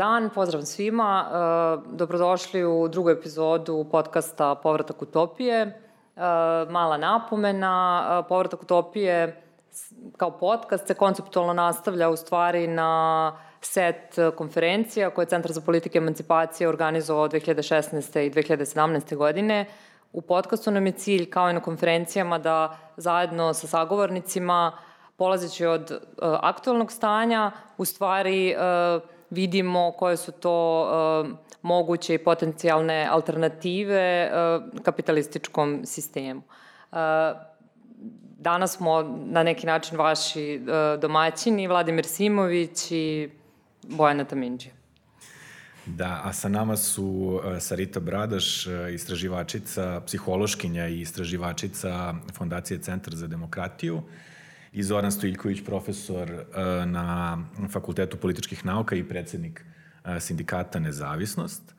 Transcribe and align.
dan, 0.00 0.30
pozdrav 0.34 0.62
svima. 0.62 1.26
E, 1.26 1.96
dobrodošli 1.96 2.64
u 2.64 2.88
drugu 2.88 3.10
epizodu 3.10 3.86
podcasta 3.90 4.54
Povratak 4.54 5.02
utopije. 5.02 5.60
E, 5.60 5.72
mala 6.70 6.96
napomena, 6.96 8.24
Povratak 8.28 8.62
utopije 8.62 9.42
kao 10.16 10.30
podcast 10.30 10.86
se 10.86 10.94
konceptualno 10.94 11.52
nastavlja 11.52 12.08
u 12.08 12.16
stvari 12.16 12.66
na 12.66 13.32
set 13.60 14.16
konferencija 14.36 15.10
koje 15.10 15.22
je 15.22 15.28
Centar 15.28 15.52
za 15.52 15.60
politike 15.60 15.98
emancipacije 15.98 16.68
organizovao 16.68 17.28
2016. 17.28 18.20
i 18.20 18.30
2017. 18.30 19.16
godine. 19.16 19.66
U 20.12 20.20
podcastu 20.20 20.70
nam 20.70 20.86
je 20.86 20.92
cilj, 20.92 21.30
kao 21.30 21.50
i 21.50 21.52
na 21.52 21.60
konferencijama, 21.60 22.38
da 22.38 22.76
zajedno 22.96 23.54
sa 23.54 23.66
sagovornicima 23.66 24.72
polazeći 25.16 25.66
od 25.66 25.90
uh, 25.90 25.98
aktualnog 26.22 26.92
stanja, 26.92 27.50
u 27.78 27.84
stvari 27.84 28.54
uh, 28.56 29.19
vidimo 29.30 29.92
koje 29.92 30.16
su 30.16 30.32
to 30.32 30.82
uh, 30.82 31.30
moguće 31.62 32.14
i 32.14 32.18
potencijalne 32.18 33.08
alternative 33.10 34.30
uh, 34.32 34.82
kapitalističkom 34.82 35.82
sistemu. 35.84 36.42
Uh, 36.92 36.98
danas 38.38 38.76
smo 38.76 39.02
na 39.26 39.42
neki 39.42 39.66
način 39.66 39.98
vaši 39.98 40.60
domaćini, 41.00 41.68
Vladimir 41.68 42.06
Simović 42.06 42.90
i 42.90 43.30
Bojana 43.82 44.24
Taminđija. 44.24 44.74
Da, 45.86 46.20
a 46.24 46.32
sa 46.32 46.48
nama 46.48 46.76
su 46.76 47.40
Sarita 47.60 48.00
Bradaš, 48.00 48.66
istraživačica, 48.94 50.00
psihološkinja 50.06 50.88
i 50.88 51.00
istraživačica 51.00 52.14
Fondacije 52.34 52.78
Centar 52.78 53.14
za 53.14 53.26
demokratiju 53.26 54.02
i 54.72 54.82
Zoran 54.82 55.12
Stojiljković, 55.12 55.64
profesor 55.64 56.30
e, 56.30 56.46
na 56.86 57.38
Fakultetu 57.72 58.16
političkih 58.16 58.64
nauka 58.64 58.96
i 58.96 59.08
predsednik 59.08 59.64
e, 60.04 60.20
sindikata 60.20 60.78
Nezavisnost. 60.78 61.74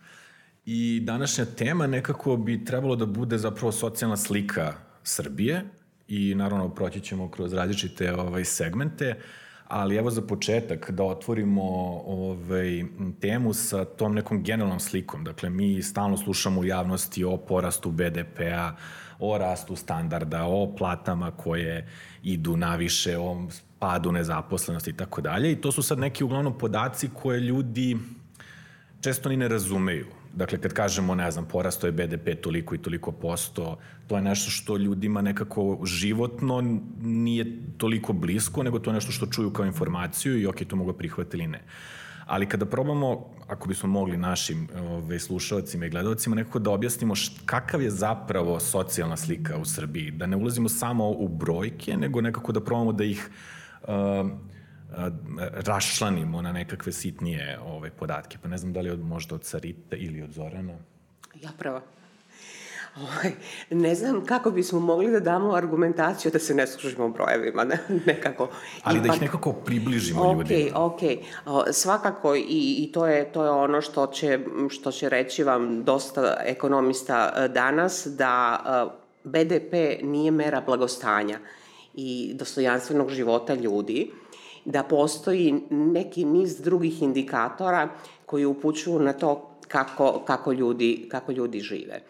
I 0.65 1.01
današnja 1.03 1.45
tema 1.45 1.87
nekako 1.87 2.37
bi 2.37 2.65
trebalo 2.65 2.95
da 2.95 3.05
bude 3.05 3.37
zapravo 3.37 3.71
socijalna 3.71 4.17
slika 4.17 4.73
Srbije 5.03 5.63
i 6.07 6.35
naravno 6.35 6.69
proći 6.69 7.01
ćemo 7.01 7.31
kroz 7.31 7.53
različite 7.53 8.13
ovaj, 8.13 8.45
segmente, 8.45 9.15
ali 9.67 9.95
evo 9.95 10.11
za 10.11 10.21
početak 10.21 10.91
da 10.91 11.03
otvorimo 11.03 11.63
ovaj, 12.05 12.83
temu 13.21 13.53
sa 13.53 13.85
tom 13.85 14.15
nekom 14.15 14.43
generalnom 14.43 14.79
slikom. 14.79 15.23
Dakle, 15.23 15.49
mi 15.49 15.83
stalno 15.83 16.17
slušamo 16.17 16.61
u 16.61 16.65
javnosti 16.65 17.23
o 17.23 17.37
porastu 17.37 17.91
BDP-a, 17.91 18.75
o 19.21 19.37
rastu 19.37 19.75
standarda, 19.75 20.43
o 20.43 20.75
platama 20.77 21.31
koje 21.31 21.87
idu 22.23 22.57
naviše, 22.57 23.17
o 23.17 23.47
padu 23.79 24.11
nezaposlenosti 24.11 24.89
i 24.89 24.93
tako 24.93 25.21
dalje. 25.21 25.51
I 25.51 25.61
to 25.61 25.71
su 25.71 25.83
sad 25.83 25.99
neki 25.99 26.23
uglavnom 26.23 26.57
podaci 26.57 27.09
koje 27.13 27.39
ljudi 27.39 27.97
često 29.01 29.29
ni 29.29 29.37
ne 29.37 29.47
razumeju. 29.47 30.05
Dakle, 30.33 30.57
kad 30.61 30.73
kažemo, 30.73 31.15
ne 31.15 31.31
znam, 31.31 31.45
porasto 31.45 31.87
je 31.87 31.91
BDP 31.91 32.41
toliko 32.41 32.75
i 32.75 32.77
toliko 32.77 33.11
posto, 33.11 33.77
to 34.07 34.15
je 34.15 34.21
nešto 34.21 34.51
što 34.51 34.77
ljudima 34.77 35.21
nekako 35.21 35.79
životno 35.85 36.61
nije 37.01 37.45
toliko 37.77 38.13
blisko, 38.13 38.63
nego 38.63 38.79
to 38.79 38.89
je 38.89 38.93
nešto 38.93 39.11
što 39.11 39.25
čuju 39.25 39.53
kao 39.53 39.65
informaciju 39.65 40.41
i 40.41 40.47
ok, 40.47 40.63
to 40.67 40.75
mogu 40.75 40.93
prihvatiti 40.93 41.37
ili 41.37 41.47
ne. 41.47 41.61
Ali 42.25 42.49
kada 42.49 42.65
probamo, 42.65 43.25
ako 43.51 43.67
bismo 43.67 43.89
mogli 43.89 44.17
našim 44.17 44.67
ove, 44.79 45.19
slušalcima 45.19 45.85
i 45.85 45.89
gledalcima 45.89 46.35
nekako 46.35 46.59
da 46.59 46.71
objasnimo 46.71 47.15
št, 47.15 47.41
kakav 47.45 47.81
je 47.81 47.89
zapravo 47.89 48.59
socijalna 48.59 49.17
slika 49.17 49.57
u 49.57 49.65
Srbiji, 49.65 50.11
da 50.11 50.25
ne 50.25 50.37
ulazimo 50.37 50.69
samo 50.69 51.09
u 51.09 51.27
brojke, 51.27 51.97
nego 51.97 52.21
nekako 52.21 52.51
da 52.51 52.63
probamo 52.63 52.93
da 52.93 53.03
ih 53.03 53.29
uh, 53.83 53.89
uh, 53.89 54.31
raščlanimo 55.67 56.41
na 56.41 56.51
nekakve 56.51 56.91
sitnije 56.91 57.59
ove 57.59 57.91
podatke. 57.91 58.37
Pa 58.41 58.47
ne 58.47 58.57
znam 58.57 58.73
da 58.73 58.81
li 58.81 58.89
od, 58.89 59.03
možda 59.03 59.35
od 59.35 59.43
Sarite 59.43 59.97
ili 59.97 60.21
od 60.21 60.31
Zorana. 60.31 60.77
Ja 61.41 61.51
prva. 61.57 61.81
Ovaj, 62.95 63.31
ne 63.69 63.95
znam 63.95 64.25
kako 64.25 64.51
bismo 64.51 64.79
mogli 64.79 65.11
da 65.11 65.19
damo 65.19 65.53
argumentaciju 65.53 66.31
da 66.31 66.39
se 66.39 66.53
ne 66.53 66.67
služimo 66.67 67.09
brojevima, 67.09 67.63
ne, 67.63 67.79
nekako. 68.05 68.49
Ali 68.83 68.97
Ipak, 68.97 69.09
da 69.09 69.15
ih 69.15 69.21
nekako 69.21 69.53
približimo 69.53 70.23
okay, 70.23 70.37
ljudima. 70.37 70.79
Ok, 70.79 71.01
ok. 71.45 71.73
Svakako 71.73 72.35
i, 72.35 72.75
i 72.77 72.91
to, 72.93 73.07
je, 73.07 73.31
to 73.31 73.43
je 73.43 73.49
ono 73.49 73.81
što 73.81 74.07
će, 74.07 74.39
što 74.69 74.91
će 74.91 75.09
reći 75.09 75.43
vam 75.43 75.83
dosta 75.83 76.37
ekonomista 76.45 77.33
e, 77.35 77.47
danas, 77.47 78.07
da 78.07 78.59
e, 78.65 79.01
BDP 79.23 80.03
nije 80.03 80.31
mera 80.31 80.61
blagostanja 80.61 81.39
i 81.93 82.33
dostojanstvenog 82.33 83.09
života 83.09 83.53
ljudi, 83.53 84.11
da 84.65 84.83
postoji 84.83 85.63
neki 85.69 86.25
niz 86.25 86.61
drugih 86.61 87.01
indikatora 87.01 87.89
koji 88.25 88.45
upućuju 88.45 88.99
na 88.99 89.13
to 89.13 89.57
kako, 89.67 90.23
kako, 90.27 90.51
ljudi, 90.51 91.07
kako 91.11 91.31
ljudi 91.31 91.59
žive. 91.59 92.01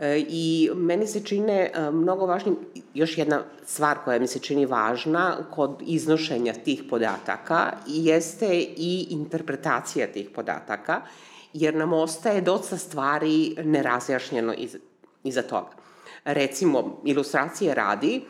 E, 0.00 0.24
I 0.28 0.70
meni 0.74 1.06
se 1.06 1.20
čine 1.24 1.70
e, 1.74 1.90
mnogo 1.90 2.26
važnim, 2.26 2.56
još 2.94 3.18
jedna 3.18 3.42
stvar 3.64 3.98
koja 4.04 4.18
mi 4.18 4.26
se 4.26 4.38
čini 4.38 4.66
važna 4.66 5.36
kod 5.50 5.82
iznošenja 5.86 6.52
tih 6.52 6.82
podataka 6.90 7.72
jeste 7.86 8.48
i 8.76 9.06
interpretacija 9.10 10.06
tih 10.06 10.30
podataka, 10.34 11.02
jer 11.52 11.74
nam 11.74 11.92
ostaje 11.92 12.40
dosta 12.40 12.76
stvari 12.76 13.56
nerazjašnjeno 13.64 14.54
iz, 14.58 14.76
iza 15.24 15.42
toga. 15.42 15.70
Recimo, 16.24 17.00
ilustracije 17.04 17.74
radi, 17.74 18.22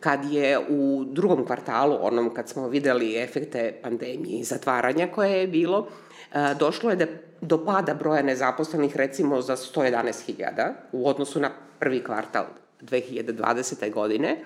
kad 0.00 0.32
je 0.32 0.58
u 0.68 1.04
drugom 1.04 1.46
kvartalu, 1.46 1.98
onom 2.00 2.34
kad 2.34 2.48
smo 2.48 2.68
videli 2.68 3.16
efekte 3.16 3.80
pandemije 3.82 4.40
i 4.40 4.44
zatvaranja 4.44 5.08
koje 5.14 5.40
je 5.40 5.46
bilo, 5.46 5.88
e, 6.32 6.54
došlo 6.58 6.90
je 6.90 6.96
da 6.96 7.06
do 7.44 7.64
pada 7.64 7.94
broja 7.94 8.22
nezaposlenih 8.22 8.96
recimo 8.96 9.42
za 9.42 9.56
111.000 9.56 10.72
u 10.92 11.08
odnosu 11.08 11.40
na 11.40 11.50
prvi 11.78 12.04
kvartal 12.04 12.44
2020. 12.80 13.92
godine, 13.92 14.44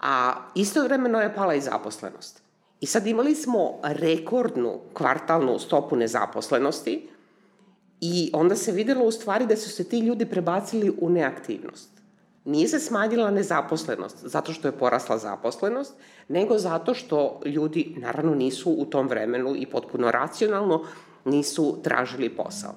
a 0.00 0.34
istovremeno 0.54 1.20
je 1.20 1.34
pala 1.34 1.54
i 1.54 1.60
zaposlenost. 1.60 2.42
I 2.80 2.86
sad 2.86 3.06
imali 3.06 3.34
smo 3.34 3.78
rekordnu 3.82 4.80
kvartalnu 4.94 5.58
stopu 5.58 5.96
nezaposlenosti 5.96 7.08
i 8.00 8.30
onda 8.32 8.56
se 8.56 8.72
videlo 8.72 9.04
u 9.04 9.10
stvari 9.10 9.46
da 9.46 9.56
su 9.56 9.70
se 9.70 9.84
ti 9.84 9.98
ljudi 9.98 10.26
prebacili 10.26 10.92
u 11.00 11.10
neaktivnost. 11.10 11.90
Nije 12.44 12.68
se 12.68 12.78
smanjila 12.78 13.30
nezaposlenost 13.30 14.16
zato 14.22 14.52
što 14.52 14.68
je 14.68 14.78
porasla 14.78 15.18
zaposlenost, 15.18 15.94
nego 16.28 16.58
zato 16.58 16.94
što 16.94 17.40
ljudi 17.44 17.94
naravno 17.98 18.34
nisu 18.34 18.70
u 18.70 18.84
tom 18.84 19.08
vremenu 19.08 19.54
i 19.56 19.66
potpuno 19.66 20.10
racionalno 20.10 20.84
nisu 21.24 21.82
tražili 21.82 22.28
posao. 22.28 22.74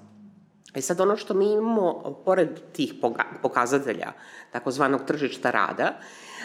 E 0.76 0.82
sad 0.82 1.02
ono 1.02 1.18
što 1.18 1.34
mi 1.34 1.52
imamo, 1.52 2.22
pored 2.26 2.50
tih 2.72 2.94
pokazatelja 3.42 4.12
takozvanog 4.52 5.02
tržišta 5.08 5.52
rada, 5.52 6.00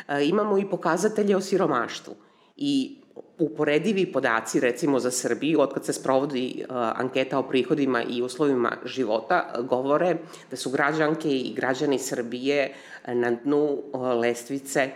e, 0.08 0.24
imamo 0.28 0.58
i 0.58 0.70
pokazatelje 0.70 1.36
o 1.36 1.40
siromaštvu. 1.40 2.14
I 2.56 3.00
uporedivi 3.38 4.12
podaci, 4.12 4.60
recimo 4.60 4.98
za 5.00 5.10
Srbiju, 5.10 5.60
otkad 5.60 5.84
se 5.84 5.92
sprovodi 5.92 6.64
uh, 6.68 6.76
anketa 6.76 7.38
o 7.38 7.42
prihodima 7.42 8.02
i 8.02 8.22
uslovima 8.22 8.72
života, 8.84 9.54
govore 9.68 10.16
da 10.50 10.56
su 10.56 10.70
građanke 10.70 11.28
i 11.28 11.52
građani 11.54 11.98
Srbije 11.98 12.74
na 13.06 13.30
dnu 13.30 13.62
uh, 13.62 14.02
lestvice 14.02 14.90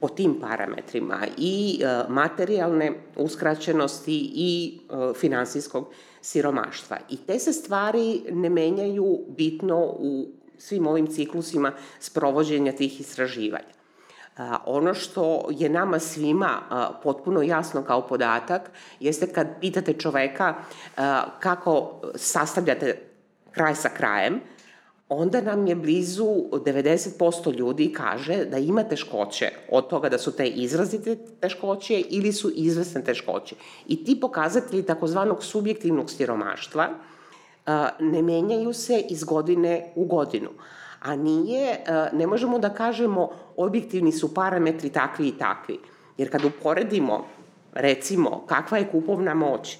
po 0.00 0.08
tim 0.08 0.40
parametrima 0.40 1.20
i 1.38 1.80
materijalne 2.08 2.92
uskraćenosti 3.16 4.30
i 4.34 4.80
finansijskog 5.16 5.88
siromaštva. 6.22 6.98
I 7.10 7.16
te 7.16 7.38
se 7.38 7.52
stvari 7.52 8.22
ne 8.30 8.50
menjaju 8.50 9.18
bitno 9.28 9.78
u 9.98 10.26
svim 10.58 10.86
ovim 10.86 11.06
ciklusima 11.06 11.72
sprovođenja 12.00 12.72
tih 12.72 13.00
istraživanja. 13.00 13.82
Ono 14.66 14.94
što 14.94 15.48
je 15.50 15.68
nama 15.68 15.98
svima 15.98 16.50
potpuno 17.02 17.42
jasno 17.42 17.82
kao 17.82 18.06
podatak 18.06 18.70
jeste 19.00 19.26
kad 19.26 19.60
pitate 19.60 19.92
čoveka 19.92 20.54
kako 21.40 22.00
sastavljate 22.14 23.02
kraj 23.50 23.74
sa 23.74 23.88
krajem, 23.88 24.40
onda 25.12 25.40
nam 25.40 25.66
je 25.66 25.74
blizu 25.74 26.24
90% 26.52 27.56
ljudi 27.58 27.92
kaže 27.92 28.44
da 28.44 28.58
ima 28.58 28.84
teškoće 28.84 29.50
od 29.70 29.88
toga 29.88 30.08
da 30.08 30.18
su 30.18 30.32
te 30.36 30.46
izrazite 30.46 31.16
teškoće 31.40 32.00
ili 32.00 32.32
su 32.32 32.50
izvesne 32.54 33.04
teškoće. 33.04 33.54
I 33.88 34.04
ti 34.04 34.20
pokazatelji 34.20 34.82
takozvanog 34.82 35.44
subjektivnog 35.44 36.10
siromaštva 36.10 36.88
ne 38.00 38.22
menjaju 38.22 38.72
se 38.72 39.04
iz 39.10 39.24
godine 39.24 39.92
u 39.94 40.04
godinu. 40.04 40.48
A 41.00 41.16
nije, 41.16 41.84
ne 42.12 42.26
možemo 42.26 42.58
da 42.58 42.68
kažemo 42.68 43.30
objektivni 43.56 44.12
su 44.12 44.34
parametri 44.34 44.90
takvi 44.90 45.28
i 45.28 45.38
takvi. 45.38 45.78
Jer 46.18 46.30
kad 46.30 46.44
uporedimo, 46.44 47.24
recimo, 47.72 48.44
kakva 48.46 48.78
je 48.78 48.88
kupovna 48.90 49.34
moć, 49.34 49.78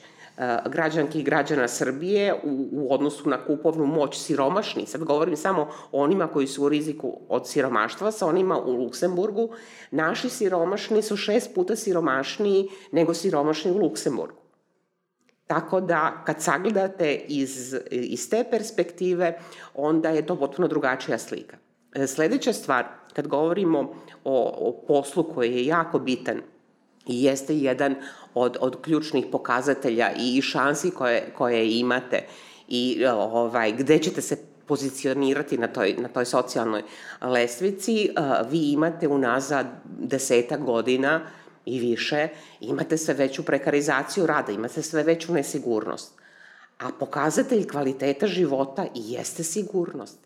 građanki 0.66 1.20
i 1.20 1.22
građana 1.22 1.68
Srbije 1.68 2.34
u, 2.34 2.68
u 2.72 2.94
odnosu 2.94 3.28
na 3.28 3.44
kupovnu 3.44 3.86
moć 3.86 4.18
siromašni, 4.18 4.86
sad 4.86 5.04
govorim 5.04 5.36
samo 5.36 5.68
o 5.92 6.02
onima 6.02 6.26
koji 6.26 6.46
su 6.46 6.64
u 6.64 6.68
riziku 6.68 7.18
od 7.28 7.48
siromaštva, 7.48 8.12
sa 8.12 8.26
onima 8.26 8.58
u 8.58 8.72
Luksemburgu, 8.72 9.48
naši 9.90 10.28
siromašni 10.28 11.02
su 11.02 11.16
šest 11.16 11.54
puta 11.54 11.76
siromašniji 11.76 12.68
nego 12.92 13.14
siromašni 13.14 13.70
u 13.70 13.78
Luksemburgu. 13.78 14.42
Tako 15.46 15.80
da 15.80 16.22
kad 16.26 16.42
sagledate 16.42 17.14
iz, 17.14 17.76
iz 17.90 18.30
te 18.30 18.44
perspektive, 18.50 19.38
onda 19.74 20.10
je 20.10 20.26
to 20.26 20.36
potpuno 20.36 20.68
drugačija 20.68 21.18
slika. 21.18 21.56
E, 21.94 22.06
sledeća 22.06 22.52
stvar, 22.52 22.84
kad 23.14 23.28
govorimo 23.28 23.80
o, 24.24 24.54
o 24.58 24.84
poslu 24.86 25.24
koji 25.34 25.54
je 25.54 25.66
jako 25.66 25.98
bitan 25.98 26.40
i 27.06 27.24
jeste 27.24 27.56
jedan 27.56 27.94
od, 28.34 28.56
od 28.60 28.82
ključnih 28.82 29.26
pokazatelja 29.32 30.10
i 30.18 30.42
šansi 30.42 30.90
koje, 30.90 31.32
koje 31.36 31.78
imate 31.78 32.24
i 32.68 33.04
ovaj, 33.06 33.72
gde 33.72 33.98
ćete 33.98 34.22
se 34.22 34.36
pozicionirati 34.66 35.58
na 35.58 35.66
toj, 35.68 35.94
na 35.98 36.08
toj 36.08 36.24
socijalnoj 36.24 36.82
lestvici, 37.20 38.10
vi 38.50 38.72
imate 38.72 39.08
unazad 39.08 39.66
desetak 39.84 40.60
godina 40.60 41.20
i 41.64 41.80
više, 41.80 42.28
imate 42.60 42.98
sve 42.98 43.14
veću 43.14 43.44
prekarizaciju 43.44 44.26
rada, 44.26 44.52
imate 44.52 44.82
sve 44.82 45.02
veću 45.02 45.32
nesigurnost. 45.32 46.12
A 46.78 46.90
pokazatelj 46.98 47.68
kvaliteta 47.68 48.26
života 48.26 48.84
i 48.94 49.12
jeste 49.12 49.44
sigurnost. 49.44 50.18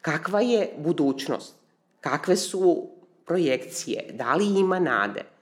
Kakva 0.00 0.40
je 0.40 0.72
budućnost? 0.78 1.54
Kakve 2.00 2.36
su 2.36 2.88
projekcije? 3.26 4.10
Da 4.12 4.34
li 4.34 4.60
ima 4.60 4.78
nade? 4.78 5.33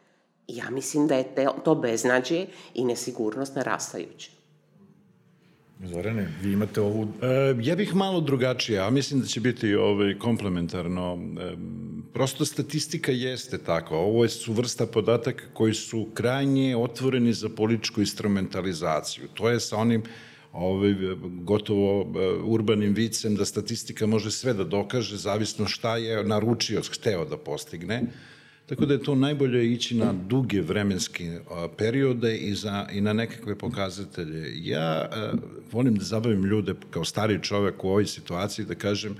Ja 0.52 0.70
mislim 0.70 1.06
da 1.06 1.14
je 1.14 1.34
to 1.64 1.74
beznađe 1.74 2.46
i 2.74 2.84
nesigurnost 2.84 3.56
narastajuće. 3.56 4.30
Zorane, 5.84 6.28
vi 6.42 6.52
imate 6.52 6.80
ovu... 6.80 7.08
E, 7.22 7.54
ja 7.62 7.76
bih 7.76 7.94
malo 7.94 8.20
drugačije, 8.20 8.78
a 8.78 8.90
mislim 8.90 9.20
da 9.20 9.26
će 9.26 9.40
biti 9.40 9.74
ovaj, 9.74 10.18
komplementarno. 10.18 11.18
E, 11.40 11.56
prosto 12.12 12.44
statistika 12.44 13.12
jeste 13.12 13.58
tako. 13.58 13.96
Ovo 13.96 14.28
su 14.28 14.52
vrsta 14.52 14.86
podataka 14.86 15.44
koji 15.52 15.74
su 15.74 16.06
krajnje 16.14 16.76
otvoreni 16.76 17.32
za 17.32 17.48
političku 17.48 18.00
instrumentalizaciju. 18.00 19.28
To 19.34 19.48
je 19.48 19.60
sa 19.60 19.76
onim 19.76 20.02
ovaj, 20.52 20.94
gotovo 21.24 22.00
e, 22.02 22.28
urbanim 22.44 22.94
vicem 22.94 23.34
da 23.36 23.44
statistika 23.44 24.06
može 24.06 24.30
sve 24.30 24.54
da 24.54 24.64
dokaže, 24.64 25.16
zavisno 25.16 25.66
šta 25.66 25.96
je 25.96 26.24
naručio, 26.24 26.82
hteo 26.92 27.24
da 27.24 27.36
postigne. 27.36 28.02
Tako 28.72 28.86
da 28.86 28.94
je 28.94 29.02
to 29.02 29.14
najbolje 29.14 29.72
ići 29.72 29.94
na 29.94 30.12
duge 30.12 30.60
vremenske 30.60 31.38
periode 31.76 32.36
i, 32.36 32.54
za, 32.54 32.86
i 32.92 33.00
na 33.00 33.12
nekakve 33.12 33.58
pokazatelje. 33.58 34.52
Ja 34.56 35.10
volim 35.72 35.94
da 35.94 36.04
zabavim 36.04 36.44
ljude 36.44 36.74
kao 36.90 37.04
stari 37.04 37.42
čovek 37.42 37.84
u 37.84 37.88
ovoj 37.88 38.06
situaciji 38.06 38.66
da 38.66 38.74
kažem 38.74 39.16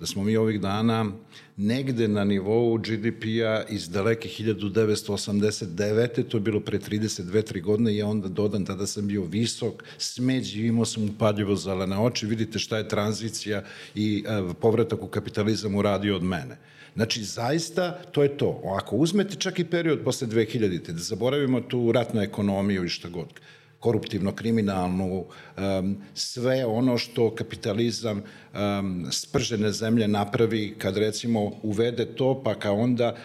da 0.00 0.06
smo 0.06 0.24
mi 0.24 0.36
ovih 0.36 0.60
dana 0.60 1.12
negde 1.56 2.08
na 2.08 2.24
nivou 2.24 2.78
GDP-a 2.78 3.62
iz 3.68 3.88
daleke 3.88 4.28
1989. 4.28 6.28
To 6.28 6.36
je 6.36 6.40
bilo 6.40 6.60
pre 6.60 6.78
32-3 6.78 7.62
godine 7.62 7.92
i 7.92 7.96
ja 7.96 8.06
onda 8.06 8.28
dodam, 8.28 8.64
tada 8.64 8.86
sam 8.86 9.06
bio 9.06 9.24
visok, 9.24 9.84
smeđi, 9.98 10.66
imao 10.66 10.84
sam 10.84 11.04
upadljivo 11.04 11.56
zelene 11.56 11.98
oči, 11.98 12.26
vidite 12.26 12.58
šta 12.58 12.78
je 12.78 12.88
tranzicija 12.88 13.64
i 13.94 14.24
uh, 14.26 14.56
povratak 14.60 15.02
u 15.02 15.08
kapitalizam 15.08 15.74
uradio 15.74 16.16
od 16.16 16.22
mene. 16.22 16.58
Znači, 16.94 17.24
zaista, 17.24 18.02
to 18.12 18.22
je 18.22 18.36
to. 18.36 18.62
Ako 18.78 18.96
uzmete 18.96 19.36
čak 19.36 19.58
i 19.58 19.64
period 19.64 20.00
posle 20.04 20.28
2000. 20.28 20.92
da 20.92 20.98
zaboravimo 20.98 21.60
tu 21.60 21.92
ratnu 21.92 22.20
ekonomiju 22.20 22.84
i 22.84 22.88
šta 22.88 23.08
god, 23.08 23.28
koruptivno, 23.80 24.32
kriminalnu, 24.32 25.24
sve 26.14 26.66
ono 26.66 26.98
što 26.98 27.34
kapitalizam 27.34 28.22
spržene 29.10 29.72
zemlje 29.72 30.08
napravi 30.08 30.74
kad 30.78 30.96
recimo 30.96 31.52
uvede 31.62 32.06
to, 32.06 32.42
pa 32.44 32.54
kao 32.54 32.76
onda 32.76 33.16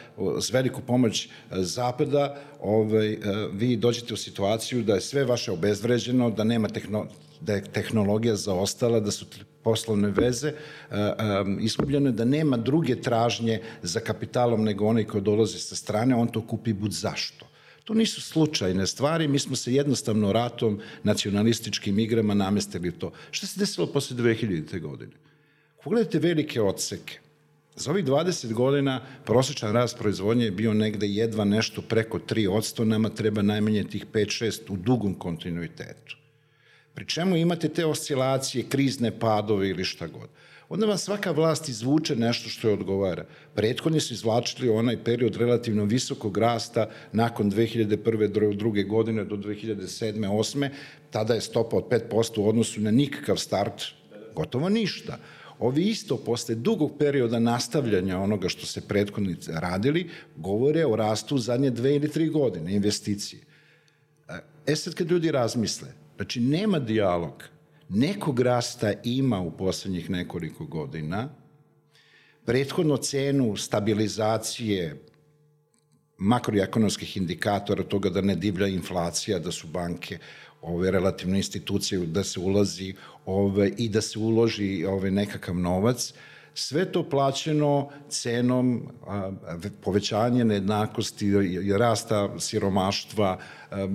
s 0.41 0.53
veliku 0.53 0.81
pomoć 0.81 1.29
Zapada 1.51 2.35
ovaj, 2.61 3.13
uh, 3.13 3.19
vi 3.53 3.75
dođete 3.75 4.13
u 4.13 4.17
situaciju 4.17 4.83
da 4.83 4.93
je 4.93 5.01
sve 5.01 5.25
vaše 5.25 5.51
obezvređeno, 5.51 6.29
da 6.29 6.43
nema 6.43 6.67
tehno, 6.67 7.05
da 7.41 7.53
je 7.53 7.63
tehnologija 7.63 8.35
zaostala, 8.35 8.99
da 8.99 9.11
su 9.11 9.25
poslovne 9.63 10.09
veze 10.09 10.53
um, 10.53 11.59
iskupljene, 11.61 12.11
da 12.11 12.25
nema 12.25 12.57
druge 12.57 13.01
tražnje 13.01 13.61
za 13.81 13.99
kapitalom 13.99 14.63
nego 14.63 14.87
onaj 14.87 15.03
koji 15.03 15.23
dolazi 15.23 15.59
sa 15.59 15.75
strane, 15.75 16.15
on 16.15 16.27
to 16.27 16.47
kupi 16.47 16.73
bud 16.73 16.91
zašto. 16.91 17.52
To 17.83 17.93
nisu 17.93 18.21
slučajne 18.21 18.87
stvari, 18.87 19.27
mi 19.27 19.39
smo 19.39 19.55
se 19.55 19.73
jednostavno 19.73 20.31
ratom, 20.33 20.79
nacionalističkim 21.03 21.99
igrama 21.99 22.33
namestili 22.33 22.91
to. 22.91 23.11
Šta 23.31 23.47
se 23.47 23.59
desilo 23.59 23.87
posle 23.87 24.17
2000. 24.17 24.79
godine? 24.79 25.11
Pogledajte 25.83 26.19
velike 26.19 26.61
odseke. 26.61 27.19
Za 27.75 27.91
ovih 27.91 28.05
20 28.05 28.53
godina 28.53 29.01
prosječan 29.25 29.73
rast 29.73 29.97
proizvodnje 29.97 30.45
je 30.45 30.51
bio 30.51 30.73
negde 30.73 31.07
jedva 31.07 31.45
nešto 31.45 31.81
preko 31.81 32.19
3 32.19 32.85
nama 32.85 33.09
treba 33.09 33.41
najmanje 33.41 33.83
tih 33.83 34.05
5-6 34.13 34.59
u 34.69 34.77
dugom 34.77 35.13
kontinuitetu 35.13 36.23
pri 36.93 37.05
čemu 37.05 37.37
imate 37.37 37.69
te 37.69 37.85
oscilacije, 37.85 38.65
krizne 38.69 39.19
padove 39.19 39.69
ili 39.69 39.83
šta 39.83 40.07
god. 40.07 40.29
Onda 40.69 40.85
vam 40.85 40.97
svaka 40.97 41.31
vlast 41.31 41.69
izvuče 41.69 42.15
nešto 42.15 42.49
što 42.49 42.67
je 42.67 42.73
odgovara. 42.73 43.25
Prethodni 43.55 43.99
su 43.99 44.13
izvlačili 44.13 44.69
onaj 44.69 45.03
period 45.03 45.35
relativno 45.35 45.85
visokog 45.85 46.37
rasta 46.37 46.89
nakon 47.11 47.51
2001. 47.51 48.55
druge 48.57 48.83
godine 48.83 49.25
do 49.25 49.35
2007. 49.35 50.27
8. 50.27 50.69
Tada 51.11 51.33
je 51.33 51.41
stopa 51.41 51.77
od 51.77 51.83
5% 51.89 52.39
u 52.39 52.49
odnosu 52.49 52.81
na 52.81 52.91
nikakav 52.91 53.37
start, 53.37 53.83
gotovo 54.35 54.69
ništa. 54.69 55.17
Ovi 55.59 55.83
isto 55.83 56.17
posle 56.17 56.55
dugog 56.55 56.91
perioda 56.99 57.39
nastavljanja 57.39 58.19
onoga 58.19 58.49
što 58.49 58.65
se 58.65 58.81
prethodnici 58.81 59.51
radili, 59.53 60.09
govore 60.35 60.85
o 60.85 60.95
rastu 60.95 61.37
zadnje 61.37 61.69
dve 61.69 61.95
ili 61.95 62.11
tri 62.11 62.29
godine, 62.29 62.75
investicije. 62.75 63.41
E 64.67 64.75
sad 64.75 64.93
kad 64.93 65.11
ljudi 65.11 65.31
razmisle, 65.31 65.87
Znači, 66.15 66.39
nema 66.41 66.79
dijalog. 66.79 67.43
Nekog 67.89 68.39
rasta 68.39 68.93
ima 69.03 69.39
u 69.39 69.57
poslednjih 69.57 70.09
nekoliko 70.09 70.65
godina. 70.65 71.29
Prethodno 72.45 72.97
cenu 72.97 73.57
stabilizacije 73.57 75.05
makroekonomskih 76.17 77.17
indikatora, 77.17 77.83
toga 77.83 78.09
da 78.09 78.21
ne 78.21 78.35
divlja 78.35 78.67
inflacija, 78.67 79.39
da 79.39 79.51
su 79.51 79.67
banke 79.67 80.17
ove 80.61 80.91
relativne 80.91 81.37
institucije, 81.37 81.99
da 82.05 82.23
se 82.23 82.39
ulazi 82.39 82.93
ove, 83.25 83.71
i 83.77 83.89
da 83.89 84.01
se 84.01 84.19
uloži 84.19 84.85
ove, 84.85 85.11
nekakav 85.11 85.55
novac, 85.55 86.13
sve 86.53 86.91
to 86.91 87.09
plaćeno 87.09 87.89
cenom 88.09 88.89
povećanja 89.81 90.43
nejednakosti, 90.43 91.31
rasta 91.77 92.39
siromaštva, 92.39 93.39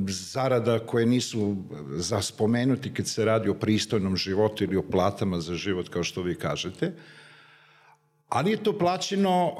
zarada 0.08 0.78
koje 0.78 1.06
nisu 1.06 1.56
za 1.96 2.22
spomenuti 2.22 2.94
kad 2.94 3.06
se 3.06 3.24
radi 3.24 3.48
o 3.48 3.54
pristojnom 3.54 4.16
životu 4.16 4.64
ili 4.64 4.76
o 4.76 4.82
platama 4.90 5.40
za 5.40 5.54
život, 5.54 5.88
kao 5.88 6.04
što 6.04 6.22
vi 6.22 6.34
kažete, 6.34 6.92
ali 8.28 8.50
je 8.50 8.62
to 8.62 8.78
plaćeno 8.78 9.52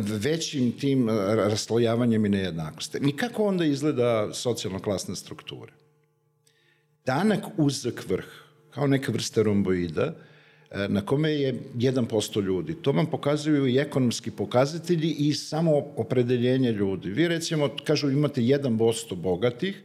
većim 0.00 0.72
tim 0.72 1.08
raslojavanjem 1.36 2.26
i 2.26 2.28
nejednakosti. 2.28 2.98
I 3.02 3.16
kako 3.16 3.44
onda 3.44 3.64
izgleda 3.64 4.28
socijalno-klasna 4.32 5.14
struktura? 5.14 5.72
Danak 7.06 7.44
uzak 7.56 8.04
vrh, 8.08 8.26
kao 8.70 8.86
neka 8.86 9.12
vrsta 9.12 9.42
romboida, 9.42 10.02
E, 10.02 10.27
na 10.88 11.00
kome 11.00 11.32
je 11.32 11.54
1% 11.76 12.42
ljudi. 12.42 12.74
To 12.74 12.92
vam 12.92 13.06
pokazuju 13.06 13.66
i 13.66 13.78
ekonomski 13.78 14.30
pokazatelji 14.30 15.10
i 15.18 15.34
samo 15.34 15.76
opredeljenje 15.96 16.72
ljudi. 16.72 17.10
Vi 17.10 17.28
recimo, 17.28 17.68
kažu, 17.84 18.10
imate 18.10 18.40
1% 18.40 19.14
bogatih, 19.14 19.82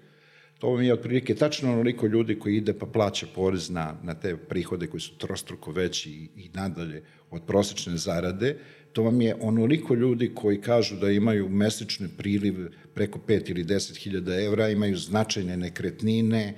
to 0.59 0.69
vam 0.69 0.81
je 0.81 0.93
otprilike 0.93 1.35
tačno 1.35 1.73
onoliko 1.73 2.07
ljudi 2.07 2.39
koji 2.39 2.57
ide 2.57 2.73
pa 2.73 2.85
plaća 2.85 3.27
porez 3.35 3.69
na, 3.69 3.95
na 4.03 4.13
te 4.13 4.37
prihode 4.37 4.87
koji 4.87 5.01
su 5.01 5.17
trostruko 5.17 5.71
veći 5.71 6.11
i, 6.11 6.29
i 6.37 6.49
nadalje 6.53 7.03
od 7.31 7.41
prosečne 7.47 7.97
zarade, 7.97 8.57
to 8.93 9.03
vam 9.03 9.21
je 9.21 9.35
onoliko 9.41 9.95
ljudi 9.95 10.31
koji 10.35 10.61
kažu 10.61 10.95
da 10.95 11.11
imaju 11.11 11.49
mesečne 11.49 12.07
prilive 12.17 12.69
preko 12.93 13.19
5 13.27 13.51
ili 13.51 13.63
10 13.63 13.97
hiljada 13.97 14.41
evra, 14.41 14.69
imaju 14.69 14.97
značajne 14.97 15.57
nekretnine, 15.57 16.43
e, 16.43 16.55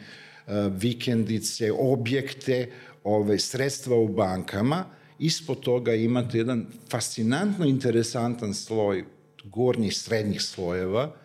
vikendice, 0.70 1.72
objekte, 1.72 2.68
ove, 3.06 3.40
sredstva 3.40 3.98
u 3.98 4.08
bankama, 4.08 4.86
ispod 5.20 5.60
toga 5.60 5.94
imate 5.94 6.38
jedan 6.38 6.66
fascinantno 6.90 7.66
interesantan 7.66 8.54
sloj 8.54 9.06
gornjih 9.44 9.98
srednjih 9.98 10.42
slojeva, 10.42 11.16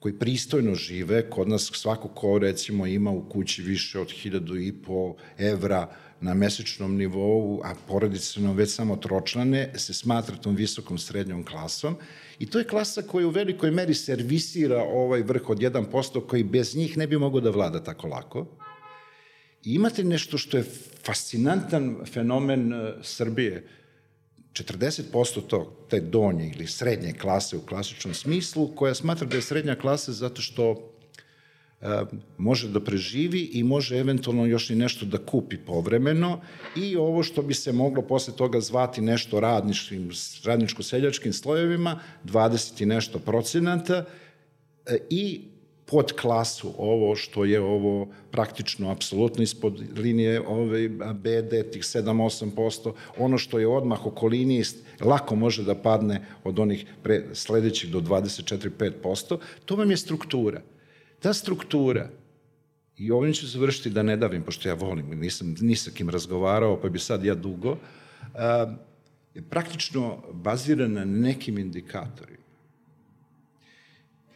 koji 0.00 0.18
pristojno 0.18 0.74
žive, 0.74 1.30
kod 1.30 1.48
nas 1.48 1.70
svako 1.72 2.08
ko 2.08 2.38
recimo 2.38 2.86
ima 2.86 3.10
u 3.10 3.28
kući 3.28 3.62
više 3.62 4.00
od 4.00 4.10
hiljadu 4.10 4.56
i 4.56 4.72
po 4.72 5.14
evra 5.38 5.88
na 6.20 6.34
mesečnom 6.34 6.96
nivou, 6.96 7.60
a 7.64 7.74
porodice 7.88 8.40
nam 8.40 8.56
već 8.56 8.70
samo 8.70 8.96
tročlane, 8.96 9.72
se 9.76 9.94
smatra 9.94 10.36
tom 10.36 10.56
visokom 10.56 10.98
srednjom 10.98 11.44
klasom 11.44 11.96
i 12.38 12.46
to 12.46 12.58
je 12.58 12.64
klasa 12.64 13.02
koja 13.02 13.26
u 13.26 13.30
velikoj 13.30 13.70
meri 13.70 13.94
servisira 13.94 14.82
ovaj 14.82 15.22
vrh 15.22 15.48
od 15.48 15.58
1% 15.58 16.26
koji 16.26 16.44
bez 16.44 16.76
njih 16.76 16.96
ne 16.98 17.06
bi 17.06 17.18
mogo 17.18 17.40
da 17.40 17.50
vlada 17.50 17.84
tako 17.84 18.08
lako. 18.08 18.46
I 19.64 19.74
imate 19.74 20.04
nešto 20.04 20.38
što 20.38 20.56
je 20.56 20.64
fascinantan 21.04 21.96
fenomen 22.12 22.72
uh, 22.72 22.88
Srbije. 23.02 23.66
40% 24.52 25.40
to, 25.46 25.86
te 25.90 26.00
donje 26.00 26.52
ili 26.54 26.66
srednje 26.66 27.12
klase 27.12 27.56
u 27.56 27.66
klasičnom 27.66 28.14
smislu, 28.14 28.68
koja 28.74 28.94
smatra 28.94 29.26
da 29.26 29.36
je 29.36 29.42
srednja 29.42 29.74
klasa 29.74 30.12
zato 30.12 30.42
što 30.42 30.94
može 32.38 32.68
da 32.68 32.80
preživi 32.80 33.40
i 33.52 33.62
može 33.62 33.98
eventualno 33.98 34.46
još 34.46 34.70
i 34.70 34.74
nešto 34.74 35.06
da 35.06 35.18
kupi 35.18 35.56
povremeno 35.56 36.40
i 36.76 36.96
ovo 36.96 37.22
što 37.22 37.42
bi 37.42 37.54
se 37.54 37.72
moglo 37.72 38.02
posle 38.02 38.36
toga 38.36 38.60
zvati 38.60 39.00
nešto 39.00 39.40
radničkim, 39.40 40.10
radničko-seljačkim 40.44 41.32
slojevima, 41.32 42.00
20 42.24 42.82
i 42.82 42.86
nešto 42.86 43.18
procenata 43.18 44.04
e, 44.86 44.98
i 45.10 45.40
pod 45.86 46.12
klasu 46.12 46.74
ovo 46.78 47.16
što 47.16 47.44
je 47.44 47.60
ovo 47.60 48.08
praktično 48.30 48.90
apsolutno 48.90 49.42
ispod 49.42 49.82
linije 49.96 50.40
ove 50.46 50.88
BD, 50.88 51.70
tih 51.72 51.82
7-8%, 51.82 52.92
ono 53.18 53.38
što 53.38 53.58
je 53.58 53.66
odmah 53.66 54.06
oko 54.06 54.26
linije 54.26 54.64
lako 55.00 55.36
može 55.36 55.64
da 55.64 55.74
padne 55.74 56.26
od 56.44 56.58
onih 56.58 56.86
pre, 57.02 57.24
sledećih 57.32 57.90
do 57.90 58.00
24-5%, 58.00 59.38
to 59.64 59.76
vam 59.76 59.90
je 59.90 59.96
struktura. 59.96 60.62
Ta 61.20 61.32
struktura, 61.32 62.08
i 62.96 63.10
ovim 63.10 63.32
ću 63.32 63.46
završiti 63.46 63.90
da 63.90 64.02
ne 64.02 64.16
davim, 64.16 64.42
pošto 64.42 64.68
ja 64.68 64.74
volim, 64.74 65.20
nisam 65.20 65.54
ni 65.60 65.76
sa 65.76 65.90
kim 65.90 66.10
razgovarao, 66.10 66.80
pa 66.80 66.88
bi 66.88 66.98
sad 66.98 67.24
ja 67.24 67.34
dugo, 67.34 67.76
a, 68.34 68.74
je 69.34 69.42
praktično 69.42 70.22
bazirana 70.32 71.04
na 71.04 71.20
nekim 71.20 71.58
indikatorima. 71.58 72.44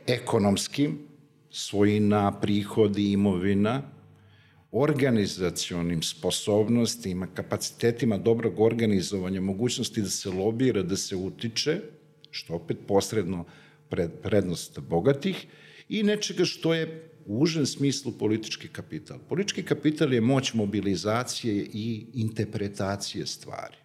Ekonomskim, 0.07 1.08
svojina, 1.51 2.41
prihodi, 2.41 3.13
imovina, 3.13 3.83
organizacionim 4.73 6.03
sposobnostima, 6.03 7.27
kapacitetima 7.35 8.19
dobrog 8.19 8.61
organizovanja, 8.61 9.41
mogućnosti 9.41 10.03
da 10.03 10.09
se 10.09 10.31
lobira, 10.31 10.83
da 10.83 10.97
se 10.97 11.17
utiče, 11.17 11.81
što 12.31 12.55
opet 12.55 12.77
posredno 12.87 13.45
pred, 13.89 14.11
prednost 14.23 14.81
bogatih, 14.81 15.47
i 15.89 16.03
nečega 16.03 16.45
što 16.45 16.75
je 16.75 17.11
u 17.27 17.41
užem 17.41 17.67
smislu 17.67 18.13
politički 18.13 18.69
kapital. 18.69 19.19
Politički 19.29 19.63
kapital 19.63 20.15
je 20.15 20.21
moć 20.21 20.55
mobilizacije 20.55 21.67
i 21.73 22.07
interpretacije 22.15 23.27
stvari. 23.27 23.77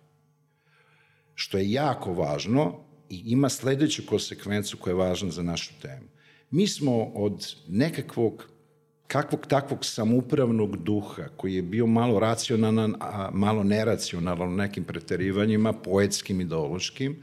Što 1.36 1.58
je 1.58 1.72
jako 1.72 2.14
važno 2.14 2.80
i 3.10 3.24
ima 3.26 3.50
sledeću 3.50 4.04
konsekvencu 4.06 4.78
koja 4.78 4.92
je 4.92 4.96
važna 4.96 5.32
za 5.32 5.44
našu 5.44 5.74
temu. 5.82 6.13
Mi 6.54 6.68
smo 6.68 7.04
od 7.04 7.56
nekakvog 7.68 8.50
kakvog 9.08 9.48
takvog 9.48 9.86
samupravnog 9.86 10.78
duha 10.78 11.24
koji 11.38 11.56
je 11.56 11.62
bio 11.62 11.88
malo 11.88 12.20
racionalan, 12.20 12.96
a 13.00 13.30
malo 13.34 13.64
neracionalan 13.64 14.54
u 14.54 14.56
nekim 14.56 14.84
preterivanjima, 14.84 15.74
poetskim, 15.74 16.42
ideološkim, 16.42 17.18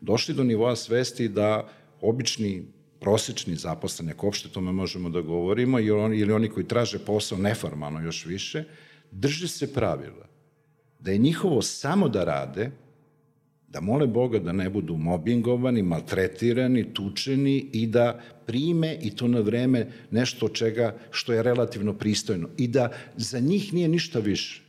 došli 0.00 0.34
do 0.34 0.44
nivoa 0.44 0.76
svesti 0.76 1.28
da 1.28 1.68
obični 2.00 2.64
prosečni 3.00 3.56
zaposleni, 3.56 4.12
ako 4.12 4.26
uopšte 4.26 4.48
tome 4.48 4.72
možemo 4.72 5.08
da 5.08 5.20
govorimo, 5.20 5.80
ili 5.80 6.00
oni, 6.00 6.18
ili 6.18 6.32
oni 6.32 6.48
koji 6.48 6.68
traže 6.68 6.98
posao 6.98 7.38
neformalno 7.38 8.00
još 8.00 8.26
više, 8.26 8.64
drže 9.10 9.48
se 9.48 9.72
pravila 9.74 10.26
da 11.00 11.10
je 11.10 11.18
njihovo 11.18 11.62
samo 11.62 12.08
da 12.08 12.24
rade, 12.24 12.70
da 13.74 13.80
mole 13.80 14.06
Boga 14.06 14.38
da 14.38 14.52
ne 14.52 14.70
budu 14.70 14.96
mobingovani, 14.96 15.82
maltretirani, 15.82 16.84
tučeni 16.94 17.56
i 17.72 17.86
da 17.86 18.20
prime 18.46 18.98
i 19.02 19.10
to 19.10 19.28
na 19.28 19.40
vreme 19.40 19.86
nešto 20.10 20.48
čega 20.48 20.94
što 21.10 21.32
je 21.32 21.42
relativno 21.42 21.92
pristojno 21.92 22.48
i 22.56 22.68
da 22.68 22.92
za 23.16 23.40
njih 23.40 23.72
nije 23.74 23.88
ništa 23.88 24.18
više. 24.18 24.62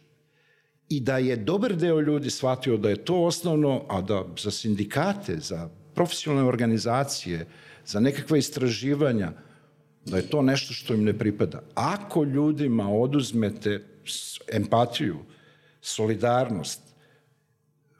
I 0.89 0.99
da 0.99 1.17
je 1.17 1.35
dobar 1.35 1.75
deo 1.75 2.01
ljudi 2.01 2.29
shvatio 2.29 2.77
da 2.77 2.89
je 2.89 3.05
to 3.05 3.23
osnovno, 3.23 3.83
a 3.89 4.01
da 4.01 4.23
za 4.41 4.51
sindikate, 4.51 5.37
za 5.37 5.69
profesionalne 5.93 6.49
organizacije, 6.49 7.45
za 7.85 7.99
nekakva 7.99 8.37
istraživanja, 8.37 9.31
da 10.05 10.17
je 10.17 10.29
to 10.29 10.41
nešto 10.41 10.73
što 10.73 10.93
im 10.93 11.03
ne 11.03 11.13
pripada. 11.17 11.61
Ako 11.75 12.23
ljudima 12.23 12.89
oduzmete 12.89 13.83
empatiju, 14.53 15.17
solidarnost, 15.81 16.84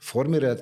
formira, 0.06 0.56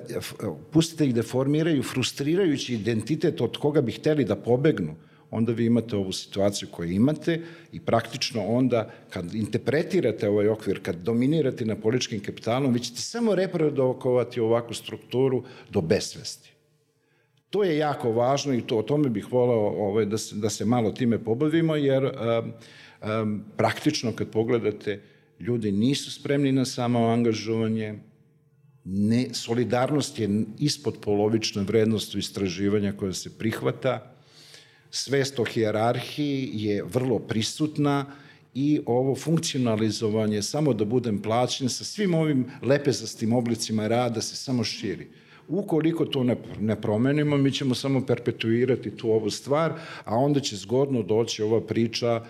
pustite 0.72 1.06
ih 1.06 1.14
da 1.14 1.22
formiraju 1.22 1.82
frustrirajući 1.82 2.74
identitet 2.74 3.40
od 3.40 3.56
koga 3.56 3.80
bi 3.80 3.92
hteli 3.92 4.24
da 4.24 4.36
pobegnu, 4.36 4.94
onda 5.30 5.52
vi 5.52 5.66
imate 5.66 5.96
ovu 5.96 6.12
situaciju 6.12 6.68
koju 6.72 6.90
imate 6.90 7.40
i 7.72 7.80
praktično 7.80 8.46
onda 8.46 8.90
kad 9.10 9.34
interpretirate 9.34 10.28
ovaj 10.28 10.48
okvir, 10.48 10.82
kad 10.82 10.96
dominirate 10.96 11.64
na 11.64 11.76
političkim 11.76 12.20
kapitalom, 12.20 12.72
vi 12.72 12.80
ćete 12.80 13.00
samo 13.00 13.34
reprodukovati 13.34 14.40
ovakvu 14.40 14.74
strukturu 14.74 15.44
do 15.70 15.80
besvesti. 15.80 16.50
To 17.50 17.64
je 17.64 17.76
jako 17.78 18.12
važno 18.12 18.54
i 18.54 18.62
to, 18.62 18.78
o 18.78 18.82
tome 18.82 19.08
bih 19.08 19.32
volao 19.32 19.66
ovaj, 19.88 20.06
da, 20.06 20.18
se, 20.18 20.36
da 20.36 20.50
se 20.50 20.64
malo 20.64 20.90
time 20.90 21.18
pobavimo, 21.24 21.76
jer 21.76 22.04
um, 22.04 22.52
um, 23.02 23.44
praktično 23.56 24.12
kad 24.12 24.30
pogledate, 24.30 25.00
ljudi 25.40 25.72
nisu 25.72 26.12
spremni 26.12 26.52
na 26.52 26.64
samo 26.64 27.06
angažovanje, 27.06 27.98
ne, 28.84 29.28
solidarnost 29.32 30.18
je 30.18 30.44
ispod 30.58 30.98
polovična 31.00 31.62
vrednost 31.62 32.14
u 32.14 32.18
istraživanja 32.18 32.92
koja 32.92 33.12
se 33.12 33.38
prihvata, 33.38 34.14
svest 34.90 35.38
o 35.38 35.44
hijerarhiji 35.44 36.50
je 36.52 36.82
vrlo 36.82 37.18
prisutna 37.18 38.06
i 38.54 38.80
ovo 38.86 39.14
funkcionalizovanje, 39.14 40.42
samo 40.42 40.72
da 40.74 40.84
budem 40.84 41.22
plaćen, 41.22 41.68
sa 41.68 41.84
svim 41.84 42.14
ovim 42.14 42.46
lepezastim 42.62 43.32
oblicima 43.32 43.88
rada 43.88 44.20
se 44.20 44.36
samo 44.36 44.64
širi. 44.64 45.08
Ukoliko 45.48 46.04
to 46.04 46.24
ne, 46.24 46.36
ne 46.60 46.80
promenimo, 46.80 47.36
mi 47.36 47.52
ćemo 47.52 47.74
samo 47.74 48.06
perpetuirati 48.06 48.96
tu 48.96 49.10
ovu 49.10 49.30
stvar, 49.30 49.72
a 50.04 50.16
onda 50.16 50.40
će 50.40 50.56
zgodno 50.56 51.02
doći 51.02 51.42
ova 51.42 51.60
priča 51.60 52.24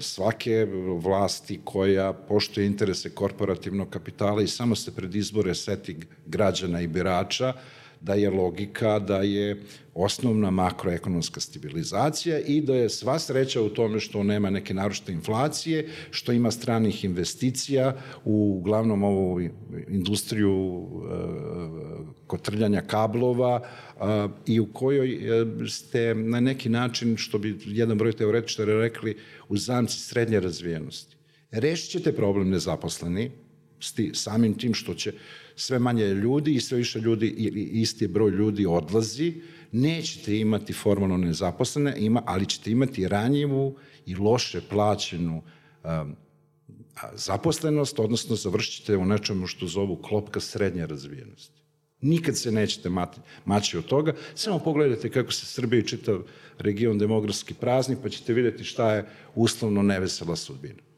svake 0.00 0.66
vlasti 1.02 1.60
koja 1.64 2.12
poštuje 2.12 2.66
interese 2.66 3.10
korporativnog 3.10 3.90
kapitala 3.90 4.42
i 4.42 4.46
samo 4.46 4.76
se 4.76 4.94
pred 4.94 5.14
izbore 5.14 5.54
seti 5.54 5.96
građana 6.26 6.80
i 6.80 6.86
birača, 6.86 7.52
da 8.00 8.14
je 8.14 8.30
logika 8.30 8.98
da 8.98 9.16
je 9.16 9.62
osnovna 9.94 10.50
makroekonomska 10.50 11.40
stabilizacija 11.40 12.38
i 12.38 12.60
da 12.60 12.74
je 12.74 12.88
sva 12.88 13.18
sreća 13.18 13.62
u 13.62 13.68
tome 13.68 14.00
što 14.00 14.22
nema 14.22 14.50
neke 14.50 14.74
naročite 14.74 15.12
inflacije, 15.12 15.88
što 16.10 16.32
ima 16.32 16.50
stranih 16.50 17.04
investicija 17.04 17.96
u 18.24 18.56
uglavnom 18.58 19.02
ovu 19.02 19.40
industriju 19.88 20.82
e, 20.82 21.16
kotrljanja 22.26 22.80
kablova 22.80 23.60
e, 23.60 24.02
i 24.46 24.60
u 24.60 24.72
kojoj 24.72 25.12
e, 25.12 25.46
ste 25.68 26.14
na 26.14 26.40
neki 26.40 26.68
način, 26.68 27.16
što 27.16 27.38
bi 27.38 27.58
jedan 27.66 27.98
broj 27.98 28.12
teoretičara 28.12 28.80
rekli, 28.80 29.16
u 29.48 29.56
zamci 29.56 29.98
srednje 29.98 30.40
razvijenosti. 30.40 31.16
Rešit 31.50 31.90
ćete 31.90 32.16
problem 32.16 32.50
nezaposleni, 32.50 33.30
samim 34.12 34.54
tim 34.54 34.74
što 34.74 34.94
će 34.94 35.12
sve 35.60 35.78
manje 35.78 36.06
ljudi 36.06 36.54
i 36.54 36.60
sve 36.60 36.78
više 36.78 36.98
ljudi, 36.98 37.28
isti 37.72 38.08
broj 38.08 38.30
ljudi 38.30 38.66
odlazi, 38.66 39.34
nećete 39.72 40.38
imati 40.38 40.72
formalno 40.72 41.16
nezaposlene, 41.16 41.94
ima, 41.98 42.22
ali 42.26 42.46
ćete 42.46 42.70
imati 42.70 43.08
ranjivu 43.08 43.76
i 44.06 44.14
loše 44.14 44.60
plaćenu 44.70 45.42
um, 45.84 46.16
zaposlenost, 47.12 47.98
odnosno 47.98 48.36
završite 48.36 48.96
u 48.96 49.04
nečemu 49.04 49.46
što 49.46 49.66
zovu 49.66 49.96
klopka 49.96 50.40
srednje 50.40 50.86
razvijenosti. 50.86 51.60
Nikad 52.00 52.38
se 52.38 52.52
nećete 52.52 52.88
mati, 52.88 53.20
maći 53.44 53.78
od 53.78 53.84
toga. 53.84 54.14
Samo 54.34 54.58
pogledajte 54.58 55.10
kako 55.10 55.32
se 55.32 55.46
Srbija 55.46 55.80
i 55.80 55.86
čitav 55.86 56.22
region 56.58 56.98
demografski 56.98 57.54
prazni, 57.54 57.96
pa 58.02 58.08
ćete 58.08 58.32
videti 58.32 58.64
šta 58.64 58.94
je 58.94 59.06
uslovno 59.34 59.82
nevesela 59.82 60.36
sudbina. 60.36 60.89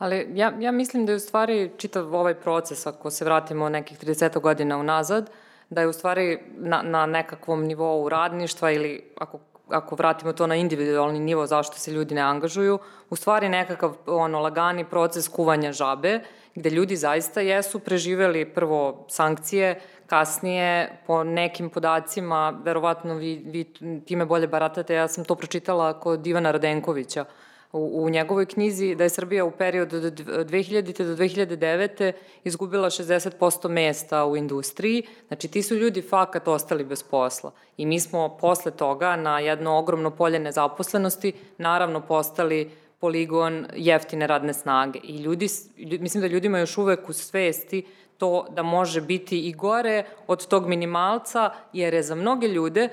Ali 0.00 0.28
ja, 0.34 0.52
ja 0.60 0.72
mislim 0.72 1.06
da 1.06 1.12
je 1.12 1.16
u 1.16 1.20
stvari 1.20 1.70
čitav 1.76 2.14
ovaj 2.14 2.34
proces, 2.34 2.86
ako 2.86 3.10
se 3.10 3.24
vratimo 3.24 3.68
nekih 3.68 3.98
30 3.98 4.40
godina 4.40 4.78
unazad, 4.78 5.30
da 5.70 5.80
je 5.80 5.88
u 5.88 5.92
stvari 5.92 6.38
na, 6.56 6.82
na 6.82 7.06
nekakvom 7.06 7.64
nivou 7.64 8.08
radništva 8.08 8.70
ili 8.70 9.12
ako, 9.18 9.38
ako 9.68 9.96
vratimo 9.96 10.32
to 10.32 10.46
na 10.46 10.56
individualni 10.56 11.20
nivo 11.20 11.46
zašto 11.46 11.78
se 11.78 11.92
ljudi 11.92 12.14
ne 12.14 12.20
angažuju, 12.20 12.78
u 13.10 13.16
stvari 13.16 13.48
nekakav 13.48 13.96
ono, 14.06 14.40
lagani 14.40 14.84
proces 14.84 15.28
kuvanja 15.28 15.72
žabe, 15.72 16.20
gde 16.54 16.70
ljudi 16.70 16.96
zaista 16.96 17.40
jesu 17.40 17.78
preživeli 17.78 18.44
prvo 18.44 19.06
sankcije, 19.08 19.80
kasnije 20.06 21.02
po 21.06 21.24
nekim 21.24 21.70
podacima, 21.70 22.60
verovatno 22.64 23.14
vi, 23.14 23.42
vi 23.46 23.64
time 24.06 24.24
bolje 24.24 24.48
baratate, 24.48 24.94
ja 24.94 25.08
sam 25.08 25.24
to 25.24 25.34
pročitala 25.34 26.00
kod 26.00 26.26
Ivana 26.26 26.50
Radenkovića, 26.50 27.24
u, 27.72 28.04
u 28.04 28.10
njegovoj 28.10 28.46
knjizi 28.46 28.94
da 28.94 29.04
je 29.04 29.10
Srbija 29.10 29.44
u 29.44 29.50
periodu 29.50 29.96
od 29.96 30.02
2000. 30.02 31.04
do 31.04 31.16
2009. 31.16 32.12
izgubila 32.44 32.90
60% 32.90 33.68
mesta 33.68 34.24
u 34.24 34.36
industriji. 34.36 35.02
Znači, 35.28 35.48
ti 35.48 35.62
su 35.62 35.74
ljudi 35.74 36.02
fakat 36.02 36.48
ostali 36.48 36.84
bez 36.84 37.02
posla. 37.02 37.52
I 37.76 37.86
mi 37.86 38.00
smo 38.00 38.36
posle 38.40 38.70
toga 38.70 39.16
na 39.16 39.38
jedno 39.38 39.78
ogromno 39.78 40.10
polje 40.10 40.38
nezaposlenosti 40.38 41.32
naravno 41.58 42.00
postali 42.00 42.70
poligon 43.00 43.66
jeftine 43.76 44.26
radne 44.26 44.54
snage. 44.54 44.98
I 45.02 45.16
ljudi, 45.16 45.48
mislim 45.76 46.20
da 46.20 46.26
ljudima 46.26 46.58
još 46.58 46.78
uvek 46.78 47.08
u 47.08 47.12
svesti 47.12 47.86
to 48.18 48.46
da 48.50 48.62
može 48.62 49.00
biti 49.00 49.48
i 49.48 49.52
gore 49.52 50.04
od 50.26 50.46
tog 50.46 50.68
minimalca, 50.68 51.50
jer 51.72 51.94
je 51.94 52.02
za 52.02 52.14
mnoge 52.14 52.48
ljude 52.48 52.88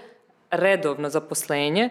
redovno 0.52 1.10
zaposlenje 1.10 1.90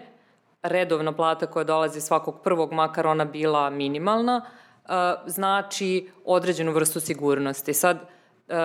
redovna 0.67 1.11
plata 1.11 1.45
koja 1.45 1.63
dolazi 1.63 2.01
svakog 2.01 2.41
prvog, 2.43 2.73
makar 2.73 3.07
ona 3.07 3.25
bila 3.25 3.69
minimalna, 3.69 4.41
uh, 4.83 4.91
znači 5.25 6.09
određenu 6.25 6.71
vrstu 6.71 6.99
sigurnosti. 6.99 7.73
Sad, 7.73 7.97
uh, 7.97 8.55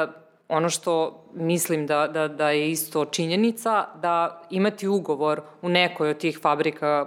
ono 0.49 0.69
što 0.69 1.25
mislim 1.35 1.87
da, 1.87 2.07
da, 2.07 2.29
da 2.29 2.51
je 2.51 2.71
isto 2.71 3.05
činjenica, 3.05 3.87
da 3.95 4.43
imati 4.51 4.89
ugovor 4.89 5.41
u 5.63 5.69
nekoj 5.69 6.11
od 6.11 6.19
tih 6.19 6.39
fabrika 6.43 7.07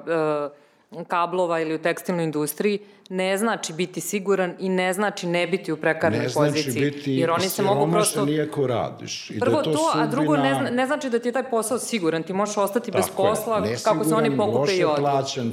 uh, 0.92 1.06
kablova 1.08 1.60
ili 1.60 1.76
u 1.76 1.82
tekstilnoj 1.82 2.24
industriji 2.24 2.80
ne 3.10 3.38
znači 3.38 3.74
biti 3.74 4.02
siguran 4.02 4.54
i 4.60 4.70
ne 4.70 4.94
znači 4.94 5.28
ne 5.28 5.48
biti 5.48 5.72
u 5.72 5.78
prekarnoj 5.78 6.28
poziciji. 6.34 6.66
Ne 6.66 6.72
znači 6.72 6.80
biti 6.80 7.12
jer 7.14 7.32
oni 7.32 7.50
se 7.50 7.62
mogu 7.62 7.92
prosto... 7.92 8.26
nijako 8.26 8.68
radiš. 8.68 9.32
I 9.32 9.40
Prvo 9.40 9.58
da 9.58 9.64
to, 9.64 9.72
to 9.72 9.78
sudbina... 9.78 10.04
a 10.04 10.08
drugo 10.08 10.38
ne, 10.38 10.54
zna, 10.54 10.70
ne 10.70 10.86
znači 10.86 11.10
da 11.10 11.20
ti 11.20 11.28
je 11.28 11.32
taj 11.32 11.50
posao 11.50 11.80
siguran. 11.80 12.24
Ti 12.24 12.34
možeš 12.34 12.58
ostati 12.58 12.92
Tako 12.92 13.04
bez 13.04 13.16
posla 13.16 13.58
je. 13.58 13.78
kako 13.84 14.04
se 14.04 14.16
oni 14.16 14.38
pokupe 14.38 14.76
i 14.76 14.84
odu. 14.84 15.02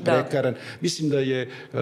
da. 0.04 0.12
prekaran. 0.12 0.54
Mislim 0.80 1.10
da 1.10 1.18
je 1.18 1.48
uh, 1.72 1.80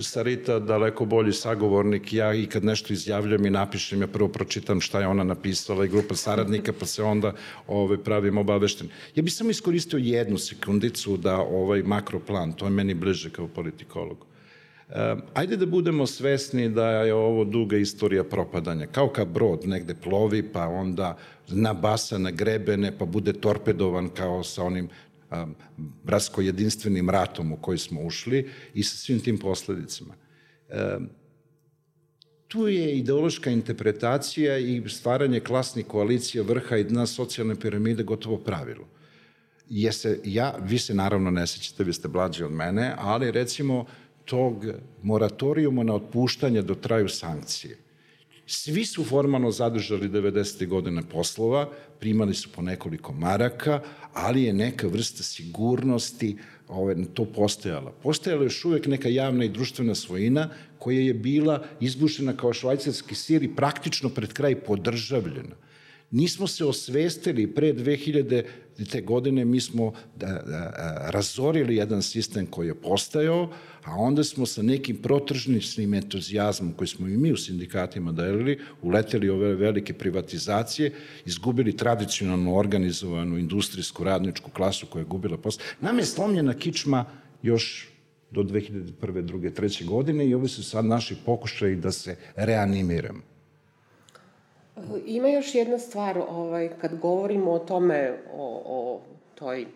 Sarita 0.00 0.58
daleko 0.58 1.04
bolji 1.04 1.32
sagovornik. 1.32 2.12
Ja 2.12 2.34
i 2.34 2.46
kad 2.46 2.64
nešto 2.64 2.92
izjavljam 2.92 3.46
i 3.46 3.50
napišem, 3.50 4.00
ja 4.00 4.06
prvo 4.06 4.28
pročitam 4.28 4.80
šta 4.80 5.00
je 5.00 5.06
ona 5.06 5.24
napisala 5.24 5.84
i 5.84 5.88
grupa 5.88 6.14
saradnika, 6.14 6.72
pa 6.80 6.86
se 6.86 7.02
onda 7.02 7.32
ove, 7.66 8.04
pravim 8.04 8.38
obavešten. 8.38 8.88
Ja 9.14 9.22
bih 9.22 9.34
samo 9.34 9.50
iskoristio 9.50 9.98
jednu 9.98 10.38
sekundicu 10.38 11.16
da 11.16 11.36
ovaj 11.36 11.82
makroplan, 11.82 12.52
to 12.52 12.64
je 12.64 12.70
meni 12.70 12.94
bliže 12.94 13.30
kao 13.30 13.48
politikologu 13.48 14.28
Ajde 15.34 15.56
da 15.56 15.66
budemo 15.66 16.06
svesni 16.06 16.68
da 16.68 16.90
je 16.90 17.14
ovo 17.14 17.44
duga 17.44 17.76
istorija 17.76 18.24
propadanja. 18.24 18.86
Kao 18.86 19.08
kad 19.08 19.28
brod 19.28 19.66
negde 19.66 19.94
plovi, 19.94 20.42
pa 20.52 20.66
onda 20.68 21.16
nabasa 21.48 22.18
na 22.18 22.30
grebene, 22.30 22.98
pa 22.98 23.04
bude 23.04 23.32
torpedovan 23.32 24.08
kao 24.08 24.44
sa 24.44 24.64
onim 24.64 24.88
um, 25.30 25.54
bratsko-jedinstvenim 26.04 27.10
ratom 27.10 27.52
u 27.52 27.56
koji 27.56 27.78
smo 27.78 28.02
ušli 28.02 28.50
i 28.74 28.82
sa 28.82 28.96
svim 28.96 29.20
tim 29.20 29.38
posledicama. 29.38 30.14
Um, 30.96 31.08
tu 32.48 32.68
je 32.68 32.98
ideološka 32.98 33.50
interpretacija 33.50 34.58
i 34.58 34.82
stvaranje 34.88 35.40
klasnih 35.40 35.86
koalicija 35.86 36.42
vrha 36.42 36.76
i 36.76 36.84
dna 36.84 37.06
socijalne 37.06 37.60
piramide 37.60 38.02
gotovo 38.02 38.36
pravilo. 38.36 38.88
Jese, 39.68 40.18
ja, 40.24 40.56
vi 40.62 40.78
se 40.78 40.94
naravno 40.94 41.30
ne 41.30 41.46
sećate, 41.46 41.84
vi 41.84 41.92
ste 41.92 42.08
blađi 42.08 42.44
od 42.44 42.52
mene, 42.52 42.94
ali 42.98 43.30
recimo 43.30 43.84
tog 44.28 44.66
moratorijuma 45.02 45.82
na 45.82 45.94
otpuštanje 45.94 46.62
do 46.62 46.74
traju 46.74 47.08
sankcije. 47.08 47.78
Svi 48.46 48.84
su 48.84 49.04
formalno 49.04 49.50
zadržali 49.50 50.08
90. 50.08 50.66
godine 50.66 51.02
poslova, 51.12 51.68
primali 52.00 52.34
su 52.34 52.48
po 52.52 52.62
nekoliko 52.62 53.12
maraka, 53.12 53.80
ali 54.12 54.42
je 54.42 54.52
neka 54.52 54.86
vrsta 54.86 55.22
sigurnosti 55.22 56.36
ove, 56.68 56.96
to 57.14 57.24
postojala. 57.24 57.92
Postojala 58.02 58.42
je 58.42 58.46
još 58.46 58.64
uvek 58.64 58.86
neka 58.86 59.08
javna 59.08 59.44
i 59.44 59.48
društvena 59.48 59.94
svojina 59.94 60.48
koja 60.78 61.00
je 61.00 61.14
bila 61.14 61.64
izbušena 61.80 62.36
kao 62.36 62.52
švajcarski 62.52 63.14
sir 63.14 63.42
i 63.42 63.54
praktično 63.56 64.08
pred 64.08 64.32
kraj 64.32 64.54
podržavljena. 64.54 65.56
Nismo 66.10 66.46
se 66.46 66.64
osvestili 66.64 67.54
pre 67.54 67.72
2000 67.72 68.44
te 68.90 69.00
godine, 69.00 69.44
mi 69.44 69.60
smo 69.60 69.92
da, 70.16 70.26
da, 70.26 70.72
razorili 71.10 71.76
jedan 71.76 72.02
sistem 72.02 72.46
koji 72.46 72.66
je 72.66 72.74
postajao, 72.74 73.50
a 73.84 73.94
onda 73.96 74.24
smo 74.24 74.46
sa 74.46 74.62
nekim 74.62 74.96
protržničnim 74.96 75.94
entuzijazmom 75.94 76.72
koji 76.72 76.88
smo 76.88 77.08
i 77.08 77.16
mi 77.16 77.32
u 77.32 77.36
sindikatima 77.36 78.12
delili, 78.12 78.58
uleteli 78.82 79.28
ove 79.28 79.54
velike 79.54 79.92
privatizacije, 79.92 80.92
izgubili 81.26 81.76
tradicionalno 81.76 82.54
organizovanu 82.54 83.38
industrijsku 83.38 84.04
radničku 84.04 84.50
klasu 84.50 84.86
koja 84.86 85.00
je 85.00 85.06
gubila 85.06 85.38
posle. 85.38 85.64
Nam 85.80 85.98
je 85.98 86.04
slomljena 86.04 86.54
kičma 86.54 87.04
još 87.42 87.88
do 88.30 88.42
2001. 88.42 89.22
druge, 89.22 89.54
treće 89.54 89.84
godine 89.84 90.26
i 90.26 90.34
ovo 90.34 90.48
su 90.48 90.64
sad 90.64 90.84
naši 90.84 91.16
pokušaji 91.26 91.76
da 91.76 91.92
se 91.92 92.16
reanimiramo. 92.36 93.37
Ima 95.06 95.28
još 95.28 95.54
jedna 95.54 95.78
stvar, 95.78 96.18
ovaj, 96.28 96.70
kad 96.80 96.98
govorimo 96.98 97.50
o 97.52 97.58
tome, 97.58 98.12
o, 98.34 98.62
o 98.66 99.00
toj 99.34 99.66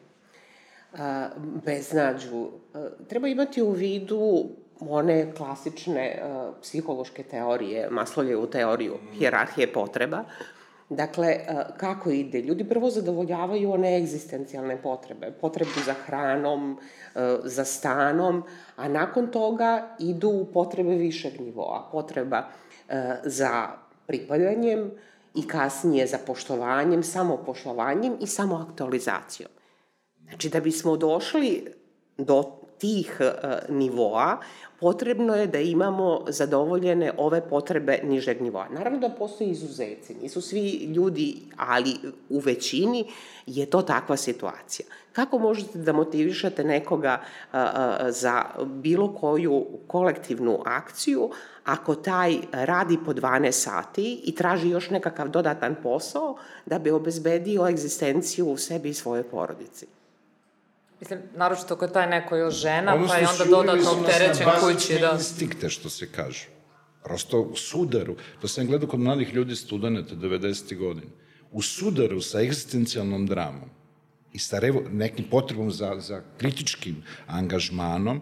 a, 0.98 1.28
beznađu, 1.64 2.48
a, 2.74 2.88
treba 3.08 3.28
imati 3.28 3.62
u 3.62 3.70
vidu 3.70 4.44
one 4.80 5.34
klasične 5.34 6.20
a, 6.22 6.52
psihološke 6.62 7.22
teorije, 7.22 7.90
Maslovljevu 7.90 8.46
teoriju 8.46 8.94
hjerarhije 9.18 9.72
potreba. 9.72 10.24
Dakle, 10.88 11.40
a, 11.48 11.76
kako 11.76 12.10
ide? 12.10 12.40
Ljudi 12.40 12.68
prvo 12.68 12.90
zadovoljavaju 12.90 13.72
one 13.72 13.96
egzistencijalne 13.96 14.82
potrebe, 14.82 15.30
potrebu 15.40 15.80
za 15.86 15.94
hranom, 16.06 16.78
a, 17.14 17.38
za 17.44 17.64
stanom, 17.64 18.42
a 18.76 18.88
nakon 18.88 19.26
toga 19.26 19.96
idu 19.98 20.28
u 20.28 20.44
potrebe 20.44 20.94
višeg 20.94 21.40
nivoa, 21.40 21.88
potreba 21.92 22.42
za 23.24 23.68
pripadanjem 24.12 24.90
i 25.34 25.46
kasnije 25.48 26.06
za 26.06 26.18
poštovanjem, 26.26 27.02
samopoštovanjem 27.02 28.16
i 28.20 28.26
samoaktualizacijom. 28.26 29.50
Znači, 30.28 30.48
da 30.48 30.60
bismo 30.60 30.96
došli 30.96 31.72
do 32.18 32.44
tih 32.78 33.16
uh, 33.20 33.76
nivoa, 33.76 34.40
potrebno 34.82 35.34
je 35.34 35.46
da 35.46 35.58
imamo 35.58 36.24
zadovoljene 36.28 37.12
ove 37.16 37.40
potrebe 37.48 38.00
nižeg 38.04 38.42
nivoa. 38.42 38.68
Naravno 38.68 38.98
da 38.98 39.08
postoji 39.08 39.50
izuzeci, 39.50 40.14
nisu 40.22 40.40
svi 40.40 40.70
ljudi, 40.70 41.36
ali 41.56 41.94
u 42.28 42.38
većini 42.38 43.04
je 43.46 43.66
to 43.66 43.82
takva 43.82 44.16
situacija. 44.16 44.86
Kako 45.12 45.38
možete 45.38 45.78
da 45.78 45.92
motivišete 45.92 46.64
nekoga 46.64 47.20
za 48.08 48.44
bilo 48.66 49.14
koju 49.14 49.66
kolektivnu 49.86 50.58
akciju 50.64 51.30
ako 51.64 51.94
taj 51.94 52.36
radi 52.52 52.98
po 53.04 53.12
12 53.12 53.52
sati 53.52 54.20
i 54.24 54.34
traži 54.34 54.68
još 54.68 54.90
nekakav 54.90 55.28
dodatan 55.28 55.76
posao 55.82 56.36
da 56.66 56.78
bi 56.78 56.90
obezbedio 56.90 57.68
egzistenciju 57.68 58.46
u 58.46 58.56
sebi 58.56 58.88
i 58.88 58.94
svojoj 58.94 59.22
porodici? 59.22 59.86
Mislim, 61.02 61.20
naročito 61.36 61.76
kad 61.76 61.92
taj 61.92 62.10
neko 62.10 62.36
još 62.36 62.54
žena, 62.54 62.94
Odnosno, 62.94 63.14
pa 63.14 63.20
je 63.20 63.28
onda 63.28 63.44
dodatno 63.44 63.90
opterećen 63.90 64.46
kući. 64.60 64.98
Da. 65.00 65.12
instinkte, 65.12 65.68
što 65.68 65.88
se 65.90 66.06
kaže. 66.12 66.48
Prosto 67.04 67.40
u 67.40 67.56
sudaru. 67.56 68.16
To 68.40 68.48
sam 68.48 68.66
gledao 68.66 68.88
kod 68.88 69.00
mladih 69.00 69.34
ljudi, 69.34 69.56
studenta, 69.56 70.14
90. 70.14 70.76
godina. 70.78 71.10
U 71.50 71.62
sudaru 71.62 72.20
sa 72.20 72.40
egzistencijalnom 72.40 73.26
dramom 73.26 73.70
i 74.32 74.38
sa 74.38 74.58
revo, 74.58 74.82
nekim 74.92 75.24
potrebom 75.30 75.70
za, 75.70 75.96
za 75.98 76.22
kritičkim 76.38 77.02
angažmanom, 77.26 78.20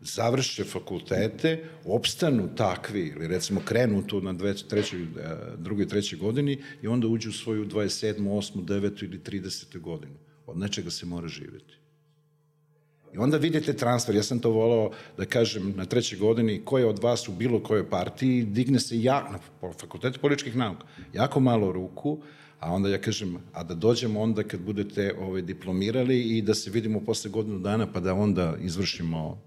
završe 0.00 0.64
fakultete, 0.64 1.64
opstanu 1.84 2.48
takvi, 2.56 3.06
ili 3.06 3.28
recimo 3.28 3.60
krenu 3.64 4.06
tu 4.06 4.20
na 4.20 4.32
dve, 4.32 4.54
trećoj, 4.54 5.02
e, 5.02 5.06
drugoj, 5.56 5.88
trećoj 5.88 6.18
godini 6.18 6.62
i 6.82 6.88
onda 6.88 7.06
uđu 7.06 7.30
u 7.30 7.32
svoju 7.32 7.66
27. 7.66 8.18
8. 8.18 8.64
9. 8.64 9.04
ili 9.04 9.18
30. 9.18 9.80
godinu. 9.80 10.14
Od 10.46 10.58
nečega 10.58 10.90
se 10.90 11.06
mora 11.06 11.28
živeti. 11.28 11.85
I 13.16 13.18
onda 13.18 13.36
vidite 13.36 13.72
transfer, 13.72 14.14
ja 14.14 14.22
sam 14.22 14.38
to 14.38 14.50
volao 14.50 14.90
da 15.16 15.24
kažem 15.24 15.72
na 15.76 15.84
trećoj 15.84 16.18
godini, 16.18 16.60
ko 16.64 16.78
je 16.78 16.86
od 16.86 16.98
vas 16.98 17.28
u 17.28 17.32
bilo 17.32 17.62
kojoj 17.62 17.90
partiji, 17.90 18.44
digne 18.44 18.80
se 18.80 19.02
ja, 19.02 19.28
na 19.32 19.38
fakultetu 19.80 20.20
političkih 20.20 20.56
nauka, 20.56 20.86
jako 21.12 21.40
malo 21.40 21.72
ruku, 21.72 22.18
a 22.60 22.72
onda 22.72 22.88
ja 22.88 22.98
kažem, 22.98 23.38
a 23.52 23.64
da 23.64 23.74
dođemo 23.74 24.20
onda 24.20 24.42
kad 24.42 24.60
budete 24.60 25.14
ovaj, 25.20 25.42
diplomirali 25.42 26.20
i 26.20 26.42
da 26.42 26.54
se 26.54 26.70
vidimo 26.70 27.00
posle 27.00 27.30
godinu 27.30 27.58
dana 27.58 27.86
pa 27.92 28.00
da 28.00 28.14
onda 28.14 28.56
izvršimo 28.60 29.42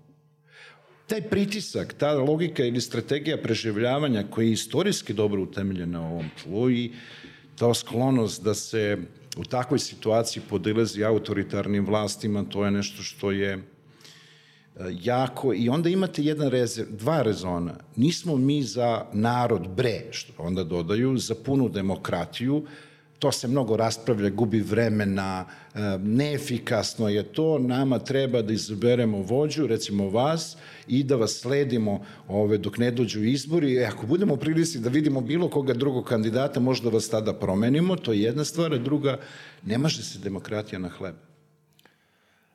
taj 1.08 1.22
pritisak, 1.22 1.94
ta 1.94 2.14
logika 2.14 2.66
ili 2.66 2.82
strategija 2.82 3.38
preživljavanja 3.38 4.24
koja 4.30 4.46
je 4.46 4.52
istorijski 4.52 5.14
dobro 5.14 5.42
utemeljena 5.42 6.02
u 6.02 6.12
ovom 6.12 6.30
tlu 6.44 6.70
i 6.72 6.92
ta 7.56 7.74
sklonost 7.74 8.44
da 8.44 8.54
se 8.54 8.98
u 9.38 9.44
takvoj 9.44 9.80
situaciji 9.80 10.44
podilazi 10.50 11.04
autoritarnim 11.04 11.86
vlastima, 11.86 12.44
to 12.44 12.66
je 12.66 12.72
nešto 12.72 13.04
što 13.04 13.32
je 13.32 13.54
e, 13.54 13.62
jako, 14.90 15.54
i 15.54 15.70
onda 15.70 15.90
imate 15.90 16.24
jedan 16.24 16.50
rezer, 16.50 16.86
dva 16.90 17.22
rezona. 17.22 17.76
Nismo 17.96 18.38
mi 18.38 18.64
za 18.64 19.06
narod 19.14 19.68
bre, 19.68 20.02
što 20.12 20.34
onda 20.44 20.64
dodaju, 20.64 21.18
za 21.18 21.36
punu 21.36 21.70
demokratiju, 21.70 22.66
to 23.20 23.32
se 23.32 23.48
mnogo 23.48 23.78
raspravlja, 23.78 24.30
gubi 24.30 24.62
vremena, 24.62 25.46
e, 25.76 25.80
neefikasno 26.04 27.10
je 27.10 27.24
to, 27.24 27.60
nama 27.60 28.00
treba 28.00 28.42
da 28.42 28.54
izaberemo 28.54 29.18
vođu, 29.18 29.68
recimo 29.68 30.10
vas, 30.10 30.58
i 30.88 31.04
da 31.04 31.16
vas 31.16 31.40
sledimo 31.40 32.06
ove, 32.28 32.58
dok 32.58 32.78
ne 32.78 32.92
dođu 32.92 33.24
izbori. 33.24 33.78
E, 33.78 33.86
ako 33.86 34.08
budemo 34.08 34.36
prilici 34.36 34.80
da 34.80 34.90
vidimo 34.90 35.22
bilo 35.22 35.50
koga 35.50 35.74
drugog 35.74 36.06
kandidata, 36.06 36.60
možda 36.60 36.90
vas 36.90 37.10
tada 37.10 37.34
promenimo, 37.34 37.96
to 37.96 38.14
je 38.14 38.22
jedna 38.22 38.44
stvar, 38.44 38.80
druga, 38.80 39.20
ne 39.66 39.78
može 39.78 40.04
se 40.04 40.20
demokratija 40.20 40.80
na 40.80 40.90
hleb. 40.90 41.29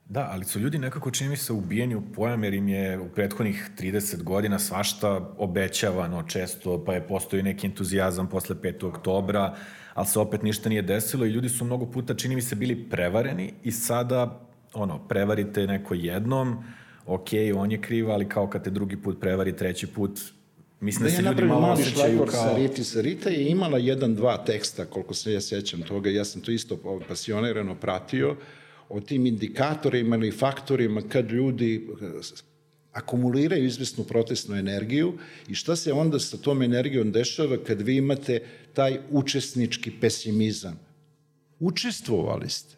Da, 0.08 0.28
ali 0.32 0.44
su 0.44 0.58
ljudi 0.58 0.78
nekako 0.78 1.10
čini 1.10 1.30
mi 1.30 1.36
se 1.36 1.52
ubijeni 1.52 1.94
u 1.94 2.02
pojam 2.12 2.44
jer 2.44 2.54
im 2.54 2.68
je 2.68 2.98
u 2.98 3.08
prethodnih 3.08 3.70
30 3.78 4.22
godina 4.22 4.58
svašta 4.58 5.34
obećavano 5.38 6.22
često, 6.22 6.84
pa 6.84 6.94
je 6.94 7.06
postoji 7.06 7.42
neki 7.42 7.66
entuzijazam 7.66 8.28
posle 8.28 8.56
5. 8.56 8.86
oktobra, 8.86 9.56
ali 9.94 10.06
se 10.06 10.18
opet 10.18 10.42
ništa 10.42 10.68
nije 10.68 10.82
desilo 10.82 11.26
i 11.26 11.30
ljudi 11.30 11.48
su 11.48 11.64
mnogo 11.64 11.86
puta, 11.86 12.14
čini 12.14 12.34
mi 12.34 12.42
se, 12.42 12.54
bili 12.54 12.88
prevareni 12.90 13.52
i 13.62 13.72
sada 13.72 14.40
ono, 14.74 14.98
prevarite 15.08 15.66
neko 15.66 15.94
jednom, 15.94 16.64
ok, 17.06 17.28
on 17.56 17.72
je 17.72 17.80
kriv, 17.80 18.10
ali 18.10 18.28
kao 18.28 18.46
kad 18.46 18.64
te 18.64 18.70
drugi 18.70 18.96
put 18.96 19.20
prevari 19.20 19.56
treći 19.56 19.86
put, 19.86 20.20
mislim 20.80 21.04
da, 21.04 21.10
da 21.10 21.16
se 21.16 21.22
ljudi 21.22 21.42
malo 21.42 21.66
osjećaju 21.72 22.18
kao... 22.18 22.42
Sariti. 22.42 22.84
Sarita 22.84 23.30
je 23.30 23.48
imala 23.48 23.78
jedan, 23.78 24.14
dva 24.14 24.44
teksta, 24.44 24.84
koliko 24.84 25.14
se 25.14 25.32
ja 25.32 25.40
sećam 25.40 25.82
toga, 25.82 26.10
ja 26.10 26.24
sam 26.24 26.42
to 26.42 26.50
isto 26.50 27.00
pasionirano 27.08 27.74
pratio, 27.74 28.36
o 28.88 29.00
tim 29.00 29.26
indikatorima 29.26 30.16
ili 30.16 30.30
faktorima 30.30 31.02
kad 31.08 31.30
ljudi 31.30 31.88
akumuliraju 32.92 33.64
izvesnu 33.64 34.04
protestnu 34.04 34.56
energiju 34.56 35.18
i 35.48 35.54
šta 35.54 35.76
se 35.76 35.92
onda 35.92 36.18
sa 36.18 36.36
tom 36.36 36.62
energijom 36.62 37.12
dešava 37.12 37.56
kad 37.66 37.80
vi 37.80 37.96
imate 37.96 38.42
taj 38.72 38.98
učesnički 39.10 39.90
pesimizam. 40.00 40.80
Učestvovali 41.60 42.50
ste. 42.50 42.76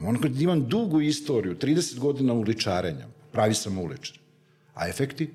On 0.00 0.20
kad 0.20 0.40
imam 0.40 0.68
dugu 0.68 1.00
istoriju, 1.00 1.56
30 1.56 1.98
godina 1.98 2.32
uličarenja, 2.32 3.06
pravi 3.32 3.54
sam 3.54 3.78
uličar. 3.78 4.18
A 4.74 4.88
efekti? 4.88 5.30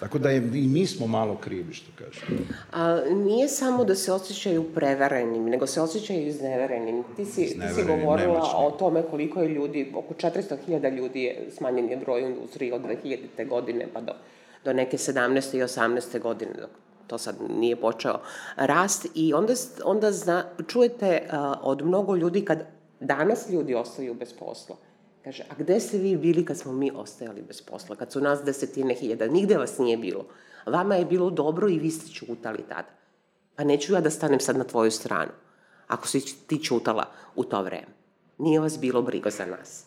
Tako 0.00 0.18
da 0.18 0.30
je, 0.30 0.36
i 0.36 0.68
mi 0.68 0.86
smo 0.86 1.06
malo 1.06 1.36
krivi, 1.36 1.72
što 1.72 1.92
kažem. 1.98 2.48
A, 2.72 3.00
nije 3.10 3.48
samo 3.48 3.84
da 3.84 3.94
se 3.94 4.12
osjećaju 4.12 4.74
preverenim, 4.74 5.44
nego 5.44 5.66
se 5.66 5.80
osjećaju 5.80 6.26
izneverenim. 6.26 7.04
Ti 7.16 7.24
si, 7.24 7.44
ti 7.44 7.74
si 7.74 7.82
govorila 7.82 8.32
nemačni. 8.34 8.54
o 8.56 8.70
tome 8.70 9.02
koliko 9.10 9.40
je 9.40 9.48
ljudi, 9.48 9.92
oko 9.94 10.14
400.000 10.14 10.96
ljudi 10.96 11.22
je 11.22 11.48
smanjen 11.56 11.90
je 11.90 11.96
broj 11.96 12.24
u 12.24 12.26
industriji 12.26 12.72
od 12.72 12.82
2000. 12.82 13.48
godine 13.48 13.86
pa 13.92 14.00
do, 14.00 14.12
do 14.64 14.72
neke 14.72 14.96
17. 14.96 15.56
i 15.56 15.60
18. 15.60 16.20
godine, 16.20 16.52
dok 16.60 16.70
to 17.06 17.18
sad 17.18 17.36
nije 17.58 17.76
počeo 17.76 18.20
rast 18.56 19.06
i 19.14 19.34
onda, 19.34 19.52
onda 19.84 20.12
zna, 20.12 20.44
čujete 20.68 21.22
uh, 21.26 21.34
od 21.62 21.86
mnogo 21.86 22.16
ljudi 22.16 22.44
kad 22.44 22.58
danas 23.00 23.50
ljudi 23.50 23.74
ostaju 23.74 24.14
bez 24.14 24.32
posla, 24.32 24.76
Kaže, 25.24 25.42
a 25.48 25.54
gde 25.58 25.80
ste 25.80 25.98
vi 25.98 26.16
bili 26.16 26.44
kad 26.44 26.58
smo 26.58 26.72
mi 26.72 26.90
ostajali 26.94 27.42
bez 27.42 27.62
posla, 27.62 27.96
kad 27.96 28.12
su 28.12 28.20
nas 28.20 28.42
desetine 28.44 28.94
hiljada? 28.94 29.26
Nigde 29.26 29.56
vas 29.56 29.78
nije 29.78 29.96
bilo. 29.96 30.26
Vama 30.66 30.94
je 30.94 31.04
bilo 31.04 31.30
dobro 31.30 31.68
i 31.68 31.78
vi 31.78 31.90
ste 31.90 32.12
čutali 32.12 32.64
tada. 32.68 32.88
Pa 33.56 33.64
neću 33.64 33.92
ja 33.92 34.00
da 34.00 34.10
stanem 34.10 34.40
sad 34.40 34.56
na 34.56 34.64
tvoju 34.64 34.90
stranu, 34.90 35.32
ako 35.86 36.08
si 36.08 36.46
ti 36.46 36.64
čutala 36.64 37.10
u 37.36 37.44
to 37.44 37.62
vreme. 37.62 37.94
Nije 38.38 38.60
vas 38.60 38.78
bilo 38.80 39.02
briga 39.02 39.30
za 39.30 39.46
nas. 39.46 39.84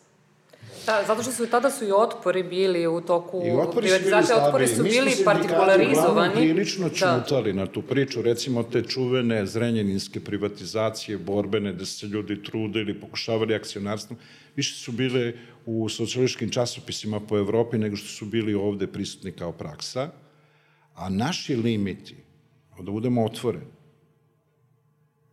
Da, 0.86 1.04
zato 1.06 1.22
što 1.22 1.32
su 1.32 1.46
tada 1.46 1.70
su 1.70 1.84
i 1.84 1.92
otpori 1.92 2.42
bili 2.42 2.86
u 2.86 3.00
toku 3.00 3.42
privatizacije, 3.76 4.36
otpori 4.36 4.66
su 4.66 4.82
bili 4.82 5.12
partikularizovani. 5.24 6.28
Mi 6.28 6.34
smo 6.34 6.54
prilično 6.54 6.88
čutali 6.88 7.52
da. 7.52 7.60
na 7.60 7.66
tu 7.66 7.82
priču, 7.82 8.22
recimo 8.22 8.62
te 8.62 8.82
čuvene 8.82 9.46
zrenjaninske 9.46 10.20
privatizacije, 10.20 11.18
borbene, 11.18 11.72
da 11.72 11.84
se 11.86 12.06
ljudi 12.06 12.42
trudili, 12.42 13.00
pokušavali 13.00 13.54
akcionarstvom, 13.54 14.18
više 14.56 14.74
su 14.74 14.92
bile 14.92 15.32
u 15.66 15.88
socijalističkim 15.88 16.50
časopisima 16.50 17.20
po 17.20 17.38
Evropi 17.38 17.78
nego 17.78 17.96
što 17.96 18.08
su 18.08 18.26
bili 18.26 18.54
ovde 18.54 18.86
prisutni 18.86 19.32
kao 19.32 19.52
praksa, 19.52 20.10
a 20.94 21.08
naši 21.08 21.56
limiti, 21.56 22.16
da 22.80 22.92
budemo 22.92 23.24
otvoreni, 23.24 23.77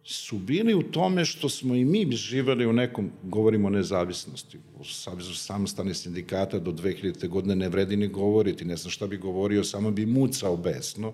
su 0.05 0.37
bili 0.37 0.73
u 0.73 0.83
tome 0.83 1.25
što 1.25 1.49
smo 1.49 1.75
i 1.75 1.85
mi 1.85 2.11
živali 2.11 2.65
u 2.65 2.73
nekom, 2.73 3.11
govorimo 3.23 3.67
o 3.67 3.71
nezavisnosti, 3.71 4.57
u 4.79 4.83
Savjezu 4.83 5.33
samostane 5.33 5.93
sindikata 5.93 6.59
do 6.59 6.71
2000. 6.71 7.27
godine 7.27 7.55
ne 7.55 7.69
vredi 7.69 7.97
ni 7.97 8.07
govoriti, 8.07 8.65
ne 8.65 8.75
znam 8.75 8.91
šta 8.91 9.07
bi 9.07 9.17
govorio, 9.17 9.63
samo 9.63 9.91
bi 9.91 10.05
mucao 10.05 10.57
besno, 10.57 11.13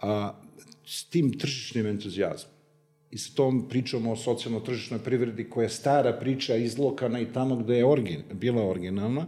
a 0.00 0.34
s 0.86 1.04
tim 1.04 1.38
tržišnim 1.38 1.86
entuzijazmom 1.86 2.52
i 3.10 3.18
s 3.18 3.34
tom 3.34 3.68
pričom 3.68 4.06
o 4.06 4.16
socijalno-tržišnoj 4.16 5.00
privredi 5.00 5.50
koja 5.50 5.64
je 5.64 5.70
stara 5.70 6.12
priča 6.12 6.56
izlokana 6.56 7.20
i 7.20 7.32
tamo 7.32 7.56
gde 7.56 7.76
je 7.76 7.86
origin, 7.86 8.22
bila 8.32 8.68
originalna 8.68 9.26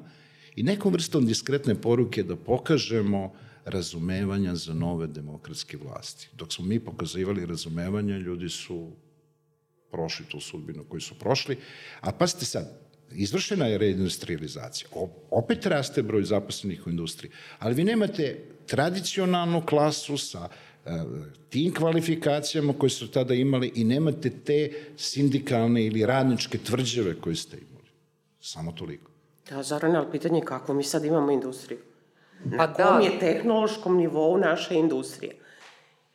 i 0.57 0.63
nekom 0.63 0.93
vrstom 0.93 1.27
diskretne 1.27 1.75
poruke 1.75 2.23
da 2.23 2.37
pokažemo 2.37 3.33
razumevanja 3.71 4.55
za 4.55 4.75
nove 4.75 5.07
demokratske 5.07 5.77
vlasti. 5.77 6.29
Dok 6.33 6.53
smo 6.53 6.65
mi 6.65 6.81
pokazivali 6.81 7.47
razumevanja, 7.47 8.19
ljudi 8.19 8.49
su 8.49 8.93
prošli 9.91 10.27
tu 10.29 10.41
sudbinu 10.41 10.85
koju 10.89 11.01
su 11.01 11.15
prošli. 11.19 11.57
A 12.01 12.13
pazite 12.13 12.45
sad, 12.45 12.89
izvršena 13.13 13.67
je 13.67 13.79
reindustrializacija. 13.79 14.89
Opet 15.31 15.67
raste 15.67 16.03
broj 16.03 16.25
zaposlenih 16.25 16.87
u 16.87 16.91
industriji. 16.91 17.31
Ali 17.59 17.75
vi 17.75 17.85
nemate 17.85 18.45
tradicionalnu 18.67 19.63
klasu 19.67 20.19
sa 20.19 20.49
e, 20.49 20.91
tim 21.49 21.75
kvalifikacijama 21.75 22.73
koje 22.79 22.91
su 22.91 23.11
tada 23.11 23.35
imali 23.35 23.73
i 23.75 23.85
nemate 23.85 24.31
te 24.31 24.73
sindikalne 24.97 25.87
ili 25.87 26.07
radničke 26.07 26.59
tvrđave 26.59 27.21
koje 27.21 27.37
ste 27.37 27.57
imali. 27.57 27.89
Samo 28.41 28.73
toliko. 28.73 29.11
Da, 29.51 29.63
Zoran, 29.63 29.97
ali 29.97 30.13
pitanje 30.13 30.39
je 30.39 30.45
kako 30.45 30.75
mi 30.75 30.85
sad 30.85 31.05
imamo 31.05 31.33
industriju? 31.33 31.79
Pa 32.45 32.57
na 32.57 32.75
pa 32.75 32.75
kom 32.75 32.99
da. 32.99 33.05
je 33.05 33.19
tehnološkom 33.19 33.97
nivou 33.97 34.37
naša 34.37 34.75
industrija. 34.75 35.33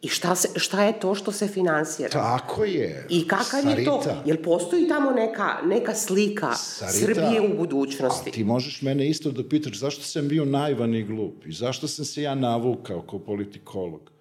I 0.04 0.08
šta, 0.08 0.36
se, 0.36 0.48
šta 0.56 0.84
je 0.84 1.00
to 1.00 1.16
što 1.16 1.32
se 1.32 1.48
finansira? 1.48 2.10
Tako 2.10 2.64
je. 2.64 3.08
I 3.10 3.28
kakav 3.28 3.62
Sarita. 3.62 3.80
je 3.80 3.86
to? 3.86 4.22
Jel 4.26 4.38
postoji 4.44 4.88
tamo 4.88 5.12
neka, 5.12 5.58
neka 5.66 5.96
slika 5.96 6.54
Sarita, 6.56 7.14
Srbije 7.14 7.42
u 7.42 7.58
budućnosti? 7.58 8.30
A 8.30 8.34
ti 8.34 8.44
možeš 8.44 8.82
mene 8.82 9.10
isto 9.10 9.32
da 9.32 9.48
pitaš 9.48 9.80
zašto 9.80 10.04
sam 10.04 10.28
bio 10.28 10.46
naivan 10.46 10.96
i 10.96 11.04
glup 11.04 11.46
i 11.46 11.52
zašto 11.52 11.88
sam 11.88 12.06
se 12.06 12.22
ja 12.22 12.36
navukao 12.36 13.02
kao 13.02 13.20
politikolog 13.20 14.12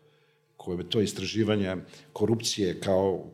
koje 0.56 0.78
je 0.78 0.90
to 0.90 1.00
istraživanje 1.00 1.76
korupcije 2.12 2.80
kao 2.80 3.24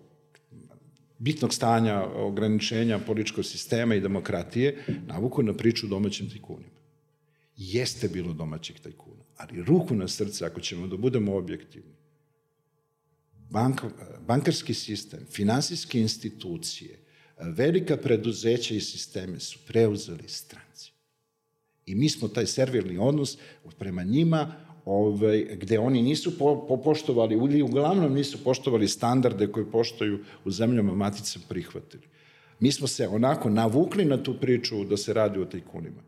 bitnog 1.19 1.55
stanja 1.55 2.05
ograničenja 2.17 2.99
političkog 3.07 3.45
sistema 3.45 3.95
i 3.95 4.01
demokratije 4.01 4.85
navukao 5.07 5.45
na 5.45 5.53
priču 5.55 5.87
domaćim 5.87 6.31
tikunima 6.31 6.78
jeste 7.59 8.09
bilo 8.09 8.33
domaćih 8.33 8.81
tajkuna, 8.81 9.23
ali 9.37 9.63
ruku 9.63 9.95
na 9.95 10.09
srce, 10.09 10.47
ako 10.47 10.61
ćemo 10.61 10.87
da 10.87 10.97
budemo 10.97 11.37
objektivni, 11.37 11.93
bank, 13.51 13.81
bankarski 14.27 14.75
sistem, 14.75 15.27
finansijske 15.31 16.01
institucije, 16.01 16.99
velika 17.41 17.97
preduzeća 17.97 18.75
i 18.75 18.81
sisteme 18.81 19.41
su 19.41 19.59
preuzeli 19.67 20.29
stranci. 20.29 20.93
I 21.87 21.95
mi 21.95 22.09
smo 22.09 22.29
taj 22.29 22.47
servirni 22.47 22.99
odnos 22.99 23.39
prema 23.79 24.03
njima, 24.03 24.55
ovaj, 24.85 25.57
gde 25.61 25.79
oni 25.79 26.03
nisu 26.03 26.39
po, 26.39 26.67
po 26.69 26.77
poštovali, 26.77 27.35
ili 27.35 27.63
uglavnom 27.63 28.15
nisu 28.15 28.45
poštovali 28.45 28.89
standarde 28.89 29.53
koje 29.53 29.71
poštoju 29.71 30.25
u 30.45 30.51
zemljama 30.51 30.95
matica 30.95 31.41
prihvatili. 31.49 32.03
Mi 32.61 32.73
smo 32.73 32.87
se 32.87 33.09
onako 33.09 33.51
navukli 33.51 34.05
na 34.05 34.23
tu 34.23 34.35
priču 34.41 34.85
da 34.85 34.97
se 34.97 35.13
radi 35.13 35.39
o 35.39 35.45
tajkunima 35.45 36.08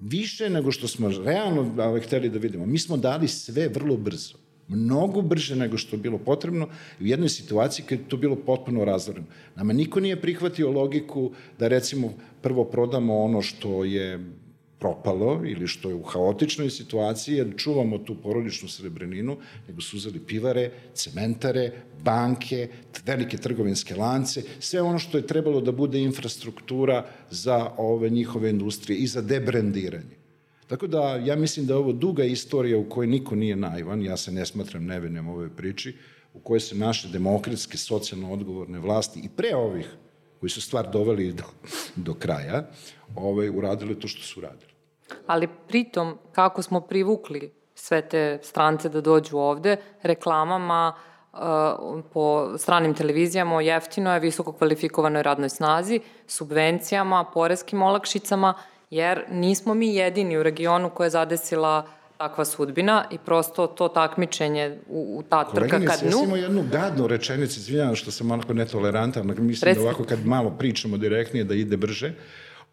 više 0.00 0.50
nego 0.50 0.72
što 0.72 0.88
smo 0.88 1.08
realno 1.08 1.84
ovaj, 1.84 2.00
hteli 2.00 2.30
da 2.30 2.38
vidimo. 2.38 2.66
Mi 2.66 2.78
smo 2.78 2.96
dali 2.96 3.28
sve 3.28 3.68
vrlo 3.68 3.96
brzo 3.96 4.46
mnogo 4.68 5.22
brže 5.22 5.56
nego 5.56 5.78
što 5.78 5.96
je 5.96 6.00
bilo 6.00 6.18
potrebno 6.18 6.68
u 7.00 7.06
jednoj 7.06 7.28
situaciji 7.28 7.84
kad 7.88 7.98
je 7.98 8.08
to 8.08 8.16
bilo 8.16 8.36
potpuno 8.36 8.84
razvoreno. 8.84 9.26
Nama 9.56 9.72
niko 9.72 10.00
nije 10.00 10.20
prihvatio 10.20 10.70
logiku 10.70 11.30
da 11.58 11.68
recimo 11.68 12.12
prvo 12.42 12.64
prodamo 12.64 13.18
ono 13.18 13.42
što 13.42 13.84
je 13.84 14.30
propalo 14.78 15.42
ili 15.44 15.66
što 15.66 15.88
je 15.88 15.94
u 15.94 16.02
haotičnoj 16.02 16.70
situaciji, 16.70 17.34
jer 17.36 17.54
čuvamo 17.56 17.98
tu 17.98 18.16
porodičnu 18.22 18.68
srebreninu, 18.68 19.36
nego 19.68 19.80
su 19.80 19.96
uzeli 19.96 20.20
pivare, 20.20 20.70
cementare, 20.94 21.72
banke, 22.04 22.68
velike 23.06 23.36
trgovinske 23.36 23.94
lance, 23.94 24.42
sve 24.60 24.82
ono 24.82 24.98
što 24.98 25.18
je 25.18 25.26
trebalo 25.26 25.60
da 25.60 25.72
bude 25.72 26.00
infrastruktura 26.00 27.06
za 27.30 27.70
ove 27.76 28.10
njihove 28.10 28.50
industrije 28.50 28.98
i 28.98 29.06
za 29.06 29.22
debrendiranje. 29.22 30.16
Tako 30.66 30.86
da 30.86 31.16
ja 31.16 31.36
mislim 31.36 31.66
da 31.66 31.74
je 31.74 31.78
ovo 31.78 31.92
duga 31.92 32.24
istorija 32.24 32.78
u 32.78 32.88
kojoj 32.88 33.06
niko 33.06 33.34
nije 33.34 33.56
naivan, 33.56 34.02
ja 34.02 34.16
se 34.16 34.32
ne 34.32 34.46
smatram 34.46 34.84
nevenem 34.84 35.28
ovoj 35.28 35.48
priči, 35.56 35.96
u 36.34 36.40
kojoj 36.40 36.60
se 36.60 36.74
naše 36.74 37.08
demokratske, 37.08 37.78
socijalno 37.78 38.32
odgovorne 38.32 38.78
vlasti 38.78 39.20
i 39.20 39.28
pre 39.36 39.54
ovih 39.54 39.86
koji 40.40 40.50
su 40.50 40.60
stvar 40.60 40.90
doveli 40.90 41.32
do, 41.32 41.44
do 41.96 42.14
kraja, 42.14 42.62
ovaj, 43.16 43.48
uradili 43.48 44.00
to 44.00 44.08
što 44.08 44.22
su 44.22 44.40
uradili. 44.40 44.72
Ali 45.26 45.48
pritom, 45.68 46.18
kako 46.32 46.62
smo 46.62 46.80
privukli 46.80 47.52
sve 47.74 48.08
te 48.08 48.38
strance 48.42 48.88
da 48.88 49.00
dođu 49.00 49.38
ovde, 49.38 49.76
reklamama, 50.02 50.94
uh, 51.32 51.38
po 52.12 52.58
stranim 52.58 52.94
televizijama 52.94 53.56
o 53.56 53.60
jeftinoj, 53.60 54.18
visoko 54.18 54.52
kvalifikovanoj 54.52 55.22
radnoj 55.22 55.48
snazi, 55.48 56.00
subvencijama, 56.26 57.24
poreskim 57.34 57.82
olakšicama, 57.82 58.54
jer 58.90 59.24
nismo 59.30 59.74
mi 59.74 59.94
jedini 59.94 60.38
u 60.38 60.42
regionu 60.42 60.90
koja 60.90 61.06
je 61.06 61.10
zadesila 61.10 61.86
takva 62.18 62.44
sudbina 62.44 63.04
i 63.10 63.18
prosto 63.24 63.66
to 63.66 63.88
takmičenje 63.88 64.78
u, 64.88 65.18
u 65.18 65.22
ta 65.22 65.44
trka 65.44 65.68
kad 65.68 65.82
nu... 65.82 65.88
Koleginice, 65.90 66.38
ja 66.38 66.42
jednu 66.42 66.64
gadnu 66.72 67.06
rečenicu, 67.06 67.60
izvinjavam 67.60 67.96
što 67.96 68.10
sam 68.10 68.26
malo 68.26 68.42
netolerantan, 68.48 69.26
mislim 69.26 69.68
Reci. 69.68 69.80
da 69.80 69.84
ovako 69.84 70.04
kad 70.04 70.26
malo 70.26 70.50
pričamo 70.58 70.96
direktnije 70.96 71.44
da 71.44 71.54
ide 71.54 71.76
brže, 71.76 72.14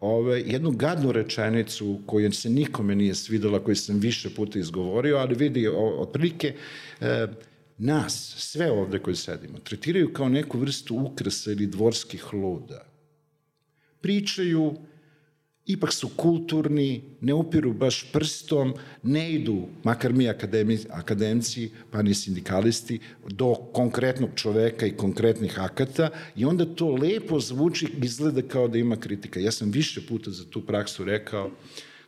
ove, 0.00 0.40
jednu 0.40 0.70
gadnu 0.70 1.12
rečenicu 1.12 2.00
koju 2.06 2.32
se 2.32 2.50
nikome 2.50 2.94
nije 2.94 3.14
svidela, 3.14 3.64
koju 3.64 3.76
sam 3.76 3.98
više 3.98 4.34
puta 4.34 4.58
izgovorio, 4.58 5.16
ali 5.16 5.34
vidi, 5.34 5.68
otprilike, 5.98 6.54
e, 7.00 7.26
nas, 7.78 8.34
sve 8.38 8.70
ovde 8.70 8.98
koji 8.98 9.16
sedimo, 9.16 9.58
tretiraju 9.58 10.12
kao 10.12 10.28
neku 10.28 10.58
vrstu 10.58 10.96
ukrasa 10.96 11.50
ili 11.50 11.66
dvorskih 11.66 12.34
luda. 12.34 12.84
Pričaju, 14.00 14.74
ipak 15.66 15.92
su 15.92 16.08
kulturni, 16.16 17.02
ne 17.20 17.34
upiru 17.34 17.72
baš 17.72 18.12
prstom, 18.12 18.74
ne 19.02 19.32
idu, 19.32 19.68
makar 19.84 20.12
mi 20.12 20.28
akademi, 20.28 20.78
akademci, 20.90 21.70
pa 21.90 22.02
ni 22.02 22.14
sindikalisti, 22.14 22.98
do 23.28 23.54
konkretnog 23.54 24.30
čoveka 24.34 24.86
i 24.86 24.96
konkretnih 24.96 25.60
akata 25.60 26.10
i 26.36 26.44
onda 26.44 26.64
to 26.74 26.88
lepo 26.88 27.40
zvuči, 27.40 27.88
izgleda 28.02 28.42
kao 28.42 28.68
da 28.68 28.78
ima 28.78 28.96
kritika. 28.96 29.40
Ja 29.40 29.52
sam 29.52 29.70
više 29.70 30.06
puta 30.06 30.30
za 30.30 30.44
tu 30.44 30.66
praksu 30.66 31.04
rekao 31.04 31.50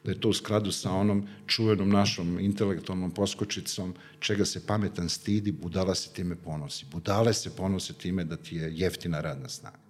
da 0.05 0.12
je 0.12 0.21
to 0.21 0.29
u 0.29 0.33
skladu 0.33 0.73
sa 0.73 0.90
onom 0.92 1.29
čuvenom 1.47 1.88
našom 1.88 2.38
intelektualnom 2.40 3.11
poskočicom 3.11 3.95
čega 4.21 4.45
se 4.45 4.66
pametan 4.66 5.09
stidi, 5.09 5.53
budala 5.53 5.95
se 5.95 6.12
time 6.12 6.37
ponosi. 6.37 6.87
Budale 6.92 7.33
se 7.33 7.57
ponose 7.57 7.92
time 7.92 8.25
da 8.25 8.37
ti 8.37 8.57
je 8.57 8.73
jeftina 8.75 9.21
radna 9.21 9.49
snaga. 9.49 9.86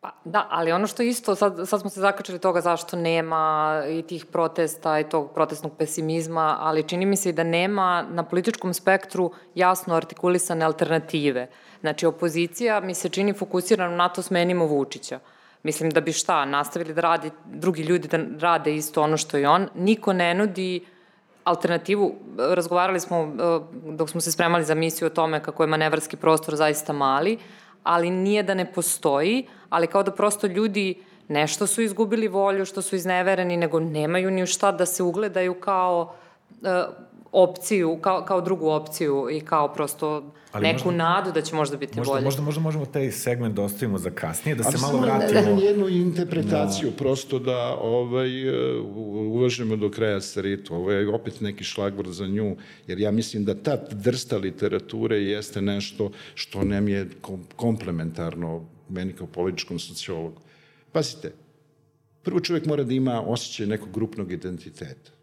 Pa, 0.00 0.10
da, 0.24 0.46
ali 0.50 0.72
ono 0.72 0.86
što 0.86 1.02
isto, 1.02 1.34
sad, 1.34 1.68
sad 1.68 1.80
smo 1.80 1.90
se 1.90 2.00
zakačili 2.00 2.38
toga 2.38 2.60
zašto 2.60 2.96
nema 2.96 3.82
i 3.88 4.02
tih 4.02 4.26
protesta 4.26 5.00
i 5.00 5.08
tog 5.08 5.30
protestnog 5.34 5.72
pesimizma, 5.78 6.56
ali 6.60 6.88
čini 6.88 7.06
mi 7.06 7.16
se 7.16 7.28
i 7.28 7.32
da 7.32 7.44
nema 7.44 8.06
na 8.10 8.22
političkom 8.22 8.74
spektru 8.74 9.32
jasno 9.54 9.94
artikulisane 9.94 10.64
alternative. 10.64 11.48
Znači, 11.80 12.06
opozicija 12.06 12.80
mi 12.80 12.94
se 12.94 13.08
čini 13.08 13.32
fokusirana 13.32 13.96
na 13.96 14.08
to 14.08 14.22
smenimo 14.22 14.66
Vučića. 14.66 15.18
Mislim 15.62 15.90
da 15.90 16.00
bi 16.00 16.12
šta, 16.12 16.44
nastavili 16.44 16.94
da 16.94 17.00
radi, 17.00 17.30
drugi 17.44 17.82
ljudi 17.82 18.08
da 18.08 18.18
rade 18.38 18.74
isto 18.74 19.02
ono 19.02 19.16
što 19.16 19.38
i 19.38 19.46
on. 19.46 19.68
Niko 19.74 20.12
ne 20.12 20.34
nudi 20.34 20.84
alternativu. 21.44 22.14
Razgovarali 22.38 23.00
smo 23.00 23.18
eh, 23.18 23.60
dok 23.92 24.10
smo 24.10 24.20
se 24.20 24.32
spremali 24.32 24.64
za 24.64 24.74
misiju 24.74 25.06
o 25.06 25.10
tome 25.10 25.42
kako 25.42 25.62
je 25.62 25.66
manevarski 25.66 26.16
prostor 26.16 26.56
zaista 26.56 26.92
mali, 26.92 27.38
ali 27.82 28.10
nije 28.10 28.42
da 28.42 28.54
ne 28.54 28.72
postoji, 28.72 29.46
ali 29.68 29.86
kao 29.86 30.02
da 30.02 30.10
prosto 30.10 30.46
ljudi 30.46 31.02
nešto 31.28 31.66
su 31.66 31.82
izgubili 31.82 32.28
volju, 32.28 32.64
što 32.64 32.82
su 32.82 32.96
iznevereni, 32.96 33.56
nego 33.56 33.80
nemaju 33.80 34.30
ni 34.30 34.46
šta 34.46 34.72
da 34.72 34.86
se 34.86 35.02
ugledaju 35.02 35.54
kao 35.60 36.14
uh, 36.62 36.68
opciju, 37.32 37.98
kao, 38.00 38.24
kao 38.24 38.40
drugu 38.40 38.68
opciju 38.68 39.28
i 39.30 39.40
kao 39.40 39.72
prosto 39.72 40.32
Ali 40.52 40.62
neku 40.62 40.84
možda, 40.84 41.04
nadu 41.04 41.32
da 41.32 41.42
će 41.42 41.54
možda 41.54 41.76
biti 41.76 41.98
možda, 41.98 42.12
bolje. 42.12 42.24
Možda, 42.24 42.42
možda 42.42 42.60
možemo 42.60 42.86
taj 42.86 43.10
segment 43.10 43.54
da 43.54 43.62
ostavimo 43.62 43.98
za 43.98 44.10
kasnije, 44.10 44.54
da 44.54 44.64
se 44.64 44.78
malo 44.78 44.98
vratimo. 44.98 45.38
Ali 45.38 45.44
samo 45.44 45.60
jednu 45.60 45.88
interpretaciju, 45.88 46.90
da. 46.90 46.96
prosto 46.96 47.38
da 47.38 47.76
ovaj, 47.80 48.48
uh, 48.48 48.86
uvažemo 49.06 49.76
do 49.76 49.90
kraja 49.90 50.20
Saritu. 50.20 50.74
Ovo 50.74 50.92
je 50.92 51.14
opet 51.14 51.40
neki 51.40 51.64
šlagvor 51.64 52.08
za 52.08 52.26
nju, 52.26 52.56
jer 52.86 53.00
ja 53.00 53.10
mislim 53.10 53.44
da 53.44 53.54
ta 53.54 53.76
drsta 53.90 54.36
literature 54.36 55.16
jeste 55.16 55.62
nešto 55.62 56.10
što 56.34 56.64
nam 56.64 56.88
je 56.88 57.08
komplementarno 57.56 58.64
meni 58.88 59.12
kao 59.12 59.26
političkom 59.26 59.78
sociologu. 59.78 60.40
Pazite, 60.92 61.32
prvo 62.22 62.40
čovjek 62.40 62.66
mora 62.66 62.84
da 62.84 62.94
ima 62.94 63.22
osjećaj 63.26 63.66
nekog 63.66 63.88
grupnog 63.92 64.32
identiteta. 64.32 65.19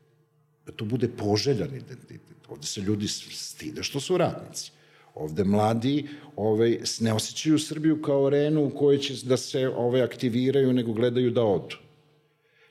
Da 0.68 0.74
to 0.74 0.86
bude 0.86 1.08
poželjan 1.08 1.76
identitet. 1.76 2.38
Ovde 2.50 2.68
se 2.68 2.82
ljudi 2.82 3.08
stide 3.08 3.84
što 3.84 4.00
su 4.00 4.18
radnici. 4.18 4.72
Ovde 5.16 5.44
mladi 5.44 6.08
ovaj, 6.36 6.80
ne 7.00 7.14
osjećaju 7.14 7.60
Srbiju 7.60 8.02
kao 8.02 8.28
arenu 8.28 8.66
u 8.66 8.70
kojoj 8.70 8.98
će 8.98 9.14
da 9.26 9.38
se 9.38 9.68
ovaj, 9.68 10.02
aktiviraju, 10.02 10.74
nego 10.74 10.94
gledaju 10.94 11.32
da 11.32 11.44
odu. 11.44 11.76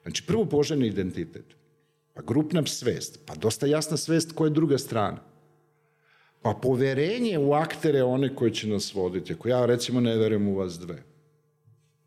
Znači, 0.03 0.23
prvo 0.27 0.45
poželjni 0.45 0.87
identitet, 0.87 1.45
pa 2.15 2.23
grupna 2.23 2.67
svest, 2.67 3.21
pa 3.27 3.35
dosta 3.35 3.67
jasna 3.67 3.97
svest 3.97 4.33
koja 4.33 4.47
je 4.47 4.55
druga 4.55 4.79
strana. 4.79 5.19
Pa 6.43 6.53
poverenje 6.63 7.39
u 7.39 7.53
aktere 7.53 8.03
one 8.03 8.35
koje 8.35 8.55
će 8.55 8.69
nas 8.69 8.95
voditi. 8.95 9.33
Ako 9.33 9.49
ja 9.49 9.67
recimo 9.67 10.01
ne 10.01 10.17
verujem 10.17 10.49
u 10.49 10.55
vas 10.55 10.79
dve, 10.79 11.03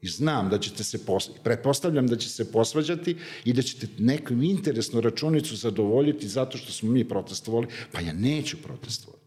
I 0.01 0.07
znam 0.07 0.49
da 0.49 0.59
ćete 0.59 0.83
se, 0.83 1.05
pos... 1.05 1.29
pretpostavljam 1.43 2.07
da 2.07 2.15
će 2.15 2.29
se 2.29 2.51
posvađati 2.51 3.17
i 3.43 3.53
da 3.53 3.61
ćete 3.61 3.87
neku 3.97 4.33
interesnu 4.33 5.01
računicu 5.01 5.55
zadovoljiti 5.55 6.27
zato 6.27 6.57
što 6.57 6.71
smo 6.71 6.91
mi 6.91 7.07
protestovali, 7.07 7.67
pa 7.91 8.01
ja 8.01 8.13
neću 8.13 8.57
protestovati. 8.63 9.19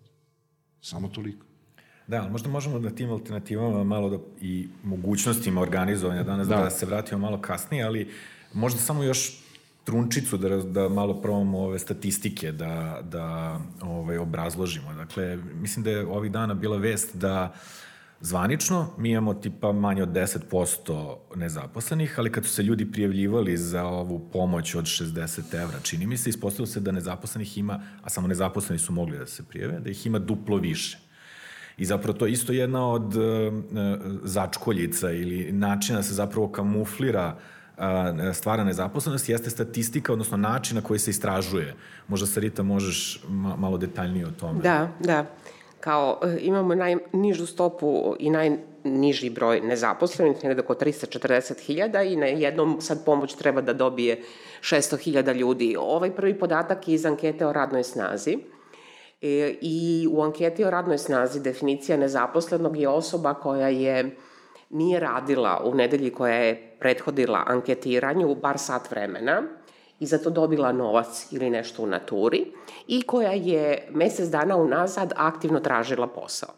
Samo 0.80 1.08
toliko. 1.08 1.46
Da, 2.06 2.22
ali 2.22 2.30
možda 2.30 2.48
možemo 2.48 2.78
da 2.78 2.90
tim 2.90 3.10
alternativama 3.10 3.84
malo 3.84 4.10
da, 4.10 4.18
i 4.40 4.68
mogućnostima 4.84 5.60
organizovanja 5.60 6.22
danas 6.22 6.48
da. 6.48 6.56
da 6.56 6.70
se 6.70 6.86
vratimo 6.86 7.20
malo 7.20 7.40
kasnije, 7.40 7.84
ali 7.84 8.08
možda 8.52 8.80
samo 8.80 9.02
još 9.02 9.42
trunčicu 9.84 10.36
da, 10.36 10.56
da 10.56 10.88
malo 10.88 11.20
probamo 11.22 11.58
ove 11.58 11.78
statistike 11.78 12.52
da, 12.52 13.00
da 13.02 13.58
ovaj, 13.82 14.18
obrazložimo. 14.18 14.94
Dakle, 14.94 15.36
mislim 15.36 15.84
da 15.84 15.90
je 15.90 16.06
ovih 16.06 16.32
dana 16.32 16.54
bila 16.54 16.76
vest 16.76 17.16
da 17.16 17.54
Zvanično 18.24 18.86
mi 18.98 19.10
imamo 19.10 19.34
tipa 19.34 19.72
manje 19.72 20.02
od 20.02 20.08
10% 20.08 21.16
nezaposlenih, 21.34 22.18
ali 22.18 22.32
kad 22.32 22.44
su 22.44 22.50
se 22.50 22.62
ljudi 22.62 22.92
prijavljivali 22.92 23.56
za 23.56 23.84
ovu 23.84 24.18
pomoć 24.32 24.74
od 24.74 24.84
60 24.84 25.62
evra, 25.62 25.78
čini 25.82 26.06
mi 26.06 26.16
se, 26.16 26.30
ispostavilo 26.30 26.66
se 26.66 26.80
da 26.80 26.92
nezaposlenih 26.92 27.58
ima, 27.58 27.82
a 28.02 28.10
samo 28.10 28.28
nezaposleni 28.28 28.78
su 28.78 28.92
mogli 28.92 29.18
da 29.18 29.26
se 29.26 29.42
prijave, 29.42 29.80
da 29.80 29.90
ih 29.90 30.06
ima 30.06 30.18
duplo 30.18 30.56
više. 30.56 30.98
I 31.76 31.84
zapravo 31.84 32.18
to 32.18 32.26
je 32.26 32.32
isto 32.32 32.52
jedna 32.52 32.88
od 32.88 33.16
uh, 33.16 33.22
začkoljica 34.22 35.10
ili 35.10 35.52
načina 35.52 35.98
da 35.98 36.02
se 36.02 36.14
zapravo 36.14 36.48
kamuflira 36.48 37.36
uh, 37.76 37.84
stvara 38.34 38.64
nezaposlenost 38.64 39.28
jeste 39.28 39.50
statistika, 39.50 40.12
odnosno 40.12 40.36
način 40.36 40.76
na 40.76 40.82
koji 40.82 40.98
se 40.98 41.10
istražuje. 41.10 41.74
Možda 42.08 42.26
Sarita 42.26 42.62
možeš 42.62 43.20
ma 43.28 43.56
malo 43.56 43.78
detaljnije 43.78 44.26
o 44.26 44.30
tome. 44.30 44.60
Da, 44.62 44.88
da 45.00 45.26
kao 45.82 46.20
e, 46.22 46.38
imamo 46.40 46.74
najnižu 46.74 47.46
stopu 47.46 48.16
i 48.18 48.30
najniži 48.30 49.30
broj 49.30 49.60
nezaposlenih, 49.60 50.44
negde 50.44 50.62
oko 50.62 50.74
340.000 50.74 52.12
i 52.12 52.16
na 52.16 52.26
jednom 52.26 52.80
sad 52.80 53.04
pomoć 53.04 53.34
treba 53.34 53.60
da 53.60 53.72
dobije 53.72 54.22
600.000 54.60 55.34
ljudi. 55.34 55.76
Ovaj 55.78 56.10
prvi 56.10 56.38
podatak 56.38 56.88
je 56.88 56.94
iz 56.94 57.06
ankete 57.06 57.46
o 57.46 57.52
radnoj 57.52 57.82
snazi. 57.82 58.38
E, 59.22 59.54
I 59.60 60.08
u 60.10 60.22
anketi 60.22 60.64
o 60.64 60.70
radnoj 60.70 60.98
snazi 60.98 61.40
definicija 61.40 61.96
nezaposlenog 61.96 62.76
je 62.76 62.88
osoba 62.88 63.34
koja 63.34 63.68
je 63.68 64.16
nije 64.70 65.00
radila 65.00 65.62
u 65.64 65.74
nedelji 65.74 66.10
koja 66.10 66.34
je 66.34 66.76
prethodila 66.80 67.44
anketiranju 67.46 68.34
bar 68.34 68.58
sat 68.58 68.90
vremena, 68.90 69.42
i 70.02 70.06
za 70.06 70.18
to 70.18 70.30
dobila 70.30 70.72
novac 70.72 71.26
ili 71.30 71.50
nešto 71.50 71.82
u 71.82 71.86
naturi 71.86 72.46
i 72.86 73.02
koja 73.02 73.32
je 73.32 73.88
mesec 73.90 74.28
dana 74.28 74.56
unazad 74.56 75.12
aktivno 75.16 75.60
tražila 75.60 76.06
posao. 76.06 76.48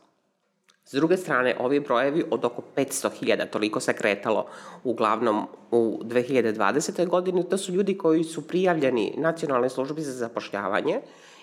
S 0.85 0.92
druge 0.92 1.16
strane, 1.16 1.57
ovi 1.61 1.80
brojevi 1.80 2.24
od 2.30 2.44
oko 2.44 2.62
500.000, 2.76 3.50
toliko 3.50 3.80
se 3.80 3.92
kretalo 3.92 4.46
uglavnom 4.85 5.46
u 5.70 6.00
2020. 6.04 7.07
godini, 7.09 7.48
to 7.48 7.59
su 7.59 7.72
ljudi 7.72 7.98
koji 7.98 8.24
su 8.24 8.48
prijavljeni 8.48 9.14
nacionalnoj 9.16 9.70
službi 9.70 10.02
za 10.02 10.12
zapošljavanje 10.12 11.00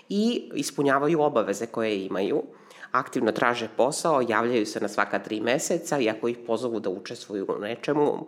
i 0.09 0.51
ispunjavaju 0.55 1.21
obaveze 1.21 1.65
koje 1.65 2.05
imaju, 2.05 2.43
aktivno 2.91 3.31
traže 3.31 3.67
posao, 3.77 4.21
javljaju 4.21 4.65
se 4.65 4.79
na 4.79 4.87
svaka 4.87 5.19
tri 5.19 5.41
meseca 5.41 5.99
i 5.99 6.09
ako 6.09 6.27
ih 6.27 6.37
pozovu 6.47 6.79
da 6.79 6.89
učestvuju 6.89 7.45
u 7.57 7.61
nečemu, 7.61 8.27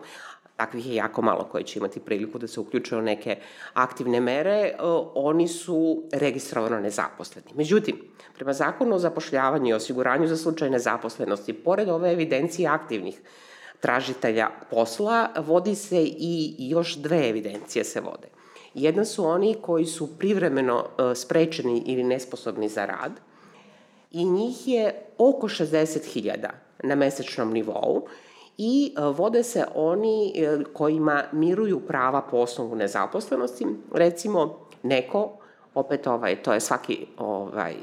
takvih 0.56 0.88
je 0.88 0.96
jako 0.96 1.22
malo 1.22 1.44
koji 1.52 1.64
će 1.64 1.80
imati 1.80 2.00
priliku 2.00 2.40
da 2.40 2.48
se 2.48 2.60
uključuju 2.60 3.02
neke 3.02 3.38
aktivne 3.74 4.20
mere, 4.20 4.52
e, 4.52 4.76
oni 5.16 5.48
su 5.48 6.04
registrovano 6.14 6.80
nezaposleni. 6.80 7.48
Međutim, 7.56 8.02
prema 8.36 8.54
zakonu 8.54 8.96
o 8.96 9.00
zapošljavanju 9.00 9.70
i 9.70 9.74
osiguranju 9.74 10.28
za 10.28 10.38
slučaj 10.38 10.70
nezaposlenosti, 10.70 11.54
pored 11.54 11.90
ove 11.90 12.12
evidencije 12.12 12.68
aktivnih 12.68 13.22
tražitelja 13.80 14.50
posla, 14.70 15.30
vodi 15.38 15.76
se 15.76 16.04
i 16.04 16.56
još 16.58 16.96
dve 16.96 17.30
evidencije 17.30 17.84
se 17.84 18.02
vode. 18.02 18.28
Jedna 18.74 19.06
su 19.06 19.26
oni 19.26 19.56
koji 19.62 19.86
su 19.86 20.20
privremeno 20.20 20.86
e, 20.86 21.16
sprečeni 21.16 21.84
ili 21.86 22.04
nesposobni 22.04 22.70
za 22.70 22.86
rad 22.86 23.12
i 24.12 24.26
njih 24.26 24.68
je 24.68 24.94
oko 25.18 25.48
60.000 25.48 26.50
na 26.84 26.96
mesečnom 26.96 27.54
nivou 27.54 28.08
i 28.58 28.94
e, 28.98 29.02
vode 29.02 29.44
se 29.44 29.66
oni 29.76 30.34
e, 30.36 30.64
kojima 30.74 31.24
miruju 31.32 31.80
prava 31.80 32.22
po 32.22 32.38
osnovu 32.38 32.76
nezaposlenosti. 32.76 33.68
Recimo, 33.94 34.60
neko, 34.84 35.32
opet 35.76 36.08
ovaj, 36.08 36.36
to 36.36 36.54
je 36.54 36.60
svaki 36.60 37.06
ovaj, 37.18 37.76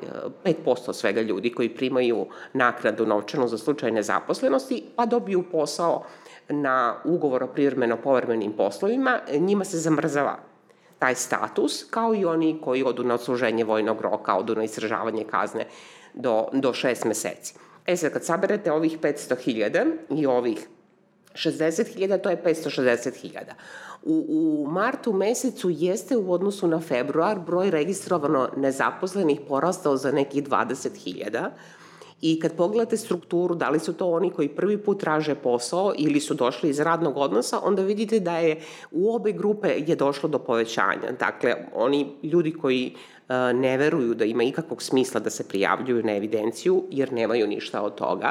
5% 0.44 0.92
svega 0.92 1.20
ljudi 1.20 1.52
koji 1.52 1.74
primaju 1.74 2.26
naknadu 2.52 3.06
novčanu 3.06 3.48
za 3.48 3.58
slučaj 3.58 3.90
nezaposlenosti, 3.90 4.84
pa 4.96 5.06
dobiju 5.06 5.44
posao 5.52 6.02
na 6.48 6.96
ugovor 7.04 7.42
o 7.42 7.46
privremeno 7.46 7.96
povrmenim 7.96 8.52
poslovima, 8.52 9.20
njima 9.38 9.64
se 9.64 9.78
zamrzava 9.78 10.38
taj 10.98 11.14
status, 11.14 11.84
kao 11.90 12.14
i 12.14 12.24
oni 12.24 12.60
koji 12.64 12.84
odu 12.84 13.04
na 13.04 13.14
odsluženje 13.14 13.64
vojnog 13.64 14.00
roka, 14.00 14.36
odu 14.36 14.54
na 14.54 14.64
istražavanje 14.64 15.24
kazne 15.24 15.66
do, 16.14 16.48
do 16.52 16.72
šest 16.72 17.04
meseci. 17.04 17.54
E 17.90 17.96
sad, 17.96 18.12
kad 18.12 18.24
saberete 18.24 18.72
ovih 18.72 18.98
500.000 19.00 19.96
i 20.10 20.26
ovih 20.26 20.68
60.000, 21.34 22.20
to 22.22 22.30
je 22.30 22.42
560.000. 22.44 23.38
U, 24.02 24.24
u 24.28 24.70
martu 24.70 25.12
mesecu 25.12 25.70
jeste 25.70 26.16
u 26.16 26.32
odnosu 26.32 26.68
na 26.68 26.80
februar 26.80 27.38
broj 27.38 27.70
registrovano 27.70 28.48
nezaposlenih 28.56 29.40
porastao 29.48 29.96
za 29.96 30.12
nekih 30.12 30.44
20.000, 30.44 31.50
I 32.20 32.40
kad 32.40 32.56
pogledate 32.56 32.96
strukturu, 32.96 33.54
da 33.54 33.70
li 33.70 33.78
su 33.80 33.92
to 33.92 34.10
oni 34.10 34.30
koji 34.30 34.48
prvi 34.48 34.78
put 34.78 35.00
traže 35.00 35.34
posao 35.34 35.94
ili 35.98 36.20
su 36.20 36.34
došli 36.34 36.70
iz 36.70 36.80
radnog 36.80 37.16
odnosa, 37.16 37.60
onda 37.62 37.82
vidite 37.82 38.20
da 38.20 38.36
je 38.38 38.60
u 38.90 39.14
obe 39.14 39.32
grupe 39.32 39.68
je 39.86 39.96
došlo 39.96 40.28
do 40.28 40.38
povećanja. 40.38 41.12
Dakle, 41.18 41.54
oni 41.74 42.16
ljudi 42.22 42.52
koji 42.52 42.94
uh, 42.94 43.34
ne 43.54 43.76
veruju 43.78 44.14
da 44.14 44.24
ima 44.24 44.42
ikakvog 44.42 44.82
smisla 44.82 45.20
da 45.20 45.30
se 45.30 45.48
prijavljuju 45.48 46.02
na 46.02 46.16
evidenciju, 46.16 46.84
jer 46.90 47.12
nemaju 47.12 47.46
ništa 47.46 47.82
od 47.82 47.94
toga, 47.94 48.30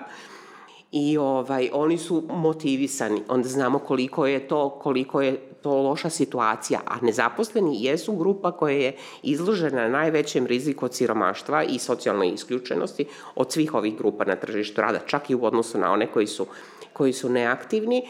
i 0.92 1.18
ovaj 1.18 1.70
oni 1.74 1.98
su 1.98 2.24
motivisani. 2.30 3.22
Onda 3.28 3.48
znamo 3.48 3.80
koliko 3.80 4.28
je 4.28 4.48
to 4.48 4.70
koliko 4.70 5.22
je 5.22 5.38
to 5.62 5.82
loša 5.82 6.10
situacija. 6.10 6.80
A 6.86 6.96
nezaposleni 7.02 7.84
jesu 7.84 8.16
grupa 8.16 8.52
koja 8.52 8.76
je 8.76 8.96
izložena 9.24 9.88
najvećem 9.88 10.46
riziku 10.46 10.86
od 10.86 10.96
siromaštva 10.96 11.64
i 11.64 11.80
socijalnoj 11.80 12.30
isključenosti 12.30 13.06
od 13.36 13.52
svih 13.52 13.74
ovih 13.74 13.98
grupa 13.98 14.26
na 14.26 14.36
tržištu 14.36 14.82
rada 14.82 15.00
čak 15.06 15.30
i 15.30 15.36
u 15.36 15.46
odnosu 15.46 15.78
na 15.78 15.92
one 15.92 16.08
koji 16.08 16.28
su 16.28 16.46
koji 16.94 17.14
su 17.14 17.30
neaktivni. 17.30 18.08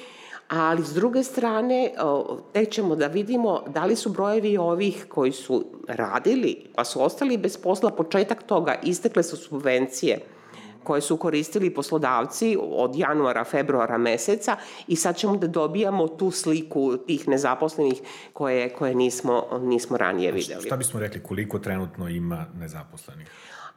Ali 0.48 0.84
s 0.84 0.94
druge 0.94 1.24
strane 1.24 1.94
tek 2.54 2.70
ćemo 2.70 2.96
da 2.96 3.08
vidimo 3.08 3.64
da 3.68 3.86
li 3.86 3.96
su 3.96 4.10
brojevi 4.10 4.58
ovih 4.58 5.06
koji 5.10 5.32
su 5.32 5.66
radili 5.88 6.66
pa 6.76 6.86
su 6.86 7.04
ostali 7.04 7.38
bez 7.38 7.58
posla 7.58 7.92
početak 7.92 8.44
toga 8.44 8.80
istekle 8.84 9.24
su 9.24 9.38
subvencije 9.38 10.20
koje 10.84 11.02
su 11.02 11.18
koristili 11.18 11.74
poslodavci 11.74 12.58
od 12.62 12.96
januara, 12.96 13.44
februara 13.44 13.98
meseca 13.98 14.58
i 14.88 14.96
sad 14.96 15.18
ćemo 15.18 15.38
da 15.38 15.48
dobijamo 15.48 16.08
tu 16.08 16.32
sliku 16.32 16.98
tih 16.98 17.28
nezaposlenih 17.28 18.02
koje, 18.34 18.70
koje 18.70 18.96
nismo, 18.96 19.44
nismo 19.62 19.98
ranije 19.98 20.32
videli. 20.32 20.66
Šta 20.66 20.78
bismo 20.78 21.00
rekli, 21.00 21.24
koliko 21.24 21.60
trenutno 21.60 22.10
ima 22.10 22.46
nezaposlenih? 22.60 23.28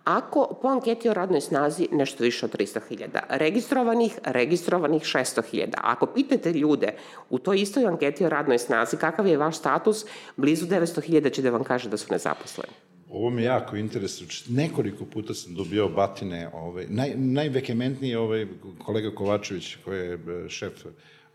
Ako 0.05 0.59
po 0.62 0.69
anketi 0.69 1.09
o 1.09 1.15
radnoj 1.15 1.41
snazi 1.41 1.88
nešto 1.93 2.25
više 2.25 2.47
od 2.47 2.53
300.000, 2.59 3.21
registrovanih, 3.29 4.19
registrovanih 4.25 5.03
600.000. 5.03 5.75
Ako 5.77 6.07
pitate 6.07 6.53
ljude 6.53 6.95
u 7.31 7.38
toj 7.38 7.61
istoj 7.61 7.87
anketi 7.87 8.25
o 8.25 8.29
radnoj 8.29 8.59
snazi 8.59 8.97
kakav 8.97 9.27
je 9.27 9.37
vaš 9.37 9.59
status, 9.59 10.05
blizu 10.37 10.67
900.000 10.67 11.33
će 11.33 11.43
da 11.43 11.51
vam 11.51 11.65
kaže 11.65 11.88
da 11.88 11.97
su 11.97 12.07
nezaposleni. 12.11 12.92
Ovo 13.12 13.31
me 13.31 13.42
jako 13.42 13.77
interesuje. 13.77 14.29
Nekoliko 14.48 15.05
puta 15.05 15.35
sam 15.35 15.55
dobio 15.55 15.88
batine. 15.88 16.48
Ovaj, 16.53 16.87
naj, 16.88 17.12
najvekementniji 17.16 18.14
ovaj 18.14 18.46
kolega 18.79 19.11
Kovačević, 19.11 19.77
koji 19.85 19.98
je 19.98 20.14
e, 20.14 20.48
šef 20.48 20.87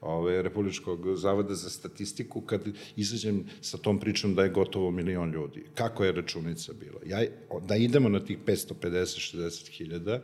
ovaj, 0.01 0.41
Republičkog 0.41 1.15
zavoda 1.15 1.55
za 1.55 1.69
statistiku, 1.69 2.41
kad 2.41 2.61
izađem 2.95 3.45
sa 3.61 3.77
tom 3.77 3.99
pričom 3.99 4.35
da 4.35 4.43
je 4.43 4.49
gotovo 4.49 4.91
milion 4.91 5.31
ljudi. 5.31 5.65
Kako 5.75 6.03
je 6.03 6.11
računica 6.11 6.73
bila? 6.73 7.01
Ja, 7.05 7.29
da 7.67 7.75
idemo 7.75 8.09
na 8.09 8.19
tih 8.19 8.37
550-60 8.45 9.69
hiljada, 9.69 10.21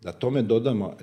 da 0.00 0.12
tome 0.12 0.42
dodamo, 0.42 0.96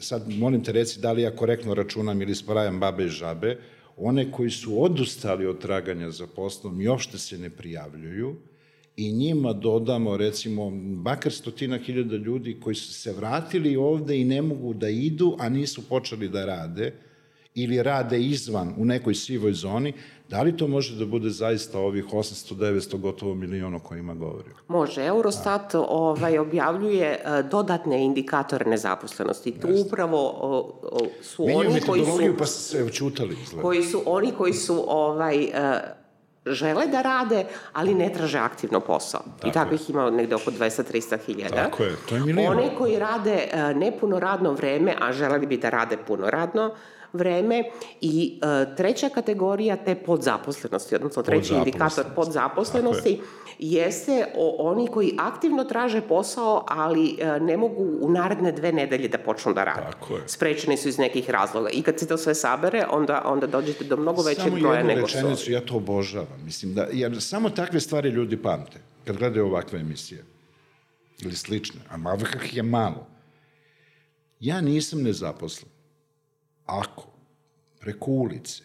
sad 0.00 0.28
molim 0.28 0.64
te 0.64 0.72
reci 0.72 1.00
da 1.00 1.12
li 1.12 1.22
ja 1.22 1.36
korektno 1.36 1.74
računam 1.74 2.22
ili 2.22 2.34
spravljam 2.34 2.80
babe 2.80 3.04
i 3.04 3.08
žabe, 3.08 3.58
one 3.96 4.32
koji 4.32 4.50
su 4.50 4.82
odustali 4.82 5.46
od 5.46 5.60
traganja 5.60 6.10
za 6.10 6.26
poslom 6.26 6.80
i 6.80 6.88
uopšte 6.88 7.18
se 7.18 7.38
ne 7.38 7.50
prijavljuju, 7.50 8.36
i 8.96 9.12
njima 9.12 9.52
dodamo 9.52 10.16
recimo 10.16 10.70
bakar 11.02 11.32
stotina 11.32 11.78
hiljada 11.78 12.16
ljudi 12.16 12.60
koji 12.60 12.74
su 12.74 12.92
se 12.92 13.12
vratili 13.12 13.76
ovde 13.76 14.20
i 14.20 14.24
ne 14.24 14.42
mogu 14.42 14.74
da 14.74 14.88
idu, 14.88 15.36
a 15.38 15.48
nisu 15.48 15.88
počeli 15.88 16.28
da 16.28 16.44
rade, 16.44 16.92
ili 17.54 17.82
rade 17.82 18.20
izvan 18.20 18.74
u 18.78 18.84
nekoj 18.84 19.14
sivoj 19.14 19.52
zoni, 19.52 19.92
da 20.28 20.42
li 20.42 20.56
to 20.56 20.66
može 20.68 20.96
da 20.96 21.06
bude 21.06 21.30
zaista 21.30 21.78
ovih 21.78 22.04
800, 22.04 22.54
900, 22.54 23.00
gotovo 23.00 23.34
miliona 23.34 23.76
o 23.76 23.80
kojima 23.80 24.14
govorimo? 24.14 24.56
Može. 24.68 25.06
Eurostat 25.06 25.74
ovaj, 25.74 26.38
objavljuje 26.38 27.06
e, 27.06 27.42
dodatne 27.50 28.04
indikatore 28.04 28.70
nezaposlenosti. 28.70 29.52
Tu 29.52 29.68
Jeste. 29.68 29.86
upravo 29.86 30.18
o, 30.18 30.80
o, 30.82 30.98
su 31.22 31.46
Menjaju 31.46 31.70
oni 31.70 31.80
koji 31.80 32.04
su... 32.04 32.34
pa 32.38 32.46
se 32.46 32.84
učutali. 32.84 33.36
Izgleda. 33.42 33.62
Koji 33.62 33.82
su 33.82 34.02
oni 34.06 34.32
koji 34.32 34.52
su 34.52 34.84
ovaj, 34.88 35.44
uh, 35.44 35.50
žele 36.46 36.86
da 36.86 37.02
rade, 37.02 37.44
ali 37.72 37.94
ne 37.94 38.12
traže 38.12 38.38
aktivno 38.38 38.80
posao. 38.80 39.20
Tako 39.20 39.48
I 39.48 39.52
takvih 39.52 39.90
ima 39.90 40.10
negde 40.10 40.34
oko 40.34 40.50
200-300 40.50 41.18
hiljada. 41.26 41.64
Tako 41.64 41.82
je, 41.82 41.96
to 42.08 42.14
je 42.14 42.20
milijon. 42.20 42.58
Oni 42.58 42.70
koji 42.78 42.98
rade 42.98 43.48
e, 43.52 43.74
nepuno 43.74 44.18
radno 44.18 44.52
vreme, 44.52 44.94
a 45.00 45.12
želeli 45.12 45.46
bi 45.46 45.56
da 45.56 45.70
rade 45.70 45.96
puno 45.96 46.30
radno 46.30 46.74
vreme 47.14 47.64
i 48.00 48.40
uh, 48.42 48.76
treća 48.76 49.08
kategorija 49.08 49.76
te 49.76 49.94
podzaposlenosti, 49.94 50.94
odnosno 50.94 51.22
treći 51.22 51.54
indikator 51.54 52.04
podzaposlenosti 52.14 53.20
jeste 53.58 54.26
o, 54.36 54.70
oni 54.70 54.86
koji 54.86 55.14
aktivno 55.18 55.64
traže 55.64 56.00
posao, 56.00 56.64
ali 56.68 57.16
uh, 57.20 57.42
ne 57.42 57.56
mogu 57.56 57.98
u 58.00 58.10
naredne 58.10 58.52
dve 58.52 58.72
nedelje 58.72 59.08
da 59.08 59.18
počnu 59.18 59.52
da 59.52 59.64
rade. 59.64 59.90
Tako 59.90 60.14
je. 60.14 60.22
Sprečeni 60.26 60.76
su 60.76 60.88
iz 60.88 60.98
nekih 60.98 61.30
razloga. 61.30 61.68
I 61.70 61.82
kad 61.82 61.98
se 61.98 62.08
to 62.08 62.16
sve 62.16 62.34
sabere, 62.34 62.86
onda, 62.90 63.22
onda 63.24 63.46
dođete 63.46 63.84
do 63.84 63.96
mnogo 63.96 64.22
većeg 64.22 64.52
broja 64.60 64.82
nego 64.82 65.06
što... 65.06 65.18
Samo 65.18 65.28
jednu 65.28 65.36
rečenicu, 65.36 65.52
ja 65.52 65.60
to 65.60 65.76
obožavam. 65.76 66.42
Mislim 66.44 66.74
da, 66.74 66.86
jer 66.92 67.22
samo 67.22 67.50
takve 67.50 67.80
stvari 67.80 68.08
ljudi 68.08 68.36
pamte 68.36 68.80
kad 69.04 69.16
gledaju 69.16 69.46
ovakve 69.46 69.80
emisije 69.80 70.24
ili 71.22 71.36
slične, 71.36 71.80
a 71.90 71.96
malo 71.96 72.18
kakih 72.32 72.56
je 72.56 72.62
malo. 72.62 73.06
Ja 74.40 74.60
nisam 74.60 75.02
nezaposlen 75.02 75.73
ako 76.66 77.06
preko 77.80 78.10
ulice, 78.10 78.62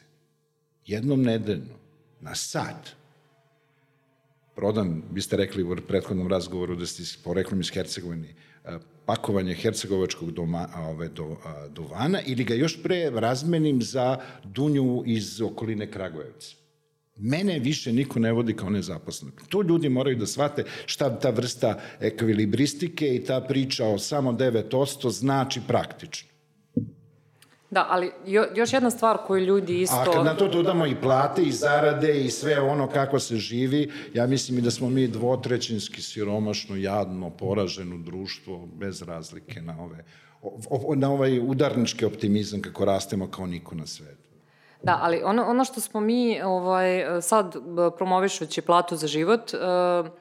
jednom 0.85 1.21
nedeljno, 1.21 1.75
na 2.21 2.35
sat, 2.35 2.89
prodam, 4.55 5.03
vi 5.11 5.21
ste 5.21 5.37
rekli 5.37 5.63
u 5.63 5.75
prethodnom 5.87 6.27
razgovoru 6.27 6.75
da 6.75 6.85
ste 6.85 7.03
poreklom 7.23 7.59
iz 7.59 7.69
Hercegovine, 7.69 8.33
pakovanje 9.05 9.55
hercegovačkog 9.55 10.31
doma, 10.31 10.67
ove, 10.77 11.07
do, 11.09 11.37
a, 11.45 11.67
duvana 11.67 12.21
ili 12.25 12.43
ga 12.43 12.53
još 12.53 12.83
pre 12.83 13.09
razmenim 13.09 13.81
za 13.81 14.17
dunju 14.43 15.03
iz 15.05 15.41
okoline 15.41 15.91
Kragujevca. 15.91 16.55
Mene 17.17 17.59
više 17.59 17.93
niko 17.93 18.19
ne 18.19 18.31
vodi 18.31 18.53
kao 18.53 18.69
nezaposlenog. 18.69 19.41
Tu 19.49 19.63
ljudi 19.63 19.89
moraju 19.89 20.17
da 20.17 20.27
shvate 20.27 20.63
šta 20.85 21.09
ta 21.19 21.29
vrsta 21.29 21.79
ekvilibristike 21.99 23.15
i 23.15 23.23
ta 23.25 23.41
priča 23.41 23.85
o 23.85 23.97
samo 23.97 24.31
9% 24.31 25.09
znači 25.09 25.61
praktično. 25.67 26.28
Da, 27.71 27.85
ali 27.89 28.11
jo, 28.25 28.45
još 28.55 28.73
jedna 28.73 28.89
stvar 28.89 29.17
koju 29.27 29.45
ljudi 29.45 29.81
isto... 29.81 29.95
A 29.95 30.13
kad 30.13 30.25
na 30.25 30.35
to 30.35 30.47
dodamo 30.47 30.85
i 30.85 30.95
plate 31.01 31.41
i 31.41 31.51
zarade 31.51 32.21
i 32.21 32.29
sve 32.29 32.61
ono 32.61 32.87
kako 32.87 33.19
se 33.19 33.35
živi, 33.35 33.91
ja 34.13 34.27
mislim 34.27 34.57
i 34.57 34.61
da 34.61 34.71
smo 34.71 34.89
mi 34.89 35.07
dvotrećinski 35.07 36.01
siromašno, 36.01 36.75
jadno, 36.75 37.29
poraženo 37.29 37.97
društvo, 37.97 38.67
bez 38.79 39.01
razlike 39.01 39.61
na 39.61 39.75
ove 39.79 40.03
na 40.95 41.11
ovaj 41.11 41.39
udarnički 41.39 42.05
optimizam 42.05 42.61
kako 42.61 42.85
rastemo 42.85 43.27
kao 43.27 43.45
niko 43.45 43.75
na 43.75 43.85
svetu. 43.85 44.29
Da, 44.83 44.99
ali 45.01 45.21
ono, 45.23 45.45
ono 45.45 45.65
što 45.65 45.81
smo 45.81 45.99
mi 45.99 46.41
ovaj, 46.41 47.21
sad 47.21 47.55
promovišući 47.97 48.61
platu 48.61 48.95
za 48.95 49.07
život, 49.07 49.53
uh, 49.53 49.59
uh, 50.05 50.11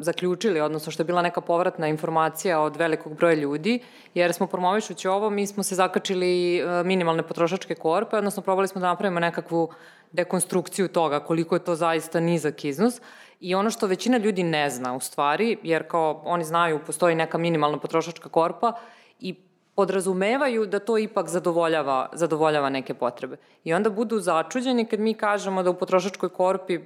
zaključili, 0.00 0.60
odnosno 0.60 0.92
što 0.92 1.00
je 1.00 1.04
bila 1.04 1.22
neka 1.22 1.40
povratna 1.40 1.88
informacija 1.88 2.60
od 2.60 2.76
velikog 2.76 3.16
broja 3.16 3.34
ljudi, 3.34 3.80
jer 4.14 4.32
smo 4.32 4.46
promovišući 4.46 5.08
ovo, 5.08 5.30
mi 5.30 5.46
smo 5.46 5.62
se 5.62 5.74
zakačili 5.74 6.62
uh, 6.62 6.86
minimalne 6.86 7.22
potrošačke 7.22 7.74
korpe, 7.74 8.16
odnosno 8.16 8.42
probali 8.42 8.68
smo 8.68 8.80
da 8.80 8.86
napravimo 8.86 9.20
nekakvu 9.20 9.68
dekonstrukciju 10.12 10.88
toga, 10.88 11.20
koliko 11.20 11.56
je 11.56 11.64
to 11.64 11.74
zaista 11.74 12.20
nizak 12.20 12.64
iznos. 12.64 13.00
I 13.40 13.54
ono 13.54 13.70
što 13.70 13.86
većina 13.86 14.18
ljudi 14.18 14.42
ne 14.42 14.70
zna 14.70 14.94
u 14.94 15.00
stvari, 15.00 15.58
jer 15.62 15.88
kao 15.88 16.22
oni 16.24 16.44
znaju 16.44 16.80
postoji 16.86 17.14
neka 17.14 17.38
minimalna 17.38 17.78
potrošačka 17.78 18.28
korpa 18.28 18.72
i 19.20 19.34
podrazumevaju 19.74 20.66
da 20.66 20.78
to 20.78 20.98
ipak 20.98 21.28
zadovoljava, 21.28 22.08
zadovoljava 22.12 22.70
neke 22.70 22.94
potrebe. 22.94 23.36
I 23.64 23.74
onda 23.74 23.90
budu 23.90 24.20
začuđeni 24.20 24.84
kad 24.84 25.00
mi 25.00 25.14
kažemo 25.14 25.62
da 25.62 25.70
u 25.70 25.74
potrošačkoj 25.74 26.28
korpi 26.28 26.74
e, 26.74 26.80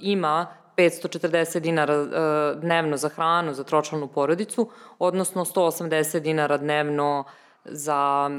ima 0.00 0.46
540 0.80 1.60
dinara 1.60 1.94
e, 1.94 2.06
dnevno 2.60 2.96
za 2.96 3.08
hranu 3.08 3.54
za 3.54 3.64
tročlanu 3.64 4.08
porodicu, 4.08 4.68
odnosno 4.98 5.44
180 5.44 6.20
dinara 6.20 6.56
dnevno 6.56 7.24
za, 7.64 8.30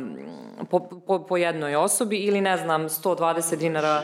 po, 0.70 0.80
po, 1.08 1.26
po 1.26 1.38
jednoj 1.38 1.76
osobi 1.76 2.18
ili 2.18 2.42
ne 2.42 2.58
znam 2.58 2.90
120 2.90 3.56
dinara 3.56 4.04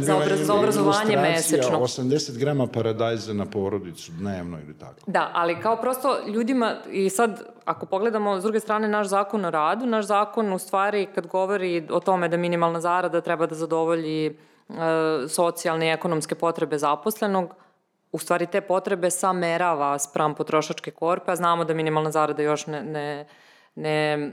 za, 0.00 0.16
obraz, 0.16 0.40
za 0.40 0.54
obrazovanje 0.54 1.16
mesečno. 1.16 1.78
80 1.78 2.38
grama 2.38 2.66
paradajza 2.66 3.32
na 3.32 3.46
porodicu 3.46 4.12
dnevno 4.12 4.58
ili 4.60 4.78
tako. 4.78 4.94
Da, 5.06 5.30
ali 5.34 5.60
kao 5.60 5.76
prosto 5.76 6.18
ljudima 6.26 6.74
i 6.90 7.10
sad 7.10 7.42
ako 7.64 7.86
pogledamo 7.86 8.40
s 8.40 8.42
druge 8.42 8.60
strane 8.60 8.88
naš 8.88 9.06
zakon 9.06 9.44
o 9.44 9.50
radu, 9.50 9.86
naš 9.86 10.06
zakon 10.06 10.52
u 10.52 10.58
stvari 10.58 11.06
kad 11.14 11.26
govori 11.26 11.86
o 11.90 12.00
tome 12.00 12.28
da 12.28 12.36
minimalna 12.36 12.80
zarada 12.80 13.20
treba 13.20 13.46
da 13.46 13.54
zadovolji 13.54 14.26
e, 14.26 14.34
socijalne 15.28 15.86
i 15.86 15.90
ekonomske 15.90 16.34
potrebe 16.34 16.78
zaposlenog, 16.78 17.54
u 18.14 18.18
stvari 18.18 18.46
te 18.46 18.60
potrebe 18.60 19.10
samerava 19.10 19.98
spram 19.98 20.34
potrošačke 20.34 20.90
korpe, 20.90 21.32
a 21.32 21.36
znamo 21.36 21.64
da 21.64 21.74
minimalna 21.74 22.10
zarada 22.10 22.42
još 22.42 22.66
ne, 22.66 22.82
ne, 22.82 23.26
ne 23.74 24.30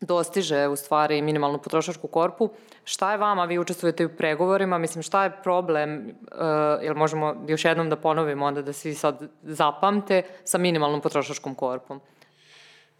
dostiže 0.00 0.66
u 0.68 0.76
stvari 0.76 1.22
minimalnu 1.22 1.58
potrošačku 1.58 2.08
korpu. 2.08 2.50
Šta 2.84 3.12
je 3.12 3.18
vama, 3.18 3.44
vi 3.44 3.58
učestvujete 3.58 4.06
u 4.06 4.08
pregovorima, 4.18 4.78
mislim 4.78 5.02
šta 5.02 5.24
je 5.24 5.32
problem, 5.42 5.96
uh, 5.96 6.84
jel 6.84 6.94
možemo 6.94 7.34
još 7.48 7.64
jednom 7.64 7.90
da 7.90 7.96
ponovimo 7.96 8.46
onda 8.46 8.62
da 8.62 8.72
svi 8.72 8.94
sad 8.94 9.22
zapamte 9.42 10.22
sa 10.44 10.58
minimalnom 10.58 11.00
potrošačkom 11.00 11.54
korpom? 11.54 12.00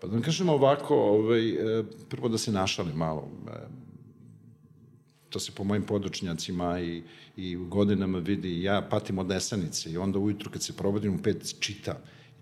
Pa 0.00 0.06
da 0.06 0.12
vam 0.12 0.22
kažemo 0.22 0.52
ovako, 0.52 0.94
ovaj, 0.94 1.48
e, 1.48 1.84
prvo 2.10 2.28
da 2.28 2.38
se 2.38 2.52
našali 2.52 2.92
malo. 2.94 3.28
To 5.30 5.40
se 5.40 5.52
po 5.52 5.64
mojim 5.64 5.82
podočnjacima 5.82 6.80
i, 6.80 7.02
i 7.36 7.56
godinama 7.56 8.18
vidi, 8.18 8.62
ja 8.62 8.86
patim 8.90 9.18
od 9.18 9.28
nesanice 9.28 9.90
i 9.90 9.96
onda 9.96 10.18
ujutru 10.18 10.50
kad 10.50 10.62
se 10.62 10.76
probudim 10.76 11.14
u 11.14 11.22
pet 11.22 11.54
čitam 11.60 11.96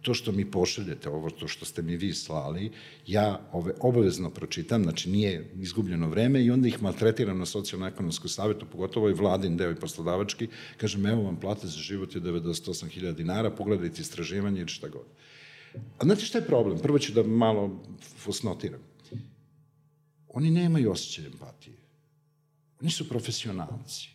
to 0.04 0.14
što 0.14 0.32
mi 0.32 0.44
pošaljete, 0.50 1.08
ovo 1.08 1.30
to 1.30 1.48
što 1.48 1.64
ste 1.64 1.82
mi 1.82 1.96
vi 1.96 2.12
slali, 2.14 2.70
ja 3.06 3.48
ove, 3.52 3.72
obavezno 3.80 4.30
pročitam, 4.30 4.82
znači 4.82 5.10
nije 5.10 5.50
izgubljeno 5.60 6.08
vreme 6.08 6.44
i 6.44 6.50
onda 6.50 6.68
ih 6.68 6.82
maltretiram 6.82 7.38
na 7.38 7.46
socijalno-ekonomskom 7.46 8.28
savjetu, 8.28 8.66
pogotovo 8.72 9.08
i 9.10 9.14
vladin 9.14 9.56
deo 9.56 9.70
i 9.70 9.80
poslodavački, 9.80 10.48
kažem, 10.76 11.06
evo 11.06 11.22
vam 11.22 11.40
plate 11.40 11.66
za 11.66 11.78
život 11.78 12.14
je 12.14 12.20
98.000 12.20 13.12
dinara, 13.12 13.50
pogledajte 13.50 14.02
istraživanje 14.02 14.60
ili 14.60 14.68
šta 14.68 14.88
god. 14.88 15.06
A 15.98 16.04
znate 16.04 16.24
šta 16.24 16.38
je 16.38 16.46
problem? 16.46 16.78
Prvo 16.78 16.98
ću 16.98 17.12
da 17.12 17.22
malo 17.22 17.82
fusnotiram. 18.16 18.80
Oni 20.28 20.50
nemaju 20.50 20.90
osjećaj 20.90 21.26
empatije. 21.26 21.76
Oni 22.84 22.90
su 22.90 23.08
profesionalci. 23.08 24.08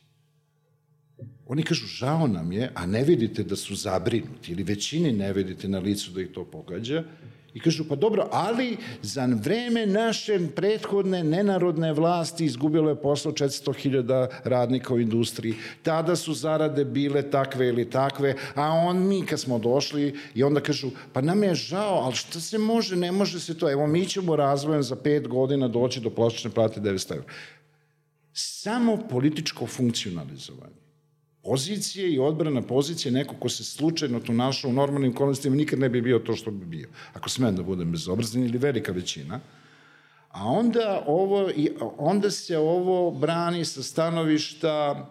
Oni 1.48 1.64
kažu, 1.64 1.88
žao 1.88 2.28
nam 2.28 2.52
je, 2.52 2.72
a 2.76 2.86
ne 2.86 3.02
vidite 3.04 3.44
da 3.44 3.56
su 3.56 3.76
zabrinuti, 3.76 4.52
ili 4.52 4.64
većini 4.64 5.12
ne 5.12 5.34
vidite 5.34 5.68
na 5.68 5.80
licu 5.80 6.12
da 6.12 6.22
ih 6.22 6.30
to 6.34 6.46
pogađa, 6.46 7.04
I 7.54 7.60
kažu, 7.60 7.84
pa 7.90 7.96
dobro, 7.96 8.28
ali 8.32 8.78
za 9.02 9.26
vreme 9.26 9.86
naše 9.86 10.40
prethodne 10.56 11.24
nenarodne 11.24 11.94
vlasti 11.94 12.46
izgubilo 12.46 12.90
je 12.90 13.02
posao 13.02 13.32
400.000 13.32 14.28
radnika 14.44 14.94
u 14.94 15.00
industriji. 15.00 15.56
Tada 15.84 16.16
su 16.16 16.34
zarade 16.34 16.86
bile 16.86 17.24
takve 17.32 17.68
ili 17.68 17.90
takve, 17.90 18.36
a 18.56 18.70
on 18.70 19.08
mi 19.08 19.26
kad 19.26 19.40
smo 19.40 19.60
došli 19.60 20.14
i 20.36 20.44
onda 20.44 20.62
kažu, 20.62 20.92
pa 21.14 21.22
nam 21.22 21.44
je 21.44 21.56
žao, 21.56 21.96
ali 22.06 22.16
šta 22.16 22.40
se 22.40 22.58
može, 22.58 22.96
ne 22.96 23.12
može 23.12 23.40
se 23.40 23.58
to. 23.58 23.72
Evo, 23.72 23.88
mi 23.88 24.06
ćemo 24.06 24.36
razvojem 24.36 24.84
za 24.84 24.96
pet 24.96 25.28
godina 25.28 25.68
doći 25.68 26.00
do 26.00 26.10
plastične 26.10 26.52
plate 26.52 26.82
900 26.82 27.12
evra. 27.12 27.34
Samo 28.42 28.98
političko 29.10 29.68
funkcionalizovanje 29.68 30.80
pozicije 31.44 32.12
i 32.14 32.20
odbrana 32.20 32.62
pozicije 32.62 33.12
neko 33.12 33.36
ko 33.40 33.50
se 33.50 33.64
slučajno 33.64 34.20
tu 34.20 34.34
našao 34.34 34.70
u 34.70 34.74
normalnim 34.74 35.12
okolnostima 35.12 35.56
nikad 35.56 35.80
ne 35.80 35.90
bi 35.90 36.02
bio 36.02 36.20
to 36.20 36.36
što 36.36 36.52
bi 36.52 36.66
bio. 36.66 36.90
Ako 37.14 37.30
smem 37.30 37.56
da 37.56 37.64
budem 37.64 37.92
bezobrazan 37.92 38.44
ili 38.44 38.58
velika 38.58 38.92
većina. 38.92 39.40
A 40.30 40.46
onda, 40.46 41.04
ovo, 41.08 41.50
onda 41.98 42.32
se 42.32 42.58
ovo 42.58 43.12
brani 43.12 43.66
sa 43.66 43.84
stanovišta 43.84 45.06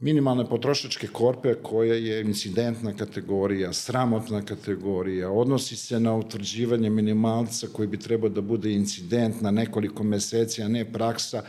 minimalne 0.00 0.48
potrošačke 0.48 1.06
korpe 1.06 1.54
koja 1.54 1.94
je 1.94 2.20
incidentna 2.20 2.92
kategorija, 2.96 3.72
sramotna 3.72 4.42
kategorija, 4.42 5.30
odnosi 5.30 5.76
se 5.76 6.00
na 6.00 6.14
utvrđivanje 6.14 6.90
minimalca 6.90 7.66
koji 7.72 7.88
bi 7.88 7.98
trebao 7.98 8.30
da 8.30 8.40
bude 8.40 8.72
incident 8.72 9.40
na 9.40 9.50
nekoliko 9.50 10.02
meseci, 10.02 10.62
a 10.62 10.68
ne 10.68 10.92
praksa 10.92 11.42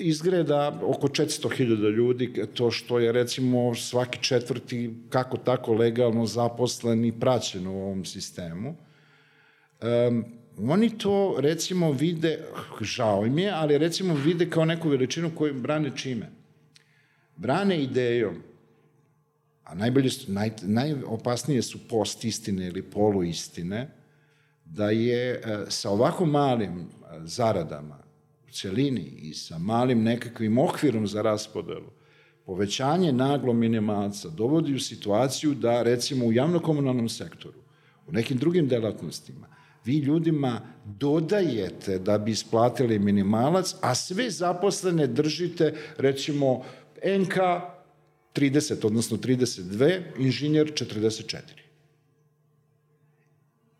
izgleda 0.00 0.80
oko 0.82 1.08
400.000 1.08 1.94
ljudi, 1.94 2.46
to 2.54 2.70
što 2.70 2.98
je 2.98 3.12
recimo 3.12 3.74
svaki 3.74 4.22
četvrti 4.22 4.94
kako 5.08 5.36
tako 5.36 5.74
legalno 5.74 6.26
zaposlen 6.26 7.04
i 7.04 7.20
praćen 7.20 7.66
u 7.66 7.82
ovom 7.82 8.04
sistemu. 8.04 8.74
Um, 9.82 10.24
oni 10.58 10.98
to 10.98 11.36
recimo 11.38 11.92
vide, 11.92 12.38
žao 12.80 13.26
im 13.26 13.38
je, 13.38 13.50
ali 13.50 13.78
recimo 13.78 14.14
vide 14.14 14.50
kao 14.50 14.64
neku 14.64 14.88
veličinu 14.88 15.30
koju 15.34 15.54
brane 15.54 15.90
čime? 15.96 16.30
Brane 17.36 17.82
idejom, 17.82 18.42
a 19.64 19.74
najbolje 19.74 20.10
naj, 20.28 20.50
najopasnije 20.62 21.62
su 21.62 21.88
post 21.88 22.24
istine 22.24 22.66
ili 22.66 22.82
polu 22.82 23.22
istine, 23.22 23.90
da 24.64 24.90
je 24.90 25.30
e, 25.32 25.40
sa 25.68 25.90
ovako 25.90 26.26
malim 26.26 26.80
e, 26.80 26.84
zaradama 27.24 28.09
celini 28.52 29.00
i 29.22 29.34
sa 29.34 29.58
malim 29.58 30.02
nekakvim 30.02 30.58
okvirom 30.58 31.06
za 31.06 31.22
raspodelu, 31.22 31.90
povećanje 32.46 33.12
naglo 33.12 33.52
minimalca 33.52 34.28
dovodi 34.28 34.74
u 34.74 34.80
situaciju 34.80 35.54
da, 35.54 35.82
recimo, 35.82 36.26
u 36.26 36.32
javnokomunalnom 36.32 37.08
sektoru, 37.08 37.58
u 38.06 38.12
nekim 38.12 38.38
drugim 38.38 38.68
delatnostima, 38.68 39.46
vi 39.84 39.98
ljudima 39.98 40.60
dodajete 40.84 41.98
da 41.98 42.18
bi 42.18 42.30
isplatili 42.30 42.98
minimalac, 42.98 43.74
a 43.80 43.94
sve 43.94 44.30
zaposlene 44.30 45.06
držite, 45.06 45.74
recimo, 45.96 46.64
NK 47.04 47.36
30, 48.34 48.86
odnosno 48.86 49.16
32, 49.16 50.00
inženjer 50.18 50.72
44. 50.72 51.40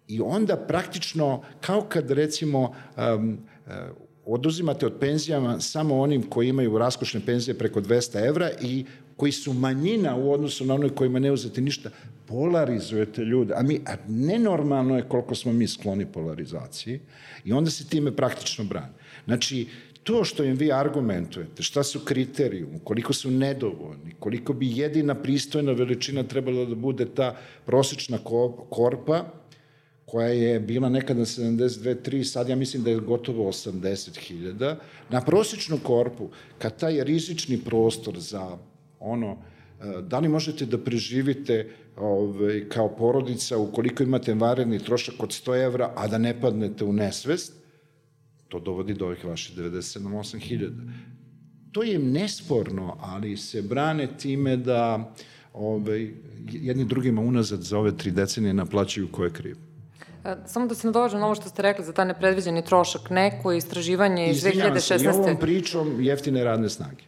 I 0.09 0.21
onda 0.21 0.57
praktično, 0.57 1.43
kao 1.61 1.83
kad 1.89 2.11
recimo 2.11 2.75
um, 3.16 3.39
oduzimate 4.27 4.87
od 4.87 4.95
penzijama 5.01 5.61
samo 5.61 6.01
onim 6.01 6.23
koji 6.23 6.49
imaju 6.49 6.79
raskošne 6.79 7.21
penzije 7.27 7.59
preko 7.59 7.81
200 7.81 8.27
evra 8.27 8.51
i 8.62 8.85
koji 9.16 9.33
su 9.33 9.53
manjina 9.53 10.16
u 10.16 10.33
odnosu 10.33 10.64
na 10.64 10.75
onoj 10.75 10.95
kojima 10.95 11.18
ne 11.18 11.33
uzete 11.33 11.61
ništa, 11.61 11.91
polarizujete 12.27 13.25
ljude. 13.25 13.55
A, 13.57 13.62
mi, 13.62 13.81
a 13.87 13.97
nenormalno 14.09 14.97
je 14.97 15.09
koliko 15.09 15.35
smo 15.35 15.53
mi 15.53 15.68
skloni 15.68 16.07
polarizaciji 16.07 17.01
i 17.45 17.53
onda 17.53 17.71
se 17.71 17.89
time 17.89 18.16
praktično 18.16 18.64
brani. 18.64 18.93
Znači, 19.25 19.66
to 20.03 20.25
što 20.25 20.45
im 20.45 20.57
vi 20.57 20.73
argumentujete, 20.73 21.62
šta 21.62 21.83
su 21.83 22.01
kriterijum, 22.01 22.79
koliko 22.85 23.12
su 23.12 23.31
nedovoljni, 23.31 24.14
koliko 24.18 24.53
bi 24.53 24.79
jedina 24.79 25.14
pristojna 25.14 25.73
veličina 25.73 26.23
trebala 26.23 26.64
da 26.64 26.75
bude 26.75 27.07
ta 27.14 27.37
prosečna 27.66 28.18
korpa, 28.71 29.25
koja 30.11 30.29
je 30.29 30.61
bila 30.61 30.89
nekada 30.89 31.21
72-3, 31.21 32.25
sad 32.25 32.49
ja 32.49 32.57
mislim 32.57 32.83
da 32.83 32.91
je 32.91 33.01
gotovo 33.01 33.53
80.000, 33.53 34.77
na 35.11 35.21
prosječnu 35.21 35.79
korpu, 35.83 36.29
kad 36.59 36.79
taj 36.79 37.05
rizični 37.05 37.59
prostor 37.59 38.19
za 38.19 38.59
ono, 39.01 39.31
e, 39.31 40.03
da 40.03 40.19
li 40.19 40.29
možete 40.29 40.67
da 40.67 40.79
preživite 40.79 41.71
ovaj, 41.97 42.69
kao 42.69 42.89
porodica 42.97 43.59
ukoliko 43.59 44.03
imate 44.03 44.35
varedni 44.35 44.79
trošak 44.79 45.23
od 45.23 45.29
100 45.29 45.65
evra, 45.65 45.93
a 45.97 46.09
da 46.09 46.19
ne 46.19 46.41
padnete 46.41 46.85
u 46.85 46.93
nesvest, 46.93 47.53
to 48.49 48.61
dovodi 48.61 48.95
do 48.95 49.07
ovih 49.07 49.25
vaših 49.25 49.57
97-8 49.59 50.39
hiljada. 50.39 50.83
To 51.73 51.83
je 51.83 51.99
nesporno, 51.99 52.97
ali 53.01 53.37
se 53.37 53.63
brane 53.63 54.09
time 54.19 54.57
da 54.57 55.15
ovaj, 55.53 56.11
jedni 56.53 56.85
drugima 56.85 57.21
unazad 57.21 57.63
za 57.63 57.79
ove 57.79 57.97
tri 57.97 58.11
decenije 58.11 58.55
naplaćaju 58.55 59.09
ko 59.13 59.25
je. 59.25 59.70
Samo 60.47 60.66
da 60.66 60.75
se 60.75 60.87
nadovažem 60.87 61.21
na 61.21 61.27
ovo 61.27 61.35
što 61.35 61.49
ste 61.49 61.62
rekli 61.62 61.85
za 61.85 61.93
taj 61.93 62.05
nepredviđeni 62.05 62.64
trošak. 62.64 63.11
Neko 63.11 63.53
istraživanje 63.53 64.31
iz 64.31 64.43
2016. 64.45 64.81
se, 64.81 65.05
i 65.05 65.09
ovom 65.09 65.37
pričom 65.37 66.01
jeftine 66.01 66.45
radne 66.45 66.68
snage. 66.68 67.05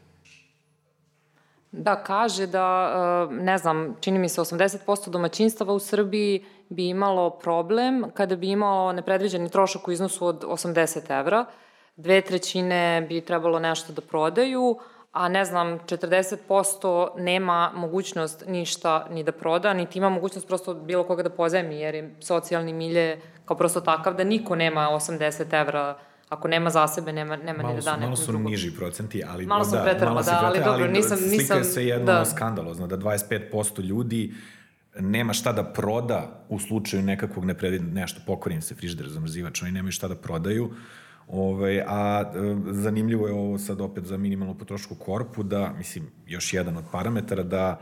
Da, 1.72 1.96
kaže 2.02 2.46
da, 2.46 2.92
e, 3.30 3.34
ne 3.34 3.58
znam, 3.58 3.96
čini 4.00 4.18
mi 4.18 4.28
se 4.28 4.40
80% 4.40 5.10
domaćinstava 5.10 5.72
u 5.72 5.78
Srbiji 5.78 6.44
bi 6.68 6.88
imalo 6.88 7.30
problem 7.30 8.04
kada 8.14 8.36
bi 8.36 8.50
imalo 8.50 8.92
nepredviđeni 8.92 9.48
trošak 9.48 9.88
u 9.88 9.92
iznosu 9.92 10.26
od 10.26 10.44
80 10.44 11.20
evra. 11.20 11.44
Dve 11.96 12.20
trećine 12.20 13.06
bi 13.08 13.20
trebalo 13.20 13.58
nešto 13.58 13.92
da 13.92 14.00
prodaju, 14.00 14.78
a 15.12 15.28
ne 15.28 15.44
znam, 15.44 15.78
40% 15.78 17.08
nema 17.18 17.72
mogućnost 17.74 18.44
ništa 18.46 19.06
ni 19.10 19.24
da 19.24 19.32
proda, 19.32 19.74
niti 19.74 19.98
ima 19.98 20.08
mogućnost 20.08 20.46
prosto 20.46 20.74
bilo 20.74 21.04
koga 21.04 21.22
da 21.22 21.30
pozemi, 21.30 21.80
jer 21.80 21.94
je 21.94 22.14
socijalni 22.20 22.72
milje 22.72 23.20
kao 23.44 23.56
prosto 23.56 23.80
takav 23.80 24.14
da 24.16 24.24
niko 24.24 24.56
nema 24.56 24.88
80 24.92 25.60
evra 25.60 25.98
ako 26.28 26.48
nema 26.48 26.70
za 26.70 26.88
sebe, 26.88 27.12
nema, 27.12 27.36
nema 27.36 27.62
malo 27.62 27.74
ni 27.74 27.80
da 27.80 27.84
da 27.84 27.96
nekom 27.96 28.04
Malo 28.04 28.16
su 28.16 28.38
niži 28.38 28.76
procenti, 28.76 29.22
ali... 29.28 29.46
Malo 29.46 29.64
sam 29.64 29.84
da, 29.84 29.94
da, 29.94 30.40
ali 30.42 30.60
dobro, 30.64 30.86
nisam... 30.86 31.18
nisam 31.18 31.38
slika 31.38 31.64
se 31.64 31.86
jedno 31.86 32.06
da. 32.06 32.24
skandalozno, 32.24 32.86
da 32.86 32.96
25% 32.96 33.82
ljudi 33.82 34.34
nema 35.00 35.32
šta 35.32 35.52
da 35.52 35.64
proda 35.64 36.44
u 36.48 36.58
slučaju 36.58 37.02
nekakvog 37.02 37.44
nepredvidnog, 37.44 37.94
nešto, 37.94 38.20
pokorim 38.26 38.62
se 38.62 38.74
frižider, 38.74 39.08
zamrzivač, 39.08 39.62
oni 39.62 39.72
nemaju 39.72 39.92
šta 39.92 40.08
da 40.08 40.14
prodaju, 40.14 40.70
Ove, 41.28 41.52
ovaj, 41.52 41.80
a 41.86 42.32
e, 42.34 42.56
zanimljivo 42.72 43.26
je 43.26 43.32
ovo 43.32 43.58
sad 43.58 43.80
opet 43.80 44.04
za 44.04 44.16
minimalnu 44.16 44.58
potrošku 44.58 44.94
korpu, 44.94 45.42
da, 45.42 45.72
mislim, 45.78 46.10
još 46.26 46.52
jedan 46.52 46.76
od 46.76 46.84
parametara, 46.92 47.42
da 47.42 47.80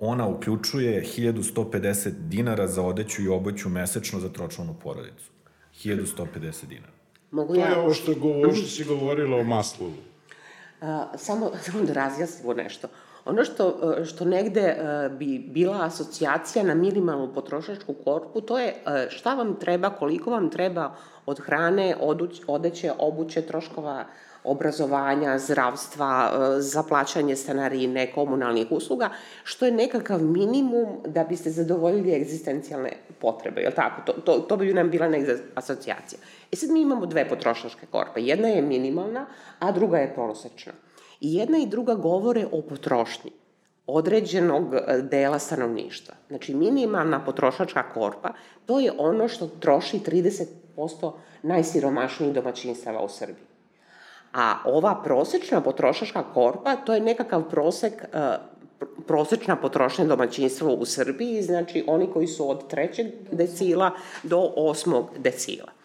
ona 0.00 0.26
uključuje 0.26 1.04
1150 1.16 2.10
dinara 2.10 2.68
za 2.68 2.82
odeću 2.82 3.22
i 3.22 3.28
obuću 3.28 3.68
mesečno 3.68 4.20
za 4.20 4.28
tročlanu 4.28 4.74
porodicu. 4.82 5.30
1150 5.84 6.66
dinara. 6.66 6.92
Mogu 7.30 7.54
to 7.54 7.60
ja... 7.60 7.66
je 7.66 7.78
ovo 7.78 7.94
što, 7.94 8.14
govor, 8.14 8.54
što 8.54 8.66
si 8.66 8.84
govorila 8.84 9.36
o 9.36 9.44
maslu. 9.44 9.86
Uh, 9.86 9.92
samo, 11.16 11.50
samo 11.62 11.84
da 11.84 11.92
razjasnimo 11.92 12.54
nešto. 12.54 12.88
Ono 13.26 13.44
što, 13.44 13.94
e, 14.00 14.04
što 14.04 14.24
negde 14.24 14.60
e, 14.60 15.08
bi 15.08 15.38
bila 15.38 15.84
asocijacija 15.84 16.64
na 16.64 16.74
minimalnu 16.74 17.32
potrošačku 17.34 17.94
korpu, 17.94 18.40
to 18.40 18.58
je 18.58 18.68
e, 18.68 19.06
šta 19.10 19.34
vam 19.34 19.54
treba, 19.54 19.90
koliko 19.90 20.30
vam 20.30 20.50
treba 20.50 20.94
od 21.26 21.40
hrane, 21.40 21.96
odeće, 22.46 22.92
obuće, 22.98 23.42
troškova 23.42 24.04
obrazovanja, 24.44 25.38
zdravstva, 25.38 26.32
za 26.58 26.82
plaćanje 26.82 27.36
stanarine, 27.36 28.12
komunalnih 28.12 28.66
usluga, 28.70 29.10
što 29.44 29.66
je 29.66 29.72
nekakav 29.72 30.22
minimum 30.22 30.86
da 31.06 31.24
biste 31.24 31.50
zadovoljili 31.50 32.14
egzistencijalne 32.14 32.92
potrebe, 33.20 33.60
je 33.60 33.74
tako? 33.74 34.02
To, 34.06 34.12
to, 34.12 34.38
to 34.38 34.56
bi 34.56 34.74
nam 34.74 34.90
bila 34.90 35.08
negde 35.08 35.38
asocijacija. 35.54 36.18
I 36.50 36.56
sad 36.56 36.70
mi 36.70 36.80
imamo 36.80 37.06
dve 37.06 37.28
potrošačke 37.28 37.86
korpe. 37.90 38.20
Jedna 38.22 38.48
je 38.48 38.62
minimalna, 38.62 39.26
a 39.58 39.72
druga 39.72 39.98
je 39.98 40.14
prosečna. 40.14 40.72
I 41.26 41.34
jedna 41.34 41.58
i 41.58 41.66
druga 41.66 41.94
govore 41.94 42.46
o 42.52 42.60
potrošnji 42.62 43.30
određenog 43.86 44.74
e, 44.74 45.02
dela 45.02 45.38
stanovništva. 45.38 46.14
Znači, 46.28 46.54
minimalna 46.54 47.24
potrošačka 47.24 47.82
korpa, 47.94 48.28
to 48.66 48.78
je 48.80 48.92
ono 48.98 49.28
što 49.28 49.46
troši 49.46 49.98
30% 50.76 51.12
najsiromašnijih 51.42 52.34
domaćinstava 52.34 53.02
u 53.04 53.08
Srbiji. 53.08 53.46
A 54.32 54.54
ova 54.64 55.02
prosečna 55.04 55.60
potrošačka 55.60 56.22
korpa, 56.34 56.76
to 56.76 56.94
je 56.94 57.00
nekakav 57.00 57.48
prosek, 57.50 57.92
e, 58.12 58.38
prosečna 59.06 59.56
potrošnja 59.56 60.04
domaćinstva 60.04 60.72
u 60.72 60.84
Srbiji, 60.84 61.42
znači 61.42 61.84
oni 61.86 62.10
koji 62.12 62.26
su 62.26 62.50
od 62.50 62.68
trećeg 62.68 63.06
decila 63.32 63.90
do 64.22 64.52
osmog 64.56 65.10
decila 65.18 65.75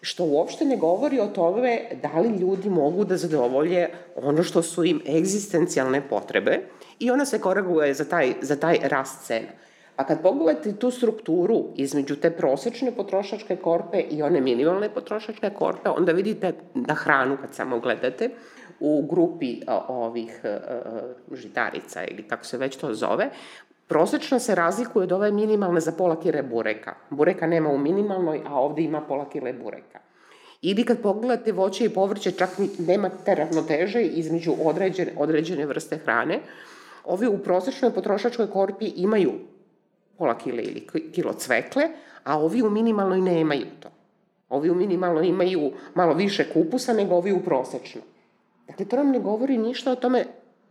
što 0.00 0.24
uopšte 0.24 0.64
ne 0.64 0.76
govori 0.76 1.20
o 1.20 1.26
tome 1.26 1.80
da 2.02 2.20
li 2.20 2.38
ljudi 2.38 2.70
mogu 2.70 3.04
da 3.04 3.16
zadovolje 3.16 3.88
ono 4.16 4.42
što 4.42 4.62
su 4.62 4.84
im 4.84 5.00
egzistencijalne 5.08 6.08
potrebe 6.08 6.60
i 6.98 7.10
ona 7.10 7.24
se 7.24 7.40
koraguje 7.40 7.94
za 7.94 8.04
taj, 8.04 8.34
za 8.40 8.56
taj 8.56 8.78
rast 8.82 9.26
cena. 9.26 9.48
Pa 9.96 10.04
kad 10.04 10.22
pogledate 10.22 10.72
tu 10.76 10.90
strukturu 10.90 11.64
između 11.76 12.16
te 12.16 12.30
prosečne 12.30 12.92
potrošačke 12.92 13.56
korpe 13.56 14.00
i 14.00 14.22
one 14.22 14.40
minimalne 14.40 14.94
potrošačke 14.94 15.50
korpe, 15.50 15.88
onda 15.90 16.12
vidite 16.12 16.52
da 16.74 16.94
hranu 16.94 17.36
kad 17.40 17.54
samo 17.54 17.80
gledate 17.80 18.30
u 18.80 19.06
grupi 19.10 19.60
ovih 19.88 20.40
žitarica 21.32 22.04
ili 22.04 22.22
kako 22.22 22.44
se 22.44 22.58
već 22.58 22.76
to 22.76 22.94
zove, 22.94 23.30
Prosečno 23.88 24.38
se 24.38 24.54
razlikuje 24.54 25.02
od 25.02 25.12
ove 25.12 25.30
minimalne 25.32 25.80
za 25.80 25.92
pola 25.92 26.20
kile 26.20 26.42
bureka. 26.42 26.94
Bureka 27.10 27.46
nema 27.46 27.70
u 27.70 27.78
minimalnoj, 27.78 28.42
a 28.46 28.60
ovde 28.60 28.82
ima 28.82 29.00
pola 29.00 29.28
kile 29.28 29.52
bureka. 29.52 29.98
Ili 30.62 30.84
kad 30.84 31.02
pogledate 31.02 31.52
voće 31.52 31.84
i 31.84 31.88
povrće, 31.88 32.30
čak 32.30 32.50
nema 32.78 33.10
te 33.24 33.34
ravnoteže 33.34 34.02
između 34.02 34.54
određene, 34.64 35.12
određene 35.16 35.66
vrste 35.66 35.96
hrane. 35.96 36.40
Ovi 37.04 37.26
u 37.26 37.38
prosečnoj 37.38 37.94
potrošačkoj 37.94 38.50
korpi 38.50 38.86
imaju 38.96 39.32
pola 40.18 40.38
kile 40.38 40.62
ili 40.62 40.86
kilo 41.12 41.32
cvekle, 41.32 41.88
a 42.24 42.38
ovi 42.38 42.62
u 42.62 42.70
minimalnoj 42.70 43.20
nemaju 43.20 43.66
to. 43.80 43.88
Ovi 44.48 44.70
u 44.70 44.74
minimalnoj 44.74 45.26
imaju 45.26 45.72
malo 45.94 46.14
više 46.14 46.52
kupusa 46.52 46.92
nego 46.92 47.14
ovi 47.14 47.32
u 47.32 47.40
prosečnoj. 47.40 48.04
Dakle, 48.66 48.86
to 48.86 48.96
nam 48.96 49.10
ne 49.10 49.18
govori 49.18 49.58
ništa 49.58 49.92
o 49.92 49.96
tome 49.96 50.24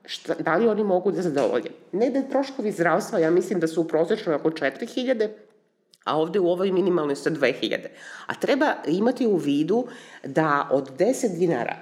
šta, 0.07 0.33
da 0.39 0.55
li 0.55 0.67
oni 0.67 0.83
mogu 0.83 1.11
da 1.11 1.21
zadovolje. 1.21 1.71
Negde 1.91 2.29
troškovi 2.29 2.71
zdravstva, 2.71 3.19
ja 3.19 3.31
mislim 3.31 3.59
da 3.59 3.67
su 3.67 3.81
u 3.81 3.87
prosečnoj 3.87 4.35
oko 4.35 4.49
4000, 4.49 5.29
a 6.03 6.17
ovde 6.17 6.39
u 6.39 6.47
ovoj 6.47 6.71
minimalnoj 6.71 7.15
sa 7.15 7.29
2000. 7.29 7.87
A 8.27 8.33
treba 8.33 8.73
imati 8.87 9.27
u 9.27 9.35
vidu 9.35 9.85
da 10.23 10.69
od 10.71 10.97
10 10.97 11.37
dinara 11.37 11.75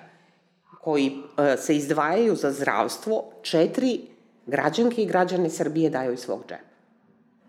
koji 0.82 1.12
e, 1.38 1.58
se 1.58 1.76
izdvajaju 1.76 2.36
za 2.36 2.52
zdravstvo, 2.52 3.32
četiri 3.42 4.02
građanke 4.46 5.04
i 5.04 5.06
građane 5.06 5.50
Srbije 5.50 5.90
daju 5.90 6.14
iz 6.14 6.20
svog 6.20 6.42
džepa. 6.50 6.76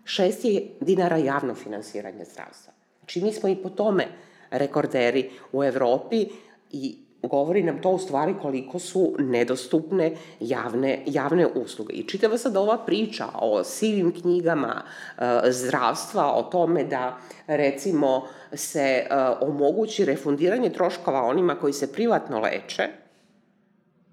Šest 0.03 0.45
je 0.45 0.67
dinara 0.79 1.17
javno 1.17 1.55
finansiranje 1.55 2.25
zdravstva. 2.25 2.73
Znači, 2.99 3.21
mi 3.21 3.33
smo 3.33 3.49
i 3.49 3.55
po 3.55 3.69
tome 3.69 4.07
rekorderi 4.51 5.29
u 5.51 5.63
Evropi 5.63 6.27
i 6.71 6.97
govori 7.21 7.63
nam 7.63 7.81
to 7.81 7.89
u 7.89 7.99
stvari 7.99 8.35
koliko 8.41 8.79
su 8.79 9.13
nedostupne 9.19 10.15
javne, 10.39 11.03
javne 11.05 11.47
usluge. 11.47 11.93
I 11.93 12.07
čitava 12.07 12.37
sad 12.37 12.57
ova 12.57 12.77
priča 12.77 13.25
o 13.33 13.63
sivim 13.63 14.13
knjigama 14.21 14.81
e, 14.83 15.21
zdravstva, 15.51 16.33
o 16.33 16.43
tome 16.43 16.83
da 16.83 17.17
recimo 17.47 18.23
se 18.53 18.79
e, 18.79 19.05
omogući 19.41 20.05
refundiranje 20.05 20.69
troškova 20.69 21.21
onima 21.21 21.55
koji 21.55 21.73
se 21.73 21.93
privatno 21.93 22.39
leče, 22.39 22.83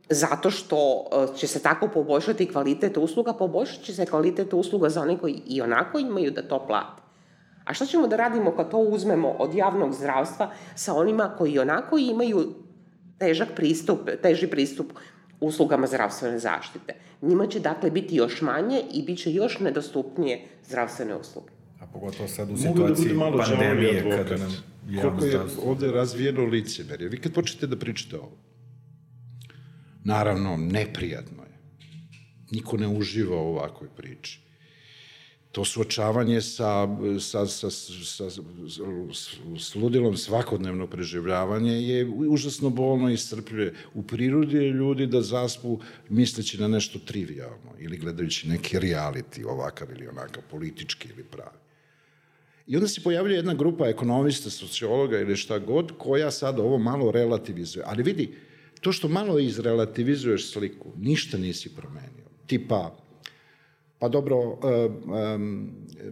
zato 0.09 0.51
što 0.51 1.05
e, 1.13 1.37
će 1.37 1.47
se 1.47 1.63
tako 1.63 1.89
poboljšati 1.89 2.53
kvalitet 2.53 2.97
usluga, 2.97 3.33
poboljšat 3.33 3.83
će 3.83 3.95
se 3.95 4.07
kvalitet 4.07 4.53
usluga 4.53 4.89
za 4.89 5.01
one 5.01 5.19
koji 5.19 5.43
i 5.47 5.63
onako 5.63 5.99
imaju 5.99 6.31
da 6.31 6.43
to 6.43 6.67
plate. 6.67 7.03
A 7.65 7.75
šta 7.75 7.87
ćemo 7.87 8.07
da 8.07 8.17
radimo 8.17 8.57
kad 8.57 8.71
to 8.71 8.79
uzmemo 8.79 9.29
od 9.39 9.55
javnog 9.55 9.93
zdravstva 9.93 10.51
sa 10.75 10.95
onima 10.95 11.35
koji 11.39 11.59
onako 11.59 11.99
imaju 11.99 12.64
težak 13.25 13.57
pristup, 13.57 14.11
teži 14.23 14.47
pristup 14.47 14.93
uslugama 15.41 15.87
zdravstvene 15.87 16.39
zaštite. 16.39 16.95
Njima 17.23 17.47
će 17.47 17.61
dakle 17.61 17.91
biti 17.91 18.17
još 18.17 18.41
manje 18.43 18.83
i 18.93 19.03
bit 19.03 19.19
će 19.19 19.33
još 19.33 19.59
nedostupnije 19.61 20.41
zdravstvene 20.69 21.17
usluge. 21.17 21.53
A 21.81 21.87
pogotovo 21.87 22.29
sad 22.29 22.51
u 22.51 22.57
situaciji 22.57 23.09
da 23.09 23.15
malo 23.15 23.39
pandemije 23.39 24.05
kada 24.17 24.37
nam 24.37 24.53
Koliko 25.03 25.25
je 25.25 25.41
ovde 25.65 25.91
razvijeno 25.93 26.45
licemerje. 26.45 27.09
Vi 27.09 27.21
kad 27.21 27.33
počnete 27.33 27.67
da 27.67 27.77
pričate 27.77 28.17
ovo, 28.17 28.37
naravno, 30.05 30.57
neprijatno 30.57 31.43
je. 31.43 31.59
Niko 32.51 32.77
ne 32.77 32.89
uživa 32.89 33.37
u 33.37 33.49
ovakvoj 33.49 33.89
priči 33.97 34.44
to 35.55 35.65
suočavanje 35.65 36.41
sa, 36.41 36.89
sa, 37.21 37.47
sa, 37.47 37.71
sa, 37.71 38.27
s 39.59 39.75
ludilom 39.75 40.17
svakodnevno 40.17 40.87
preživljavanje 40.87 41.73
je 41.73 42.07
užasno 42.07 42.71
bolno 42.71 43.11
i 43.11 43.17
strpljuje. 43.17 43.75
U 43.95 44.03
prirodi 44.03 44.57
je 44.57 44.71
ljudi 44.71 45.07
da 45.07 45.23
zaspu 45.23 45.79
misleći 46.09 46.59
na 46.61 46.69
nešto 46.69 46.99
trivialno 46.99 47.77
ili 47.79 47.97
gledajući 47.97 48.49
neki 48.49 48.79
reality, 48.79 49.47
ovakav 49.47 49.91
ili 49.91 50.09
onakav, 50.09 50.43
politički 50.51 51.09
ili 51.09 51.25
pravi. 51.25 51.59
I 52.67 52.77
onda 52.77 52.89
se 52.89 53.03
pojavlja 53.03 53.37
jedna 53.37 53.55
grupa 53.55 53.87
ekonomista, 53.87 54.51
sociologa 54.51 55.21
ili 55.21 55.37
šta 55.37 55.59
god, 55.59 55.93
koja 55.99 56.31
sad 56.31 56.59
ovo 56.59 56.79
malo 56.79 57.11
relativizuje. 57.11 57.85
Ali 57.87 58.03
vidi, 58.03 58.35
to 58.81 58.93
što 58.93 59.09
malo 59.09 59.39
izrelativizuješ 59.39 60.53
sliku, 60.53 60.93
ništa 60.99 61.39
nisi 61.39 61.75
promenio. 61.75 62.27
Tipa, 62.47 63.04
Pa 63.99 64.09
dobro, 64.09 64.37
e, 64.37 64.89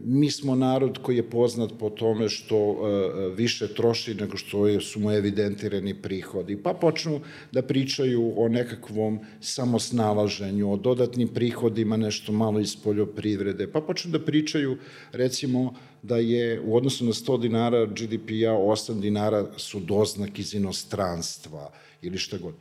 mi 0.01 0.31
smo 0.31 0.55
narod 0.55 0.99
koji 1.03 1.17
je 1.17 1.31
poznat 1.31 1.71
po 1.79 1.91
tome 1.91 2.29
što 2.29 2.57
e, 2.57 3.29
više 3.35 3.75
troši 3.75 4.15
nego 4.15 4.37
što 4.37 4.81
su 4.81 5.01
mu 5.01 5.13
evidentirani 5.13 5.95
prihodi. 6.03 6.57
Pa 6.63 6.75
počnu 6.75 7.21
da 7.53 7.63
pričaju 7.63 8.33
o 8.37 8.49
nekakvom 8.49 9.21
samosnalaženju, 9.41 10.73
o 10.73 10.77
dodatnim 10.77 11.29
prihodima, 11.29 11.97
nešto 11.97 12.33
malo 12.33 12.61
iz 12.61 12.77
poljoprivrede. 12.77 13.73
Pa 13.73 13.81
počnu 13.81 14.11
da 14.11 14.25
pričaju, 14.25 14.77
recimo, 15.13 15.75
da 16.03 16.17
je 16.17 16.61
u 16.61 16.77
odnosu 16.77 17.05
na 17.05 17.13
100 17.13 17.41
dinara 17.41 17.87
GDP-a 17.87 18.55
8 18.57 19.01
dinara 19.01 19.47
su 19.57 19.81
doznak 19.81 20.39
iz 20.39 20.55
inostranstva 20.55 21.73
ili 22.03 22.19
šta 22.19 22.39
god. 22.39 22.55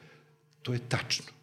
To 0.61 0.73
je 0.73 0.79
tačno 0.89 1.40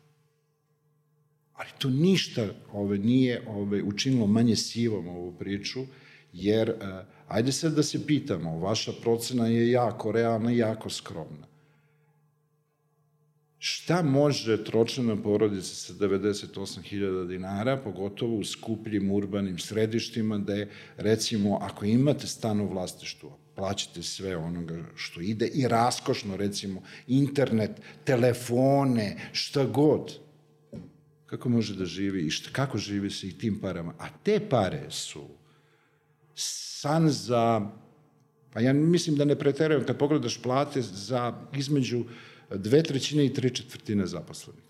Ali 1.59 1.69
to 1.79 1.91
ništa 1.91 2.47
ove, 2.73 2.99
nije 2.99 3.43
ove, 3.49 3.83
učinilo 3.83 4.27
manje 4.27 4.57
sivom 4.57 5.09
ovu 5.09 5.33
priču, 5.39 5.81
jer, 6.33 6.71
uh, 6.71 6.77
ajde 7.29 7.53
sad 7.53 7.75
da 7.75 7.83
se 7.83 8.07
pitamo, 8.07 8.59
vaša 8.59 8.93
procena 9.03 9.47
je 9.47 9.71
jako 9.71 10.13
realna 10.13 10.53
i 10.53 10.59
jako 10.59 10.91
skromna. 10.91 11.49
Šta 13.59 14.03
može 14.03 14.65
tročna 14.65 15.17
porodica 15.23 15.75
sa 15.75 15.93
98.000 15.93 17.27
dinara, 17.29 17.77
pogotovo 17.77 18.37
u 18.37 18.45
skupljim 18.45 19.11
urbanim 19.11 19.59
središtima, 19.59 20.39
da 20.39 20.55
je, 20.55 20.71
recimo, 20.97 21.59
ako 21.63 21.85
imate 21.85 22.27
stan 22.27 22.61
u 22.61 22.69
vlastištvu, 22.69 23.33
plaćate 23.57 24.03
sve 24.03 24.37
onoga 24.37 24.85
što 24.95 25.21
ide 25.21 25.47
i 25.47 25.69
raskošno, 25.69 26.37
recimo, 26.37 26.83
internet, 27.07 27.71
telefone, 28.05 29.17
šta 29.33 29.65
god, 29.65 30.28
kako 31.31 31.49
može 31.49 31.75
da 31.75 31.85
živi 31.85 32.27
i 32.27 32.31
šta, 32.31 32.51
kako 32.53 32.79
živi 32.79 33.11
se 33.11 33.29
i 33.29 33.39
tim 33.39 33.61
parama. 33.61 33.95
A 33.99 34.07
te 34.23 34.41
pare 34.49 34.91
su 34.91 35.25
san 36.35 37.09
za, 37.09 37.61
pa 38.53 38.61
ja 38.61 38.73
mislim 38.73 39.17
da 39.17 39.25
ne 39.25 39.39
preterujem, 39.39 39.87
kad 39.87 39.99
pogledaš 39.99 40.43
plate 40.43 40.83
za 40.83 41.35
između 41.53 42.05
dve 42.51 42.83
trećine 42.83 43.27
i 43.27 43.35
tri 43.35 43.55
četvrtine 43.55 44.07
zaposlenih. 44.07 44.65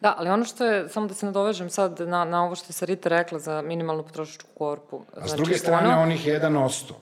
Da, 0.00 0.14
ali 0.18 0.30
ono 0.30 0.44
što 0.44 0.64
je, 0.64 0.88
samo 0.88 1.06
da 1.06 1.14
se 1.14 1.26
nadovežem 1.26 1.70
sad 1.70 2.00
na, 2.00 2.24
na 2.24 2.44
ovo 2.44 2.54
što 2.54 2.68
je 2.68 2.72
Sarita 2.72 3.08
rekla 3.08 3.38
za 3.38 3.62
minimalnu 3.62 4.02
potrošačku 4.02 4.48
korpu. 4.54 5.04
Znači, 5.12 5.24
A 5.24 5.28
s 5.28 5.36
druge 5.36 5.48
znači, 5.48 5.60
strane, 5.60 5.88
ono, 5.88 6.02
onih 6.02 6.26
1%. 6.26 6.92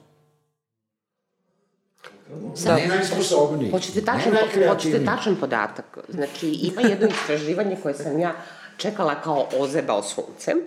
Sa 2.55 2.69
da. 2.69 2.75
ne 2.75 2.87
najsposobniji. 2.87 3.71
Hoćete 3.71 4.01
tačan, 4.01 4.33
hoćete 4.69 5.05
tačan 5.05 5.35
podatak. 5.35 5.97
Znači, 6.09 6.49
ima 6.49 6.81
jedno 6.81 7.07
istraživanje 7.07 7.77
koje 7.83 7.93
sam 7.93 8.19
ja 8.19 8.33
čekala 8.77 9.15
kao 9.15 9.47
ozebao 9.59 10.03
suncem. 10.03 10.57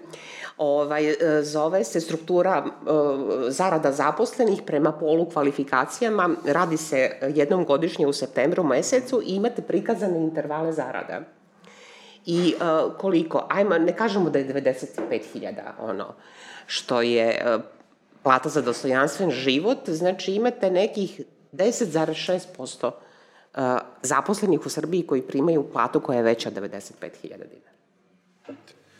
Ovaj, 0.59 1.11
e, 1.11 1.43
zove 1.43 1.85
se 1.85 2.01
struktura 2.01 2.65
e, 2.67 2.71
zarada 3.51 3.93
zaposlenih 3.93 4.63
prema 4.67 4.93
polu 4.93 5.31
kvalifikacijama. 5.31 6.31
Radi 6.45 6.77
se 6.77 7.11
jednom 7.35 7.65
godišnje 7.65 8.07
u 8.07 8.13
septembru 8.13 8.65
mesecu 8.65 9.23
i 9.27 9.35
imate 9.35 9.63
prikazane 9.63 10.19
intervale 10.19 10.73
zarada. 10.73 11.21
I 12.27 12.55
uh, 12.55 12.93
koliko? 12.99 13.47
Ajmo, 13.49 13.79
ne 13.79 13.97
kažemo 13.97 14.31
da 14.31 14.39
je 14.39 14.55
95.000 14.55 15.53
ono 15.79 16.15
što 16.67 17.03
je 17.03 17.43
uh, 17.45 17.63
plata 18.23 18.49
za 18.49 18.63
dostojanstven 18.63 19.31
život, 19.31 19.89
znači 19.89 20.33
imate 20.33 20.71
nekih 20.71 21.21
10,6% 21.53 22.91
zaposlenih 24.03 24.67
u 24.67 24.69
Srbiji 24.69 25.07
koji 25.07 25.23
primaju 25.23 25.71
platu 25.73 26.01
koja 26.01 26.17
je 26.17 26.23
veća 26.23 26.49
od 26.49 26.55
95.000 26.55 27.11
dinara. 27.23 27.71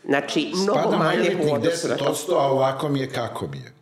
Znači, 0.05 0.51
mnogo 0.55 0.79
Spada 0.79 0.97
manje 0.97 1.37
u 1.49 1.53
odnosu 1.53 1.87
na 1.87 1.95
10%, 1.95 2.33
a 2.33 2.51
ovako 2.51 2.89
mi 2.89 2.99
je 2.99 3.09
kako 3.09 3.47
mi 3.47 3.57
je. 3.57 3.80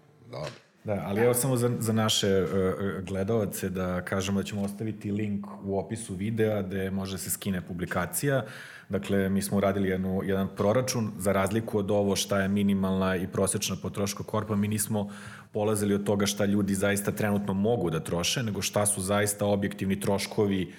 Da, 0.84 1.04
ali 1.06 1.22
evo 1.22 1.34
samo 1.34 1.58
za, 1.58 1.72
za 1.80 1.94
naše 1.94 2.44
uh, 2.44 3.04
gledalce 3.04 3.70
da 3.70 4.02
kažemo 4.02 4.40
da 4.40 4.44
ćemo 4.44 4.62
ostaviti 4.62 5.12
link 5.12 5.46
u 5.64 5.80
opisu 5.80 6.16
videa 6.16 6.62
gde 6.62 6.92
može 6.92 7.18
se 7.18 7.30
skine 7.30 7.62
publikacija. 7.62 8.46
Dakle, 8.90 9.30
mi 9.30 9.42
smo 9.42 9.58
uradili 9.58 9.90
jednu, 9.90 10.22
jedan 10.24 10.48
proračun 10.56 11.12
za 11.18 11.32
razliku 11.32 11.80
od 11.80 11.92
ovo 11.92 12.16
šta 12.16 12.42
je 12.42 12.48
minimalna 12.48 13.16
i 13.16 13.28
prosečna 13.28 13.76
potroška 13.82 14.24
korpa. 14.24 14.56
Mi 14.56 14.68
nismo 14.68 15.10
polazili 15.52 15.94
od 15.94 16.04
toga 16.04 16.26
šta 16.26 16.46
ljudi 16.46 16.76
zaista 16.76 17.12
trenutno 17.12 17.54
mogu 17.54 17.90
da 17.90 18.00
troše, 18.00 18.44
nego 18.44 18.62
šta 18.62 18.86
su 18.86 19.02
zaista 19.02 19.46
objektivni 19.46 20.00
troškovi 20.00 20.74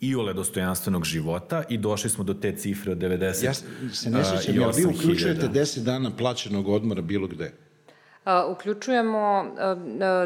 i 0.00 0.14
ole 0.14 0.34
dostojanstvenog 0.34 1.04
života 1.04 1.62
i 1.68 1.78
došli 1.78 2.10
smo 2.10 2.24
do 2.24 2.34
te 2.34 2.56
cifre 2.56 2.92
od 2.92 2.98
90 2.98 3.44
Ja 3.44 3.54
se 3.54 4.10
ne 4.10 4.24
sjećam, 4.24 4.54
jel 4.54 4.72
vi 4.76 4.84
uključujete 4.84 5.48
10 5.48 5.82
dana 5.82 6.10
plaćenog 6.16 6.68
odmora 6.68 7.02
bilo 7.02 7.26
gde? 7.26 7.63
Uključujemo 8.50 9.44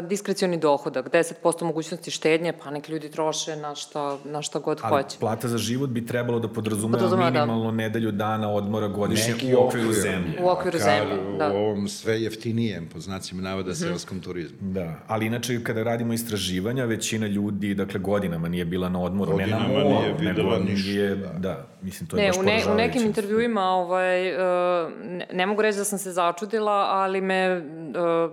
diskrecioni 0.03 0.57
dohodak, 0.57 1.11
10% 1.11 1.63
mogućnosti 1.63 2.11
štednje, 2.11 2.53
pa 2.63 2.71
nek 2.71 2.89
ljudi 2.89 3.11
troše 3.11 3.55
na 3.55 3.75
šta, 3.75 4.17
na 4.25 4.41
šta 4.41 4.59
god 4.59 4.79
Ali 4.83 5.03
hoće. 5.03 5.17
plata 5.19 5.47
za 5.47 5.57
život 5.57 5.89
bi 5.89 6.05
trebalo 6.05 6.39
da 6.39 6.47
podrazumeva 6.47 6.97
Podrazumeva, 6.97 7.31
da. 7.31 7.39
minimalno 7.45 7.71
nedelju 7.71 8.11
dana 8.11 8.51
odmora 8.51 8.87
godišnje 8.87 9.33
Neki 9.33 9.55
u 9.55 9.59
okviru 9.59 9.87
okvir. 9.89 10.01
zemlje. 10.01 10.33
U 10.43 10.49
okviru 10.49 10.77
zemlje, 10.79 11.37
da. 11.37 11.51
U 11.53 11.55
ovom 11.55 11.87
sve 11.87 12.21
jeftinijem, 12.21 12.89
po 12.93 12.99
znacima 12.99 13.41
navoda, 13.41 13.75
selskom 13.75 14.19
turizmu. 14.19 14.57
Da, 14.61 14.95
ali 15.07 15.25
inače 15.25 15.63
kada 15.63 15.83
radimo 15.83 16.13
istraživanja, 16.13 16.85
većina 16.85 17.27
ljudi, 17.27 17.75
dakle 17.75 17.99
godinama 17.99 18.47
nije 18.47 18.65
bila 18.65 18.89
na 18.89 19.01
odmoru, 19.01 19.37
ne 19.37 19.47
na 19.47 19.57
Godinama 19.57 19.83
moru, 19.83 19.99
nije 20.01 20.13
videla 20.19 20.59
ništa, 20.59 20.89
nije, 20.89 21.15
da. 21.15 21.33
da. 21.39 21.67
mislim, 21.81 22.09
to 22.09 22.17
je 22.17 22.23
Ne, 22.23 22.27
baš 22.27 22.37
u, 22.37 22.43
ne, 22.43 22.61
u 22.73 22.75
nekim 22.75 23.01
intervjuima 23.01 23.61
ovaj, 23.61 24.33
uh, 24.35 24.39
ne, 25.03 25.27
ne 25.33 25.45
mogu 25.45 25.61
reći 25.61 25.77
da 25.77 25.83
sam 25.83 25.99
se 25.99 26.11
začudila, 26.11 26.87
ali 26.89 27.21
me, 27.21 27.61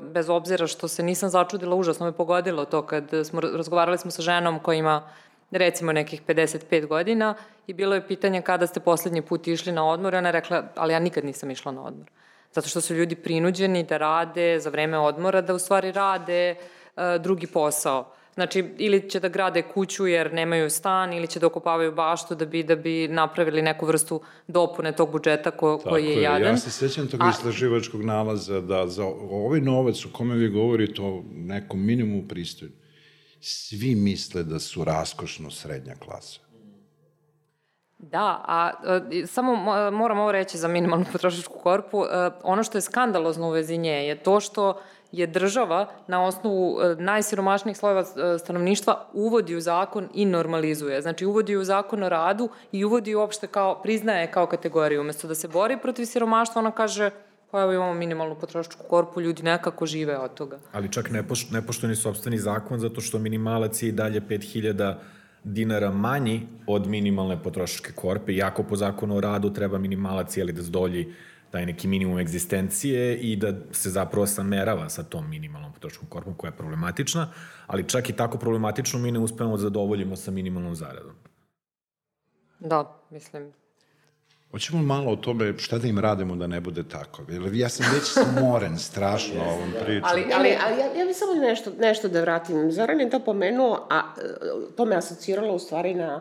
bez 0.00 0.28
obzira 0.28 0.66
što 0.66 0.88
se 0.88 1.02
nisam 1.02 1.28
začudila, 1.28 1.76
užasno 1.76 2.06
me 2.06 2.12
pogodilo 2.12 2.64
to 2.64 2.82
kad 2.86 3.04
smo, 3.24 3.40
razgovarali 3.40 3.98
smo 3.98 4.10
sa 4.10 4.22
ženom 4.22 4.58
koja 4.58 4.76
ima 4.76 5.02
recimo 5.50 5.92
nekih 5.92 6.22
55 6.26 6.86
godina 6.86 7.34
i 7.66 7.74
bilo 7.74 7.94
je 7.94 8.06
pitanje 8.08 8.42
kada 8.42 8.66
ste 8.66 8.80
poslednji 8.80 9.22
put 9.22 9.46
išli 9.48 9.72
na 9.72 9.88
odmor 9.88 10.14
i 10.14 10.16
ona 10.16 10.28
je 10.28 10.32
rekla, 10.32 10.64
ali 10.76 10.92
ja 10.92 10.98
nikad 10.98 11.24
nisam 11.24 11.50
išla 11.50 11.72
na 11.72 11.82
odmor. 11.82 12.06
Zato 12.52 12.68
što 12.68 12.80
su 12.80 12.94
ljudi 12.94 13.16
prinuđeni 13.16 13.82
da 13.82 13.96
rade 13.96 14.60
za 14.60 14.70
vreme 14.70 14.98
odmora, 14.98 15.40
da 15.40 15.54
u 15.54 15.58
stvari 15.58 15.92
rade 15.92 16.54
uh, 16.96 17.02
drugi 17.20 17.46
posao. 17.46 18.12
Znači, 18.36 18.64
ili 18.78 19.10
će 19.10 19.20
da 19.20 19.28
grade 19.28 19.62
kuću 19.62 20.06
jer 20.06 20.32
nemaju 20.32 20.70
stan, 20.70 21.12
ili 21.12 21.26
će 21.26 21.40
da 21.40 21.46
okopavaju 21.46 21.92
baštu 21.92 22.34
da 22.34 22.44
bi, 22.46 22.62
da 22.62 22.76
bi 22.76 23.08
napravili 23.08 23.62
neku 23.62 23.86
vrstu 23.86 24.20
dopune 24.46 24.92
tog 24.92 25.12
budžeta 25.12 25.50
ko, 25.50 25.78
koji 25.78 26.04
je, 26.04 26.22
jadan. 26.22 26.42
Ja 26.42 26.56
se 26.56 26.70
sećam 26.70 27.06
tog 27.08 27.20
A- 27.22 27.30
istraživačkog 27.30 28.02
nalaza 28.04 28.60
da 28.60 28.86
za 28.86 29.04
ovaj 29.30 29.60
novac 29.60 30.04
o 30.04 30.08
kome 30.12 30.34
vi 30.34 30.48
govorite 30.48 31.02
o 31.02 31.22
nekom 31.34 31.86
minimumu 31.86 32.28
pristojno, 32.28 32.74
svi 33.40 33.94
misle 33.94 34.42
da 34.42 34.58
su 34.58 34.84
raskošno 34.84 35.50
srednja 35.50 35.94
klasa. 35.94 36.40
Da, 37.98 38.44
a 38.48 38.70
e, 39.22 39.26
samo 39.26 39.52
mo- 39.52 39.90
moram 39.90 40.18
ovo 40.18 40.32
reći 40.32 40.58
za 40.58 40.68
minimalnu 40.68 41.04
potrošačku 41.12 41.58
korpu. 41.58 42.04
E, 42.04 42.30
ono 42.42 42.62
što 42.62 42.78
je 42.78 42.82
skandalozno 42.82 43.48
u 43.48 43.50
vezi 43.50 43.78
nje 43.78 43.90
je 44.06 44.22
to 44.22 44.40
što 44.40 44.80
je 45.12 45.26
država 45.26 45.88
na 46.06 46.24
osnovu 46.24 46.80
e, 46.80 46.96
najsiromašnijih 46.98 47.76
slojeva 47.76 48.00
e, 48.00 48.38
stanovništva 48.38 49.06
uvodi 49.12 49.56
u 49.56 49.60
zakon 49.60 50.08
i 50.14 50.24
normalizuje. 50.24 51.02
Znači 51.02 51.26
uvodi 51.26 51.56
u 51.56 51.64
zakon 51.64 52.02
o 52.02 52.08
radu 52.08 52.48
i 52.72 52.84
uvodi 52.84 53.14
uopšte 53.14 53.46
kao, 53.46 53.82
priznaje 53.82 54.30
kao 54.30 54.46
kategoriju. 54.46 55.00
Umesto 55.00 55.28
da 55.28 55.34
se 55.34 55.48
bori 55.48 55.78
protiv 55.82 56.04
siromaštva, 56.04 56.58
ona 56.58 56.70
kaže 56.70 57.10
pa 57.50 57.62
evo 57.62 57.72
imamo 57.72 57.94
minimalnu 57.94 58.34
potrošačku 58.34 58.84
korpu, 58.88 59.20
ljudi 59.20 59.42
nekako 59.42 59.86
žive 59.86 60.18
od 60.18 60.34
toga. 60.34 60.58
Ali 60.72 60.92
čak 60.92 61.10
ne, 61.10 61.22
poš, 61.22 61.50
ne 61.50 61.62
poštujeni 61.62 61.96
sobstveni 61.96 62.38
zakon 62.38 62.78
zato 62.78 63.00
što 63.00 63.18
minimalac 63.18 63.82
je 63.82 63.88
i 63.88 63.92
dalje 63.92 64.20
5000 64.20 64.94
dinara 65.44 65.90
manji 65.90 66.46
od 66.66 66.86
minimalne 66.86 67.42
potrošačke 67.42 67.92
korpe, 67.92 68.32
iako 68.32 68.62
po 68.62 68.76
zakonu 68.76 69.16
o 69.16 69.20
radu 69.20 69.50
treba 69.50 69.78
minimalac 69.78 70.36
jeli, 70.36 70.52
da 70.52 70.62
zdolji 70.62 71.14
taj 71.50 71.66
neki 71.66 71.88
minimum 71.88 72.18
egzistencije 72.18 73.16
i 73.16 73.36
da 73.36 73.52
se 73.72 73.90
zapravo 73.90 74.26
samerava 74.26 74.88
sa 74.88 75.02
tom 75.02 75.30
minimalnom 75.30 75.72
potrošačkom 75.72 76.08
korpom 76.08 76.34
koja 76.34 76.48
je 76.48 76.56
problematična, 76.56 77.28
ali 77.66 77.88
čak 77.88 78.10
i 78.10 78.12
tako 78.12 78.38
problematično 78.38 78.98
mi 78.98 79.12
ne 79.12 79.18
uspemo 79.18 79.56
da 79.56 79.62
zadovoljimo 79.62 80.16
sa 80.16 80.30
minimalnom 80.30 80.74
zaradom. 80.74 81.14
Da, 82.60 82.96
mislim, 83.10 83.52
Hoćemo 84.50 84.82
malo 84.82 85.12
o 85.12 85.16
tome 85.16 85.54
šta 85.58 85.78
da 85.78 85.88
im 85.88 85.98
radimo 85.98 86.36
da 86.36 86.46
ne 86.46 86.60
bude 86.60 86.82
tako. 86.88 87.22
Jer 87.28 87.54
ja 87.54 87.68
sam 87.68 87.86
već 87.94 88.04
smoren 88.04 88.78
strašno 88.78 89.40
ovom 89.42 89.70
pričom. 89.84 90.08
Ali- 90.10 90.26
Ali, 90.34 90.56
ali, 90.64 90.80
ja, 90.80 90.86
ja 90.94 91.06
bih 91.06 91.16
samo 91.16 91.34
nešto, 91.34 91.72
nešto 91.80 92.08
da 92.08 92.20
vratim. 92.20 92.72
Zoran 92.72 93.00
je 93.00 93.10
to 93.10 93.20
pomenuo, 93.20 93.86
a 93.90 94.14
to 94.76 94.84
me 94.84 94.96
asociralo 94.96 95.54
u 95.54 95.58
stvari 95.58 95.94
na, 95.94 96.14
a, 96.14 96.20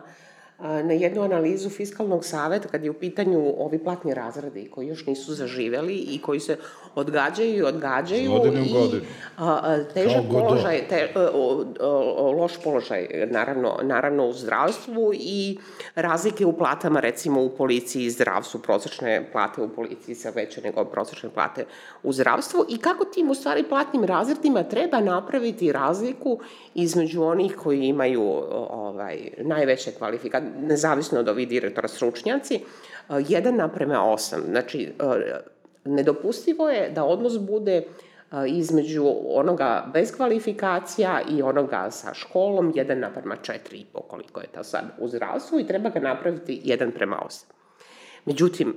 na 0.58 0.92
jednu 0.92 1.22
analizu 1.22 1.70
fiskalnog 1.70 2.24
saveta 2.24 2.68
kad 2.68 2.84
je 2.84 2.90
u 2.90 2.94
pitanju 2.94 3.54
ovi 3.58 3.78
platni 3.78 4.14
razredi 4.14 4.70
koji 4.70 4.86
još 4.86 5.06
nisu 5.06 5.34
zaživeli 5.34 5.94
i 5.94 6.20
koji 6.22 6.40
se 6.40 6.56
odgađaju 6.96 7.56
i 7.56 7.62
odgađaju. 7.62 8.24
I, 8.24 8.28
godinu. 8.72 9.02
A, 9.36 9.60
a, 9.62 9.84
težak 9.94 10.22
Kao 10.30 10.40
položaj, 10.40 10.88
te, 10.88 11.12
o, 11.14 11.64
o, 11.80 12.14
o, 12.16 12.32
loš 12.32 12.52
položaj 12.64 13.08
naravno, 13.30 13.78
naravno 13.82 14.26
u 14.26 14.32
zdravstvu 14.32 15.12
i 15.14 15.58
razlike 15.94 16.46
u 16.46 16.52
platama 16.52 17.00
recimo 17.00 17.42
u 17.42 17.48
policiji 17.48 18.04
i 18.04 18.10
zdravstvu, 18.10 18.60
prosečne 18.60 19.28
plate 19.32 19.62
u 19.62 19.68
policiji 19.68 20.14
sa 20.14 20.30
veće 20.30 20.60
nego 20.62 20.84
prosečne 20.84 21.28
plate 21.28 21.64
u 22.02 22.12
zdravstvu 22.12 22.64
i 22.68 22.78
kako 22.78 23.04
tim 23.04 23.30
u 23.30 23.34
stvari 23.34 23.64
platnim 23.68 24.04
razredima 24.04 24.62
treba 24.62 25.00
napraviti 25.00 25.72
razliku 25.72 26.40
između 26.74 27.22
onih 27.22 27.56
koji 27.56 27.80
imaju 27.80 28.22
ovaj, 28.70 29.30
najveće 29.38 29.92
kvalifikacije, 29.92 30.52
nezavisno 30.60 31.20
od 31.20 31.28
ovih 31.28 31.48
direktora 31.48 31.88
stručnjaci, 31.88 32.60
a, 33.08 33.18
jedan 33.28 33.56
naprema 33.56 34.02
osam. 34.02 34.40
Znači, 34.48 34.92
a, 34.98 35.16
nedopustivo 35.86 36.70
je 36.70 36.90
da 36.90 37.04
odnos 37.04 37.38
bude 37.38 37.82
između 38.48 39.04
onoga 39.26 39.90
bez 39.92 40.16
kvalifikacija 40.16 41.20
i 41.30 41.42
onoga 41.42 41.90
sa 41.90 42.14
školom 42.14 42.72
1 42.72 42.94
naprema 42.94 43.36
4,5 43.36 43.84
koliko 44.08 44.40
je 44.40 44.46
to 44.46 44.64
sad 44.64 44.84
u 44.98 45.08
zdravstvu 45.08 45.60
i 45.60 45.66
treba 45.66 45.88
ga 45.88 46.00
napraviti 46.00 46.62
1 46.64 46.90
prema 46.90 47.22
8. 47.26 47.44
Međutim, 48.24 48.76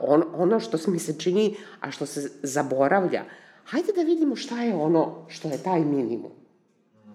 on, 0.00 0.24
ono 0.34 0.60
što 0.60 0.90
mi 0.90 0.98
se 0.98 1.18
čini, 1.18 1.56
a 1.80 1.90
što 1.90 2.06
se 2.06 2.30
zaboravlja, 2.42 3.24
hajde 3.64 3.92
da 3.96 4.02
vidimo 4.02 4.36
šta 4.36 4.62
je 4.62 4.74
ono 4.74 5.24
što 5.28 5.48
je 5.48 5.62
taj 5.62 5.80
minimum 5.80 6.32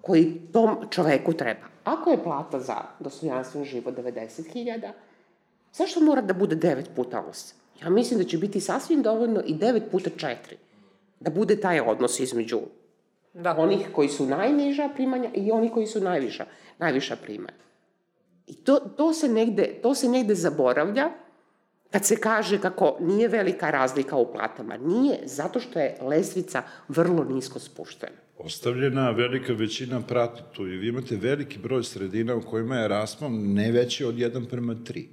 koji 0.01 0.41
tom 0.53 0.77
čoveku 0.89 1.33
treba. 1.33 1.67
Ako 1.83 2.09
je 2.09 2.23
plata 2.23 2.59
za 2.59 2.75
dostojanstven 2.99 3.65
život 3.65 3.97
90.000, 3.97 4.91
zašto 5.73 5.99
mora 5.99 6.21
da 6.21 6.33
bude 6.33 6.55
9 6.55 6.83
puta 6.95 7.23
8? 7.29 7.64
Ja 7.81 7.89
mislim 7.89 8.19
da 8.19 8.25
će 8.25 8.37
biti 8.37 8.61
sasvim 8.61 9.01
dovoljno 9.01 9.41
i 9.45 9.55
9 9.55 9.81
puta 9.91 10.09
4. 10.09 10.35
Da 11.19 11.31
bude 11.31 11.59
taj 11.59 11.79
odnos 11.79 12.19
između 12.19 12.59
da. 13.33 13.55
onih 13.57 13.87
koji 13.91 14.09
su 14.09 14.25
najniža 14.25 14.89
primanja 14.95 15.29
i 15.33 15.51
onih 15.51 15.71
koji 15.71 15.87
su 15.87 16.01
najviša, 16.01 16.45
najviša 16.79 17.15
primanja. 17.15 17.65
I 18.47 18.53
to, 18.53 18.79
to, 18.79 19.13
se 19.13 19.29
negde, 19.29 19.79
to 19.81 19.95
se 19.95 20.09
negde 20.09 20.35
zaboravlja 20.35 21.09
kad 21.91 22.05
se 22.05 22.15
kaže 22.15 22.61
kako 22.61 22.97
nije 22.99 23.27
velika 23.27 23.71
razlika 23.71 24.15
u 24.15 24.33
platama. 24.33 24.77
Nije, 24.77 25.19
zato 25.25 25.59
što 25.59 25.79
je 25.79 25.97
lestvica 26.01 26.63
vrlo 26.87 27.23
nisko 27.23 27.59
spuštena. 27.59 28.17
Ostavljena 28.37 29.11
velika 29.11 29.53
većina 29.53 30.01
prati 30.01 30.41
tu 30.53 30.67
i 30.67 30.77
vi 30.77 30.87
imate 30.87 31.15
veliki 31.15 31.59
broj 31.59 31.83
sredina 31.83 32.35
u 32.35 32.41
kojima 32.41 32.77
je 32.77 32.87
raspon 32.87 33.53
ne 33.53 33.71
veći 33.71 34.05
od 34.05 34.15
1 34.15 34.49
prema 34.49 34.75
3. 34.75 35.05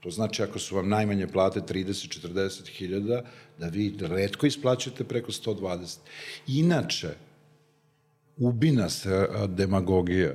To 0.00 0.10
znači 0.10 0.42
ako 0.42 0.58
su 0.58 0.76
vam 0.76 0.88
najmanje 0.88 1.26
plate 1.26 1.60
30-40 1.60 2.68
hiljada, 2.68 3.22
da 3.58 3.68
vi 3.68 3.94
redko 4.00 4.46
isplaćate 4.46 5.04
preko 5.04 5.32
120. 5.32 5.98
Inače, 6.46 7.08
ubi 8.36 8.70
nas 8.70 9.06
e, 9.06 9.28
demagogija 9.48 10.34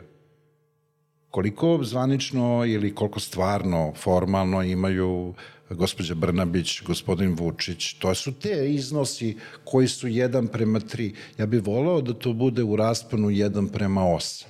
koliko 1.29 1.79
zvanično 1.83 2.65
ili 2.65 2.95
koliko 2.95 3.19
stvarno, 3.19 3.93
formalno 3.95 4.63
imaju 4.63 5.33
gospođa 5.69 6.15
Brnabić, 6.15 6.81
gospodin 6.81 7.35
Vučić, 7.39 7.93
to 7.93 8.15
su 8.15 8.33
te 8.39 8.73
iznosi 8.73 9.37
koji 9.63 9.87
su 9.87 10.07
1 10.07 10.47
prema 10.47 10.79
3. 10.79 11.13
Ja 11.37 11.45
bih 11.45 11.65
volao 11.65 12.01
da 12.01 12.13
to 12.13 12.33
bude 12.33 12.63
u 12.63 12.75
rasponu 12.75 13.29
1 13.29 13.71
prema 13.71 14.01
8. 14.01 14.45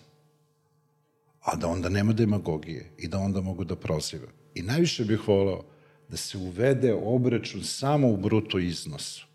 A 1.41 1.55
da 1.55 1.67
onda 1.67 1.89
nema 1.89 2.13
demagogije 2.13 2.89
i 2.97 3.07
da 3.07 3.17
onda 3.17 3.41
mogu 3.41 3.63
da 3.63 3.75
proziva. 3.75 4.27
I 4.55 4.61
najviše 4.61 5.05
bih 5.05 5.27
volao 5.27 5.63
da 6.09 6.17
se 6.17 6.37
uvede 6.37 6.93
obračun 6.93 7.63
samo 7.63 8.09
u 8.09 8.17
bruto 8.17 8.59
iznosu. 8.59 9.25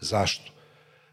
Zašto? 0.00 0.52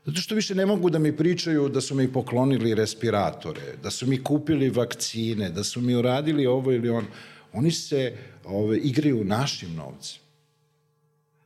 Zato 0.06 0.22
što 0.22 0.36
više 0.36 0.56
ne 0.56 0.66
mogu 0.66 0.90
da 0.90 1.00
mi 1.00 1.18
pričaju 1.18 1.70
da 1.70 1.82
su 1.82 1.96
mi 1.96 2.14
poklonili 2.14 2.76
respiratore, 2.76 3.76
da 3.84 3.92
su 3.92 4.08
mi 4.08 4.24
kupili 4.24 4.70
vakcine, 4.70 5.50
da 5.50 5.64
su 5.64 5.82
mi 5.82 5.96
uradili 5.96 6.46
ovo 6.46 6.72
ili 6.72 6.90
ono. 6.90 7.08
Oni 7.54 7.72
se 7.72 8.18
ove, 8.46 8.78
igraju 8.78 9.24
našim 9.24 9.76
novcem. 9.76 10.22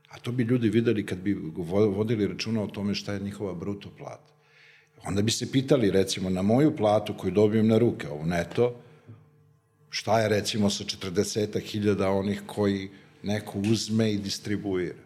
A 0.09 0.19
to 0.19 0.31
bi 0.31 0.43
ljudi 0.43 0.69
videli 0.69 1.05
kad 1.05 1.17
bi 1.17 1.33
vodili 1.67 2.27
računa 2.27 2.61
o 2.63 2.67
tome 2.67 2.95
šta 2.95 3.13
je 3.13 3.19
njihova 3.19 3.53
bruto 3.53 3.89
plata. 3.97 4.33
Onda 5.05 5.21
bi 5.21 5.31
se 5.31 5.51
pitali, 5.51 5.91
recimo, 5.91 6.29
na 6.29 6.41
moju 6.41 6.75
platu 6.75 7.13
koju 7.17 7.31
dobijem 7.31 7.67
na 7.67 7.77
ruke, 7.77 8.09
ovu 8.09 8.25
neto, 8.25 8.82
šta 9.93 10.19
je, 10.19 10.29
recimo, 10.29 10.69
sa 10.69 10.83
40.000 10.83 12.05
onih 12.05 12.41
koji 12.45 12.89
neko 13.23 13.59
uzme 13.59 14.13
i 14.13 14.17
distribuira. 14.17 14.97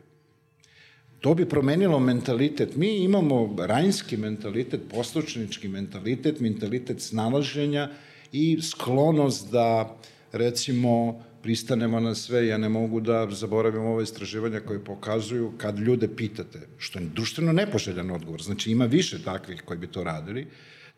To 1.20 1.34
bi 1.36 1.46
promenilo 1.50 2.00
mentalitet. 2.00 2.76
Mi 2.76 3.04
imamo 3.04 3.56
rajnski 3.60 4.18
mentalitet, 4.18 4.82
postočnički 4.90 5.68
mentalitet, 5.68 6.40
mentalitet 6.40 7.02
snalaženja 7.02 7.90
i 8.32 8.62
sklonost 8.62 9.52
da, 9.52 9.98
recimo, 10.32 11.20
pristanemo 11.44 12.00
na 12.00 12.16
sve. 12.16 12.48
Ja 12.48 12.58
ne 12.58 12.70
mogu 12.70 13.02
da 13.02 13.28
zaboravim 13.32 13.86
ove 13.86 14.04
istraživanja 14.04 14.60
koje 14.60 14.84
pokazuju 14.86 15.52
kad 15.58 15.80
ljude 15.80 16.08
pitate, 16.16 16.60
što 16.78 17.00
je 17.00 17.12
društveno 17.16 17.52
nepoželjan 17.52 18.12
odgovor, 18.12 18.42
znači 18.42 18.72
ima 18.72 18.86
više 18.86 19.24
takvih 19.24 19.62
koji 19.66 19.80
bi 19.80 19.88
to 19.88 20.04
radili, 20.04 20.48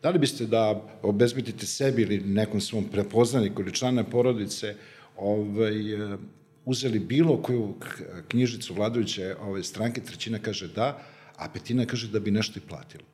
da 0.02 0.10
li 0.10 0.18
biste 0.18 0.46
da 0.46 0.82
obezbedite 1.02 1.66
sebi 1.66 2.02
ili 2.02 2.20
nekom 2.20 2.60
svom 2.60 2.84
prepoznaniku 2.84 3.62
ili 3.62 3.74
člana 3.74 4.04
porodice 4.04 4.74
ovaj, 5.16 5.74
uzeli 6.64 6.98
bilo 6.98 7.42
koju 7.42 7.74
knjižicu 8.28 8.74
vladajuće 8.74 9.36
ove 9.40 9.62
stranke, 9.62 10.00
trećina 10.00 10.38
kaže 10.38 10.68
da, 10.68 10.98
a 11.36 11.48
petina 11.48 11.86
kaže 11.86 12.08
da 12.08 12.20
bi 12.20 12.30
nešto 12.30 12.58
i 12.58 12.68
platila. 12.68 13.04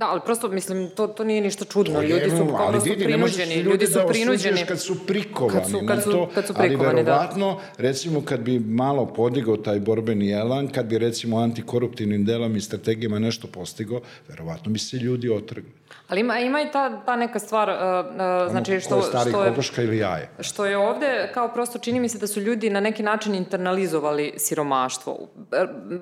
Da, 0.00 0.06
ali 0.10 0.20
prosto, 0.24 0.48
mislim, 0.48 0.90
to, 0.96 1.06
to 1.06 1.24
nije 1.24 1.40
ništa 1.40 1.64
čudno. 1.64 1.94
To 1.94 2.02
ljudi 2.02 2.30
su 2.30 2.46
kao 2.56 2.68
prosto 2.70 2.90
vidi, 2.90 3.04
prinuđeni. 3.04 3.54
Ljudi 3.54 3.86
su 3.86 3.92
da 3.92 4.06
prinuđeni. 4.06 4.64
kad 4.68 4.80
su 4.80 5.06
prikovani 5.06 5.60
kad 5.60 5.70
su, 5.70 5.86
kad 5.86 6.02
su, 6.02 6.26
kad 6.34 6.46
su 6.46 6.54
prikovani, 6.54 6.86
ali 6.86 7.04
da. 7.04 7.10
verovatno, 7.12 7.60
da. 7.76 7.82
recimo, 7.82 8.22
kad 8.24 8.40
bi 8.40 8.58
malo 8.58 9.06
podigao 9.06 9.56
taj 9.56 9.80
borbeni 9.80 10.30
elan, 10.30 10.68
kad 10.68 10.86
bi, 10.86 10.98
recimo, 10.98 11.38
antikoruptivnim 11.38 12.24
delom 12.24 12.56
i 12.56 12.60
strategijama 12.60 13.18
nešto 13.18 13.46
postigo, 13.46 14.00
verovatno 14.28 14.72
bi 14.72 14.78
se 14.78 14.96
ljudi 14.96 15.30
otrgli. 15.30 15.79
Ali 16.08 16.20
ima, 16.20 16.38
ima 16.38 16.60
i 16.60 16.70
ta, 16.72 17.02
ta 17.04 17.16
neka 17.16 17.38
stvar, 17.38 17.68
uh, 17.68 17.76
uh, 17.76 18.50
znači 18.50 18.80
što, 18.80 18.96
je 18.96 19.02
stari 19.02 19.30
što 19.30 19.44
je, 19.44 19.50
kokoška 19.50 19.82
ili 19.82 19.98
jaje. 19.98 20.30
Što 20.40 20.64
je 20.64 20.78
ovde, 20.78 21.30
kao 21.34 21.48
prosto 21.48 21.78
čini 21.78 22.00
mi 22.00 22.08
se 22.08 22.18
da 22.18 22.26
su 22.26 22.40
ljudi 22.40 22.70
na 22.70 22.80
neki 22.80 23.02
način 23.02 23.34
internalizovali 23.34 24.34
siromaštvo. 24.36 25.18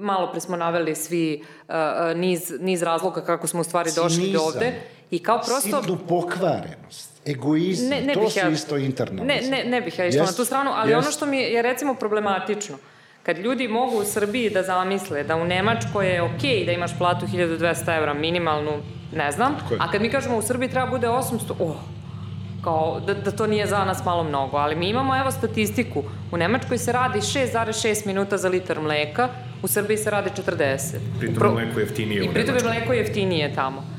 Malo 0.00 0.30
pre 0.30 0.40
smo 0.40 0.56
naveli 0.56 0.94
svi 0.94 1.44
uh, 1.68 1.74
niz, 2.16 2.52
niz 2.60 2.82
razloga 2.82 3.20
kako 3.20 3.46
smo 3.46 3.60
u 3.60 3.64
stvari 3.64 3.90
došli 3.96 4.32
do 4.32 4.40
ovde. 4.40 4.80
I 5.10 5.22
kao 5.22 5.38
prosto... 5.38 5.82
Sitnu 5.82 5.98
pokvarenost 6.08 7.18
egoizam, 7.26 7.88
ne, 7.88 8.00
ne 8.00 8.14
to 8.14 8.30
su 8.30 8.38
ja, 8.38 8.48
isto 8.48 8.76
internalno. 8.76 9.24
Ne, 9.24 9.40
ne, 9.50 9.64
ne 9.64 9.80
bih 9.80 9.98
ja 9.98 10.06
išla 10.06 10.22
yes, 10.22 10.26
na 10.26 10.32
tu 10.32 10.44
stranu, 10.44 10.70
ali 10.74 10.92
yes. 10.92 10.98
ono 10.98 11.10
što 11.10 11.26
mi 11.26 11.38
je 11.38 11.62
recimo 11.62 11.94
problematično, 11.94 12.76
kad 13.22 13.38
ljudi 13.38 13.68
mogu 13.68 13.98
u 13.98 14.04
Srbiji 14.04 14.50
da 14.50 14.62
zamisle 14.62 15.24
da 15.24 15.36
u 15.36 15.44
Nemačkoj 15.44 16.06
je 16.06 16.22
okej 16.22 16.50
okay 16.50 16.66
da 16.66 16.72
imaš 16.72 16.98
platu 16.98 17.26
1200 17.26 17.96
evra 17.96 18.14
minimalnu 18.14 18.72
ne 19.12 19.32
znam. 19.32 19.54
A 19.78 19.90
kad 19.90 20.02
mi 20.02 20.10
kažemo 20.10 20.36
u 20.36 20.42
Srbiji 20.42 20.68
treba 20.68 20.90
bude 20.90 21.06
800, 21.06 21.52
oh, 21.58 21.76
kao 22.64 23.00
da, 23.06 23.14
da 23.14 23.30
to 23.30 23.46
nije 23.46 23.66
za 23.66 23.84
nas 23.84 24.04
malo 24.04 24.24
mnogo, 24.24 24.56
ali 24.56 24.76
mi 24.76 24.88
imamo 24.88 25.16
evo 25.16 25.30
statistiku. 25.30 26.02
U 26.32 26.36
Nemačkoj 26.36 26.78
se 26.78 26.92
radi 26.92 27.18
6,6 27.18 28.06
minuta 28.06 28.36
za 28.36 28.48
litar 28.48 28.80
mleka, 28.80 29.28
u 29.62 29.68
Srbiji 29.68 29.96
se 29.96 30.10
radi 30.10 30.30
40. 30.30 30.96
Pritom 31.18 31.34
Pro... 31.34 31.52
mleko 31.52 31.80
je 31.80 31.84
jeftinije 31.84 32.24
I 32.24 32.28
pritom 32.28 32.56
je 32.56 32.62
mleko 32.62 32.92
jeftinije 32.92 33.54
tamo. 33.54 33.97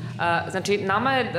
Znači, 0.50 0.78
nama 0.78 1.12
je, 1.12 1.32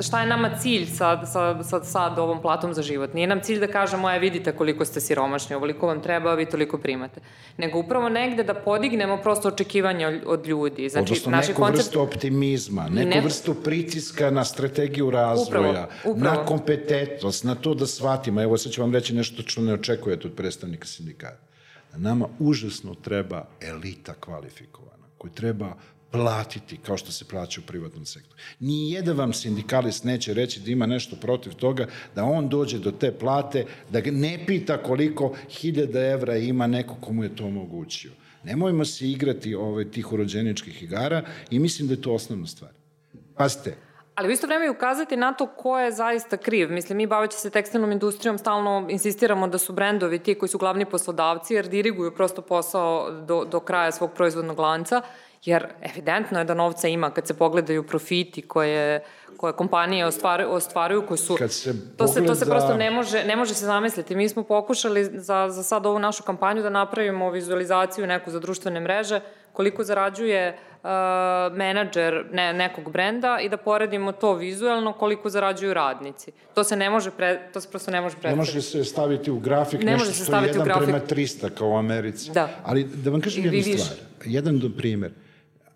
šta 0.00 0.20
je 0.20 0.26
nama 0.26 0.58
cilj 0.58 0.86
sad, 0.86 1.32
sad, 1.32 1.68
sad, 1.68 1.86
sad 1.86 2.18
ovom 2.18 2.42
platom 2.42 2.74
za 2.74 2.82
život? 2.82 3.14
Nije 3.14 3.26
nam 3.26 3.40
cilj 3.40 3.60
da 3.60 3.66
kažemo, 3.66 4.10
e, 4.10 4.18
vidite 4.18 4.52
koliko 4.52 4.84
ste 4.84 5.00
siromašni, 5.00 5.56
ovoliko 5.56 5.86
vam 5.86 6.02
treba, 6.02 6.34
vi 6.34 6.46
toliko 6.46 6.78
primate. 6.78 7.20
Nego 7.56 7.78
upravo 7.78 8.08
negde 8.08 8.42
da 8.42 8.54
podignemo 8.54 9.16
prosto 9.16 9.48
očekivanja 9.48 10.20
od 10.26 10.46
ljudi. 10.46 10.88
Znači, 10.88 11.12
Odnosno, 11.12 11.30
naši 11.30 11.48
neku 11.48 11.62
koncept... 11.62 11.86
vrstu 11.86 12.00
optimizma, 12.00 12.88
neku 12.88 13.08
ne... 13.08 13.20
vrstu 13.20 13.54
pritiska 13.54 14.30
na 14.30 14.44
strategiju 14.44 15.10
razvoja, 15.10 15.48
upravo, 15.48 15.86
upravo. 16.04 16.36
na 16.36 16.44
kompetentnost, 16.44 17.44
na 17.44 17.54
to 17.54 17.74
da 17.74 17.86
shvatimo. 17.86 18.42
Evo, 18.42 18.58
sad 18.58 18.72
ću 18.72 18.80
vam 18.80 18.94
reći 18.94 19.14
nešto 19.14 19.42
što 19.46 19.60
ne 19.60 19.74
očekujete 19.74 20.28
od 20.28 20.34
predstavnika 20.34 20.86
sindikata. 20.86 21.46
Nama 21.96 22.28
užasno 22.38 22.94
treba 22.94 23.44
elita 23.60 24.14
kvalifikovana, 24.14 25.06
koji 25.18 25.32
treba 25.32 25.74
platiti 26.10 26.76
kao 26.76 26.96
što 26.96 27.12
se 27.12 27.24
plaća 27.24 27.60
u 27.60 27.66
privatnom 27.66 28.06
sektoru. 28.06 28.40
Nijedan 28.60 29.16
vam 29.16 29.32
sindikalist 29.32 30.04
neće 30.04 30.34
reći 30.34 30.60
da 30.60 30.70
ima 30.70 30.86
nešto 30.86 31.16
protiv 31.16 31.52
toga, 31.52 31.86
da 32.14 32.24
on 32.24 32.48
dođe 32.48 32.78
do 32.78 32.90
te 32.90 33.12
plate, 33.12 33.66
da 33.90 34.00
ne 34.04 34.44
pita 34.46 34.82
koliko 34.82 35.36
hiljada 35.48 36.00
evra 36.00 36.36
ima 36.36 36.66
neko 36.66 36.94
komu 37.00 37.24
je 37.24 37.36
to 37.36 37.44
omogućio. 37.44 38.10
Nemojmo 38.44 38.84
se 38.84 39.10
igrati 39.10 39.54
ove, 39.54 39.90
tih 39.90 40.12
urođeničkih 40.12 40.82
igara 40.82 41.24
i 41.50 41.58
mislim 41.58 41.88
da 41.88 41.94
je 41.94 42.02
to 42.02 42.12
osnovna 42.14 42.46
stvar. 42.46 42.70
Pazite, 43.36 43.76
Ali 44.14 44.28
u 44.28 44.32
isto 44.32 44.46
vreme 44.46 44.66
i 44.66 44.70
ukazati 44.70 45.16
na 45.16 45.32
to 45.32 45.46
ko 45.46 45.78
je 45.78 45.92
zaista 45.92 46.36
kriv. 46.36 46.70
Mislim, 46.70 46.96
mi 46.96 47.06
baveći 47.06 47.36
se 47.36 47.50
tekstilnom 47.50 47.92
industrijom 47.92 48.38
stalno 48.38 48.86
insistiramo 48.90 49.48
da 49.48 49.58
su 49.58 49.72
brendovi 49.72 50.18
ti 50.18 50.34
koji 50.34 50.48
su 50.48 50.58
glavni 50.58 50.84
poslodavci 50.84 51.54
jer 51.54 51.68
diriguju 51.68 52.14
prosto 52.14 52.42
posao 52.42 53.10
do, 53.10 53.44
do 53.44 53.60
kraja 53.60 53.92
svog 53.92 54.12
proizvodnog 54.12 54.58
lanca 54.58 55.02
jer 55.44 55.66
evidentno 55.82 56.38
je 56.38 56.44
da 56.44 56.54
novca 56.54 56.88
ima 56.88 57.10
kad 57.10 57.26
se 57.26 57.34
pogledaju 57.34 57.82
profiti 57.82 58.42
koje 58.42 59.04
koje 59.36 59.52
kompanije 59.52 60.06
ostvaruju, 60.06 60.50
ostvaruju 60.50 61.06
koji 61.06 61.18
su 61.18 61.36
kad 61.38 61.52
se 61.52 61.96
to 61.96 62.06
se 62.06 62.26
to 62.26 62.34
se 62.34 62.46
prosto 62.46 62.76
ne 62.76 62.90
može 62.90 63.24
ne 63.24 63.36
može 63.36 63.54
se 63.54 63.64
zamisliti. 63.64 64.16
Mi 64.16 64.28
smo 64.28 64.42
pokušali 64.42 65.04
za 65.04 65.48
za 65.50 65.62
sad 65.62 65.86
ovu 65.86 65.98
našu 65.98 66.22
kampanju 66.22 66.62
da 66.62 66.70
napravimo 66.70 67.30
vizualizaciju 67.30 68.06
neku 68.06 68.30
za 68.30 68.40
društvene 68.40 68.80
mreže 68.80 69.20
koliko 69.52 69.84
zarađuje 69.84 70.58
uh, 70.82 70.88
menadžer 71.56 72.24
ne, 72.32 72.52
nekog 72.52 72.92
brenda 72.92 73.38
i 73.42 73.48
da 73.48 73.56
poredimo 73.56 74.12
to 74.12 74.34
vizuelno 74.34 74.92
koliko 74.92 75.30
zarađuju 75.30 75.74
radnici. 75.74 76.32
To 76.54 76.64
se 76.64 76.76
ne 76.76 76.90
može 76.90 77.10
pre, 77.10 77.50
to 77.52 77.60
se 77.60 77.68
prosto 77.70 77.90
ne 77.90 78.00
može 78.00 78.16
predstaviti. 78.16 78.36
Ne 78.36 78.58
može 78.58 78.62
se 78.62 78.84
staviti 78.84 79.30
u 79.30 79.38
grafik 79.38 79.82
ne 79.82 79.92
nešto 79.92 80.24
što 80.24 80.36
je 80.36 80.54
1 80.54 80.84
prema 80.84 81.00
300 81.08 81.50
kao 81.50 81.68
u 81.68 81.76
Americi. 81.76 82.30
Da. 82.30 82.48
Ali 82.64 82.84
da 82.84 83.10
vam 83.10 83.20
kažem 83.20 83.44
jednu 83.44 83.78
stvar. 83.78 83.98
Jedan 84.24 84.58
do 84.58 84.70
primer. 84.76 85.10
Uh, 85.10 85.29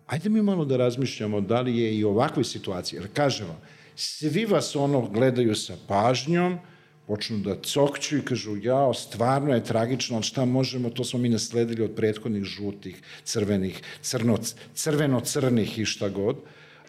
ajde 0.07 0.29
mi 0.29 0.43
malo 0.43 0.65
da 0.65 0.77
razmišljamo 0.77 1.41
da 1.41 1.61
li 1.61 1.79
je 1.79 1.99
i 1.99 2.05
ovakve 2.05 2.45
situacije, 2.45 3.01
jer 3.01 3.09
kažemo, 3.13 3.61
svi 3.97 4.45
vas 4.45 4.77
ono 4.77 5.09
gledaju 5.09 5.55
sa 5.55 5.77
pažnjom, 5.89 6.59
počnu 7.07 7.39
da 7.39 7.57
cokću 7.63 8.17
i 8.17 8.25
kažu, 8.25 8.57
jao, 8.63 8.95
stvarno 8.95 9.55
je 9.55 9.65
tragično, 9.65 10.17
ali 10.17 10.25
šta 10.25 10.45
možemo, 10.45 10.91
to 10.91 11.05
smo 11.05 11.19
mi 11.19 11.29
nasledili 11.29 11.83
od 11.83 11.95
prethodnih 11.97 12.45
žutih, 12.45 13.03
crvenih, 13.25 13.83
crno, 14.03 14.39
crveno-crnih 14.75 15.79
i 15.79 15.85
šta 15.85 16.09
god. 16.09 16.37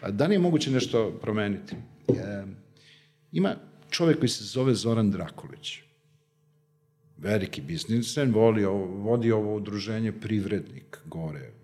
Da 0.08 0.26
li 0.26 0.34
je 0.34 0.38
moguće 0.38 0.70
nešto 0.70 1.18
promeniti? 1.22 1.76
E, 2.08 2.44
ima 3.32 3.56
čovek 3.90 4.18
koji 4.18 4.28
se 4.28 4.44
zove 4.44 4.74
Zoran 4.74 5.10
Drakulić. 5.10 5.78
Veliki 7.18 7.60
biznismen, 7.60 8.32
voli, 8.32 8.64
vodi 8.64 9.32
ovo 9.32 9.56
udruženje 9.56 10.12
Privrednik 10.12 10.98
gore 11.04 11.55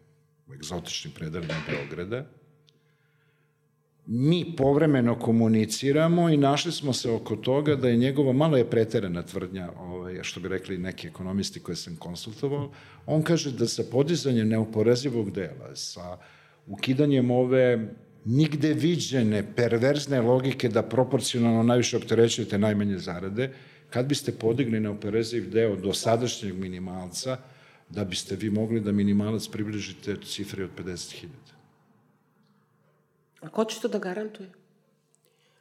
egzotičnim 0.55 1.15
predelima 1.15 1.55
Beograda. 1.69 2.27
Mi 4.07 4.55
povremeno 4.57 5.19
komuniciramo 5.19 6.29
i 6.29 6.37
našli 6.37 6.73
smo 6.73 6.93
se 6.93 7.11
oko 7.11 7.37
toga 7.37 7.77
da 7.77 7.89
je 7.89 7.97
njegova, 7.97 8.33
malo 8.33 8.57
je 8.57 8.71
preterana 8.71 9.23
tvrdnja, 9.23 9.71
ovaj, 9.79 10.19
što 10.23 10.41
bi 10.41 10.49
rekli 10.49 10.79
neki 10.79 11.07
ekonomisti 11.07 11.61
koje 11.61 11.77
sam 11.77 11.97
konsultovao, 11.97 12.71
on 13.07 13.23
kaže 13.23 13.53
da 13.53 13.67
sa 13.67 13.83
podizanjem 13.91 14.49
neuporezivog 14.49 15.31
dela, 15.31 15.77
sa 15.77 16.19
ukidanjem 16.67 17.31
ove 17.31 17.95
nigde 18.25 18.75
viđene 18.75 19.55
perverzne 19.57 20.21
logike 20.21 20.69
da 20.69 20.83
proporcionalno 20.83 21.63
najviše 21.63 21.97
opterećujete 21.97 22.59
najmanje 22.59 22.99
zarade, 22.99 23.51
kad 23.91 24.07
biste 24.07 24.33
podigli 24.33 24.81
neoporeziv 24.81 25.51
deo 25.51 25.77
do 25.77 25.95
sadašnjeg 25.95 26.59
minimalca, 26.59 27.37
da 27.93 28.05
biste 28.05 28.37
vi 28.37 28.51
mogli 28.51 28.81
da 28.81 28.93
minimalac 28.93 29.49
približite 29.49 30.17
cifre 30.27 30.65
od 30.65 30.71
50.000. 30.79 31.27
A 33.41 33.49
ko 33.49 33.65
će 33.65 33.81
to 33.81 33.89
da 33.89 33.99
garantuje? 33.99 34.51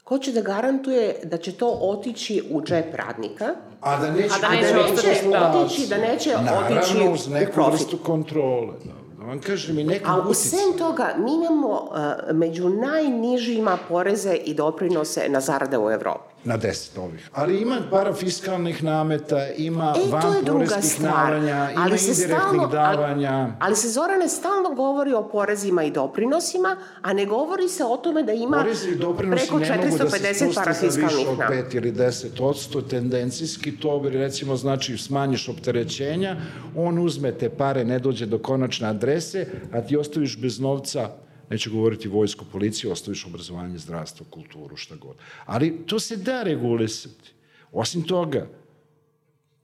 ko 0.03 0.17
će 0.19 0.31
da 0.31 0.41
garantuje 0.41 1.19
da 1.23 1.37
će 1.37 1.51
to 1.51 1.67
otići 1.81 2.43
u 2.49 2.61
džep 2.61 2.95
radnika, 2.95 3.45
A 3.81 3.99
da 3.99 4.11
neće, 4.11 4.35
A 4.35 4.39
da 4.41 4.47
a 4.47 4.51
neće 4.51 4.73
da 4.73 4.83
neće 4.83 5.29
da. 5.29 5.57
otići, 5.57 5.87
da 5.89 5.97
neće 5.97 6.29
Naravno, 6.31 6.77
otići 6.79 6.97
uz 7.13 7.27
u 7.27 7.31
neku 7.31 7.61
vrstu 7.71 7.97
kontrole. 7.97 8.73
Da, 8.85 8.93
da 9.19 9.25
vam 9.25 9.39
kažem 9.39 9.79
i 9.79 9.83
neku 9.83 10.05
A 10.09 10.17
u 10.17 10.21
uticu. 10.21 10.49
sem 10.49 10.77
toga, 10.77 11.15
mi 11.17 11.31
imamo 11.35 11.69
uh, 11.69 11.97
među 12.35 12.69
najnižima 12.69 13.77
poreze 13.89 14.33
i 14.35 14.53
doprinose 14.53 15.29
na 15.29 15.39
zarade 15.41 15.77
u 15.77 15.91
Evropi. 15.91 16.30
Na 16.43 16.57
deset 16.57 16.97
ovih. 16.97 17.29
Ali 17.33 17.61
ima 17.61 17.77
parafiskalnih 17.91 18.83
nameta, 18.83 19.47
ima 19.57 19.93
E, 19.97 20.01
to 20.01 20.07
van 20.09 20.35
je 20.35 20.41
druga 20.41 20.65
poreskih 20.65 20.91
stvar. 20.91 21.13
davanja, 21.13 21.71
ima 21.71 21.85
indirektnih 21.85 22.61
davanja. 22.71 23.31
Ali, 23.31 23.51
ali 23.59 23.75
se 23.75 23.89
Zorane 23.89 24.27
stalno 24.27 24.69
govori 24.75 25.13
o 25.13 25.29
porezima 25.29 25.83
i 25.83 25.91
doprinosima, 25.91 26.77
a 27.01 27.13
ne 27.13 27.25
govori 27.25 27.67
se 27.69 27.83
o 27.83 27.97
tome 27.97 28.23
da 28.23 28.33
ima 28.33 28.57
Porezi 28.57 28.89
i 28.89 28.95
doprinosi 28.95 29.47
preko 29.47 29.59
ne 29.59 29.77
mogu 29.77 29.97
da 29.97 30.09
se 30.09 30.17
450 30.17 30.33
spuste 30.33 30.39
za 30.39 30.45
više 30.45 30.55
parafiskalnih 30.55 31.27
od 31.29 31.37
nameta. 31.37 31.69
5 31.69 31.75
ili 31.75 31.91
10 31.91 32.41
odsto, 32.41 32.81
tendencijski 32.81 33.77
to 33.77 34.01
recimo 34.09 34.55
znači 34.55 34.97
smanjiš 34.97 35.49
opterećenja, 35.49 36.35
on 36.75 36.99
uzme 36.99 37.31
te 37.31 37.49
pare, 37.49 37.85
ne 37.85 37.99
dođe 37.99 38.25
do 38.25 38.39
konačne 38.39 38.87
adrese, 38.87 39.45
a 39.73 39.81
ti 39.81 39.97
ostaviš 39.97 40.37
bez 40.37 40.59
novca 40.59 41.09
neću 41.51 41.71
govoriti 41.71 42.07
vojsku, 42.07 42.45
policiju, 42.51 42.91
ostaviš 42.91 43.25
obrazovanje, 43.25 43.77
zdravstvo, 43.77 44.25
kulturu, 44.29 44.75
šta 44.75 44.95
god. 44.95 45.15
Ali 45.45 45.85
to 45.85 45.99
se 45.99 46.17
da 46.17 46.43
regulisati. 46.43 47.33
Osim 47.71 48.03
toga, 48.03 48.47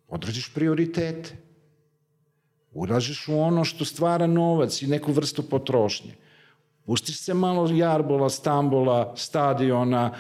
određiš 0.08 0.54
prioritete. 0.54 1.38
Ulažeš 2.74 3.28
u 3.28 3.40
ono 3.40 3.64
što 3.66 3.86
stvara 3.86 4.28
novac 4.28 4.82
i 4.82 4.88
neku 4.88 5.12
vrstu 5.12 5.44
potrošnje. 5.44 6.14
Pustiš 6.86 7.20
se 7.20 7.34
malo 7.34 7.70
jarbola, 7.72 8.30
stambola, 8.30 9.14
stadiona, 9.16 10.12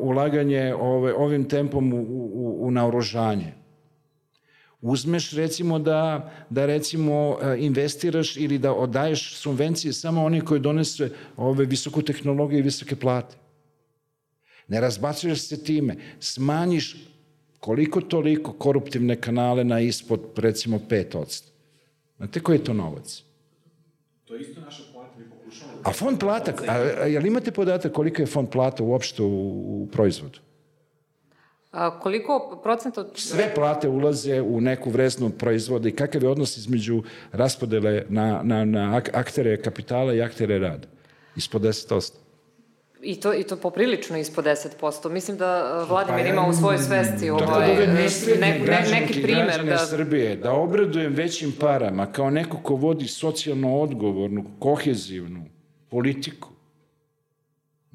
ulaganje 0.00 0.74
ove, 0.74 1.14
ovim 1.14 1.48
tempom 1.48 1.92
u, 1.92 2.00
u, 2.00 2.66
u 2.66 2.70
naoružanje. 2.70 3.54
Uzmeš 4.80 5.32
recimo 5.32 5.78
da, 5.78 6.32
da 6.50 6.66
recimo 6.66 7.38
e, 7.42 7.56
investiraš 7.58 8.36
ili 8.36 8.58
da 8.58 8.72
odaješ 8.72 9.36
subvencije 9.36 9.92
samo 9.92 10.24
oni 10.24 10.40
koji 10.40 10.60
donese 10.60 11.10
ove 11.36 11.64
visoku 11.64 12.02
tehnologiju 12.02 12.58
i 12.58 12.62
visoke 12.62 12.96
plate. 12.96 13.36
Ne 14.68 14.80
razbacuješ 14.80 15.40
se 15.40 15.64
time, 15.64 15.96
smanjiš 16.20 16.96
koliko 17.60 18.00
toliko 18.00 18.52
koruptivne 18.52 19.20
kanale 19.20 19.64
na 19.64 19.80
ispod 19.80 20.20
recimo 20.36 20.80
5%. 20.88 21.42
Znate 22.16 22.40
koji 22.40 22.56
je 22.56 22.64
to 22.64 22.74
novac? 22.74 23.22
To 24.24 24.34
je 24.34 24.40
isto 24.40 24.60
naša 24.60 24.82
plata, 24.92 25.18
mi 25.18 25.30
pokušavamo 25.30 25.80
A 25.84 25.92
fond 25.92 26.20
plata, 26.20 26.52
a, 26.68 26.72
a 26.72 27.06
jel 27.06 27.26
imate 27.26 27.52
podatak 27.52 27.92
koliko 27.92 28.22
je 28.22 28.26
fond 28.26 28.48
plata 28.48 28.82
uopšte 28.82 29.22
u, 29.22 29.82
u 29.82 29.88
proizvodu? 29.92 30.38
A, 31.76 32.00
koliko 32.00 32.60
procenta 32.62 33.00
od... 33.00 33.10
Sve 33.14 33.54
plate 33.54 33.88
ulaze 33.88 34.40
u 34.40 34.60
neku 34.60 34.90
vresnu 34.90 35.30
proizvoda 35.30 35.88
i 35.88 35.92
kakav 35.92 36.22
je 36.22 36.28
odnos 36.28 36.56
između 36.56 37.02
raspodele 37.32 38.04
na, 38.08 38.40
na, 38.42 38.64
na 38.64 39.00
ak- 39.00 39.10
aktere 39.12 39.62
kapitala 39.62 40.14
i 40.14 40.22
aktere 40.22 40.58
rada? 40.58 40.88
Ispod 41.36 41.62
10%. 41.62 42.12
I 43.02 43.20
to, 43.20 43.34
I 43.34 43.42
to 43.42 43.56
poprilično 43.56 44.18
ispod 44.18 44.44
10%. 44.44 45.08
Mislim 45.08 45.36
da 45.36 45.80
uh, 45.82 45.88
Vladimir 45.88 46.24
Pa, 46.24 46.30
ima 46.32 46.46
u 46.46 46.52
svojoj 46.52 46.78
svesti 46.78 47.26
da 47.26 47.34
ovaj, 47.34 47.70
ove 47.70 47.86
ne, 47.86 48.08
ne, 48.40 48.86
neki 48.90 49.22
primer. 49.22 49.64
Da, 49.64 49.78
Srbije, 49.78 50.36
da 50.36 50.52
obradujem 50.52 51.14
većim 51.14 51.52
parama 51.60 52.12
kao 52.12 52.30
neko 52.30 52.56
ko 52.62 52.74
vodi 52.74 53.06
socijalno 53.06 53.76
odgovornu, 53.80 54.44
kohezivnu 54.58 55.44
politiku, 55.88 56.48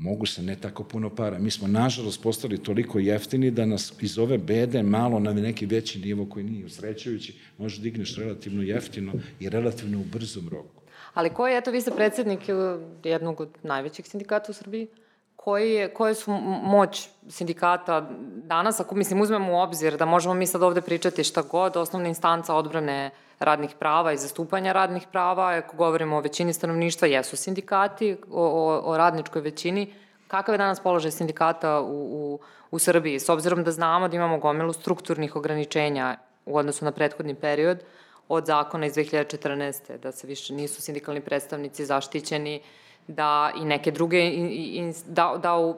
mogu 0.02 0.26
se 0.26 0.42
ne 0.42 0.56
tako 0.56 0.84
puno 0.84 1.10
para. 1.10 1.40
Mi 1.40 1.52
smo, 1.52 1.68
nažalost, 1.68 2.24
postali 2.24 2.58
toliko 2.58 3.00
jeftini 3.00 3.52
da 3.52 3.66
nas 3.66 3.94
iz 4.02 4.18
ove 4.18 4.38
bede 4.38 4.84
malo 4.84 5.20
na 5.20 5.34
neki 5.34 5.66
veći 5.66 6.00
nivo 6.00 6.26
koji 6.26 6.46
nije 6.46 6.66
usrećujući, 6.66 7.36
možeš 7.58 7.80
digneš 7.80 8.16
relativno 8.18 8.64
jeftino 8.64 9.14
i 9.40 9.50
relativno 9.50 10.00
u 10.00 10.04
brzom 10.04 10.50
roku. 10.50 10.82
ali 11.14 11.30
koji, 11.30 11.58
eto, 11.58 11.72
vi 11.72 11.82
ste 11.82 11.92
predsednik 11.92 12.40
uh, 12.40 12.82
jednog 13.04 13.42
od 13.42 13.50
najvećih 13.64 14.08
sindikata 14.08 14.52
u 14.52 14.54
Srbiji, 14.54 14.88
koji 15.36 15.72
je, 15.72 15.94
koje 15.94 16.16
su 16.16 16.32
moć 16.64 17.10
sindikata 17.30 18.10
danas, 18.36 18.80
ako 18.80 18.96
mislim 18.96 19.22
uzmemo 19.22 19.54
u 19.54 19.60
obzir 19.60 19.98
da 19.98 20.06
možemo 20.06 20.34
mi 20.34 20.48
sad 20.48 20.64
ovde 20.64 20.82
pričati 20.82 21.24
šta 21.24 21.42
god, 21.42 21.78
osnovna 21.78 22.08
instanca 22.08 22.56
odbrane 22.56 23.12
radnih 23.42 23.76
prava 23.80 24.14
i 24.14 24.18
zastupanja 24.18 24.72
radnih 24.72 25.08
prava, 25.12 25.48
ako 25.58 25.78
govorimo 25.78 26.18
o 26.18 26.22
većini 26.22 26.54
stanovništva, 26.54 27.08
jesu 27.08 27.38
sindikati, 27.38 28.18
o, 28.32 28.46
o, 28.46 28.82
o 28.86 28.98
radničkoj 28.98 29.42
većini, 29.42 29.94
kakav 30.28 30.54
je 30.54 30.58
danas 30.58 30.80
položaj 30.80 31.12
sindikata 31.12 31.80
u, 31.82 31.86
u, 31.86 32.40
u 32.72 32.80
Srbiji, 32.80 33.20
s 33.20 33.30
obzirom 33.30 33.64
da 33.64 33.72
znamo 33.72 34.08
da 34.08 34.16
imamo 34.16 34.38
gomilu 34.38 34.74
strukturnih 34.74 35.36
ograničenja 35.36 36.18
u 36.46 36.58
odnosu 36.58 36.86
na 36.86 36.92
prethodni 36.92 37.36
period, 37.36 37.84
od 38.28 38.46
zakona 38.46 38.86
iz 38.86 38.94
2014. 38.94 39.98
da 39.98 40.12
se 40.12 40.28
više 40.28 40.54
nisu 40.54 40.82
sindikalni 40.82 41.22
predstavnici 41.22 41.86
zaštićeni, 41.86 42.62
da 43.08 43.52
i 43.56 43.66
neke 43.66 43.92
druge 43.92 44.20
in, 44.20 44.50
in, 44.52 44.94
da, 45.06 45.40
da 45.44 45.58
u, 45.58 45.76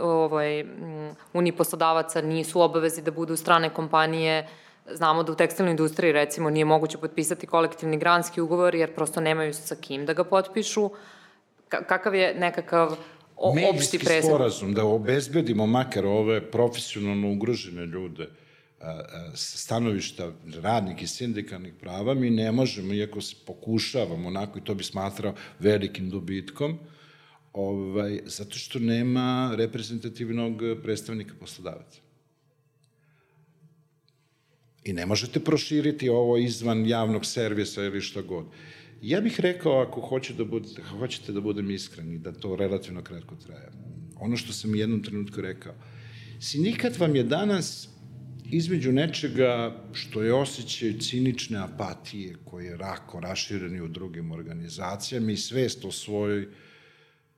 ovaj, 0.00 0.64
mm, 0.64 1.16
uni 1.32 1.52
poslodavaca 1.52 2.20
nisu 2.20 2.60
obavezi 2.60 3.02
da 3.02 3.10
budu 3.10 3.36
strane 3.36 3.70
kompanije. 3.70 4.48
Znamo 4.92 5.22
da 5.22 5.32
u 5.32 5.36
tekstilnoj 5.36 5.70
industriji 5.70 6.12
recimo 6.12 6.50
nije 6.50 6.64
moguće 6.64 6.98
potpisati 6.98 7.46
kolektivni 7.46 7.98
granski 7.98 8.40
ugovor 8.40 8.74
jer 8.74 8.94
prosto 8.94 9.20
nemaju 9.20 9.54
sa 9.54 9.74
kim 9.74 10.06
da 10.06 10.12
ga 10.12 10.24
potpišu. 10.24 10.90
Ka 11.68 11.84
kakav 11.84 12.14
je 12.14 12.34
nekakav 12.34 12.96
o, 13.36 13.50
opšti 13.50 13.64
Medijski 13.64 13.98
presek? 13.98 14.24
sporazum 14.24 14.74
da 14.74 14.84
obezbedimo 14.84 15.66
makar 15.66 16.06
ove 16.06 16.50
profesionalno 16.50 17.32
ugrožene 17.32 17.86
ljude 17.86 18.28
stanovišta 19.34 20.32
radnik 20.62 21.02
i 21.02 21.06
sindikalnih 21.06 21.74
prava, 21.80 22.14
mi 22.14 22.30
ne 22.30 22.52
možemo, 22.52 22.94
iako 22.94 23.20
se 23.20 23.36
pokušavamo 23.46 24.28
onako, 24.28 24.58
i 24.58 24.64
to 24.64 24.74
bi 24.74 24.84
smatrao 24.84 25.34
velikim 25.58 26.10
dobitkom, 26.10 26.78
ovaj, 27.52 28.20
zato 28.24 28.58
što 28.58 28.78
nema 28.78 29.54
reprezentativnog 29.56 30.60
predstavnika 30.82 31.34
poslodavaca. 31.40 32.03
I 34.84 34.92
ne 34.92 35.06
možete 35.06 35.40
proširiti 35.40 36.08
ovo 36.08 36.36
izvan 36.36 36.86
javnog 36.86 37.26
servisa 37.26 37.82
ili 37.82 38.00
šta 38.00 38.22
god. 38.22 38.46
Ja 39.02 39.20
bih 39.20 39.40
rekao, 39.40 39.80
ako 39.80 40.00
hoće 40.00 40.34
da 40.34 40.44
bude, 40.44 40.68
hoćete 40.98 41.32
da 41.32 41.40
budem 41.40 41.70
iskreni, 41.70 42.18
da 42.18 42.32
to 42.32 42.56
relativno 42.56 43.02
kratko 43.02 43.36
traje. 43.36 43.68
Ono 44.20 44.36
što 44.36 44.52
sam 44.52 44.74
jednom 44.74 45.02
trenutku 45.02 45.40
rekao, 45.40 45.74
sindikat 46.40 46.98
vam 46.98 47.16
je 47.16 47.22
danas 47.22 47.88
između 48.50 48.92
nečega 48.92 49.82
što 49.92 50.22
je 50.22 50.34
osjećaj 50.34 50.98
cinične 50.98 51.58
apatije 51.58 52.36
koji 52.44 52.66
je 52.66 52.76
rako 52.76 53.20
rašireni 53.20 53.80
u 53.80 53.88
drugim 53.88 54.32
organizacijama 54.32 55.32
i 55.32 55.36
svest 55.36 55.84
o 55.84 55.92
svojoj 55.92 56.48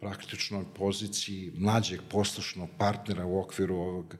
praktičnoj 0.00 0.64
poziciji 0.74 1.52
mlađeg 1.56 2.00
poslušnog 2.10 2.68
partnera 2.78 3.26
u 3.26 3.38
okviru 3.38 3.76
ovog 3.76 4.16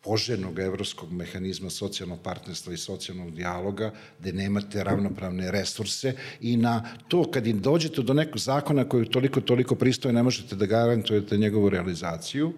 poželjnog 0.00 0.58
evropskog 0.58 1.12
mehanizma 1.12 1.70
socijalnog 1.70 2.22
partnerstva 2.22 2.72
i 2.72 2.76
socijalnog 2.76 3.34
dijaloga, 3.34 3.92
gde 4.20 4.32
nemate 4.32 4.84
ravnopravne 4.84 5.50
resurse 5.50 6.14
i 6.40 6.56
na 6.56 6.96
to 7.08 7.30
kad 7.30 7.46
im 7.46 7.60
dođete 7.60 8.02
do 8.02 8.14
nekog 8.14 8.38
zakona 8.38 8.88
koji 8.88 9.10
toliko, 9.10 9.40
toliko 9.40 9.74
pristoje, 9.74 10.12
ne 10.12 10.22
možete 10.22 10.56
da 10.56 10.66
garantujete 10.66 11.36
njegovu 11.36 11.68
realizaciju, 11.68 12.52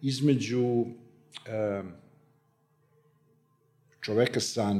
između 0.00 0.84
e, 1.46 1.82
čoveka 4.00 4.40
sa 4.40 4.74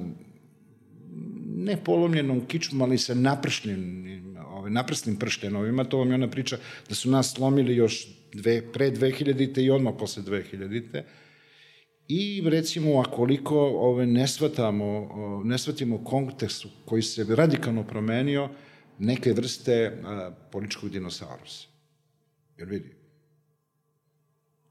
ne 1.57 1.77
polomljenom 1.85 2.47
kičmom, 2.47 2.83
ali 2.83 2.99
sa 2.99 3.15
napršljenim, 3.15 4.37
ovaj, 4.47 4.71
naprsnim 4.71 5.17
pršljenovima, 5.17 5.85
to 5.85 5.99
vam 5.99 6.09
je 6.09 6.15
ona 6.15 6.31
priča 6.31 6.59
da 6.89 6.95
su 6.95 7.11
nas 7.11 7.35
slomili 7.35 7.77
još 7.77 8.07
dve, 8.33 8.73
pre 8.73 8.91
2000-te 8.91 9.63
i 9.65 9.71
odmah 9.71 9.95
posle 9.99 10.23
2000-te, 10.23 11.05
I 12.09 12.43
recimo, 12.45 13.01
akoliko 13.01 13.59
ove, 13.61 14.07
ne, 14.07 14.29
shvatamo, 14.29 15.11
ne 15.45 15.59
shvatimo 15.59 16.05
kontekst 16.05 16.67
koji 16.85 17.03
se 17.03 17.27
radikalno 17.29 17.85
promenio 17.87 18.49
neke 18.99 19.33
vrste 19.33 20.01
a, 20.05 20.31
političkog 20.53 20.91
dinosaurusa. 20.91 21.69
Jer 22.57 22.69
vidi, 22.69 22.95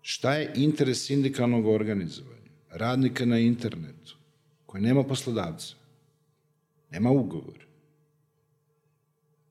šta 0.01 0.33
je 0.33 0.51
interes 0.55 1.05
sindikalnog 1.05 1.67
organizovanja? 1.67 2.51
Radnika 2.71 3.25
na 3.25 3.39
internetu, 3.39 4.17
koji 4.65 4.83
nema 4.83 5.03
poslodavca, 5.03 5.75
nema 6.91 7.11
ugovor, 7.11 7.67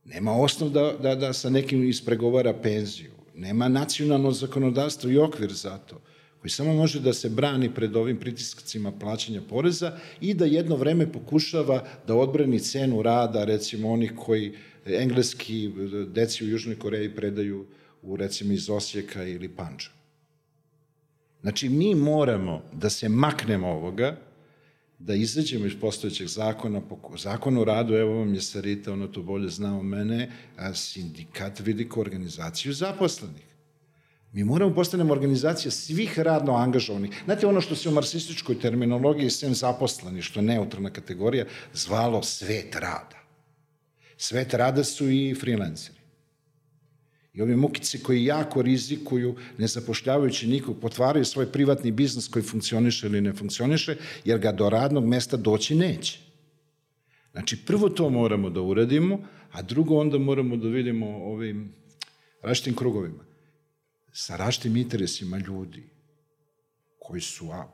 nema 0.05 0.33
osnov 0.33 0.71
da, 0.71 0.93
da, 1.03 1.15
da 1.15 1.33
sa 1.33 1.51
nekim 1.51 1.89
ispregovara 1.89 2.53
penziju, 2.63 3.13
nema 3.35 3.69
nacionalno 3.69 4.31
zakonodavstvo 4.33 5.11
i 5.11 5.19
okvir 5.19 5.53
za 5.53 5.79
to, 5.79 6.01
koji 6.47 6.53
samo 6.53 6.75
može 6.75 7.01
da 7.01 7.13
se 7.13 7.29
brani 7.29 7.75
pred 7.75 7.97
ovim 7.97 8.17
pritiskacima 8.17 8.93
plaćanja 8.93 9.41
poreza 9.49 9.99
i 10.21 10.35
da 10.35 10.45
jedno 10.45 10.77
vreme 10.77 11.13
pokušava 11.13 11.85
da 12.07 12.15
odbrani 12.15 12.61
cenu 12.61 13.03
rada, 13.03 13.45
recimo 13.45 13.91
onih 13.93 14.13
koji 14.17 14.53
engleski 14.87 15.71
deci 16.15 16.45
u 16.45 16.49
Južnoj 16.49 16.79
Koreji 16.79 17.15
predaju 17.15 17.67
u, 18.03 18.17
recimo, 18.17 18.53
iz 18.53 18.71
Osijeka 18.71 19.25
ili 19.25 19.49
Panča. 19.49 19.91
Znači, 21.41 21.69
mi 21.69 21.95
moramo 21.95 22.63
da 22.73 22.91
se 22.91 23.09
maknemo 23.09 23.69
ovoga, 23.69 24.17
da 24.99 25.15
izađemo 25.15 25.67
iz 25.67 25.75
postojećeg 25.81 26.29
zakona, 26.29 26.83
zakon 27.19 27.59
o 27.59 27.65
radu, 27.65 27.95
evo 27.95 28.19
vam 28.19 28.35
je 28.35 28.41
Sarita, 28.41 28.93
ona 28.93 29.07
to 29.07 29.23
bolje 29.23 29.49
zna 29.49 29.79
o 29.79 29.83
mene, 29.83 30.31
sindikat 30.75 31.61
vidi 31.61 31.89
kao 31.89 32.01
organizaciju 32.01 32.73
zaposlenih. 32.73 33.56
Mi 34.37 34.45
moramo 34.45 34.75
postanemo 34.75 35.13
organizacija 35.13 35.71
svih 35.71 36.19
radno 36.19 36.55
angažovanih. 36.55 37.11
Znate, 37.25 37.47
ono 37.47 37.61
što 37.61 37.77
se 37.77 37.89
u 37.89 37.93
marksističkoj 37.93 38.59
terminologiji 38.61 39.31
sem 39.31 39.55
zaposleni, 39.55 40.23
što 40.23 40.41
je 40.41 40.45
neutralna 40.45 40.91
kategorija, 40.91 41.47
zvalo 41.75 42.23
svet 42.23 42.75
rada. 42.75 43.17
Svet 44.17 44.55
rada 44.55 44.85
su 44.85 45.09
i 45.11 45.35
freelanceri. 45.41 45.99
I 47.35 47.43
ovi 47.43 47.57
mukici 47.57 48.03
koji 48.03 48.25
jako 48.25 48.63
rizikuju, 48.63 49.37
ne 49.59 49.67
zapošljavajući 49.67 50.47
nikog, 50.47 50.81
potvaraju 50.81 51.25
svoj 51.25 51.53
privatni 51.53 51.91
biznis 51.91 52.29
koji 52.29 52.43
funkcioniše 52.43 53.07
ili 53.07 53.21
ne 53.21 53.33
funkcioniše, 53.33 53.97
jer 54.25 54.39
ga 54.39 54.53
do 54.53 54.69
radnog 54.71 55.07
mesta 55.07 55.37
doći 55.37 55.75
neće. 55.75 56.19
Znači, 57.33 57.57
prvo 57.67 57.89
to 57.89 58.11
moramo 58.11 58.51
da 58.51 58.61
uradimo, 58.61 59.19
a 59.53 59.63
drugo 59.63 59.97
onda 59.97 60.19
moramo 60.19 60.57
da 60.57 60.69
vidimo 60.69 61.07
ovim 61.07 61.73
različitim 62.43 62.77
krugovima, 62.77 63.26
sa 64.17 64.37
različitim 64.37 64.77
interesima 64.77 65.39
ljudi, 65.39 65.83
koji 66.99 67.21
su 67.21 67.51
a, 67.53 67.69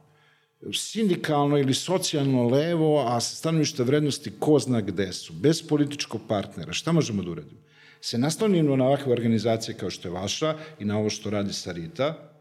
sindikalno 0.74 1.59
ili 1.59 1.74
socijalno 1.74 2.49
levo, 2.49 3.05
a 3.07 3.20
sa 3.20 3.36
stanovišta 3.36 3.82
vrednosti 3.82 4.32
ko 4.38 4.59
zna 4.59 4.80
gde 4.80 5.12
su, 5.12 5.32
bez 5.32 5.62
političkog 5.68 6.20
partnera, 6.28 6.72
šta 6.72 6.93
možemo 6.93 7.22
da 7.22 7.30
uradimo? 7.30 7.62
se 8.03 8.18
naslonimo 8.18 8.76
na 8.76 8.86
ovakve 8.86 9.12
organizacije 9.12 9.76
kao 9.78 9.90
što 9.90 10.09
je 10.09 10.12
vaša 10.12 10.57
i 10.78 10.84
na 10.84 10.99
ovo 10.99 11.11
što 11.11 11.30
radi 11.30 11.53
Sarita, 11.53 12.32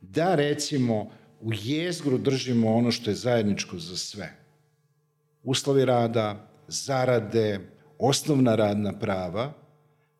da 0.00 0.34
recimo 0.34 1.10
u 1.40 1.50
jezgru 1.52 2.18
držimo 2.18 2.74
ono 2.74 2.90
što 2.90 3.10
je 3.10 3.14
zajedničko 3.14 3.78
za 3.78 3.96
sve. 3.96 4.30
Uslovi 5.42 5.84
rada, 5.84 6.50
zarade, 6.68 7.60
osnovna 7.98 8.54
radna 8.54 8.98
prava, 8.98 9.52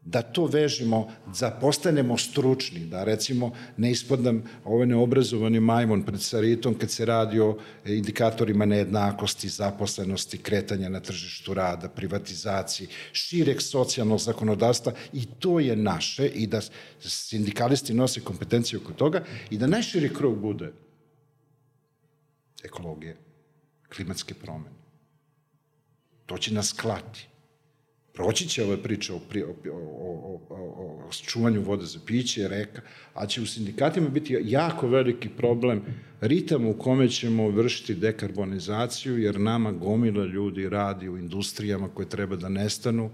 da 0.09 0.23
to 0.23 0.47
vežemo, 0.47 1.03
da 1.41 1.51
postanemo 1.61 2.17
stručni, 2.19 2.87
da 2.87 3.05
recimo 3.05 3.51
ne 3.77 3.91
ispadam 3.91 4.43
ovaj 4.65 4.87
neobrazovani 4.87 5.61
majmon 5.61 6.03
pred 6.03 6.23
Saritom 6.23 6.75
kad 6.79 6.91
se 6.91 7.05
radi 7.05 7.41
o 7.41 7.59
indikatorima 7.85 8.65
nejednakosti, 8.65 9.49
zaposlenosti, 9.49 10.39
kretanja 10.39 10.89
na 10.89 11.01
tržištu 11.01 11.55
rada, 11.55 11.89
privatizaciji, 11.89 12.89
širek 13.13 13.63
socijalnog 13.63 14.19
zakonodavstva 14.19 14.93
i 15.13 15.27
to 15.39 15.61
je 15.61 15.77
naše 15.77 16.29
i 16.29 16.47
da 16.47 16.61
sindikalisti 17.01 17.95
nose 17.95 18.21
kompetencije 18.21 18.81
oko 18.81 18.93
toga 18.93 19.25
i 19.51 19.59
da 19.59 19.67
najširi 19.67 20.15
krug 20.15 20.41
bude 20.41 20.73
ekologije, 22.65 23.17
klimatske 23.89 24.35
promene. 24.35 24.77
To 26.27 26.39
će 26.39 26.55
nas 26.55 26.73
klati 26.73 27.29
proći 28.19 28.49
će 28.49 28.65
ove 28.65 28.77
priče 28.83 29.13
o, 29.13 29.19
pri, 29.19 29.43
o, 29.43 29.55
o, 29.71 30.41
o, 30.51 31.09
o 31.09 31.13
čuvanju 31.13 31.63
vode 31.63 31.87
za 31.87 31.99
piće, 32.07 32.49
reka, 32.49 32.83
a 33.15 33.27
će 33.27 33.43
u 33.43 33.47
sindikatima 33.47 34.09
biti 34.09 34.39
jako 34.43 34.89
veliki 34.89 35.29
problem 35.29 35.83
ritam 36.21 36.67
u 36.67 36.75
kome 36.79 37.09
ćemo 37.09 37.49
vršiti 37.49 37.95
dekarbonizaciju, 37.95 39.19
jer 39.19 39.41
nama 39.41 39.73
gomila 39.73 40.25
ljudi 40.25 40.69
radi 40.69 41.09
u 41.09 41.19
industrijama 41.19 41.89
koje 41.89 42.09
treba 42.09 42.37
da 42.37 42.49
nestanu, 42.49 43.11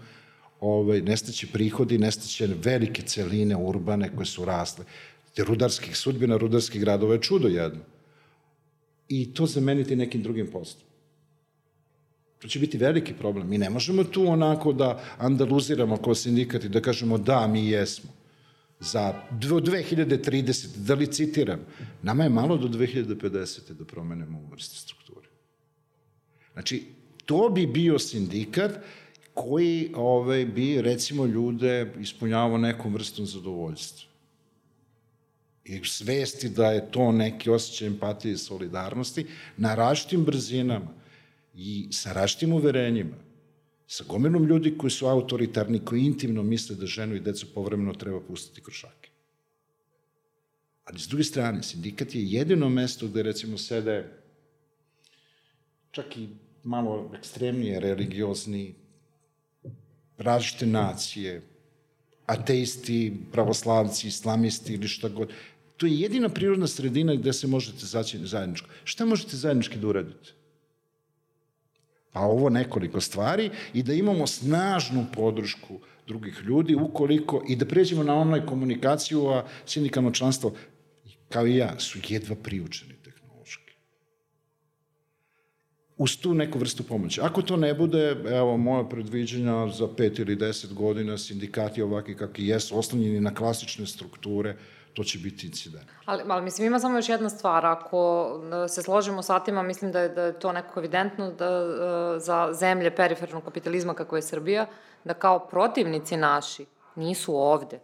ovaj, 0.60 1.00
nestaće 1.00 1.46
prihodi, 1.52 1.98
nestaće 1.98 2.48
velike 2.64 3.02
celine 3.02 3.56
urbane 3.56 4.10
koje 4.16 4.26
su 4.26 4.44
rasle. 4.44 4.84
Te 5.34 5.44
rudarskih 5.44 5.96
sudbina, 5.96 6.36
rudarskih 6.36 6.80
gradova 6.80 7.14
je 7.14 7.22
čudo 7.22 7.48
jedno. 7.48 7.80
I 9.08 9.34
to 9.34 9.46
zameniti 9.46 9.96
nekim 9.96 10.22
drugim 10.22 10.46
poslom. 10.46 10.93
To 12.44 12.48
će 12.48 12.58
biti 12.58 12.78
veliki 12.78 13.14
problem. 13.14 13.48
Mi 13.48 13.58
ne 13.58 13.70
možemo 13.70 14.04
tu 14.04 14.26
onako 14.28 14.72
da 14.72 15.04
andaluziramo 15.18 15.96
kao 15.96 16.14
sindikat 16.14 16.64
i 16.64 16.68
da 16.68 16.80
kažemo 16.80 17.18
da, 17.18 17.46
mi 17.46 17.68
jesmo. 17.68 18.10
Za 18.80 19.14
2030, 19.30 20.76
da 20.76 20.94
li 20.94 21.06
citiram, 21.06 21.60
nama 22.02 22.24
je 22.24 22.30
malo 22.30 22.56
do 22.56 22.68
2050. 22.68 23.72
da 23.72 23.84
promenemo 23.84 24.38
u 24.38 24.58
strukture. 24.58 25.28
Znači, 26.52 26.82
to 27.24 27.48
bi 27.48 27.66
bio 27.66 27.98
sindikat 27.98 28.72
koji 29.34 29.92
ovaj, 29.94 30.44
bi, 30.44 30.82
recimo, 30.82 31.26
ljude 31.26 31.92
ispunjavao 32.00 32.58
nekom 32.58 32.94
vrstom 32.94 33.26
zadovoljstva. 33.26 34.10
I 35.64 35.80
svesti 35.84 36.48
da 36.48 36.72
je 36.72 36.90
to 36.90 37.12
neki 37.12 37.50
osjećaj 37.50 37.88
empatije 37.88 38.32
i 38.32 38.38
solidarnosti 38.38 39.26
na 39.56 39.74
različitim 39.74 40.24
brzinama 40.24 41.03
i 41.54 41.88
sa 41.92 42.12
raštim 42.12 42.52
uverenjima, 42.52 43.16
sa 43.86 44.04
gomilom 44.08 44.46
ljudi 44.46 44.78
koji 44.78 44.90
su 44.90 45.06
autoritarni, 45.06 45.84
koji 45.84 46.00
intimno 46.00 46.42
misle 46.42 46.76
da 46.76 46.86
ženu 46.86 47.14
i 47.14 47.20
decu 47.20 47.46
povremeno 47.54 47.92
treba 47.92 48.20
pustiti 48.20 48.62
kroz 48.62 48.74
šake. 48.74 49.10
Ali 50.84 50.98
s 50.98 51.08
druge 51.08 51.24
strane, 51.24 51.62
sindikat 51.62 52.14
je 52.14 52.30
jedino 52.30 52.68
mesto 52.68 53.08
gde 53.08 53.22
recimo 53.22 53.58
sede 53.58 54.04
čak 55.90 56.16
i 56.16 56.28
malo 56.64 57.10
ekstremnije 57.18 57.80
religiozni, 57.80 58.74
različite 60.18 60.66
nacije, 60.66 61.42
ateisti, 62.26 63.16
pravoslavci, 63.32 64.08
islamisti 64.08 64.74
ili 64.74 64.88
šta 64.88 65.08
god. 65.08 65.32
To 65.76 65.86
je 65.86 66.00
jedina 66.00 66.28
prirodna 66.28 66.66
sredina 66.66 67.14
gde 67.14 67.32
se 67.32 67.46
možete 67.46 67.86
zaći 67.86 68.26
zajedničko. 68.26 68.68
Šta 68.84 69.04
možete 69.06 69.36
zajednički 69.36 69.78
da 69.78 69.88
uradite? 69.88 70.32
Pa 72.14 72.20
ovo 72.20 72.48
nekoliko 72.50 73.00
stvari 73.00 73.50
i 73.74 73.82
da 73.82 73.92
imamo 73.92 74.26
snažnu 74.26 75.06
podršku 75.14 75.78
drugih 76.06 76.42
ljudi 76.46 76.74
ukoliko 76.74 77.42
i 77.48 77.56
da 77.56 77.66
pređemo 77.66 78.02
na 78.02 78.14
online 78.14 78.46
komunikaciju, 78.46 79.26
a 79.28 79.44
sindikalno 79.66 80.10
članstvo 80.10 80.52
kao 81.28 81.46
i 81.46 81.56
ja 81.56 81.78
su 81.78 81.98
jedva 82.08 82.36
priučeni 82.36 82.94
tehnološki. 83.04 83.72
Uz 85.96 86.16
tu 86.16 86.34
neku 86.34 86.58
vrstu 86.58 86.82
pomoći. 86.82 87.20
Ako 87.20 87.42
to 87.42 87.56
ne 87.56 87.74
bude, 87.74 88.16
evo, 88.26 88.56
moja 88.56 88.88
predviđenja 88.88 89.68
za 89.68 89.88
pet 89.96 90.18
ili 90.18 90.36
deset 90.36 90.72
godina 90.72 91.18
sindikati 91.18 91.82
ovaki 91.82 92.14
kakvi 92.14 92.46
jesu, 92.46 92.78
oslanjeni 92.78 93.20
na 93.20 93.34
klasične 93.34 93.86
strukture, 93.86 94.56
to 94.94 95.04
će 95.04 95.18
biti 95.18 95.46
incident. 95.46 95.84
Ali, 96.04 96.22
ali 96.28 96.42
mislim, 96.42 96.66
ima 96.66 96.80
samo 96.80 96.98
još 96.98 97.08
jedna 97.08 97.30
stvar. 97.30 97.66
Ako 97.66 98.30
se 98.68 98.82
složimo 98.82 99.22
sa 99.22 99.40
tima, 99.40 99.62
mislim 99.62 99.92
da 99.92 100.00
je, 100.00 100.08
da 100.08 100.22
je 100.22 100.38
to 100.38 100.52
nekako 100.52 100.80
evidentno 100.80 101.30
da, 101.32 101.46
e, 101.46 102.20
za 102.20 102.48
zemlje 102.52 102.96
perifernog 102.96 103.44
kapitalizma 103.44 103.94
kako 103.94 104.16
je 104.16 104.22
Srbija, 104.22 104.66
da 105.04 105.14
kao 105.14 105.38
protivnici 105.38 106.16
naši 106.16 106.66
nisu 106.94 107.36
ovde. 107.36 107.80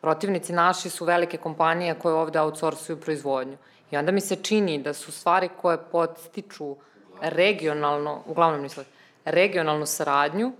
Protivnici 0.00 0.52
naši 0.52 0.90
su 0.90 1.04
velike 1.04 1.36
kompanije 1.36 1.98
koje 1.98 2.14
ovde 2.14 2.40
outsourcuju 2.40 3.00
proizvodnju. 3.00 3.56
I 3.90 3.96
onda 3.96 4.12
mi 4.12 4.20
se 4.20 4.36
čini 4.36 4.82
da 4.82 4.92
su 4.92 5.12
stvari 5.12 5.48
koje 5.60 5.78
podstiču 5.78 6.76
regionalno, 7.20 8.22
uglavnom 8.26 8.62
nisam, 8.62 8.84
regionalnu 9.24 9.86
saradnju, 9.86 10.52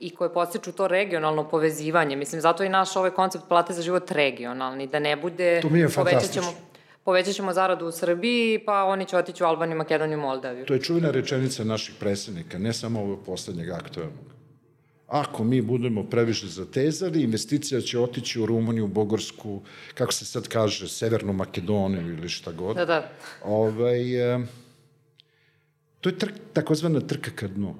i 0.00 0.10
koje 0.14 0.32
postiču 0.32 0.72
to 0.72 0.88
regionalno 0.88 1.48
povezivanje. 1.48 2.16
Mislim, 2.16 2.40
zato 2.40 2.64
i 2.64 2.68
naš 2.68 2.96
ovaj 2.96 3.10
koncept 3.10 3.44
plate 3.48 3.72
za 3.72 3.82
život 3.82 4.10
regionalni, 4.10 4.86
da 4.86 4.98
ne 4.98 5.16
bude... 5.16 5.60
To 5.60 5.68
mi 5.68 5.80
je 5.80 5.88
fantastično. 5.88 6.52
Povećat 7.04 7.34
ćemo 7.34 7.52
zaradu 7.52 7.86
u 7.86 7.92
Srbiji, 7.92 8.58
pa 8.66 8.84
oni 8.84 9.06
će 9.06 9.16
otići 9.16 9.42
u 9.42 9.46
Albaniju, 9.46 9.76
Makedoniju, 9.76 10.18
Moldaviju. 10.18 10.66
To 10.66 10.74
je 10.74 10.82
čuvena 10.82 11.10
rečenica 11.10 11.64
naših 11.64 11.94
predsednika, 12.00 12.58
ne 12.58 12.72
samo 12.72 13.00
ovog 13.00 13.24
poslednjeg 13.26 13.70
aktualnog. 13.70 14.38
Ako 15.06 15.44
mi 15.44 15.62
budemo 15.62 16.02
previše 16.04 16.46
zatezali, 16.46 17.22
investicija 17.22 17.80
će 17.80 17.98
otići 17.98 18.40
u 18.40 18.46
Rumuniju, 18.46 18.86
Bogorsku, 18.86 19.60
kako 19.94 20.12
se 20.12 20.24
sad 20.24 20.48
kaže, 20.48 20.88
Severnu 20.88 21.32
Makedoniju 21.32 22.12
ili 22.12 22.28
šta 22.28 22.52
god. 22.52 22.76
Da, 22.76 22.84
da. 22.84 23.10
Ovaj, 23.44 24.00
to 26.00 26.08
je 26.08 26.18
trk, 26.18 26.34
takozvana 26.52 27.00
trka 27.00 27.30
ka 27.30 27.48
dnu. 27.48 27.74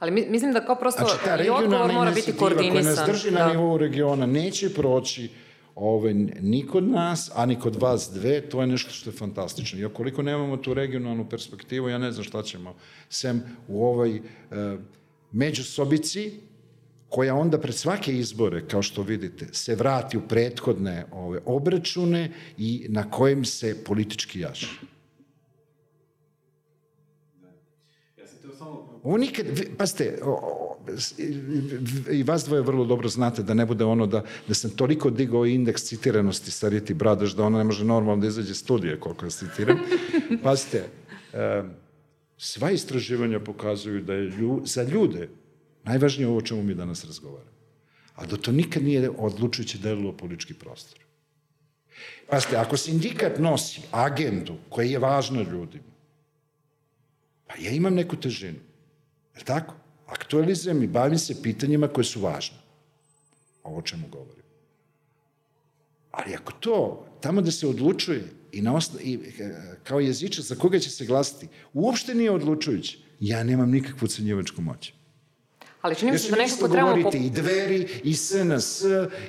Ali 0.00 0.10
mi, 0.10 0.26
mislim 0.28 0.52
da 0.52 0.64
kao 0.64 0.74
prosto 0.74 1.04
znači, 1.24 1.46
i 1.46 1.50
odgovor 1.50 1.92
mora 1.92 2.10
biti 2.10 2.32
koordinisan. 2.32 2.82
Koja 2.82 3.06
nas 3.06 3.06
drži 3.06 3.30
da. 3.30 3.38
na 3.38 3.52
nivou 3.52 3.78
regiona 3.78 4.26
neće 4.26 4.74
proći 4.74 5.28
ovaj, 5.74 6.14
ni 6.40 6.66
kod 6.66 6.88
nas, 6.88 7.30
a 7.34 7.46
ni 7.46 7.60
kod 7.60 7.76
vas 7.76 8.10
dve, 8.14 8.40
to 8.40 8.60
je 8.60 8.66
nešto 8.66 8.90
što 8.90 9.10
je 9.10 9.16
fantastično. 9.16 9.80
I 9.80 9.84
okoliko 9.84 10.22
nemamo 10.22 10.56
tu 10.56 10.74
regionalnu 10.74 11.28
perspektivu, 11.28 11.88
ja 11.88 11.98
ne 11.98 12.12
znam 12.12 12.24
šta 12.24 12.42
ćemo, 12.42 12.74
sem 13.08 13.42
u 13.68 13.84
ovoj 13.84 14.16
e, 14.16 14.20
međusobici, 15.32 16.32
koja 17.08 17.34
onda 17.34 17.58
pred 17.58 17.74
svake 17.74 18.12
izbore, 18.18 18.68
kao 18.68 18.82
što 18.82 19.02
vidite, 19.02 19.46
se 19.52 19.74
vrati 19.74 20.18
u 20.18 20.20
prethodne 20.28 21.04
ove 21.12 21.40
obračune 21.46 22.32
i 22.58 22.86
na 22.88 23.10
kojim 23.10 23.44
se 23.44 23.84
politički 23.84 24.40
jaše. 24.40 24.80
Ovo 29.02 29.16
nikad, 29.16 29.46
pazite, 29.78 30.18
i 32.10 32.22
vas 32.22 32.44
dvoje 32.44 32.62
vrlo 32.62 32.84
dobro 32.84 33.08
znate 33.08 33.42
da 33.42 33.54
ne 33.54 33.66
bude 33.66 33.84
ono 33.84 34.06
da, 34.06 34.24
da 34.48 34.54
sam 34.54 34.70
toliko 34.70 35.10
digao 35.10 35.46
indeks 35.46 35.84
citiranosti 35.84 36.50
sa 36.50 36.68
Riti 36.68 36.94
Bradaš 36.94 37.34
da 37.36 37.44
ona 37.44 37.58
ne 37.58 37.64
može 37.64 37.84
normalno 37.84 38.20
da 38.20 38.28
izađe 38.28 38.54
studije 38.54 39.00
koliko 39.00 39.26
ja 39.26 39.30
citiram. 39.30 39.78
Pazite, 40.44 40.84
sva 42.38 42.70
istraživanja 42.70 43.40
pokazuju 43.40 44.02
da 44.02 44.14
je 44.14 44.28
lju, 44.28 44.62
za 44.64 44.82
ljude 44.82 45.28
najvažnije 45.84 46.28
ovo 46.28 46.40
čemu 46.40 46.62
mi 46.62 46.74
danas 46.74 47.04
razgovaramo. 47.04 47.50
A 48.14 48.26
da 48.26 48.36
to 48.36 48.52
nikad 48.52 48.82
nije 48.82 49.10
odlučujuće 49.10 49.78
delilo 49.78 50.12
politički 50.12 50.54
prostor. 50.54 50.98
Pazite, 52.30 52.56
ako 52.56 52.76
sindikat 52.76 53.38
nosi 53.38 53.80
agendu 53.90 54.54
koja 54.68 54.88
je 54.88 54.98
važna 54.98 55.42
ljudima, 55.42 55.90
pa 57.46 57.54
ja 57.58 57.70
imam 57.70 57.94
neku 57.94 58.16
težinu. 58.16 58.69
Je 59.40 59.44
tako? 59.44 59.74
Aktualizujem 60.06 60.82
i 60.82 60.86
bavim 60.86 61.18
se 61.18 61.42
pitanjima 61.42 61.88
koje 61.88 62.04
su 62.04 62.20
važne. 62.20 62.56
Ovo 63.62 63.78
o 63.78 63.82
čemu 63.82 64.08
govorim. 64.08 64.44
Ali 66.10 66.34
ako 66.34 66.52
to, 66.52 67.06
tamo 67.20 67.40
da 67.40 67.50
se 67.50 67.66
odlučuje 67.66 68.24
i, 68.52 68.62
na 68.62 68.74
osno, 68.74 69.00
i 69.00 69.14
e, 69.14 69.54
kao 69.84 70.00
jeziča 70.00 70.42
za 70.42 70.54
koga 70.54 70.78
će 70.78 70.90
se 70.90 71.06
glasiti, 71.06 71.48
uopšte 71.72 72.14
nije 72.14 72.30
odlučujuće, 72.30 72.98
ja 73.20 73.44
nemam 73.44 73.70
nikakvu 73.70 74.08
cenjivačku 74.08 74.62
moć. 74.62 74.92
Ali 75.80 75.94
čini 75.94 76.12
mi 76.12 76.18
se 76.18 76.30
da 76.30 76.36
nekako 76.36 76.68
trebamo... 76.68 76.96
govoriti 76.96 77.26
i 77.26 77.30
Dveri, 77.30 77.86
i 78.04 78.14
SNS, 78.14 78.82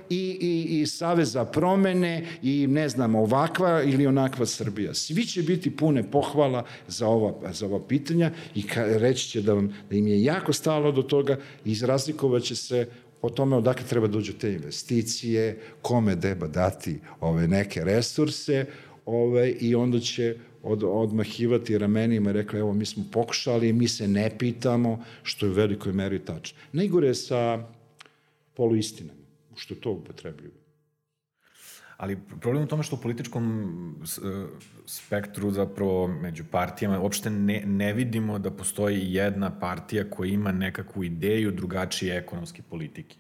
i, 0.10 0.38
i, 0.42 0.82
i 0.82 0.88
Savez 0.88 1.32
za 1.32 1.46
promene, 1.46 2.28
i 2.42 2.68
ne 2.68 2.90
znam, 2.90 3.16
ovakva 3.16 3.84
ili 3.84 4.08
onakva 4.08 4.46
Srbija. 4.46 4.94
Svi 4.94 5.26
će 5.26 5.44
biti 5.44 5.76
pune 5.76 6.12
pohvala 6.12 6.66
za 6.88 7.08
ova, 7.08 7.54
za 7.54 7.66
ova 7.66 7.88
pitanja 7.88 8.32
i 8.56 8.68
ka, 8.68 8.84
reći 8.86 9.30
će 9.30 9.42
da, 9.42 9.54
vam, 9.54 9.76
da 9.90 9.96
im 9.96 10.08
je 10.08 10.24
jako 10.24 10.54
stalo 10.54 10.92
do 10.92 11.02
toga 11.02 11.38
i 11.66 11.72
izrazlikovaće 11.72 12.56
se 12.56 12.88
o 13.22 13.30
tome 13.30 13.56
odakle 13.56 13.86
treba 13.86 14.08
da 14.08 14.14
dođu 14.14 14.34
te 14.34 14.54
investicije, 14.54 15.60
kome 15.82 16.16
deba 16.16 16.48
dati 16.48 17.00
ove 17.20 17.48
neke 17.48 17.84
resurse, 17.84 18.66
ove, 19.06 19.52
i 19.52 19.76
onda 19.76 20.00
će 20.00 20.36
od, 20.64 20.84
odmahivati 20.84 21.78
ramenima 21.78 22.30
i 22.30 22.34
rekla, 22.34 22.60
evo, 22.60 22.74
mi 22.74 22.86
smo 22.86 23.04
pokušali, 23.12 23.74
mi 23.74 23.88
se 23.88 24.08
ne 24.08 24.32
pitamo, 24.38 25.04
što 25.24 25.46
je 25.46 25.52
u 25.52 25.56
velikoj 25.56 25.94
meri 25.94 26.20
tačno. 26.20 26.58
Najgore 26.72 27.08
je 27.08 27.16
sa 27.16 27.68
poluistinama, 28.54 29.20
što 29.56 29.76
to 29.76 29.92
upotrebljivo. 29.92 30.54
Ali 31.98 32.18
problem 32.42 32.64
u 32.64 32.68
tome 32.68 32.84
što 32.84 32.96
u 32.96 33.00
političkom 33.00 33.46
e, 34.04 34.08
spektru 34.86 35.52
zapravo 35.52 36.08
među 36.08 36.44
partijama 36.52 37.00
uopšte 37.00 37.30
ne, 37.30 37.64
ne 37.66 37.94
vidimo 37.94 38.40
da 38.40 38.52
postoji 38.52 39.14
jedna 39.14 39.60
partija 39.60 40.10
koja 40.10 40.32
ima 40.32 40.52
nekakvu 40.52 41.04
ideju 41.04 41.52
drugačije 41.52 42.18
ekonomske 42.18 42.62
politike. 42.70 43.16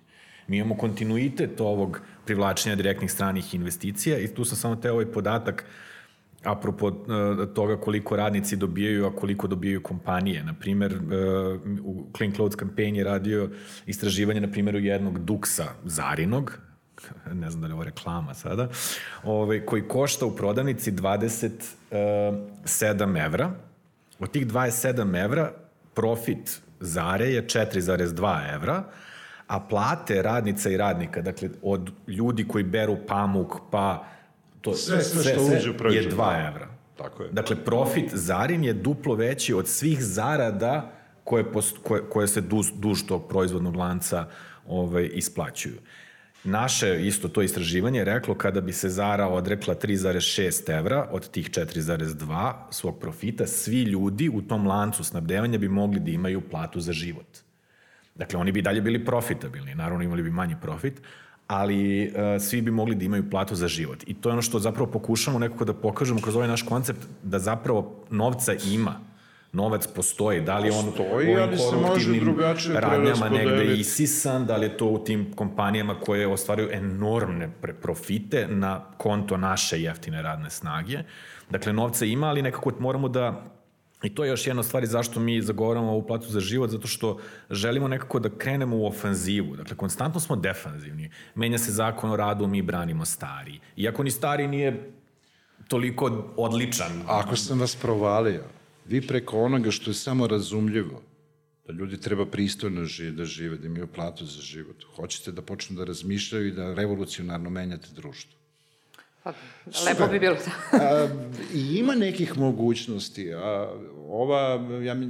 Mi 0.47 0.57
imamo 0.57 0.75
kontinuitet 0.75 1.61
ovog 1.61 2.01
privlačenja 2.25 2.75
direktnih 2.75 3.11
stranih 3.11 3.55
investicija 3.55 4.19
i 4.19 4.27
tu 4.27 4.45
sam 4.45 4.57
samo 4.57 4.75
teo 4.75 4.93
ovaj 4.93 5.05
podatak 5.05 5.65
apropo 6.43 6.87
uh, 6.87 6.95
toga 7.53 7.77
koliko 7.77 8.15
radnici 8.15 8.55
dobijaju, 8.55 9.05
a 9.05 9.15
koliko 9.15 9.47
dobijaju 9.47 9.83
kompanije. 9.83 10.43
Na 10.43 10.53
primer, 10.53 10.93
uh, 10.93 10.99
u 11.83 12.05
Clean 12.17 12.33
Clothes 12.33 12.55
kampanji 12.55 12.97
je 12.97 13.03
radio 13.03 13.49
istraživanje, 13.85 14.41
na 14.41 14.51
primjeru 14.51 14.79
jednog 14.79 15.19
duksa 15.19 15.65
Zarinog, 15.83 16.59
ne 17.41 17.49
znam 17.49 17.61
da 17.61 17.67
li 17.67 17.73
ovo 17.73 17.83
reklama 17.83 18.33
sada, 18.33 18.69
ovaj, 19.23 19.65
koji 19.65 19.87
košta 19.87 20.25
u 20.25 20.35
prodavnici 20.35 20.91
27 20.91 23.25
evra. 23.25 23.51
Od 24.19 24.31
tih 24.31 24.47
27 24.47 25.23
evra 25.23 25.51
profit 25.93 26.61
Zare 26.79 27.25
je 27.25 27.47
4,2 27.47 28.53
evra, 28.53 28.83
a 29.47 29.59
plate 29.59 30.21
radnica 30.21 30.69
i 30.69 30.77
radnika, 30.77 31.21
dakle 31.21 31.49
od 31.61 31.91
ljudi 32.07 32.47
koji 32.47 32.63
beru 32.63 32.97
pamuk 33.07 33.55
pa 33.71 34.05
to 34.61 34.73
sve, 34.73 35.03
sve, 35.03 35.23
sve 35.23 35.33
što 35.33 35.45
sve 35.45 35.57
uđe 35.57 35.69
u 35.69 35.91
je 35.93 36.11
2 36.11 36.47
evra. 36.47 36.67
Tako 36.97 37.23
je. 37.23 37.29
Dakle, 37.31 37.55
profit 37.55 38.09
Zarin 38.13 38.63
je 38.63 38.73
duplo 38.73 39.15
veći 39.15 39.53
od 39.53 39.67
svih 39.67 40.03
zarada 40.03 40.91
koje, 41.23 41.51
post, 41.51 41.77
koje, 41.83 42.01
koje 42.09 42.27
se 42.27 42.41
duž, 42.41 42.67
duž 42.75 43.01
tog 43.07 43.27
proizvodnog 43.29 43.75
lanca 43.75 44.27
ovaj, 44.67 45.09
isplaćuju. 45.13 45.77
Naše 46.43 47.07
isto 47.07 47.27
to 47.27 47.41
istraživanje 47.41 47.99
je 47.99 48.05
reklo 48.05 48.35
kada 48.35 48.61
bi 48.61 48.73
se 48.73 48.89
Zara 48.89 49.27
odrekla 49.27 49.75
3,6 49.75 50.77
evra 50.77 51.07
od 51.11 51.29
tih 51.29 51.49
4,2 51.49 52.53
svog 52.69 52.99
profita, 52.99 53.47
svi 53.47 53.83
ljudi 53.83 54.29
u 54.29 54.41
tom 54.41 54.67
lancu 54.67 55.03
snabdevanja 55.03 55.57
bi 55.57 55.69
mogli 55.69 55.99
da 55.99 56.11
imaju 56.11 56.41
platu 56.41 56.79
za 56.79 56.93
život. 56.93 57.37
Dakle, 58.15 58.39
oni 58.39 58.51
bi 58.51 58.61
dalje 58.61 58.81
bili 58.81 59.05
profitabilni, 59.05 59.75
naravno 59.75 60.03
imali 60.03 60.23
bi 60.23 60.31
manji 60.31 60.55
profit, 60.61 61.01
ali 61.51 62.07
uh, 62.07 62.41
svi 62.41 62.61
bi 62.61 62.71
mogli 62.71 62.95
da 62.95 63.05
imaju 63.05 63.29
platu 63.29 63.55
za 63.55 63.67
život. 63.67 64.03
I 64.07 64.13
to 64.13 64.29
je 64.29 64.33
ono 64.33 64.41
što 64.41 64.59
zapravo 64.59 64.91
pokušamo 64.91 65.39
nekako 65.39 65.65
da 65.65 65.73
pokažemo 65.73 66.21
kroz 66.21 66.35
ovaj 66.35 66.47
naš 66.47 66.61
koncept, 66.61 66.99
da 67.23 67.39
zapravo 67.39 68.05
novca 68.09 68.53
ima, 68.71 68.99
novac 69.53 69.87
postoji, 69.87 70.41
da 70.41 70.57
li 70.57 70.67
je 70.67 70.73
on 70.73 70.85
postoji, 70.85 71.35
u 71.35 71.39
ovim 71.39 71.57
koruptivnim 71.57 72.35
radnjama 72.73 73.29
negde 73.29 73.75
isisan, 73.75 74.45
da 74.45 74.57
li 74.57 74.65
je 74.65 74.77
to 74.77 74.85
u 74.85 75.03
tim 75.03 75.31
kompanijama 75.35 75.99
koje 75.99 76.27
ostvaraju 76.27 76.69
enormne 76.71 77.49
profite 77.81 78.47
na 78.49 78.79
konto 78.97 79.37
naše 79.37 79.81
jeftine 79.81 80.21
radne 80.21 80.49
snage. 80.49 80.99
Dakle, 81.49 81.73
novca 81.73 82.05
ima, 82.05 82.27
ali 82.27 82.41
nekako 82.41 82.71
moramo 82.79 83.09
da 83.09 83.43
I 84.03 84.15
to 84.15 84.23
je 84.23 84.29
još 84.29 84.47
jedna 84.47 84.63
stvar 84.63 84.85
zašto 84.85 85.19
mi 85.19 85.41
zagovaramo 85.41 85.91
ovu 85.91 86.07
platu 86.07 86.27
za 86.29 86.39
život, 86.39 86.69
zato 86.69 86.87
što 86.87 87.19
želimo 87.49 87.87
nekako 87.87 88.19
da 88.19 88.29
krenemo 88.29 88.77
u 88.77 88.85
ofanzivu. 88.85 89.55
Dakle, 89.55 89.77
konstantno 89.77 90.19
smo 90.19 90.35
defanzivni. 90.35 91.11
Menja 91.35 91.57
se 91.57 91.71
zakon 91.71 92.11
o 92.11 92.15
radu, 92.15 92.47
mi 92.47 92.61
branimo 92.61 93.05
stari. 93.05 93.59
Iako 93.77 94.03
ni 94.03 94.11
stari 94.11 94.47
nije 94.47 94.91
toliko 95.67 96.33
odličan. 96.37 97.01
Ako 97.07 97.35
sam 97.35 97.59
vas 97.59 97.75
provalio, 97.75 98.43
vi 98.85 99.01
preko 99.07 99.43
onoga 99.43 99.71
što 99.71 99.89
je 99.89 99.93
samo 99.93 100.27
razumljivo, 100.27 101.01
da 101.67 101.73
ljudi 101.73 101.97
treba 101.97 102.25
pristojno 102.25 102.85
žive, 102.85 103.11
da 103.11 103.25
žive, 103.25 103.57
da 103.57 103.67
imaju 103.67 103.87
platu 103.87 104.25
za 104.25 104.41
život. 104.41 104.83
Hoćete 104.95 105.31
da 105.31 105.41
počnu 105.41 105.77
da 105.77 105.83
razmišljaju 105.83 106.47
i 106.47 106.51
da 106.51 106.73
revolucionarno 106.73 107.49
menjate 107.49 107.87
društvo. 107.95 108.40
Pa, 109.23 109.33
lepo 109.85 110.07
bi 110.07 110.19
bilo. 110.19 110.35
a, 110.71 111.07
I 111.53 111.75
ima 111.77 111.95
nekih 111.95 112.37
mogućnosti. 112.37 113.33
A, 113.33 113.73
ova, 114.07 114.69
ja 114.83 114.93
mi, 114.93 115.09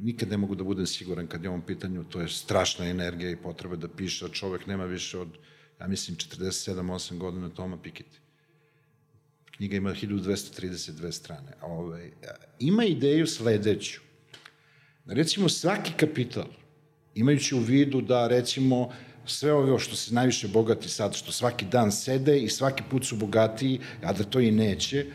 nikad 0.00 0.30
ne 0.30 0.36
mogu 0.36 0.54
da 0.54 0.64
budem 0.64 0.86
siguran 0.86 1.26
kad 1.26 1.42
je 1.44 1.48
ovom 1.48 1.62
pitanju, 1.62 2.04
to 2.04 2.20
je 2.20 2.28
strašna 2.28 2.86
energija 2.86 3.30
i 3.30 3.36
potreba 3.36 3.76
da 3.76 3.88
piše, 3.88 4.24
a 4.24 4.28
čovek 4.28 4.66
nema 4.66 4.84
više 4.84 5.18
od, 5.18 5.28
ja 5.80 5.86
mislim, 5.86 6.16
47-8 6.16 7.18
godina 7.18 7.48
Toma 7.48 7.76
Piketty. 7.76 8.18
Knjiga 9.56 9.76
ima 9.76 9.90
1232 9.90 11.12
strane. 11.12 11.52
A, 11.60 11.66
ovaj, 11.66 12.10
ima 12.58 12.84
ideju 12.84 13.26
sledeću. 13.26 14.00
Recimo, 15.06 15.48
svaki 15.48 15.92
kapital, 15.92 16.46
imajući 17.14 17.54
u 17.54 17.58
vidu 17.58 18.00
da, 18.00 18.28
recimo, 18.28 18.92
sve 19.28 19.52
ovo 19.52 19.78
što 19.78 19.96
se 19.96 20.14
najviše 20.14 20.48
bogati 20.48 20.88
sad, 20.88 21.14
što 21.14 21.32
svaki 21.32 21.64
dan 21.64 21.92
sede 21.92 22.38
i 22.38 22.48
svaki 22.48 22.82
put 22.90 23.04
su 23.04 23.16
bogatiji, 23.16 23.80
a 24.02 24.12
da 24.12 24.24
to 24.24 24.40
i 24.40 24.50
neće, 24.50 25.06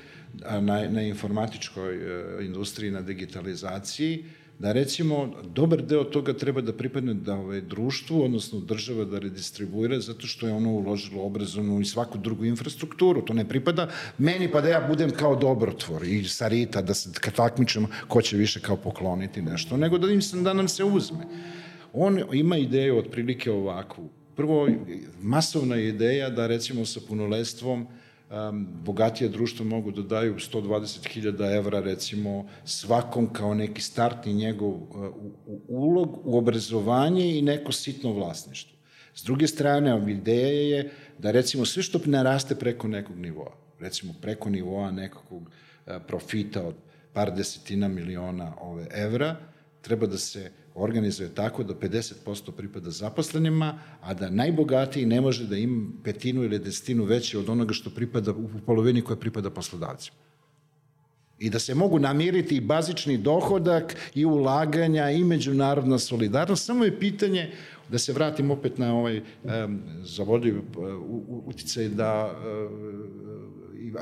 na, 0.61 0.89
na 0.89 1.01
informatičkoj 1.01 1.95
e, 1.95 2.45
industriji, 2.45 2.91
na 2.91 3.01
digitalizaciji, 3.01 4.25
da 4.59 4.71
recimo 4.71 5.31
dobar 5.43 5.81
deo 5.81 6.03
toga 6.03 6.33
treba 6.33 6.61
da 6.61 6.73
pripadne 6.73 7.13
da 7.13 7.33
ovaj 7.33 7.61
društvu, 7.61 8.23
odnosno 8.23 8.59
država 8.59 9.05
da 9.05 9.19
redistribuira 9.19 9.99
zato 9.99 10.27
što 10.27 10.47
je 10.47 10.53
ono 10.53 10.69
uložilo 10.71 11.23
obrazovnu 11.23 11.81
i 11.81 11.85
svaku 11.85 12.17
drugu 12.17 12.45
infrastrukturu. 12.45 13.21
To 13.21 13.33
ne 13.33 13.47
pripada 13.49 13.89
meni 14.17 14.51
pa 14.51 14.61
da 14.61 14.69
ja 14.69 14.87
budem 14.87 15.11
kao 15.11 15.35
dobrotvor 15.35 16.03
i 16.03 16.23
sarita 16.23 16.81
da 16.81 16.93
se 16.93 17.11
takmičemo 17.35 17.87
ko 18.07 18.21
će 18.21 18.37
više 18.37 18.59
kao 18.59 18.77
pokloniti 18.77 19.41
nešto, 19.41 19.77
nego 19.77 19.97
da, 19.97 20.11
im 20.11 20.21
se, 20.21 20.37
da 20.41 20.53
nam 20.53 20.67
se 20.67 20.83
uzme. 20.83 21.25
On 21.93 22.19
ima 22.33 22.57
ideju 22.57 22.97
otprilike 22.97 23.51
ovakvu. 23.51 24.09
Prvo, 24.35 24.69
masovna 25.21 25.77
ideja 25.77 26.29
da 26.29 26.47
recimo 26.47 26.85
sa 26.85 26.99
punoletstvom 27.07 27.87
um, 28.33 28.67
bogatije 28.85 29.29
društvo 29.29 29.65
mogu 29.65 29.91
da 29.91 30.01
daju 30.01 30.35
120.000 30.35 31.57
evra 31.57 31.79
recimo 31.79 32.47
svakom 32.65 33.33
kao 33.33 33.53
neki 33.53 33.81
startni 33.81 34.33
njegov 34.33 34.69
uh, 34.69 34.85
ulog 35.67 36.19
u 36.23 36.37
obrazovanje 36.37 37.37
i 37.37 37.41
neko 37.41 37.71
sitno 37.71 38.13
vlasništvo. 38.13 38.77
S 39.15 39.23
druge 39.23 39.47
strane, 39.47 40.11
ideja 40.11 40.77
je 40.77 40.91
da 41.19 41.31
recimo 41.31 41.65
sve 41.65 41.83
što 41.83 41.99
ne 42.05 42.23
raste 42.23 42.55
preko 42.55 42.87
nekog 42.87 43.19
nivoa, 43.19 43.51
recimo 43.79 44.13
preko 44.21 44.49
nivoa 44.49 44.91
nekakvog 44.91 45.41
uh, 45.41 45.93
profita 46.07 46.67
od 46.67 46.75
par 47.13 47.35
desetina 47.35 47.87
miliona 47.87 48.53
ove 48.61 48.87
evra, 48.91 49.35
treba 49.81 50.07
da 50.07 50.17
se 50.17 50.51
organizuje 50.75 51.29
tako 51.35 51.63
da 51.63 51.73
50% 51.73 52.51
pripada 52.51 52.91
zaposlenima, 52.91 53.79
a 54.01 54.13
da 54.13 54.29
najbogatiji 54.29 55.05
ne 55.05 55.21
može 55.21 55.47
da 55.47 55.57
ima 55.57 55.89
petinu 56.03 56.43
ili 56.43 56.59
desetinu 56.59 57.03
veće 57.03 57.39
od 57.39 57.49
onoga 57.49 57.73
što 57.73 57.89
pripada 57.89 58.31
u 58.31 58.49
polovini 58.65 59.01
koja 59.01 59.17
pripada 59.17 59.49
poslodavcima. 59.49 60.17
i 61.39 61.49
da 61.49 61.59
se 61.59 61.75
mogu 61.75 61.99
namiriti 61.99 62.55
i 62.55 62.61
bazični 62.61 63.17
dohodak 63.17 63.95
i 64.15 64.25
ulaganja 64.25 65.09
i 65.09 65.23
međunarodna 65.23 65.99
solidarnost. 65.99 66.65
Samo 66.65 66.85
je 66.85 66.99
pitanje 66.99 67.51
da 67.89 67.99
se 67.99 68.13
vratim 68.13 68.51
opet 68.51 68.77
na 68.77 68.93
ovaj 68.95 69.17
um, 69.19 69.81
zavodljiv 70.03 70.57
uh, 70.57 70.63
uticaj 71.45 71.89
da 71.89 72.31
uh, 72.31 73.33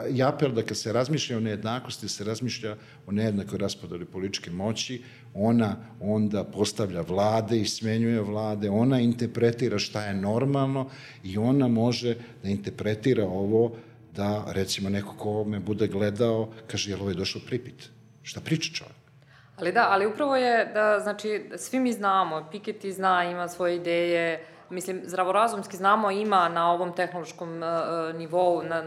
i 0.10 0.24
apel 0.24 0.52
da 0.52 0.64
kad 0.64 0.78
se 0.78 0.94
razmišlja 0.94 1.38
o 1.38 1.40
nejednakosti, 1.40 2.08
se 2.10 2.24
razmišlja 2.24 2.76
o 3.08 3.12
nejednakoj 3.12 3.58
raspodali 3.58 4.06
političke 4.06 4.52
moći, 4.52 5.02
ona 5.34 5.76
onda 6.02 6.44
postavlja 6.44 7.02
vlade 7.02 7.58
i 7.58 7.66
smenjuje 7.66 8.22
vlade, 8.22 8.70
ona 8.70 9.00
interpretira 9.00 9.80
šta 9.80 10.06
je 10.06 10.14
normalno 10.14 10.90
i 11.24 11.38
ona 11.38 11.68
može 11.68 12.16
da 12.44 12.50
interpretira 12.50 13.26
ovo 13.26 13.72
da 14.16 14.46
recimo 14.48 14.90
neko 14.90 15.16
ko 15.18 15.44
me 15.44 15.60
bude 15.60 15.88
gledao 15.88 16.50
kaže 16.68 16.92
jel 16.92 17.00
ovo 17.00 17.10
je 17.10 17.16
došao 17.16 17.42
pripit. 17.48 17.90
Šta 18.24 18.42
priča 18.42 18.74
čovjek? 18.74 18.96
Ali 19.58 19.72
da, 19.72 19.88
ali 19.90 20.06
upravo 20.06 20.36
je 20.36 20.66
da, 20.66 21.00
znači, 21.00 21.50
svi 21.58 21.80
mi 21.80 21.94
znamo, 21.94 22.50
Piketty 22.54 22.92
zna, 22.92 23.24
ima 23.24 23.48
svoje 23.48 23.76
ideje, 23.76 24.46
mislim, 24.72 25.02
zdravorazumski 25.06 25.78
znamo, 25.78 26.12
ima 26.12 26.50
na 26.50 26.72
ovom 26.72 26.96
tehnološkom 26.96 27.50
uh, 27.50 28.16
nivou 28.16 28.64
na, 28.64 28.84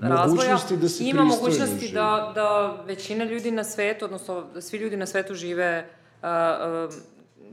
razvoja, 0.00 0.58
da 0.80 0.88
se 0.88 1.04
ima 1.04 1.24
mogućnosti 1.24 1.92
da, 1.92 2.32
da 2.34 2.76
većina 2.86 3.24
ljudi 3.24 3.50
na 3.50 3.64
svetu, 3.64 4.04
odnosno 4.04 4.42
da 4.54 4.60
svi 4.60 4.78
ljudi 4.78 4.96
na 4.96 5.06
svetu 5.06 5.34
žive 5.34 5.86
uh, 6.22 6.28
uh, 6.28 6.94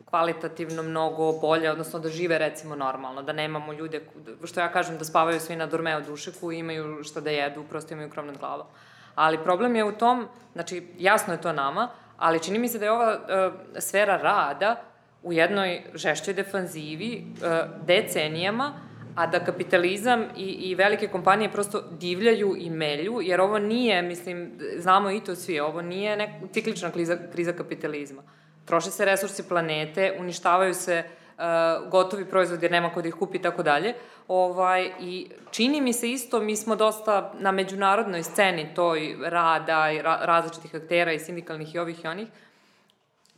kvalitativno 0.06 0.84
mnogo 0.84 1.32
bolje, 1.32 1.72
odnosno 1.72 2.00
da 2.00 2.10
žive 2.10 2.38
recimo 2.38 2.76
normalno, 2.76 3.22
da 3.22 3.34
nemamo 3.34 3.74
ljude, 3.74 4.02
što 4.44 4.60
ja 4.60 4.72
kažem, 4.72 4.98
da 4.98 5.06
spavaju 5.06 5.40
svi 5.40 5.56
na 5.56 5.70
od 5.98 6.06
dušeku 6.06 6.52
i 6.52 6.60
imaju 6.60 7.04
šta 7.04 7.22
da 7.22 7.30
jedu, 7.30 7.64
prosto 7.70 7.94
imaju 7.94 8.10
krov 8.10 8.26
nad 8.26 8.38
glavom. 8.38 8.68
Ali 9.16 9.44
problem 9.44 9.76
je 9.76 9.84
u 9.84 9.92
tom, 9.92 10.28
znači 10.54 10.88
jasno 10.98 11.34
je 11.34 11.42
to 11.42 11.54
nama, 11.54 11.90
ali 12.18 12.44
čini 12.44 12.60
mi 12.60 12.68
se 12.68 12.80
da 12.80 12.86
je 12.86 12.92
ova 12.92 13.18
uh, 13.18 13.54
sfera 13.80 14.18
rada 14.18 14.82
u 15.26 15.34
jednoj 15.34 15.82
žešćoj 15.94 16.34
defanzivi 16.34 17.24
uh, 17.26 17.48
decenijama, 17.86 18.74
a 19.16 19.28
da 19.28 19.40
kapitalizam 19.40 20.24
i, 20.38 20.44
i 20.44 20.76
velike 20.76 21.08
kompanije 21.08 21.52
prosto 21.52 21.82
divljaju 21.92 22.56
i 22.58 22.70
melju, 22.70 23.22
jer 23.22 23.42
ovo 23.42 23.60
nije, 23.60 24.02
mislim, 24.02 24.52
znamo 24.78 25.12
i 25.12 25.20
to 25.20 25.36
svi, 25.36 25.60
ovo 25.60 25.82
nije 25.82 26.18
nek, 26.18 26.30
ciklična 26.54 26.92
kriza, 26.92 27.18
kriza 27.34 27.54
kapitalizma. 27.54 28.24
Troše 28.66 28.92
se 28.92 29.06
resursi 29.06 29.48
planete, 29.48 30.18
uništavaju 30.20 30.74
se 30.74 31.04
uh, 31.04 31.44
gotovi 31.92 32.26
proizvodi 32.26 32.66
jer 32.66 32.72
nema 32.72 32.94
ko 32.94 33.02
da 33.02 33.08
ih 33.08 33.14
kupi 33.14 33.38
i 33.38 33.42
tako 33.42 33.64
dalje. 33.64 33.94
Ovaj, 34.28 34.92
I 35.00 35.28
čini 35.52 35.82
mi 35.82 35.94
se 35.94 36.12
isto, 36.12 36.40
mi 36.40 36.56
smo 36.56 36.76
dosta 36.76 37.34
na 37.40 37.52
međunarodnoj 37.52 38.24
sceni 38.24 38.74
toj 38.76 39.16
rada 39.24 39.92
i 39.92 40.02
ra 40.02 40.20
različitih 40.22 40.76
aktera 40.76 41.14
i 41.14 41.20
sindikalnih 41.20 41.76
i 41.76 41.80
ovih 41.80 42.04
i 42.04 42.08
onih, 42.08 42.28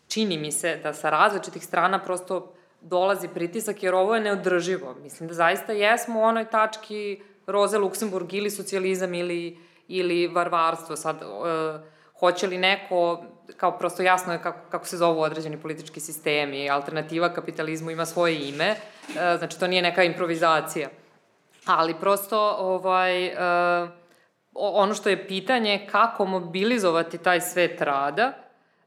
čini 0.07 0.37
mi 0.37 0.51
se 0.51 0.79
da 0.83 0.93
sa 0.93 1.09
različitih 1.09 1.65
strana 1.65 1.99
prosto 2.03 2.53
dolazi 2.81 3.27
pritisak, 3.27 3.83
jer 3.83 3.95
ovo 3.95 4.15
je 4.15 4.21
neodrživo. 4.21 4.95
Mislim 5.03 5.27
da 5.29 5.33
zaista 5.33 5.73
jesmo 5.73 6.19
u 6.19 6.23
onoj 6.23 6.45
tački 6.45 7.21
Roze 7.47 7.77
Luksemburg 7.77 8.33
ili 8.33 8.51
socijalizam 8.51 9.13
ili, 9.13 9.57
ili 9.87 10.27
varvarstvo. 10.27 10.95
Sad, 10.95 11.15
uh, 11.15 11.81
hoće 12.19 12.47
li 12.47 12.57
neko, 12.57 13.23
kao 13.57 13.77
prosto 13.77 14.03
jasno 14.03 14.33
je 14.33 14.41
kako, 14.41 14.59
kako 14.69 14.85
se 14.85 14.97
zovu 14.97 15.21
određeni 15.21 15.61
politički 15.61 15.99
sistemi, 15.99 16.69
alternativa 16.69 17.33
kapitalizmu 17.33 17.91
ima 17.91 18.05
svoje 18.05 18.49
ime, 18.49 18.65
e, 18.65 18.75
znači 19.37 19.59
to 19.59 19.67
nije 19.67 19.81
neka 19.81 20.03
improvizacija. 20.03 20.89
Ali 21.65 21.99
prosto, 21.99 22.55
ovaj, 22.59 23.25
e, 23.25 23.35
ono 24.53 24.93
što 24.93 25.09
je 25.09 25.27
pitanje 25.27 25.87
kako 25.91 26.25
mobilizovati 26.25 27.17
taj 27.17 27.41
svet 27.41 27.81
rada, 27.81 28.33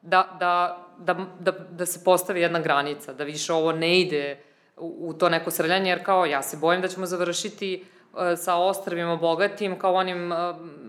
da, 0.02 0.36
da, 0.38 0.86
da, 1.00 1.26
da, 1.40 1.52
da 1.52 1.86
se 1.86 2.04
postavi 2.04 2.40
jedna 2.40 2.60
granica, 2.60 3.12
da 3.12 3.24
više 3.24 3.52
ovo 3.52 3.72
ne 3.72 4.00
ide 4.00 4.38
u, 4.76 4.96
u 5.00 5.12
to 5.12 5.28
neko 5.28 5.50
srljanje, 5.50 5.90
jer 5.90 6.04
kao 6.04 6.26
ja 6.26 6.42
se 6.42 6.56
bojim 6.56 6.82
da 6.82 6.88
ćemo 6.88 7.06
završiti 7.06 7.82
uh, 7.82 8.00
E, 8.18 8.36
sa 8.36 8.56
ostravima 8.56 9.16
bogatim, 9.16 9.78
kao 9.78 9.94
onim 9.94 10.32
uh, 10.32 10.38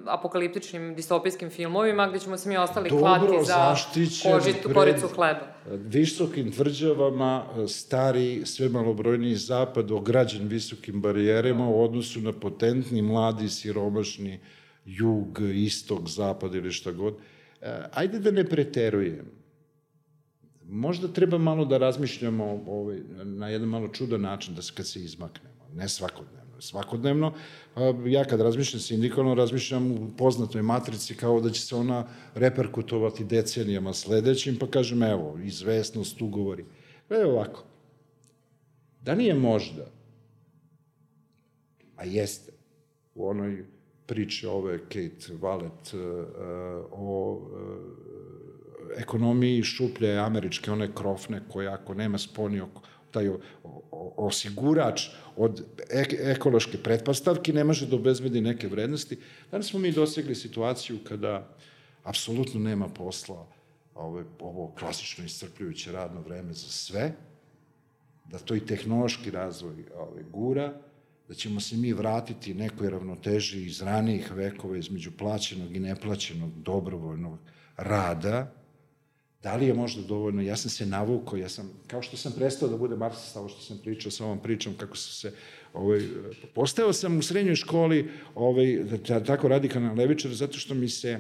apokaliptičnim 0.06 0.96
distopijskim 0.96 1.50
filmovima, 1.50 2.08
gde 2.08 2.20
ćemo 2.20 2.38
se 2.38 2.50
mi 2.50 2.58
ostali 2.58 2.90
Dobro, 2.90 3.06
klati 3.06 3.46
za 3.46 3.76
kožitu, 4.32 4.70
koricu 4.74 5.08
hleba. 5.08 5.48
visokim 5.66 6.52
tvrđavama 6.52 7.44
e, 7.58 7.68
stari, 7.68 8.42
sve 8.46 8.70
malobrojniji 8.70 9.36
zapad 9.36 9.92
ograđen 9.92 10.48
visokim 10.48 11.02
barijerama 11.02 11.70
u 11.70 11.84
odnosu 11.84 12.22
na 12.22 12.34
potentni, 12.34 13.02
mladi, 13.02 13.50
siromašni 13.50 14.40
jug, 14.86 15.40
istok, 15.54 16.08
zapad 16.08 16.56
ili 16.56 16.72
šta 16.72 16.92
god. 16.92 17.16
Ajde 17.94 18.20
da 18.20 18.32
ne 18.32 18.44
preterujem. 18.44 19.41
Možda 20.72 21.08
treba 21.08 21.38
malo 21.38 21.66
da 21.66 21.78
razmišljamo 21.78 22.64
ovaj, 22.68 23.00
na 23.24 23.50
jedan 23.50 23.70
malo 23.70 23.88
čudan 23.88 24.22
način, 24.22 24.56
da 24.56 24.62
se 24.62 24.74
kad 24.76 24.88
se 24.88 25.04
izmaknemo, 25.04 25.68
ne 25.74 25.90
svakodnevno 25.90 26.42
svakodnevno. 26.62 27.34
Ja 28.06 28.26
kad 28.26 28.42
razmišljam 28.42 28.80
sindikalno, 28.80 29.36
razmišljam 29.36 29.92
u 29.92 30.10
poznatoj 30.18 30.62
matrici 30.62 31.16
kao 31.16 31.42
da 31.42 31.50
će 31.50 31.62
se 31.62 31.76
ona 31.76 32.08
reperkutovati 32.36 33.24
decenijama 33.24 33.94
sledećim, 33.94 34.58
pa 34.60 34.68
kažem, 34.68 35.04
evo, 35.04 35.40
izvesnost, 35.44 36.22
ugovori. 36.22 36.66
Evo 37.10 37.32
ovako, 37.32 37.64
da 39.02 39.16
nije 39.16 39.34
možda, 39.34 39.92
a 41.96 42.06
jeste, 42.06 42.52
u 43.16 43.30
onoj 43.30 43.66
priči 44.06 44.48
ove 44.48 44.80
Kate 44.80 45.34
Wallet 45.42 45.94
uh, 45.94 46.26
o 46.92 47.34
uh, 47.34 48.41
ekonomiji 48.98 49.64
šuplje 49.64 50.18
američke, 50.18 50.72
one 50.72 50.90
krofne, 50.96 51.42
koja 51.52 51.74
ako 51.74 51.94
nema 51.94 52.18
sponi 52.18 52.62
taj 53.12 53.30
osigurač 54.18 55.10
od 55.36 55.64
ekološke 56.20 56.78
pretpostavke 56.78 57.54
ne 57.54 57.64
može 57.64 57.88
da 57.88 57.96
obezbedi 57.96 58.42
neke 58.42 58.68
vrednosti. 58.68 59.18
Danas 59.52 59.70
smo 59.70 59.80
mi 59.80 59.92
dosegli 59.92 60.36
situaciju 60.36 61.00
kada 61.04 61.48
apsolutno 62.04 62.60
nema 62.60 62.88
posla 62.88 63.48
ovo, 63.96 64.24
ovo 64.40 64.72
klasično 64.80 65.26
iscrpljujuće 65.26 65.92
radno 65.92 66.22
vreme 66.22 66.54
za 66.54 66.68
sve, 66.68 67.12
da 68.26 68.40
to 68.40 68.56
i 68.56 68.66
tehnološki 68.66 69.32
razvoj 69.32 69.86
ovaj, 69.98 70.24
gura, 70.32 70.74
da 71.28 71.34
ćemo 71.34 71.60
se 71.60 71.78
mi 71.78 71.94
vratiti 71.94 72.54
nekoj 72.54 72.90
ravnoteži 72.90 73.66
iz 73.66 73.82
ranijih 73.82 74.32
vekova 74.32 74.78
između 74.78 75.12
plaćenog 75.18 75.76
i 75.76 75.80
neplaćenog 75.80 76.52
dobrovoljnog 76.62 77.40
rada, 77.78 78.52
Da 79.44 79.56
li 79.56 79.68
je 79.68 79.74
možda 79.74 80.02
dovoljno, 80.02 80.42
ja 80.42 80.56
sam 80.56 80.70
se 80.70 80.86
navukao, 80.86 81.38
ja 81.38 81.50
sam, 81.50 81.70
kao 81.88 82.02
što 82.02 82.18
sam 82.18 82.32
prestao 82.32 82.70
da 82.70 82.78
bude 82.78 82.96
marksista, 82.96 83.40
ovo 83.40 83.50
što 83.50 83.62
sam 83.62 83.78
pričao 83.78 84.12
sa 84.12 84.26
ovom 84.26 84.40
pričom, 84.40 84.74
kako 84.78 84.98
su 84.98 85.16
se, 85.16 85.34
ovaj, 85.74 86.02
postao 86.54 86.94
sam 86.94 87.18
u 87.18 87.22
srednjoj 87.22 87.56
školi 87.56 88.10
ovaj, 88.36 88.84
da, 89.08 89.24
tako 89.24 89.48
radikalna 89.48 89.94
levičar, 89.94 90.34
zato 90.34 90.58
što 90.58 90.74
mi 90.74 90.90
se, 90.90 91.20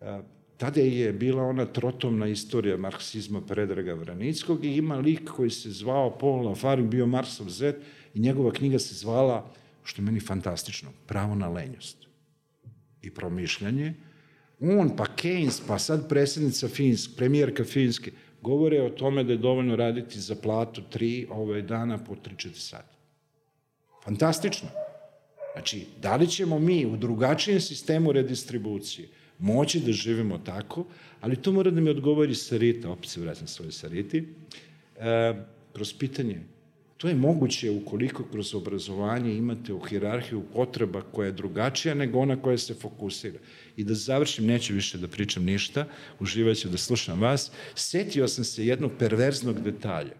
a, 0.00 0.22
tada 0.56 0.80
je 0.80 1.12
bila 1.12 1.42
ona 1.42 1.66
trotomna 1.66 2.26
istorija 2.26 2.76
marksizma 2.76 3.40
Predraga 3.40 3.94
Vranickog 3.94 4.64
i 4.64 4.76
ima 4.76 4.96
lik 4.96 5.30
koji 5.30 5.50
se 5.50 5.70
zvao 5.70 6.18
Paul 6.18 6.46
Lafarin, 6.46 6.90
bio 6.90 7.06
Marsov 7.06 7.48
Z 7.48 7.74
i 8.14 8.20
njegova 8.20 8.52
knjiga 8.52 8.78
se 8.78 8.94
zvala, 8.94 9.50
što 9.84 10.02
je 10.02 10.06
meni 10.06 10.20
fantastično, 10.20 10.90
Pravo 11.06 11.34
na 11.34 11.48
lenjost 11.48 12.06
i 13.02 13.10
promišljanje, 13.10 13.94
on, 14.60 14.96
pa 14.96 15.04
Keynes, 15.16 15.60
pa 15.66 15.78
sad 15.78 16.08
predsjednica 16.08 16.68
Finsk, 16.68 17.10
premijerka 17.16 17.64
Finske, 17.64 18.12
govore 18.42 18.82
o 18.82 18.90
tome 18.90 19.24
da 19.24 19.32
je 19.32 19.38
dovoljno 19.38 19.76
raditi 19.76 20.20
za 20.20 20.34
platu 20.34 20.82
tri 20.90 21.26
ove 21.30 21.62
dana 21.62 21.98
po 22.04 22.14
3-4 22.14 22.54
sata. 22.54 22.96
Fantastično. 24.04 24.68
Znači, 25.52 25.86
da 26.02 26.16
li 26.16 26.28
ćemo 26.28 26.58
mi 26.58 26.86
u 26.86 26.96
drugačijem 26.96 27.60
sistemu 27.60 28.12
redistribucije 28.12 29.08
moći 29.38 29.80
da 29.80 29.92
živimo 29.92 30.38
tako, 30.38 30.84
ali 31.20 31.36
to 31.36 31.52
mora 31.52 31.70
da 31.70 31.80
mi 31.80 31.90
odgovori 31.90 32.34
Sarita, 32.34 32.90
opet 32.90 33.10
se 33.10 33.20
vraćam 33.20 33.46
svoje 33.46 33.72
Sariti, 33.72 34.34
e, 34.96 35.34
kroz 35.72 35.94
pitanje 35.98 36.40
To 36.98 37.08
je 37.08 37.14
moguće 37.14 37.70
ukoliko 37.70 38.24
kroz 38.24 38.54
obrazovanje 38.54 39.34
imate 39.34 39.72
u 39.72 39.80
hirarhiju 39.80 40.42
potreba 40.52 41.02
koja 41.02 41.26
je 41.26 41.32
drugačija 41.32 41.94
nego 41.94 42.18
ona 42.18 42.42
koja 42.42 42.58
se 42.58 42.74
fokusira. 42.74 43.38
I 43.76 43.84
da 43.84 43.94
završim, 43.94 44.46
neću 44.46 44.74
više 44.74 44.98
da 44.98 45.08
pričam 45.08 45.44
ništa, 45.44 45.86
uživaću 46.20 46.68
da 46.68 46.78
slušam 46.78 47.20
vas, 47.20 47.50
setio 47.74 48.28
sam 48.28 48.44
se 48.44 48.66
jednog 48.66 48.92
perverznog 48.98 49.60
detalja. 49.60 50.14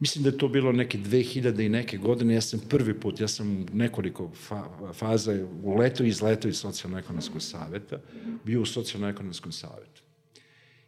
Mislim 0.00 0.24
da 0.24 0.30
je 0.30 0.38
to 0.38 0.48
bilo 0.48 0.72
neke 0.72 0.98
2000 0.98 1.66
i 1.66 1.68
neke 1.68 1.96
godine, 1.96 2.34
ja 2.34 2.40
sam 2.40 2.60
prvi 2.68 2.94
put, 3.00 3.20
ja 3.20 3.28
sam 3.28 3.62
u 3.62 3.66
nekoliko 3.72 4.30
fa 4.34 4.92
faza 4.92 5.46
uletao 5.62 6.06
i 6.06 6.08
izletao 6.08 6.48
iz 6.48 6.56
socijalno-ekonomskog 6.56 7.42
saveta, 7.42 8.00
bio 8.44 8.62
u 8.62 8.66
socijalno-ekonomskom 8.66 9.52
savetu. 9.52 10.02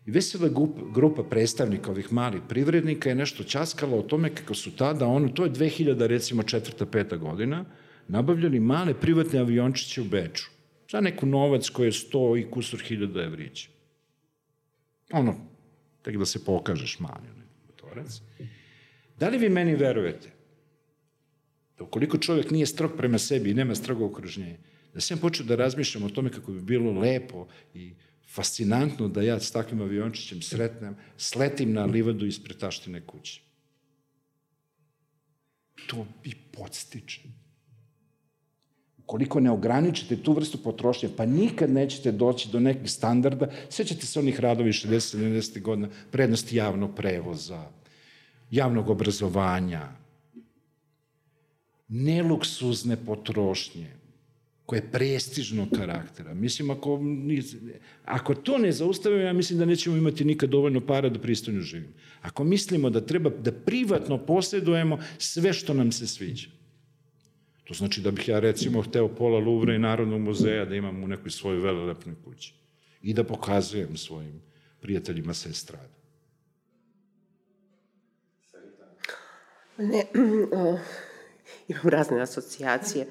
Vesela 0.06 0.48
grupa 0.94 1.22
predstavnika 1.22 1.90
ovih 1.90 2.12
malih 2.12 2.40
privrednika 2.48 3.08
je 3.08 3.14
nešto 3.14 3.44
časkala 3.44 3.96
o 3.96 4.02
tome 4.02 4.34
kako 4.34 4.54
su 4.54 4.76
tada, 4.76 5.06
ono, 5.06 5.28
to 5.28 5.44
je 5.44 5.50
2000, 5.50 6.06
recimo, 6.06 6.42
četvrta, 6.42 6.86
peta 6.86 7.16
godina, 7.16 7.64
nabavljali 8.08 8.60
male 8.60 8.94
privatne 9.00 9.38
aviončiće 9.38 10.00
u 10.00 10.04
Beču. 10.04 10.50
za 10.90 11.00
neku 11.00 11.26
novac 11.26 11.68
koji 11.68 11.86
je 11.86 11.92
100 11.92 12.40
i 12.40 12.50
kusur 12.50 12.80
hiljada 12.80 13.22
evrića. 13.22 13.68
Ono, 15.12 15.34
tek 16.02 16.16
da 16.16 16.26
se 16.26 16.44
pokažeš 16.44 16.98
mali 16.98 17.28
motorac. 17.66 18.20
Da 19.18 19.28
li 19.28 19.38
vi 19.38 19.48
meni 19.48 19.74
verujete 19.74 20.30
da 21.78 21.84
ukoliko 21.84 22.18
čovjek 22.18 22.50
nije 22.50 22.66
strog 22.66 22.92
prema 22.96 23.18
sebi 23.18 23.50
i 23.50 23.54
nema 23.54 23.74
strogo 23.74 24.06
okruženje, 24.06 24.58
da 24.94 25.00
sam 25.00 25.18
počeo 25.18 25.46
da 25.46 25.56
razmišljam 25.56 26.04
o 26.04 26.08
tome 26.08 26.30
kako 26.30 26.52
bi 26.52 26.60
bilo 26.60 26.92
lepo 26.92 27.46
i 27.74 27.94
fascinantno 28.34 29.08
da 29.08 29.22
ja 29.22 29.40
s 29.40 29.50
takvim 29.50 29.80
aviončićem 29.80 30.42
sretnem, 30.42 30.96
sletim 31.16 31.72
na 31.72 31.84
livadu 31.84 32.26
ispred 32.26 32.56
taštine 32.56 33.00
kuće. 33.06 33.40
To 35.86 36.06
bi 36.24 36.32
podstiče. 36.52 37.20
Ukoliko 38.98 39.40
ne 39.40 39.50
ograničite 39.50 40.16
tu 40.16 40.32
vrstu 40.32 40.58
potrošnje, 40.62 41.08
pa 41.16 41.26
nikad 41.26 41.70
nećete 41.70 42.12
doći 42.12 42.48
do 42.52 42.60
nekih 42.60 42.90
standarda, 42.90 43.50
sećate 43.68 44.06
se 44.06 44.18
onih 44.18 44.40
radovi 44.40 44.72
60-70. 44.72 45.60
godina, 45.60 45.88
prednosti 46.10 46.56
javnog 46.56 46.94
prevoza, 46.96 47.68
javnog 48.50 48.90
obrazovanja, 48.90 49.88
neluksuzne 51.88 52.96
potrošnje, 53.06 54.01
koje 54.72 54.78
je 54.78 54.90
prestižnog 54.92 55.68
karaktera. 55.76 56.34
Mislim, 56.34 56.70
ako, 56.70 57.00
ako 58.04 58.34
to 58.34 58.58
ne 58.58 58.72
zaustavimo, 58.72 59.22
ja 59.22 59.32
mislim 59.32 59.58
da 59.58 59.64
nećemo 59.64 59.96
imati 59.96 60.24
nikad 60.24 60.50
dovoljno 60.50 60.80
para 60.80 61.08
da 61.08 61.18
pristojno 61.18 61.60
živimo. 61.60 61.92
Ako 62.22 62.44
mislimo 62.44 62.90
da 62.90 63.00
treba 63.00 63.30
da 63.30 63.52
privatno 63.52 64.18
posjedujemo 64.18 64.98
sve 65.18 65.52
što 65.52 65.74
nam 65.74 65.92
se 65.92 66.06
sviđa. 66.06 66.48
To 67.64 67.74
znači 67.74 68.00
da 68.00 68.10
bih 68.10 68.28
ja 68.28 68.40
recimo 68.40 68.82
hteo 68.82 69.08
pola 69.08 69.38
Luvra 69.38 69.74
i 69.74 69.78
Narodnog 69.78 70.20
muzeja 70.20 70.64
da 70.64 70.74
imam 70.74 71.04
u 71.04 71.08
nekoj 71.08 71.30
svojoj 71.30 71.60
velelepnoj 71.60 72.14
kući 72.24 72.54
i 73.02 73.14
da 73.14 73.24
pokazujem 73.24 73.96
svojim 73.96 74.40
prijateljima 74.80 75.34
sa 75.34 75.48
estrada. 75.48 75.94
Ne, 79.78 80.04
imam 81.68 81.88
razne 81.88 82.20
asocijacije, 82.20 83.06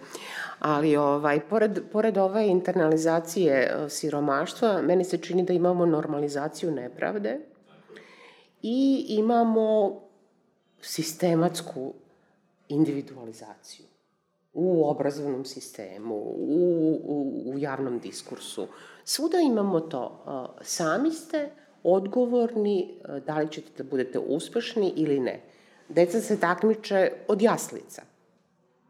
ali 0.62 0.96
ovaj, 0.96 1.40
pored, 1.50 1.80
pored 1.92 2.18
ove 2.18 2.48
internalizacije 2.48 3.54
e, 3.54 3.90
siromaštva, 3.90 4.82
meni 4.82 5.04
se 5.04 5.18
čini 5.18 5.44
da 5.44 5.54
imamo 5.54 5.86
normalizaciju 5.86 6.72
nepravde 6.72 7.40
i 8.62 9.06
imamo 9.10 10.00
sistematsku 10.82 11.94
individualizaciju 12.70 13.86
u 14.54 14.90
obrazovnom 14.90 15.46
sistemu, 15.46 16.16
u, 16.16 17.00
u, 17.04 17.44
u 17.54 17.60
javnom 17.60 18.00
diskursu. 18.00 18.68
Svuda 19.04 19.38
imamo 19.40 19.80
to. 19.80 20.24
E, 20.60 20.64
sami 20.64 21.12
ste 21.12 21.50
odgovorni 21.84 22.82
e, 22.82 23.20
da 23.20 23.38
li 23.38 23.52
ćete 23.52 23.84
da 23.84 23.90
budete 23.90 24.20
uspešni 24.20 24.94
ili 24.96 25.20
ne. 25.20 25.42
Deca 25.90 26.22
se 26.22 26.40
takmiče 26.40 27.12
od 27.28 27.42
jaslica 27.42 28.02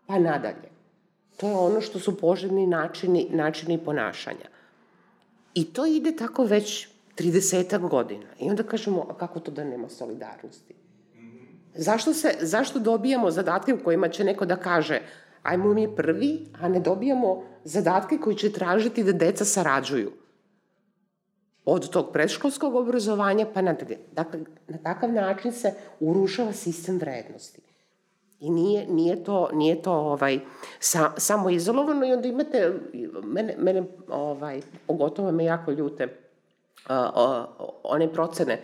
pa 0.08 0.20
nadalje. 0.20 0.71
To 1.42 1.48
je 1.48 1.56
ono 1.56 1.82
što 1.82 2.00
su 2.00 2.18
poželjni 2.18 2.68
načini, 2.68 3.28
načini 3.32 3.78
ponašanja. 3.86 4.50
I 5.54 5.66
to 5.74 5.86
ide 5.86 6.16
tako 6.16 6.44
već 6.44 6.88
30 7.18 7.90
godina. 7.90 8.28
I 8.40 8.50
onda 8.50 8.64
kažemo, 8.64 9.06
a 9.10 9.18
kako 9.18 9.40
to 9.40 9.52
da 9.52 9.64
nema 9.64 9.90
solidarnosti? 9.90 10.74
Zašto, 11.76 12.14
se, 12.14 12.36
zašto 12.42 12.80
dobijamo 12.80 13.32
zadatke 13.32 13.74
u 13.74 13.84
kojima 13.84 14.10
će 14.10 14.24
neko 14.24 14.46
da 14.46 14.56
kaže 14.56 15.02
ajmo 15.44 15.74
mi 15.74 15.96
prvi, 15.96 16.48
a 16.62 16.70
ne 16.70 16.80
dobijamo 16.80 17.44
zadatke 17.64 18.18
koji 18.18 18.36
će 18.36 18.52
tražiti 18.52 19.04
da 19.04 19.12
deca 19.12 19.46
sarađuju? 19.46 20.12
Od 21.66 21.90
tog 21.90 22.14
predškolskog 22.14 22.76
obrazovanja 22.76 23.48
pa 23.54 23.62
nadalje. 23.62 23.98
Dakle, 24.12 24.40
na 24.68 24.78
takav 24.78 25.12
način 25.14 25.52
se 25.52 25.74
urušava 26.00 26.54
sistem 26.54 26.98
vrednosti. 26.98 27.71
I 28.42 28.50
nije, 28.50 28.88
nije 28.88 29.24
to, 29.24 29.50
nije 29.54 29.82
to 29.82 29.94
ovaj, 29.94 30.40
sa, 30.80 31.12
samo 31.18 31.50
izolovano 31.50 32.06
i 32.06 32.14
onda 32.14 32.28
imate, 32.28 32.74
mene, 33.24 33.56
mene 33.58 33.84
ovaj, 34.10 34.62
pogotovo 34.88 35.32
me 35.32 35.46
jako 35.46 35.72
ljute 35.72 36.04
uh, 36.06 36.96
uh, 37.60 37.66
one 37.84 38.14
procene 38.14 38.62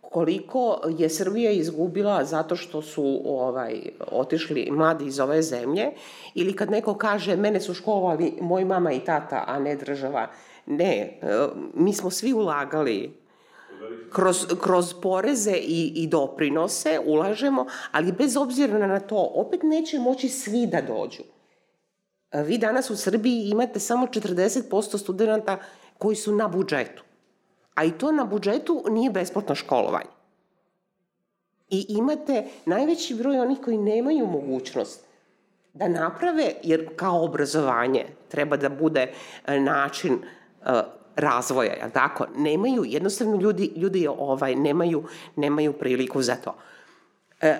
koliko 0.00 0.80
je 0.98 1.08
Srbija 1.08 1.50
izgubila 1.50 2.24
zato 2.24 2.56
što 2.56 2.82
su 2.82 3.20
ovaj 3.24 3.82
otišli 4.10 4.68
mladi 4.70 5.06
iz 5.06 5.20
ove 5.20 5.42
zemlje 5.42 5.86
ili 6.34 6.56
kad 6.56 6.70
neko 6.70 6.94
kaže 6.94 7.36
mene 7.36 7.60
su 7.60 7.74
školovali 7.74 8.34
moj 8.40 8.64
mama 8.64 8.92
i 8.92 9.00
tata, 9.00 9.44
a 9.46 9.58
ne 9.58 9.76
država. 9.76 10.26
Ne, 10.66 11.20
mi 11.74 11.92
smo 11.92 12.10
svi 12.10 12.32
ulagali 12.32 13.17
kroz, 14.12 14.46
kroz 14.62 14.94
poreze 15.02 15.56
i, 15.56 15.92
i 15.94 16.06
doprinose 16.06 17.00
ulažemo, 17.06 17.66
ali 17.92 18.12
bez 18.12 18.36
obzira 18.36 18.86
na 18.86 19.00
to, 19.00 19.30
opet 19.34 19.60
neće 19.62 19.98
moći 19.98 20.28
svi 20.28 20.66
da 20.66 20.80
dođu. 20.80 21.22
Vi 22.32 22.58
danas 22.58 22.90
u 22.90 22.96
Srbiji 22.96 23.48
imate 23.48 23.80
samo 23.80 24.06
40% 24.06 24.98
studenta 24.98 25.58
koji 25.98 26.16
su 26.16 26.32
na 26.32 26.48
budžetu. 26.48 27.02
A 27.74 27.84
i 27.84 27.92
to 27.92 28.12
na 28.12 28.24
budžetu 28.24 28.84
nije 28.90 29.10
besplatno 29.10 29.54
školovanje. 29.54 30.10
I 31.70 31.86
imate 31.88 32.44
najveći 32.66 33.14
broj 33.14 33.40
onih 33.40 33.58
koji 33.64 33.78
nemaju 33.78 34.26
mogućnost 34.26 35.04
da 35.74 35.88
naprave, 35.88 36.52
jer 36.62 36.88
kao 36.96 37.24
obrazovanje 37.24 38.06
treba 38.28 38.56
da 38.56 38.68
bude 38.68 39.12
e, 39.46 39.60
način 39.60 40.14
e, 40.14 40.82
razvoja, 41.18 41.74
ja 41.74 41.90
tako? 41.90 42.26
Nemaju, 42.36 42.84
jednostavno 42.84 43.36
ljudi, 43.36 43.72
ljudi 43.76 44.08
ovaj, 44.18 44.54
nemaju, 44.54 45.04
nemaju 45.36 45.72
priliku 45.72 46.22
za 46.22 46.36
to. 46.36 46.54
E, 47.40 47.58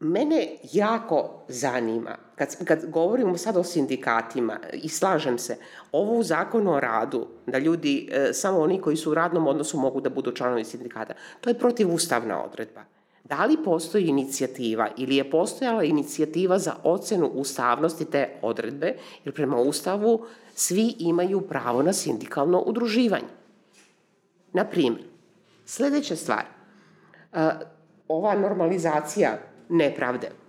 mene 0.00 0.48
jako 0.72 1.44
zanima, 1.48 2.16
kad, 2.36 2.64
kad 2.64 2.90
govorimo 2.90 3.38
sad 3.38 3.56
o 3.56 3.64
sindikatima, 3.64 4.58
i 4.72 4.88
slažem 4.88 5.38
se, 5.38 5.56
ovo 5.92 6.14
u 6.14 6.22
zakonu 6.22 6.72
o 6.72 6.80
radu, 6.80 7.26
da 7.46 7.58
ljudi, 7.58 8.08
e, 8.12 8.32
samo 8.32 8.58
oni 8.58 8.80
koji 8.80 8.96
su 8.96 9.10
u 9.10 9.14
radnom 9.14 9.46
odnosu 9.46 9.78
mogu 9.78 10.00
da 10.00 10.10
budu 10.10 10.32
članovi 10.32 10.64
sindikata, 10.64 11.14
to 11.40 11.50
je 11.50 11.58
protivustavna 11.58 12.44
odredba. 12.44 12.97
Da 13.28 13.44
li 13.44 13.56
postoji 13.64 14.06
inicijativa 14.06 14.88
ili 14.96 15.16
je 15.16 15.30
postojala 15.30 15.84
inicijativa 15.84 16.58
za 16.58 16.74
ocenu 16.84 17.26
ustavnosti 17.26 18.04
te 18.04 18.28
odredbe, 18.42 18.96
jer 19.24 19.34
prema 19.34 19.56
Ustavu 19.56 20.26
svi 20.54 20.94
imaju 20.98 21.40
pravo 21.40 21.82
na 21.82 21.92
sindikalno 21.92 22.60
udruživanje. 22.60 23.28
Na 24.52 24.64
primjer, 24.64 25.04
sledeća 25.64 26.16
stvar, 26.16 26.44
ova 28.08 28.34
normalizacija 28.34 29.38
nepravde– 29.68 30.30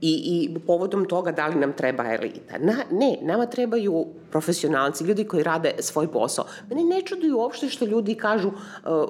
I, 0.00 0.10
I 0.10 0.58
povodom 0.66 1.04
toga 1.04 1.32
da 1.32 1.46
li 1.46 1.54
nam 1.54 1.72
treba 1.72 2.04
elita. 2.14 2.58
Na, 2.58 2.76
ne, 2.90 3.18
nama 3.22 3.46
trebaju 3.46 4.06
profesionalci, 4.30 5.04
ljudi 5.04 5.24
koji 5.24 5.42
rade 5.42 5.74
svoj 5.78 6.12
posao. 6.12 6.44
Mene 6.68 6.84
ne 6.84 7.02
čuduju 7.02 7.38
uopšte 7.38 7.68
što 7.68 7.84
ljudi 7.84 8.14
kažu 8.14 8.48
uh, 8.48 8.54
uh, 8.86 9.06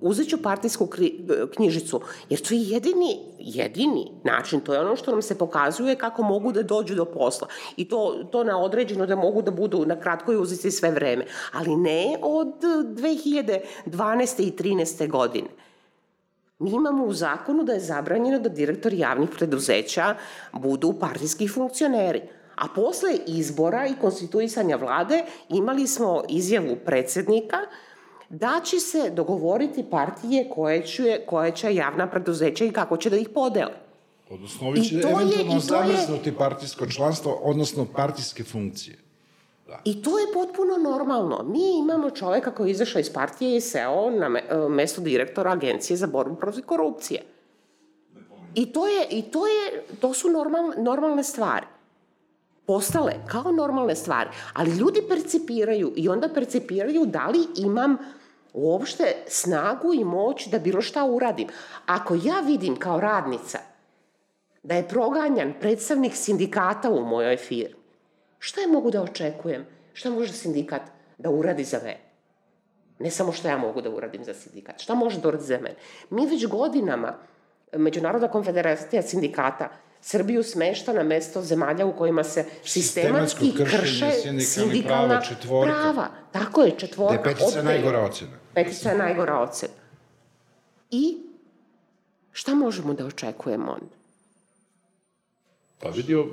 uzet 0.00 0.28
ću 0.28 0.42
partijsku 0.42 0.86
kri, 0.86 1.26
knjižicu, 1.54 2.00
jer 2.30 2.40
to 2.40 2.54
je 2.54 2.62
jedini, 2.62 3.18
jedini 3.38 4.10
način, 4.24 4.60
to 4.60 4.74
je 4.74 4.80
ono 4.80 4.96
što 4.96 5.10
nam 5.10 5.22
se 5.22 5.38
pokazuje 5.38 5.96
kako 5.96 6.22
mogu 6.22 6.52
da 6.52 6.62
dođu 6.62 6.94
do 6.94 7.04
posla. 7.04 7.48
I 7.76 7.88
to, 7.88 8.28
to 8.32 8.44
na 8.44 8.58
određeno 8.58 9.06
da 9.06 9.16
mogu 9.16 9.42
da 9.42 9.50
budu 9.50 9.84
na 9.86 10.00
kratkoj 10.00 10.36
uzici 10.36 10.70
sve 10.70 10.90
vreme. 10.90 11.24
Ali 11.52 11.76
ne 11.76 12.18
od 12.22 12.54
2012. 12.62 13.60
i 14.38 14.52
13. 14.52 15.08
godine. 15.08 15.48
Mi 16.58 16.70
imamo 16.70 17.04
u 17.04 17.12
zakonu 17.12 17.64
da 17.64 17.72
je 17.72 17.80
zabranjeno 17.80 18.38
da 18.38 18.48
direktor 18.48 18.92
javnih 18.94 19.28
preduzeća 19.30 20.14
budu 20.52 20.94
partijski 21.00 21.48
funkcioneri. 21.48 22.22
A 22.54 22.68
posle 22.74 23.10
izbora 23.26 23.86
i 23.86 23.94
konstituisanja 24.00 24.76
vlade 24.76 25.24
imali 25.48 25.86
smo 25.86 26.22
izjavu 26.28 26.76
predsednika 26.84 27.56
da 28.28 28.60
će 28.64 28.78
se 28.78 29.10
dogovoriti 29.10 29.84
partije 29.90 30.48
koje 30.54 30.86
će, 30.86 31.20
koje 31.26 31.52
će 31.52 31.74
javna 31.74 32.10
preduzeća 32.10 32.64
i 32.64 32.72
kako 32.72 32.96
će 32.96 33.10
da 33.10 33.16
ih 33.16 33.28
podele. 33.28 33.74
Odnosno, 34.30 34.68
ovi 34.68 34.84
će 34.84 34.94
eventualno 34.94 35.60
zamrznuti 35.60 36.34
partijsko 36.34 36.86
članstvo, 36.86 37.40
odnosno 37.42 37.86
partijske 37.96 38.44
funkcije. 38.44 39.05
Da. 39.66 39.80
I 39.84 40.02
to 40.02 40.18
je 40.18 40.26
potpuno 40.34 40.76
normalno. 40.76 41.42
Mi 41.42 41.78
imamo 41.78 42.10
čoveka 42.10 42.50
koji 42.50 42.68
je 42.68 42.72
izašao 42.72 43.00
iz 43.00 43.12
partije 43.12 43.56
i 43.56 43.60
seo 43.60 44.10
na 44.10 44.28
me, 44.28 44.42
e, 44.50 44.68
mesto 44.68 45.00
direktora 45.00 45.52
Agencije 45.52 45.96
za 45.96 46.06
borbu 46.06 46.36
protiv 46.36 46.64
korupcije. 46.64 47.22
I 48.54 48.72
to, 48.72 48.86
je, 48.86 49.06
i 49.10 49.22
to, 49.22 49.46
je, 49.46 49.84
to 50.00 50.14
su 50.14 50.30
normal, 50.30 50.72
normalne 50.76 51.24
stvari. 51.24 51.66
Postale 52.66 53.12
kao 53.26 53.52
normalne 53.52 53.96
stvari. 53.96 54.30
Ali 54.52 54.70
ljudi 54.70 55.02
percipiraju 55.08 55.92
i 55.96 56.08
onda 56.08 56.28
percipiraju 56.28 57.06
da 57.06 57.26
li 57.26 57.46
imam 57.56 57.96
uopšte 58.52 59.14
snagu 59.26 59.94
i 59.94 60.04
moć 60.04 60.46
da 60.46 60.58
bilo 60.58 60.80
šta 60.80 61.04
uradim. 61.04 61.48
Ako 61.86 62.14
ja 62.14 62.40
vidim 62.40 62.76
kao 62.76 63.00
radnica 63.00 63.58
da 64.62 64.74
je 64.74 64.88
proganjan 64.88 65.54
predstavnik 65.60 66.14
sindikata 66.14 66.90
u 66.90 67.04
mojoj 67.04 67.36
firmi, 67.36 67.85
Šta 68.38 68.60
je 68.60 68.66
mogu 68.66 68.90
da 68.90 69.02
očekujem? 69.02 69.66
Šta 69.92 70.10
može 70.10 70.32
sindikat 70.32 70.82
da 71.18 71.30
uradi 71.30 71.64
za 71.64 71.78
mene? 71.78 72.00
Ne 72.98 73.10
samo 73.10 73.32
što 73.32 73.48
ja 73.48 73.58
mogu 73.58 73.80
da 73.80 73.90
uradim 73.90 74.24
za 74.24 74.34
sindikat. 74.34 74.80
Šta 74.80 74.94
može 74.94 75.20
da 75.20 75.28
uradi 75.28 75.44
za 75.44 75.58
mene? 75.58 75.76
Mi 76.10 76.26
već 76.26 76.46
godinama, 76.46 77.18
Međunarodna 77.72 78.28
konfederacija 78.28 79.02
sindikata, 79.02 79.68
Srbiju 80.00 80.42
smešta 80.42 80.92
na 80.92 81.02
mesto 81.02 81.42
zemalja 81.42 81.86
u 81.86 81.96
kojima 81.96 82.24
se 82.24 82.44
sistematski 82.64 83.54
krše 83.64 84.10
sindikalna 84.40 85.22
prava, 85.42 85.64
prava. 85.64 86.08
Tako 86.32 86.62
je, 86.62 86.78
četvorka. 86.78 87.22
Da 87.22 87.28
je 87.28 87.34
petica 87.34 87.62
najgora 87.62 88.00
ocena. 88.00 88.38
Petica 88.54 88.90
je 88.90 88.98
najgora 88.98 89.40
ocena. 89.40 89.72
I 90.90 91.18
šta 92.32 92.54
možemo 92.54 92.94
da 92.94 93.06
očekujemo 93.06 93.72
onda? 93.72 93.95
Pa 95.78 95.88
vidio, 95.88 96.26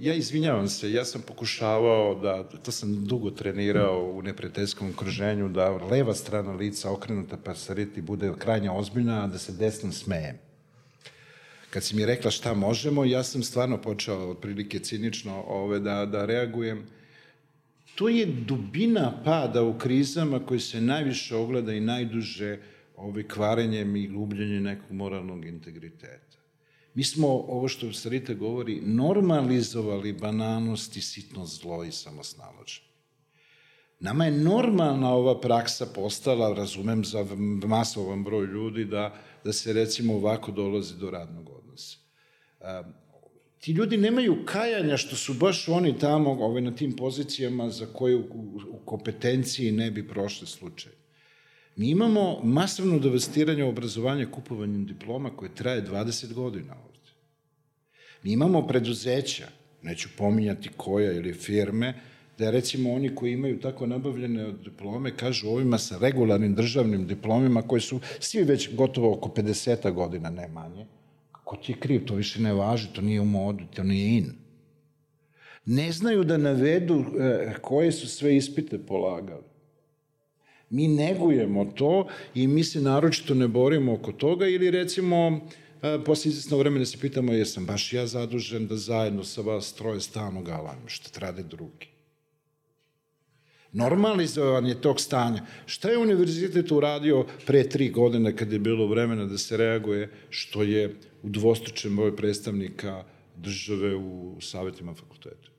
ja 0.00 0.14
izvinjavam 0.14 0.68
se, 0.68 0.92
ja 0.92 1.04
sam 1.04 1.22
pokušavao 1.22 2.14
da, 2.14 2.42
to 2.42 2.72
sam 2.72 3.04
dugo 3.04 3.30
trenirao 3.30 4.12
u 4.14 4.22
neprijateljskom 4.22 4.90
okruženju, 4.90 5.48
da 5.48 5.70
leva 5.70 6.14
strana 6.14 6.52
lica 6.52 6.90
okrenuta 6.90 7.36
pa 7.44 7.54
sariti 7.54 8.02
bude 8.02 8.32
krajnje 8.38 8.70
ozbiljna, 8.70 9.24
a 9.24 9.26
da 9.26 9.38
se 9.38 9.52
desno 9.52 9.92
smejem. 9.92 10.38
Kad 11.70 11.84
si 11.84 11.96
mi 11.96 12.06
rekla 12.06 12.30
šta 12.30 12.54
možemo, 12.54 13.04
ja 13.04 13.22
sam 13.22 13.42
stvarno 13.42 13.82
počeo 13.82 14.30
otprilike 14.30 14.78
cinično 14.78 15.44
ove, 15.46 15.80
da, 15.80 16.06
da 16.06 16.26
reagujem. 16.26 16.86
To 17.94 18.08
je 18.08 18.26
dubina 18.26 19.22
pada 19.24 19.62
u 19.62 19.78
krizama 19.78 20.46
koji 20.46 20.60
se 20.60 20.80
najviše 20.80 21.36
ogleda 21.36 21.72
i 21.72 21.80
najduže 21.80 22.58
ove, 22.96 23.28
kvarenjem 23.28 23.96
i 23.96 24.08
gubljenjem 24.08 24.62
nekog 24.62 24.92
moralnog 24.92 25.44
integriteta. 25.44 26.39
Mi 26.94 27.04
smo, 27.04 27.28
ovo 27.28 27.68
što 27.68 27.92
Sarita 27.92 28.34
govori, 28.34 28.80
normalizovali 28.80 30.12
bananost 30.12 30.96
i 30.96 31.00
sitno 31.00 31.46
zlo 31.46 31.84
i 31.84 31.92
samosnalođe. 31.92 32.80
Nama 34.00 34.24
je 34.24 34.32
normalna 34.32 35.14
ova 35.14 35.40
praksa 35.40 35.86
postala, 35.86 36.54
razumem 36.54 37.04
za 37.04 37.26
masovan 37.66 38.24
broj 38.24 38.46
ljudi, 38.46 38.84
da, 38.84 39.14
da 39.44 39.52
se 39.52 39.72
recimo 39.72 40.14
ovako 40.14 40.52
dolazi 40.52 40.96
do 40.98 41.10
radnog 41.10 41.50
odnosa. 41.50 41.98
Ti 43.58 43.72
ljudi 43.72 43.96
nemaju 43.96 44.44
kajanja 44.44 44.96
što 44.96 45.16
su 45.16 45.34
baš 45.34 45.68
oni 45.68 45.98
tamo 45.98 46.30
ovaj, 46.30 46.62
na 46.62 46.74
tim 46.74 46.96
pozicijama 46.96 47.70
za 47.70 47.86
koje 47.86 48.16
u, 48.16 48.22
u 48.70 48.78
kompetenciji 48.84 49.72
ne 49.72 49.90
bi 49.90 50.08
prošli 50.08 50.46
slučaj. 50.46 50.92
Mi 51.80 51.90
imamo 51.90 52.40
masovno 52.42 52.98
devastiranje 52.98 53.64
obrazovanja 53.64 54.26
kupovanjem 54.30 54.86
diploma 54.86 55.30
koje 55.36 55.54
traje 55.54 55.84
20 55.84 56.32
godina 56.32 56.74
ovde. 56.86 57.10
Mi 58.22 58.32
imamo 58.32 58.66
preduzeća, 58.66 59.46
neću 59.82 60.08
pominjati 60.18 60.68
koja 60.76 61.12
ili 61.12 61.32
firme, 61.32 61.94
da 62.38 62.50
recimo 62.50 62.92
oni 62.92 63.14
koji 63.14 63.32
imaju 63.32 63.60
tako 63.60 63.86
nabavljene 63.86 64.52
diplome 64.64 65.16
kažu 65.16 65.48
ovima 65.48 65.78
sa 65.78 65.98
regularnim 65.98 66.54
državnim 66.54 67.06
diplomima 67.06 67.62
koji 67.62 67.80
su 67.80 68.00
svi 68.18 68.42
već 68.42 68.74
gotovo 68.74 69.12
oko 69.12 69.28
50 69.28 69.92
godina, 69.92 70.30
ne 70.30 70.48
manje. 70.48 70.86
Ko 71.44 71.56
ti 71.56 71.72
je 71.72 71.78
kriv, 71.78 72.04
to 72.04 72.14
više 72.14 72.42
ne 72.42 72.52
važi, 72.52 72.88
to 72.92 73.00
nije 73.00 73.20
u 73.20 73.24
modu, 73.24 73.64
to 73.74 73.82
nije 73.82 74.18
in. 74.18 74.32
Ne 75.64 75.92
znaju 75.92 76.24
da 76.24 76.36
navedu 76.36 77.04
e, 77.20 77.54
koje 77.62 77.92
su 77.92 78.08
sve 78.08 78.36
ispite 78.36 78.78
polagali. 78.78 79.49
Mi 80.70 80.88
negujemo 80.88 81.64
to 81.64 82.06
i 82.34 82.46
mi 82.46 82.64
se 82.64 82.80
naročito 82.80 83.34
ne 83.34 83.48
borimo 83.48 83.92
oko 83.92 84.12
toga 84.12 84.46
ili 84.46 84.70
recimo 84.70 85.40
e, 85.82 85.98
posle 86.04 86.28
izvesno 86.28 86.58
vremena 86.58 86.86
se 86.86 86.98
pitamo 86.98 87.32
jesam 87.32 87.66
baš 87.66 87.92
ja 87.92 88.06
zadužen 88.06 88.66
da 88.66 88.76
zajedno 88.76 89.24
sa 89.24 89.40
vas 89.40 89.72
troje 89.74 90.00
stalno 90.00 90.42
galam, 90.42 90.78
što 90.86 91.10
trade 91.10 91.42
drugi. 91.42 91.86
Normalizovanje 93.72 94.74
tog 94.74 95.00
stanja. 95.00 95.42
Šta 95.66 95.90
je 95.90 95.98
univerzitet 95.98 96.72
uradio 96.72 97.26
pre 97.46 97.68
tri 97.68 97.88
godine 97.88 98.36
kad 98.36 98.52
je 98.52 98.58
bilo 98.58 98.86
vremena 98.86 99.26
da 99.26 99.38
se 99.38 99.56
reaguje 99.56 100.10
što 100.30 100.62
je 100.62 100.96
u 101.22 101.28
dvostručen 101.28 101.96
broj 101.96 102.16
predstavnika 102.16 103.04
države 103.36 103.96
u 103.96 104.36
savjetima 104.40 104.94
fakulteta? 104.94 105.50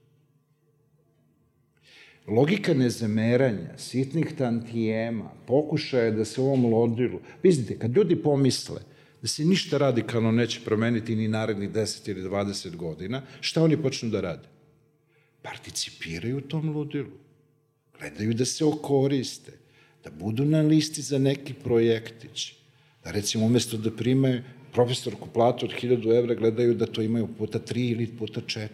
Logika 2.27 2.73
nezameranja, 2.73 3.77
sitnih 3.77 4.33
tantijema, 4.37 5.31
pokušaja 5.47 6.11
da 6.11 6.25
se 6.25 6.41
ovom 6.41 6.65
lodilu... 6.65 7.19
Vidite, 7.43 7.79
kad 7.79 7.95
ljudi 7.95 8.15
pomisle 8.15 8.81
da 9.21 9.27
se 9.27 9.45
ništa 9.45 9.77
radikalno 9.77 10.31
neće 10.31 10.59
promeniti 10.65 11.15
ni 11.15 11.27
narednih 11.27 11.69
10 11.69 12.09
ili 12.09 12.29
20 12.29 12.75
godina, 12.75 13.21
šta 13.41 13.63
oni 13.63 13.77
počnu 13.81 14.09
da 14.09 14.21
rade? 14.21 14.47
Participiraju 15.41 16.37
u 16.37 16.41
tom 16.41 16.69
ludilu. 16.69 17.11
Gledaju 17.99 18.33
da 18.33 18.45
se 18.45 18.65
okoriste, 18.65 19.51
da 20.03 20.11
budu 20.11 20.45
na 20.45 20.61
listi 20.61 21.01
za 21.01 21.19
neki 21.19 21.53
projektić. 21.53 22.53
Da 23.03 23.11
recimo 23.11 23.45
umesto 23.45 23.77
da 23.77 23.91
prime 23.91 24.43
profesorku 24.73 25.29
platu 25.33 25.65
od 25.65 25.71
1000 25.71 26.17
evra, 26.17 26.35
gledaju 26.35 26.73
da 26.73 26.85
to 26.85 27.01
imaju 27.01 27.27
puta 27.37 27.59
3 27.59 27.91
ili 27.91 28.07
puta 28.07 28.41
4. 28.41 28.67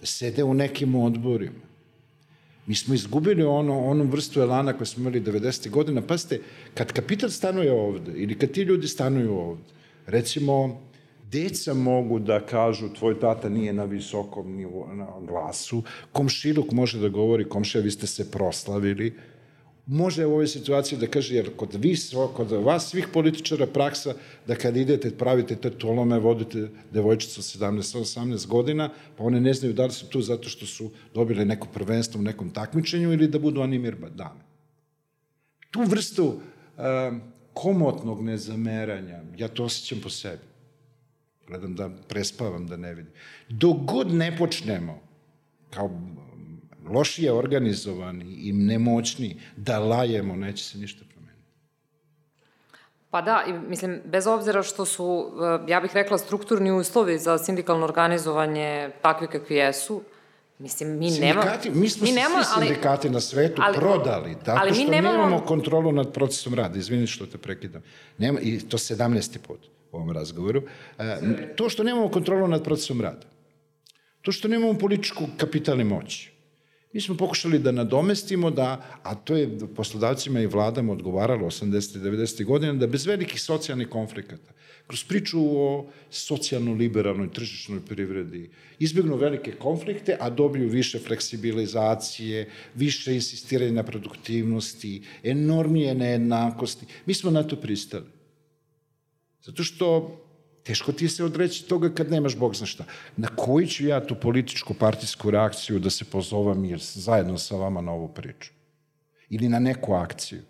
Da 0.00 0.06
sede 0.06 0.44
u 0.44 0.54
nekim 0.54 0.94
odborima 0.94 1.65
Mi 2.66 2.74
smo 2.74 2.94
izgubili 2.94 3.44
ono, 3.44 3.80
onu 3.84 4.04
vrstu 4.04 4.40
elana 4.40 4.72
koju 4.72 4.86
smo 4.86 5.00
imali 5.00 5.20
90. 5.20 5.70
godina. 5.70 6.02
Pazite, 6.02 6.40
kad 6.74 6.92
kapital 6.92 7.30
stanuje 7.30 7.72
ovde 7.72 8.12
ili 8.14 8.38
kad 8.38 8.50
ti 8.50 8.62
ljudi 8.62 8.88
stanuju 8.88 9.38
ovde, 9.38 9.62
recimo, 10.06 10.80
deca 11.30 11.74
mogu 11.74 12.18
da 12.18 12.40
kažu 12.40 12.88
tvoj 12.88 13.20
tata 13.20 13.48
nije 13.48 13.72
na 13.72 13.84
visokom 13.84 14.52
nivu, 14.52 14.86
na 14.94 15.06
glasu, 15.26 15.82
komšiluk 16.12 16.72
može 16.72 17.00
da 17.00 17.08
govori, 17.08 17.48
komšija, 17.48 17.82
vi 17.82 17.90
ste 17.90 18.06
se 18.06 18.30
proslavili, 18.30 19.14
može 19.86 20.26
u 20.26 20.32
ovoj 20.32 20.46
situaciji 20.46 20.98
da 20.98 21.06
kaže, 21.06 21.34
jer 21.34 21.50
kod, 21.56 21.74
vi, 21.74 21.96
kod 22.34 22.50
vas 22.50 22.90
svih 22.90 23.08
političara 23.12 23.66
praksa 23.66 24.14
da 24.46 24.54
kad 24.54 24.76
idete, 24.76 25.10
pravite 25.10 25.56
te 25.56 25.70
tolome, 25.70 26.18
vodite 26.18 26.68
devojčicu 26.92 27.42
17-18 27.42 28.46
godina, 28.46 28.90
pa 29.16 29.24
one 29.24 29.40
ne 29.40 29.54
znaju 29.54 29.74
da 29.74 29.86
li 29.86 29.92
su 29.92 30.08
tu 30.08 30.22
zato 30.22 30.48
što 30.48 30.66
su 30.66 30.90
dobile 31.14 31.44
neko 31.44 31.68
prvenstvo 31.74 32.20
u 32.20 32.22
nekom 32.22 32.50
takmičenju 32.50 33.12
ili 33.12 33.28
da 33.28 33.38
budu 33.38 33.60
animir 33.60 33.96
dame. 34.14 34.40
Tu 35.70 35.82
vrstu 35.82 36.26
uh, 36.26 36.42
komotnog 37.52 38.24
nezameranja, 38.24 39.22
ja 39.38 39.48
to 39.48 39.64
osjećam 39.64 40.00
po 40.02 40.10
sebi. 40.10 40.42
Gledam 41.46 41.74
da 41.74 41.90
prespavam, 42.08 42.66
da 42.66 42.76
ne 42.76 42.94
vidim. 42.94 43.12
Dok 43.48 43.76
god 43.76 44.14
ne 44.14 44.36
počnemo, 44.36 45.00
kao 45.70 45.90
lošije 46.90 47.32
organizovani 47.32 48.24
i 48.24 48.52
nemoćni 48.52 49.40
da 49.56 49.78
lajemo, 49.78 50.36
neće 50.36 50.64
se 50.64 50.78
ništa 50.78 51.04
promeniti. 51.14 51.42
Pa 53.10 53.22
da, 53.22 53.44
mislim, 53.68 54.00
bez 54.04 54.26
obzira 54.26 54.62
što 54.62 54.84
su, 54.84 55.30
eh, 55.66 55.70
ja 55.70 55.80
bih 55.80 55.90
rekla, 55.94 56.18
strukturni 56.18 56.72
uslovi 56.72 57.18
za 57.18 57.38
sindikalno 57.38 57.84
organizovanje 57.84 58.90
takvi 59.02 59.26
kakvi 59.26 59.56
jesu, 59.56 60.02
Mislim, 60.58 60.98
mi 60.98 61.10
sindikati, 61.10 61.68
nema... 61.68 61.80
Mi 61.80 61.88
smo 61.88 62.06
mi 62.06 62.12
nema, 62.12 62.44
svi 62.44 62.66
sindikati 62.66 63.06
ali, 63.06 63.14
na 63.14 63.20
svetu 63.20 63.62
ali, 63.64 63.76
prodali, 63.76 64.36
tako 64.44 64.58
ali 64.62 64.74
što 64.74 64.82
mi 64.82 64.90
nemamo... 64.90 65.16
nemamo 65.16 65.40
kontrolu 65.40 65.92
nad 65.92 66.12
procesom 66.12 66.54
rada. 66.54 66.78
Izvini 66.78 67.06
što 67.06 67.26
te 67.26 67.38
prekidam. 67.38 67.82
Nema, 68.18 68.40
I 68.40 68.60
to 68.60 68.78
17. 68.78 69.38
put 69.38 69.66
u 69.92 69.96
ovom 69.96 70.10
razgovoru. 70.10 70.62
E, 70.98 71.54
to 71.56 71.68
što 71.68 71.82
nemamo 71.82 72.08
kontrolu 72.08 72.48
nad 72.48 72.64
procesom 72.64 73.00
rada. 73.00 73.26
To 74.22 74.32
što 74.32 74.48
nemamo 74.48 74.78
političku 74.78 75.24
kapitalne 75.36 75.84
moći. 75.84 76.32
Mi 76.92 77.00
smo 77.00 77.16
pokušali 77.16 77.58
da 77.58 77.72
nadomestimo 77.72 78.50
da, 78.50 79.00
a 79.02 79.14
to 79.14 79.36
je 79.36 79.58
poslodavcima 79.76 80.40
i 80.40 80.46
vladama 80.46 80.92
odgovaralo 80.92 81.46
80. 81.46 81.96
i 81.96 82.00
90. 82.00 82.44
godina, 82.44 82.72
da 82.72 82.86
bez 82.86 83.06
velikih 83.06 83.42
socijalnih 83.42 83.88
konflikata, 83.88 84.52
kroz 84.86 85.04
priču 85.04 85.40
o 85.40 85.90
socijalno-liberalnoj 86.10 87.32
tržišnoj 87.32 87.80
privredi, 87.86 88.50
izbjegnu 88.78 89.16
velike 89.16 89.52
konflikte, 89.52 90.16
a 90.20 90.30
dobiju 90.30 90.68
više 90.68 90.98
fleksibilizacije, 90.98 92.50
više 92.74 93.14
insistiranja 93.14 93.72
na 93.72 93.82
produktivnosti, 93.82 95.02
enormije 95.22 95.94
nejednakosti. 95.94 96.86
Mi 97.06 97.14
smo 97.14 97.30
na 97.30 97.42
to 97.42 97.56
pristali. 97.56 98.06
Zato 99.42 99.64
što 99.64 100.16
Teško 100.66 100.92
ti 100.92 101.08
se 101.08 101.24
odreći 101.24 101.68
toga 101.68 101.88
kad 101.94 102.10
nemaš 102.10 102.36
Bog 102.36 102.54
zna 102.56 102.66
šta. 102.66 102.84
Na 103.16 103.28
koji 103.36 103.66
ću 103.66 103.86
ja 103.86 104.06
tu 104.06 104.14
političku 104.14 104.74
partijsku 104.74 105.30
reakciju 105.30 105.78
da 105.78 105.90
se 105.90 106.04
pozovam 106.04 106.64
jer 106.64 106.80
zajedno 106.82 107.38
sa 107.38 107.56
vama 107.56 107.80
na 107.80 107.92
ovu 107.92 108.08
priču? 108.08 108.50
Ili 109.28 109.48
na 109.48 109.58
neku 109.58 109.94
akciju? 109.94 110.42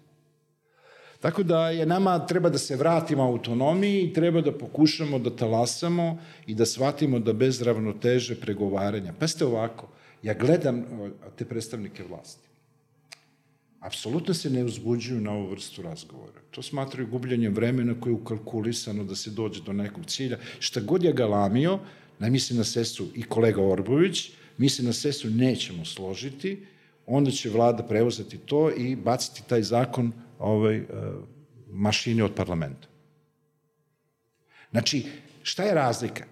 Tako 1.20 1.42
da 1.42 1.70
je 1.70 1.86
nama 1.86 2.26
treba 2.26 2.48
da 2.48 2.58
se 2.58 2.76
vratimo 2.76 3.22
autonomiji 3.22 4.02
i 4.02 4.12
treba 4.12 4.40
da 4.40 4.52
pokušamo 4.52 5.18
da 5.18 5.36
talasamo 5.36 6.18
i 6.46 6.54
da 6.54 6.66
shvatimo 6.66 7.18
da 7.18 7.32
bez 7.32 7.62
ravnoteže 7.62 8.40
pregovaranja. 8.40 9.12
Pa 9.18 9.28
ste 9.28 9.44
ovako, 9.44 9.88
ja 10.22 10.34
gledam 10.34 10.84
te 11.36 11.44
predstavnike 11.44 12.04
vlasti 12.08 12.45
apsolutno 13.86 14.34
se 14.34 14.50
ne 14.50 14.64
uzbuđuju 14.64 15.20
na 15.20 15.32
ovu 15.32 15.50
vrstu 15.50 15.82
razgovora. 15.82 16.40
To 16.50 16.62
smatraju 16.62 17.08
gubljenjem 17.08 17.54
vremena 17.54 17.94
koje 18.00 18.10
je 18.10 18.14
ukalkulisano 18.14 19.04
da 19.04 19.14
se 19.14 19.30
dođe 19.30 19.62
do 19.62 19.72
nekog 19.72 20.06
cilja. 20.06 20.38
Šta 20.58 20.80
god 20.80 21.04
je 21.04 21.12
galamio, 21.12 21.78
na 22.18 22.28
misli 22.30 22.56
na 22.56 22.64
sesu 22.64 23.06
i 23.14 23.22
kolega 23.22 23.62
Orbović, 23.62 24.30
mi 24.58 24.68
se 24.68 24.82
na 24.82 24.92
sesu 24.92 25.30
nećemo 25.30 25.84
složiti, 25.84 26.66
onda 27.06 27.30
će 27.30 27.50
vlada 27.50 27.82
preuzeti 27.82 28.38
to 28.38 28.70
i 28.70 28.96
baciti 28.96 29.42
taj 29.48 29.62
zakon 29.62 30.12
ovaj, 30.38 30.82
mašini 31.70 32.22
od 32.22 32.34
parlamenta. 32.34 32.88
Znači, 34.70 35.06
šta 35.42 35.62
je 35.62 35.74
razlika? 35.74 36.24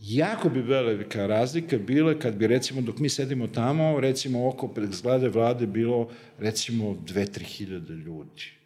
Jako 0.00 0.48
bi 0.48 0.60
velika 0.60 1.26
razlika 1.26 1.78
bila 1.78 2.18
kad 2.18 2.34
bi 2.34 2.46
recimo 2.46 2.80
dok 2.80 2.98
mi 2.98 3.08
sedimo 3.08 3.46
tamo, 3.46 4.00
recimo 4.00 4.48
oko 4.48 4.74
zgrade 4.90 5.28
vlade 5.28 5.66
bilo 5.66 6.10
recimo 6.38 6.84
2-3 7.06 7.42
hiljade 7.42 7.92
ljudi 7.92 8.60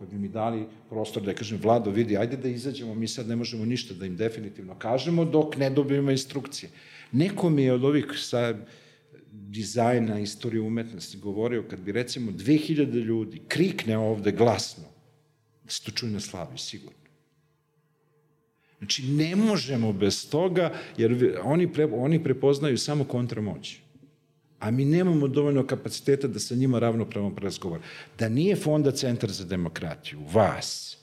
koji 0.00 0.10
bi 0.10 0.18
mi 0.18 0.28
dali 0.28 0.64
prostor 0.88 1.22
da 1.22 1.34
kažem, 1.34 1.58
Vlado, 1.62 1.90
vidi, 1.90 2.16
ajde 2.16 2.36
da 2.36 2.48
izađemo, 2.48 2.94
mi 2.94 3.08
sad 3.08 3.28
ne 3.28 3.36
možemo 3.36 3.64
ništa 3.64 3.94
da 3.94 4.06
im 4.06 4.16
definitivno 4.16 4.74
kažemo 4.78 5.24
dok 5.24 5.56
ne 5.56 5.68
dobijemo 5.70 6.10
instrukcije. 6.10 6.70
Neko 7.12 7.50
mi 7.50 7.62
je 7.62 7.72
od 7.72 7.84
ovih 7.84 8.06
sa 8.16 8.54
dizajna, 9.32 10.18
istorije 10.20 10.62
umetnosti 10.62 11.18
govorio, 11.18 11.66
kad 11.70 11.80
bi 11.80 11.92
recimo 11.92 12.32
2000 12.32 13.04
ljudi 13.04 13.42
krikne 13.48 13.98
ovde 13.98 14.32
glasno, 14.32 14.84
da 15.64 15.70
se 15.70 15.84
to 15.84 15.90
čuje 15.90 16.12
na 16.12 16.20
slavi, 16.20 16.58
sigurno. 16.58 16.99
Znači, 18.80 19.02
ne 19.02 19.36
možemo 19.36 19.92
bez 19.92 20.30
toga, 20.30 20.72
jer 20.96 21.38
oni, 21.44 21.72
pre, 21.72 21.84
oni 21.84 22.24
prepoznaju 22.24 22.78
samo 22.78 23.04
kontramoći 23.04 23.80
a 24.60 24.70
mi 24.70 24.84
nemamo 24.84 25.28
dovoljno 25.28 25.66
kapaciteta 25.66 26.28
da 26.28 26.38
sa 26.38 26.54
njima 26.54 26.78
ravnopravno 26.78 27.32
razgovor. 27.38 27.80
Da 28.18 28.28
nije 28.28 28.56
Fonda 28.56 28.90
Centar 28.92 29.30
za 29.30 29.44
demokratiju, 29.44 30.18
vas, 30.32 30.96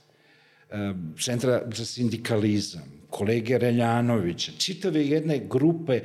Centra 1.19 1.61
za 1.75 1.85
sindikalizam, 1.85 2.83
kolege 3.09 3.57
Reljanovića, 3.57 4.51
čitave 4.57 5.05
jedne 5.05 5.39
grupe 5.49 6.01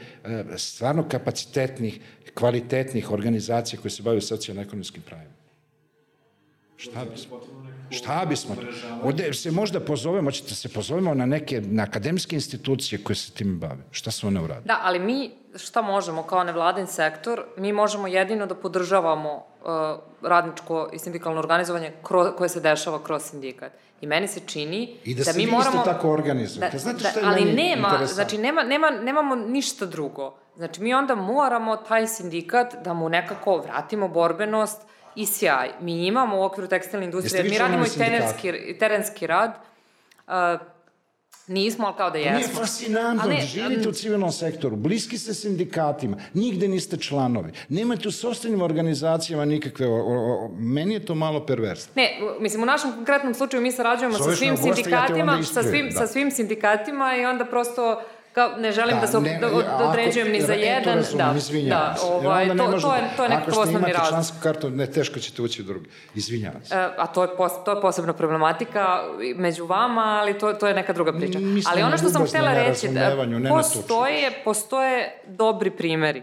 stvarno 0.57 1.09
kapacitetnih, 1.09 2.01
kvalitetnih 2.35 3.11
organizacija 3.11 3.81
koje 3.81 3.90
se 3.90 4.03
bave 4.03 4.20
socijalno-ekonomskim 4.20 5.03
pravima. 5.03 5.35
Šta 6.77 7.05
bismo? 7.05 7.40
Šta 7.93 8.24
bismo? 8.28 8.56
Ovde 9.02 9.32
se 9.32 9.51
možda 9.51 9.81
pozovemo, 9.81 10.31
ćete 10.31 10.55
se 10.55 10.69
pozovemo 10.69 11.14
na 11.14 11.27
neke 11.27 11.60
na 11.60 11.82
akademske 11.82 12.36
institucije 12.36 13.05
koje 13.05 13.16
se 13.16 13.32
tim 13.32 13.59
bave. 13.59 13.85
Šta 13.90 14.10
su 14.10 14.27
one 14.27 14.40
uradili? 14.40 14.66
Da, 14.66 14.81
ali 14.82 14.98
mi 14.98 15.31
šta 15.56 15.82
možemo 15.82 16.23
kao 16.23 16.44
nevladin 16.44 16.86
sektor? 16.86 17.44
Mi 17.56 17.73
možemo 17.73 18.06
jedino 18.06 18.47
da 18.47 18.55
podržavamo 18.55 19.35
uh, 19.36 19.69
radničko 20.23 20.89
i 20.93 20.98
sindikalno 20.98 21.39
organizovanje 21.39 21.93
koje 22.36 22.48
se 22.48 22.60
dešava 22.60 23.05
kroz 23.05 23.23
sindikat. 23.23 23.73
I 24.01 24.06
meni 24.06 24.28
se 24.28 24.40
čini 24.47 24.97
I 25.05 25.14
da, 25.14 25.24
da 25.24 25.32
mi 25.32 25.47
moramo... 25.47 25.70
I 25.70 25.74
da 25.74 25.81
isto 25.81 25.93
tako 25.93 26.10
organizujete. 26.10 26.77
Da, 26.77 26.78
Znate 26.78 26.98
šta 26.98 27.20
je 27.20 27.27
ali 27.27 27.44
nema, 27.44 28.06
znači 28.06 28.39
nema, 28.39 28.62
nema, 28.62 28.90
nemamo 28.90 29.35
ništa 29.35 29.86
drugo. 29.86 30.35
Znači 30.56 30.82
mi 30.82 30.94
onda 30.94 31.14
moramo 31.14 31.77
taj 31.77 32.06
sindikat 32.06 32.74
da 32.85 32.93
mu 32.93 33.09
nekako 33.09 33.56
vratimo 33.56 34.09
borbenost, 34.09 34.82
i 35.17 35.27
sjaj. 35.27 35.71
Mi 35.81 36.07
imamo 36.07 36.41
u 36.41 36.43
okviru 36.43 36.69
tekstilne 36.69 37.07
industrije, 37.07 37.45
mi 37.45 37.59
radimo 37.59 37.85
i 37.87 37.99
terenski, 37.99 38.53
terenski 38.79 39.27
rad, 39.27 39.53
uh, 40.27 40.33
Nismo, 41.47 41.87
ali 41.87 41.97
kao 41.97 42.11
da 42.11 42.19
jesmo. 42.19 42.37
Nije 42.37 42.49
fascinantno, 42.49 43.29
ne, 43.29 43.41
živite 43.41 43.89
u 43.89 43.93
civilnom 43.93 44.33
sektoru, 44.33 44.77
bliski 44.77 45.19
ste 45.19 45.35
sindikatima, 45.35 46.17
nigde 46.35 46.69
niste 46.69 46.97
članovi, 46.97 47.53
nemate 47.69 48.09
u 48.09 48.11
sobstvenim 48.11 48.63
organizacijama 48.63 49.45
nikakve, 49.45 49.87
o, 49.87 49.95
o, 49.95 50.45
o, 50.45 50.51
meni 50.59 50.95
je 50.95 51.05
to 51.05 51.15
malo 51.15 51.47
perversno. 51.47 51.93
Ne, 51.97 52.19
mislim, 52.41 52.63
u 52.63 52.67
našem 52.67 52.93
konkretnom 52.93 53.35
slučaju 53.35 53.63
mi 53.63 53.73
sarađujemo 53.73 54.19
Zoveš 54.19 54.39
sa 54.39 54.39
svim 54.39 54.57
sindikatima, 54.57 55.33
ja 55.33 55.43
sa 55.43 55.63
svim, 55.63 55.91
da. 55.91 55.99
sa 55.99 56.07
svim 56.07 56.31
sindikatima 56.31 57.17
i 57.17 57.25
onda 57.25 57.45
prosto 57.45 58.03
kao, 58.33 58.57
ne 58.57 58.73
želim 58.73 58.95
da, 58.95 59.01
da 59.01 59.07
se 59.07 59.21
ne, 59.21 59.39
da, 59.41 59.49
da 59.49 59.89
određujem 59.89 60.33
ni 60.33 60.41
za 60.41 60.53
jedan. 60.53 60.97
Razumem, 60.97 61.69
da, 61.69 61.69
da, 61.69 61.97
ovaj, 62.03 62.49
to, 62.49 62.81
to, 62.81 62.95
je, 62.95 63.03
to 63.17 63.23
je 63.23 63.29
nekako 63.29 63.61
osnovni 63.61 63.93
razlog. 63.93 63.93
Ako 63.93 63.93
ste 63.93 63.93
imate 63.93 64.09
člansku 64.09 64.37
kartu, 64.43 64.71
ne, 64.71 64.87
teško 64.87 65.21
ćete 65.21 65.43
ući 65.43 65.63
u 65.63 65.65
drugi. 65.65 65.89
Izvinjavam 66.15 66.65
se. 66.65 66.75
E, 66.75 66.89
a 66.99 67.07
to 67.07 67.23
je, 67.23 67.29
pos, 67.37 67.53
to 67.65 67.71
je 67.71 67.81
posebna 67.81 68.13
problematika 68.13 69.01
među 69.37 69.67
vama, 69.67 70.19
ali 70.21 70.39
to, 70.39 70.53
to 70.53 70.69
je 70.69 70.75
neka 70.75 70.93
druga 70.93 71.13
priča. 71.13 71.39
Mislim, 71.39 71.73
ali 71.73 71.83
ono 71.83 71.99
što 71.99 72.09
sam 72.09 72.27
htela 72.27 72.55
reći, 72.55 72.89
da 72.89 73.17
postoje, 73.49 74.43
postoje 74.45 75.21
dobri 75.27 75.71
primeri 75.71 76.23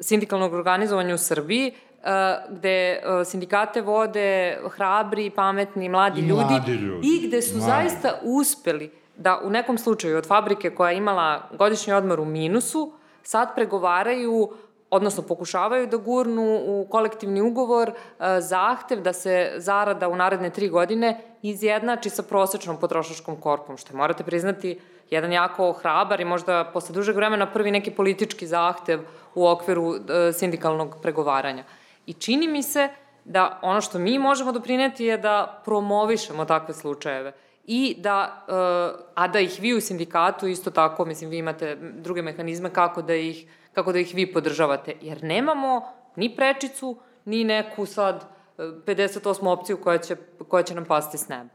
sindikalnog 0.00 0.52
organizovanja 0.52 1.14
u 1.14 1.18
Srbiji, 1.18 1.72
Uh, 2.00 2.56
gde 2.56 3.02
uh, 3.04 3.26
sindikate 3.26 3.80
vode 3.80 4.58
hrabri, 4.70 5.30
pametni, 5.30 5.88
mladi, 5.88 6.20
ljudi, 6.20 6.44
mladi 6.44 6.72
ljudi 6.72 7.08
i 7.08 7.28
gde 7.28 7.42
su 7.42 7.56
mladi. 7.56 7.70
zaista 7.70 8.20
uspeli 8.22 8.90
da 9.20 9.40
u 9.44 9.50
nekom 9.50 9.78
slučaju 9.78 10.18
od 10.18 10.26
fabrike 10.26 10.70
koja 10.70 10.90
je 10.90 10.96
imala 10.96 11.48
godišnji 11.58 11.92
odmor 11.92 12.20
u 12.20 12.24
minusu, 12.24 12.92
sad 13.22 13.54
pregovaraju 13.54 14.48
odnosno 14.90 15.22
pokušavaju 15.22 15.86
da 15.86 15.96
gurnu 15.96 16.60
u 16.66 16.86
kolektivni 16.90 17.40
ugovor 17.40 17.90
e, 17.90 18.40
zahtev 18.40 19.00
da 19.00 19.12
se 19.12 19.52
zarada 19.56 20.08
u 20.08 20.16
naredne 20.16 20.50
tri 20.50 20.68
godine 20.68 21.20
izjednači 21.42 22.10
sa 22.10 22.22
prosečnom 22.22 22.80
potrošačkom 22.80 23.36
korpom, 23.40 23.76
što 23.76 23.92
je, 23.92 23.96
morate 23.96 24.24
priznati, 24.24 24.80
jedan 25.10 25.32
jako 25.32 25.72
hrabar 25.72 26.20
i 26.20 26.24
možda 26.24 26.64
posle 26.72 26.94
dužeg 26.94 27.16
vremena 27.16 27.46
prvi 27.52 27.70
neki 27.70 27.90
politički 27.90 28.46
zahtev 28.46 29.00
u 29.34 29.46
okviru 29.48 29.94
e, 29.94 30.32
sindikalnog 30.32 30.96
pregovaranja. 31.02 31.64
I 32.06 32.12
čini 32.12 32.48
mi 32.48 32.62
se 32.62 32.88
da 33.24 33.58
ono 33.62 33.80
što 33.80 33.98
mi 33.98 34.18
možemo 34.18 34.52
doprineti 34.52 35.04
je 35.04 35.18
da 35.18 35.62
promovišemo 35.64 36.44
takve 36.44 36.74
slučajeve 36.74 37.32
i 37.66 37.96
da, 37.98 38.44
uh, 38.48 39.06
a 39.14 39.28
da 39.28 39.40
ih 39.40 39.58
vi 39.60 39.74
u 39.74 39.80
sindikatu 39.80 40.46
isto 40.46 40.70
tako, 40.70 41.04
mislim, 41.04 41.30
vi 41.30 41.38
imate 41.38 41.76
druge 41.94 42.22
mehanizme 42.22 42.70
kako 42.70 43.02
da 43.02 43.14
ih, 43.14 43.44
kako 43.72 43.92
da 43.92 43.98
ih 43.98 44.12
vi 44.14 44.32
podržavate, 44.32 44.94
jer 45.00 45.24
nemamo 45.24 45.82
ni 46.16 46.36
prečicu, 46.36 46.96
ni 47.24 47.44
neku 47.44 47.86
sad 47.86 48.24
58. 48.58 49.40
Uh, 49.40 49.46
opciju 49.46 49.76
koja 49.76 49.98
će, 49.98 50.16
koja 50.48 50.62
će 50.62 50.74
nam 50.74 50.84
pasti 50.84 51.18
s 51.18 51.28
neba. 51.28 51.48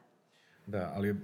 Da, 0.66 0.92
ali 0.96 1.16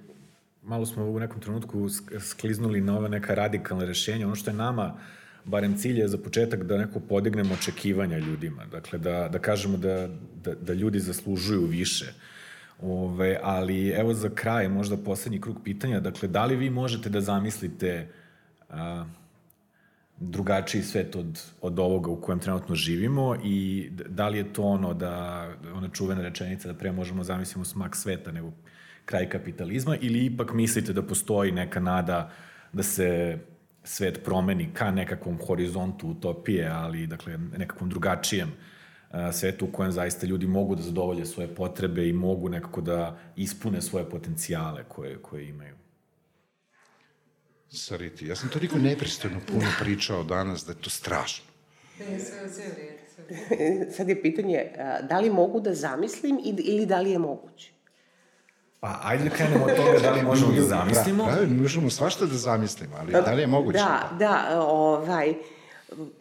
malo 0.62 0.86
smo 0.86 1.06
u 1.06 1.20
nekom 1.20 1.42
trenutku 1.42 1.88
skliznuli 2.20 2.82
na 2.82 2.98
ove 2.98 3.10
neka 3.10 3.34
radikalne 3.34 3.86
rešenja. 3.86 4.26
Ono 4.26 4.36
što 4.36 4.52
je 4.52 4.58
nama, 4.58 4.98
barem 5.46 5.78
cilj 5.78 6.00
je 6.00 6.08
za 6.08 6.18
početak 6.18 6.64
da 6.64 6.78
neko 6.78 7.00
podignemo 7.00 7.54
očekivanja 7.54 8.18
ljudima. 8.18 8.66
Dakle, 8.66 9.00
da, 9.00 9.28
da 9.28 9.40
kažemo 9.40 9.78
da, 9.78 10.08
da, 10.44 10.56
da 10.56 10.74
ljudi 10.74 11.00
zaslužuju 11.00 11.62
više. 11.62 12.06
Uh, 12.06 12.41
Ove, 12.82 13.40
ali 13.44 13.90
evo 13.90 14.14
za 14.14 14.30
kraj, 14.30 14.70
možda 14.70 14.98
poslednji 14.98 15.42
krug 15.42 15.58
pitanja, 15.64 16.00
dakle, 16.00 16.28
da 16.28 16.46
li 16.46 16.56
vi 16.56 16.70
možete 16.70 17.10
da 17.10 17.22
zamislite 17.22 18.08
a, 18.70 19.06
drugačiji 20.20 20.84
svet 20.84 21.16
od, 21.16 21.42
od 21.62 21.80
ovoga 21.80 22.12
u 22.12 22.22
kojem 22.22 22.40
trenutno 22.40 22.76
živimo 22.76 23.36
i 23.44 23.90
da 23.92 24.28
li 24.28 24.38
je 24.38 24.54
to 24.54 24.64
ono 24.64 24.94
da, 24.94 25.48
ona 25.74 25.90
čuvena 25.90 26.22
rečenica 26.22 26.68
da 26.68 26.74
pre 26.74 26.92
možemo 26.92 27.24
zamislimo 27.24 27.66
smak 27.66 27.96
sveta 27.96 28.32
nego 28.32 28.52
kraj 29.06 29.30
kapitalizma 29.30 29.96
ili 30.02 30.26
ipak 30.26 30.54
mislite 30.54 30.94
da 30.94 31.02
postoji 31.02 31.52
neka 31.52 31.80
nada 31.80 32.32
da 32.74 32.84
se 32.84 33.38
svet 33.84 34.24
promeni 34.24 34.70
ka 34.74 34.92
nekakvom 34.92 35.40
horizontu 35.48 36.08
utopije, 36.08 36.68
ali 36.68 37.08
dakle 37.08 37.38
nekakvom 37.58 37.90
drugačijem 37.90 38.50
uh, 38.50 38.56
svetu 39.34 39.66
u 39.66 39.72
kojem 39.72 39.92
zaista 39.92 40.26
ljudi 40.26 40.48
mogu 40.48 40.76
da 40.76 40.82
zadovolje 40.82 41.26
svoje 41.26 41.56
potrebe 41.56 42.08
i 42.08 42.14
mogu 42.14 42.50
nekako 42.50 42.82
da 42.82 43.18
ispune 43.36 43.82
svoje 43.82 44.10
potencijale 44.10 44.84
koje, 44.88 45.22
koje 45.22 45.48
imaju. 45.48 45.76
Sariti, 47.70 48.28
ja 48.28 48.36
sam 48.36 48.50
toliko 48.50 48.78
nepristojno 48.78 49.40
puno 49.48 49.68
pričao 49.80 50.24
danas 50.24 50.66
da 50.66 50.72
je 50.72 50.78
to 50.82 50.90
strašno. 50.90 51.46
Sad 53.96 54.10
je 54.10 54.22
pitanje, 54.22 54.72
da 55.10 55.20
li 55.20 55.30
mogu 55.30 55.60
da 55.60 55.74
zamislim 55.74 56.40
ili 56.44 56.86
da 56.86 57.02
li 57.02 57.12
je 57.12 57.20
moguće? 57.20 57.72
Pa, 58.80 59.00
ajde 59.04 59.24
da 59.24 59.30
krenemo 59.30 59.66
od 59.66 59.76
toga 59.76 60.00
da 60.00 60.12
li 60.12 60.22
možemo 60.22 60.52
da 60.52 60.62
zamislimo. 60.62 61.26
Da, 61.26 61.46
da, 61.46 61.62
možemo 61.62 61.90
svašta 61.90 62.26
da 62.26 62.36
zamislimo, 62.36 62.96
ali 63.00 63.12
da 63.12 63.34
li 63.34 63.42
je 63.42 63.48
moguće? 63.48 63.78
Da, 63.78 64.10
da, 64.20 64.62
ovaj, 64.62 65.30
uh, 65.30 65.36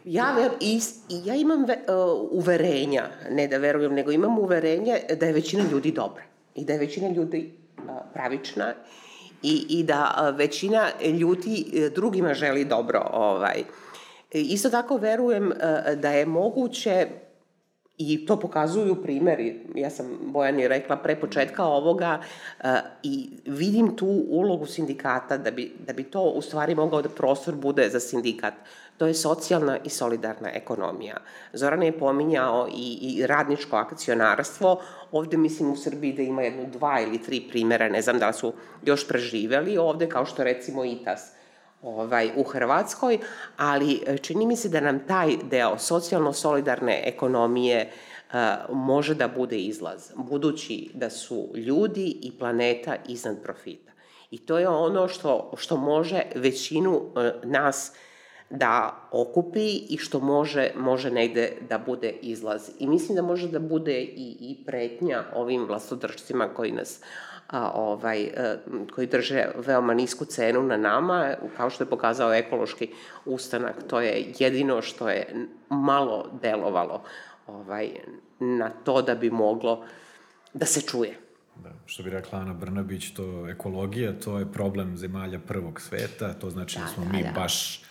Ja, 0.04 0.34
ver, 0.34 0.50
i, 0.60 0.80
ja 1.24 1.34
imam 1.34 1.64
ve, 1.64 1.78
uh, 1.88 2.28
uverenja, 2.30 3.08
ne 3.30 3.46
da 3.48 3.58
verujem, 3.58 3.94
nego 3.94 4.10
imam 4.10 4.38
uverenje 4.38 5.00
da 5.20 5.26
je 5.26 5.32
većina 5.32 5.64
ljudi 5.72 5.92
dobra 5.92 6.22
i 6.54 6.64
da 6.64 6.72
je 6.72 6.78
većina 6.78 7.08
ljudi 7.08 7.52
uh, 7.78 7.84
pravična 8.14 8.74
i, 9.42 9.66
i 9.68 9.82
da 9.84 10.30
uh, 10.30 10.38
većina 10.38 10.88
ljudi 11.04 11.64
uh, 11.66 11.92
drugima 11.94 12.34
želi 12.34 12.64
dobro. 12.64 13.10
Ovaj. 13.12 13.64
Isto 14.30 14.70
tako 14.70 14.96
verujem 14.96 15.46
uh, 15.46 15.54
da 16.00 16.10
je 16.10 16.26
moguće 16.26 17.06
I 18.02 18.26
to 18.26 18.36
pokazuju 18.40 19.02
primeri, 19.02 19.60
ja 19.74 19.90
sam 19.90 20.06
Bojani 20.22 20.68
rekla 20.68 20.96
pre 20.96 21.16
početka 21.20 21.64
ovoga 21.64 22.20
uh, 22.20 22.70
i 23.02 23.28
vidim 23.46 23.96
tu 23.96 24.06
ulogu 24.28 24.66
sindikata 24.66 25.36
da 25.36 25.50
bi, 25.50 25.72
da 25.86 25.92
bi 25.92 26.04
to 26.04 26.22
u 26.22 26.42
stvari 26.42 26.74
mogao 26.74 27.02
da 27.02 27.08
prostor 27.08 27.54
bude 27.54 27.88
za 27.88 28.00
sindikat. 28.00 28.54
To 28.96 29.06
je 29.06 29.14
socijalna 29.14 29.78
i 29.84 29.88
solidarna 29.88 30.48
ekonomija. 30.54 31.16
Zoran 31.52 31.82
je 31.82 31.98
pominjao 31.98 32.68
i, 32.76 32.98
i 33.02 33.26
radničko 33.26 33.76
akcionarstvo. 33.76 34.80
Ovde 35.12 35.36
mislim 35.36 35.70
u 35.70 35.76
Srbiji 35.76 36.12
da 36.12 36.22
ima 36.22 36.42
jedno 36.42 36.64
dva 36.72 37.00
ili 37.00 37.22
tri 37.22 37.42
primera, 37.50 37.88
ne 37.88 38.02
znam 38.02 38.18
da 38.18 38.32
su 38.32 38.52
još 38.82 39.08
preživeli. 39.08 39.78
Ovde 39.78 40.08
kao 40.08 40.26
što 40.26 40.44
recimo 40.44 40.84
ITAS 40.84 41.39
ovaj, 41.82 42.30
u 42.36 42.42
Hrvatskoj, 42.42 43.18
ali 43.56 44.00
e, 44.06 44.18
čini 44.18 44.46
mi 44.46 44.56
se 44.56 44.68
da 44.68 44.80
nam 44.80 45.06
taj 45.06 45.36
deo 45.50 45.78
socijalno-solidarne 45.78 47.02
ekonomije 47.04 47.90
uh, 47.90 48.36
može 48.76 49.14
da 49.14 49.28
bude 49.28 49.58
izlaz, 49.58 50.12
budući 50.16 50.90
da 50.94 51.10
su 51.10 51.48
ljudi 51.54 52.16
i 52.22 52.32
planeta 52.38 52.96
iznad 53.08 53.42
profita. 53.42 53.92
I 54.30 54.38
to 54.38 54.58
je 54.58 54.68
ono 54.68 55.08
što, 55.08 55.52
što 55.56 55.76
može 55.76 56.22
većinu 56.34 56.96
uh, 56.96 57.04
nas 57.44 57.92
da 58.50 59.08
okupi 59.12 59.76
i 59.88 59.98
što 59.98 60.20
može, 60.20 60.70
može 60.76 61.10
negde 61.10 61.52
da 61.68 61.78
bude 61.78 62.10
izlaz. 62.22 62.70
I 62.78 62.86
mislim 62.86 63.16
da 63.16 63.22
može 63.22 63.48
da 63.48 63.58
bude 63.58 64.00
i, 64.00 64.36
i 64.40 64.64
pretnja 64.66 65.24
ovim 65.34 65.64
vlastodržcima 65.64 66.48
koji 66.48 66.72
nas 66.72 67.00
a, 67.50 67.70
ovaj, 67.74 68.22
a, 68.22 68.42
e, 68.42 68.58
koji 68.94 69.06
drže 69.06 69.46
veoma 69.66 69.94
nisku 69.94 70.24
cenu 70.24 70.62
na 70.62 70.76
nama, 70.76 71.34
kao 71.56 71.70
što 71.70 71.84
je 71.84 71.90
pokazao 71.90 72.34
ekološki 72.34 72.90
ustanak, 73.24 73.74
to 73.88 74.00
je 74.00 74.32
jedino 74.38 74.82
što 74.82 75.08
je 75.08 75.46
malo 75.68 76.30
delovalo 76.42 77.02
ovaj, 77.46 77.90
na 78.40 78.70
to 78.84 79.02
da 79.02 79.14
bi 79.14 79.30
moglo 79.30 79.84
da 80.54 80.66
se 80.66 80.80
čuje. 80.80 81.18
Da, 81.56 81.70
što 81.86 82.02
bi 82.02 82.10
rekla 82.10 82.38
Ana 82.38 82.54
Brnabić, 82.54 83.10
to 83.14 83.48
ekologija, 83.48 84.12
to 84.24 84.38
je 84.38 84.52
problem 84.52 84.96
zemalja 84.96 85.38
prvog 85.38 85.80
sveta, 85.80 86.32
to 86.32 86.50
znači 86.50 86.78
da, 86.78 86.84
da 86.84 86.88
smo 86.90 87.04
da, 87.04 87.12
mi 87.12 87.22
da. 87.22 87.30
baš 87.30 87.82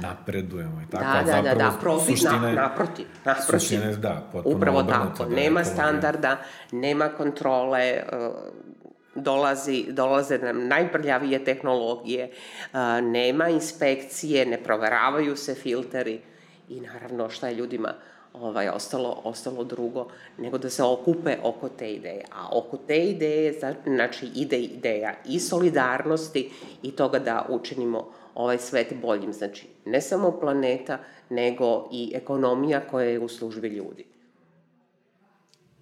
da. 0.00 0.08
napredujemo 0.08 0.82
i 0.82 0.90
tako. 0.90 1.04
Da, 1.04 1.32
da, 1.32 1.42
da, 1.42 1.54
da, 1.54 1.78
profit, 1.80 2.18
suštine, 2.18 2.40
na, 2.40 2.52
naprotiv, 2.52 3.06
naprotiv. 3.24 3.58
Suštine, 3.58 3.96
da, 3.96 4.28
potpuno 4.32 4.56
Upravo 4.56 4.82
tako, 4.82 5.24
da, 5.24 5.34
nema 5.34 5.64
standarda, 5.64 6.36
nema 6.72 7.08
kontrole, 7.08 8.02
uh, 8.12 8.85
dolazi, 9.16 9.86
dolaze 9.88 10.38
nam 10.38 10.68
najprljavije 10.68 11.44
tehnologije, 11.44 12.30
uh, 12.30 12.78
nema 13.02 13.48
inspekcije, 13.48 14.46
ne 14.46 14.62
proveravaju 14.62 15.36
se 15.36 15.54
filteri 15.54 16.20
i 16.68 16.80
naravno 16.80 17.30
šta 17.30 17.48
je 17.48 17.54
ljudima 17.54 17.94
ovaj, 18.40 18.68
ostalo, 18.68 19.20
ostalo 19.24 19.64
drugo, 19.64 20.08
nego 20.38 20.58
da 20.58 20.70
se 20.70 20.82
okupe 20.82 21.36
oko 21.42 21.68
te 21.68 21.92
ideje. 21.92 22.24
A 22.32 22.58
oko 22.58 22.76
te 22.76 22.98
ideje, 22.98 23.54
znači 23.86 24.26
ide 24.34 24.58
ideja 24.58 25.14
i 25.28 25.40
solidarnosti 25.40 26.50
i 26.82 26.90
toga 26.90 27.18
da 27.18 27.46
učinimo 27.48 28.08
ovaj 28.34 28.58
svet 28.58 28.94
boljim. 29.02 29.32
Znači, 29.32 29.66
ne 29.84 30.00
samo 30.00 30.38
planeta, 30.40 30.98
nego 31.30 31.88
i 31.92 32.12
ekonomija 32.14 32.80
koja 32.80 33.06
je 33.06 33.20
u 33.20 33.28
službi 33.28 33.68
ljudi. 33.68 34.04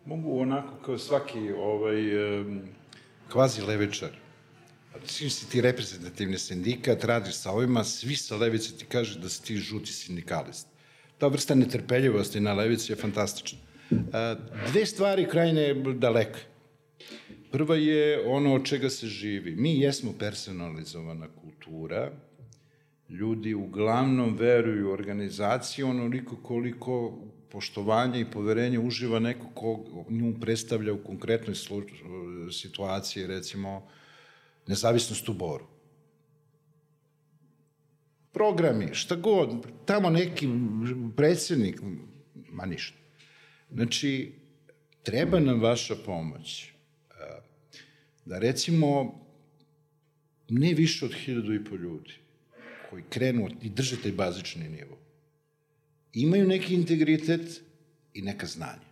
Mogu 0.05 0.41
onako 0.41 0.75
kao 0.85 0.99
svaki 0.99 1.53
ovaj, 1.53 2.03
kvazi 3.33 3.63
levičar, 3.63 4.25
Svi 5.07 5.31
si 5.31 5.51
ti 5.51 5.61
reprezentativni 5.61 6.39
sindikat, 6.39 7.05
radiš 7.05 7.35
sa 7.35 7.51
ovima, 7.53 7.85
svi 7.85 8.17
sa 8.17 8.37
levice 8.37 8.77
ti 8.77 8.87
kaže 8.89 9.19
da 9.21 9.29
si 9.29 9.43
ti 9.43 9.57
žuti 9.57 9.93
sindikalist. 9.93 10.69
Ta 11.19 11.27
vrsta 11.27 11.55
netrpeljivosti 11.55 12.41
na 12.41 12.55
levici 12.55 12.93
je 12.93 12.97
fantastična. 12.97 13.59
Dve 14.71 14.87
stvari 14.87 15.29
krajne 15.29 15.75
daleke. 15.75 16.41
Prva 17.53 17.77
je 17.77 18.27
ono 18.27 18.55
od 18.55 18.65
čega 18.65 18.91
se 18.91 19.07
živi. 19.07 19.57
Mi 19.57 19.81
jesmo 19.81 20.13
personalizovana 20.19 21.29
kultura, 21.29 22.11
ljudi 23.09 23.55
uglavnom 23.55 24.37
veruju 24.37 24.89
u 24.89 24.93
organizaciju 24.93 25.89
onoliko 25.89 26.37
koliko 26.37 27.19
poštovanje 27.55 28.21
i 28.21 28.31
poverenje 28.31 28.79
uživa 28.79 29.19
neko 29.19 29.47
ko 29.55 30.05
nju 30.11 30.33
predstavlja 30.41 30.93
u 30.93 31.03
konkretnoj 31.05 31.55
situaciji, 32.53 33.27
recimo, 33.27 33.87
nezavisnost 34.67 35.29
u 35.29 35.35
Boru. 35.35 35.67
Programi, 38.33 38.89
šta 38.95 39.17
god, 39.17 39.55
tamo 39.87 40.11
neki 40.11 40.49
predsednik, 41.17 41.79
ma 42.51 42.67
ništa. 42.67 42.99
Znači, 43.71 44.33
treba 45.03 45.41
nam 45.41 45.63
vaša 45.63 45.95
pomoć. 46.07 46.73
Da 48.25 48.39
recimo, 48.39 49.15
ne 50.49 50.75
više 50.75 51.05
od 51.05 51.15
hiljadu 51.15 51.55
i 51.55 51.65
po 51.65 51.77
ljudi, 51.77 52.19
koji 52.91 53.03
krenu 53.11 53.49
i 53.63 53.71
drže 53.71 54.03
taj 54.03 54.13
bazični 54.13 54.69
nivo, 54.69 54.99
imaju 56.15 56.49
neki 56.49 56.75
integritet 56.75 57.63
i 58.15 58.23
neka 58.23 58.47
znanja. 58.47 58.85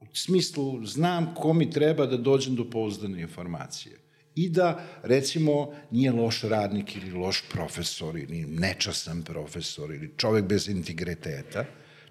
U 0.00 0.06
smislu, 0.14 0.86
znam 0.86 1.34
ko 1.34 1.52
mi 1.52 1.70
treba 1.70 2.06
da 2.06 2.16
dođem 2.16 2.54
do 2.54 2.70
pouzdane 2.70 3.20
informacije. 3.20 3.96
I 4.34 4.48
da, 4.48 4.84
recimo, 5.02 5.72
nije 5.90 6.12
loš 6.12 6.42
radnik 6.42 6.96
ili 6.96 7.10
loš 7.10 7.42
profesor 7.52 8.16
ili 8.16 8.44
nečasan 8.46 9.22
profesor 9.22 9.90
ili 9.94 10.12
čovek 10.16 10.44
bez 10.44 10.68
integriteta, 10.68 11.64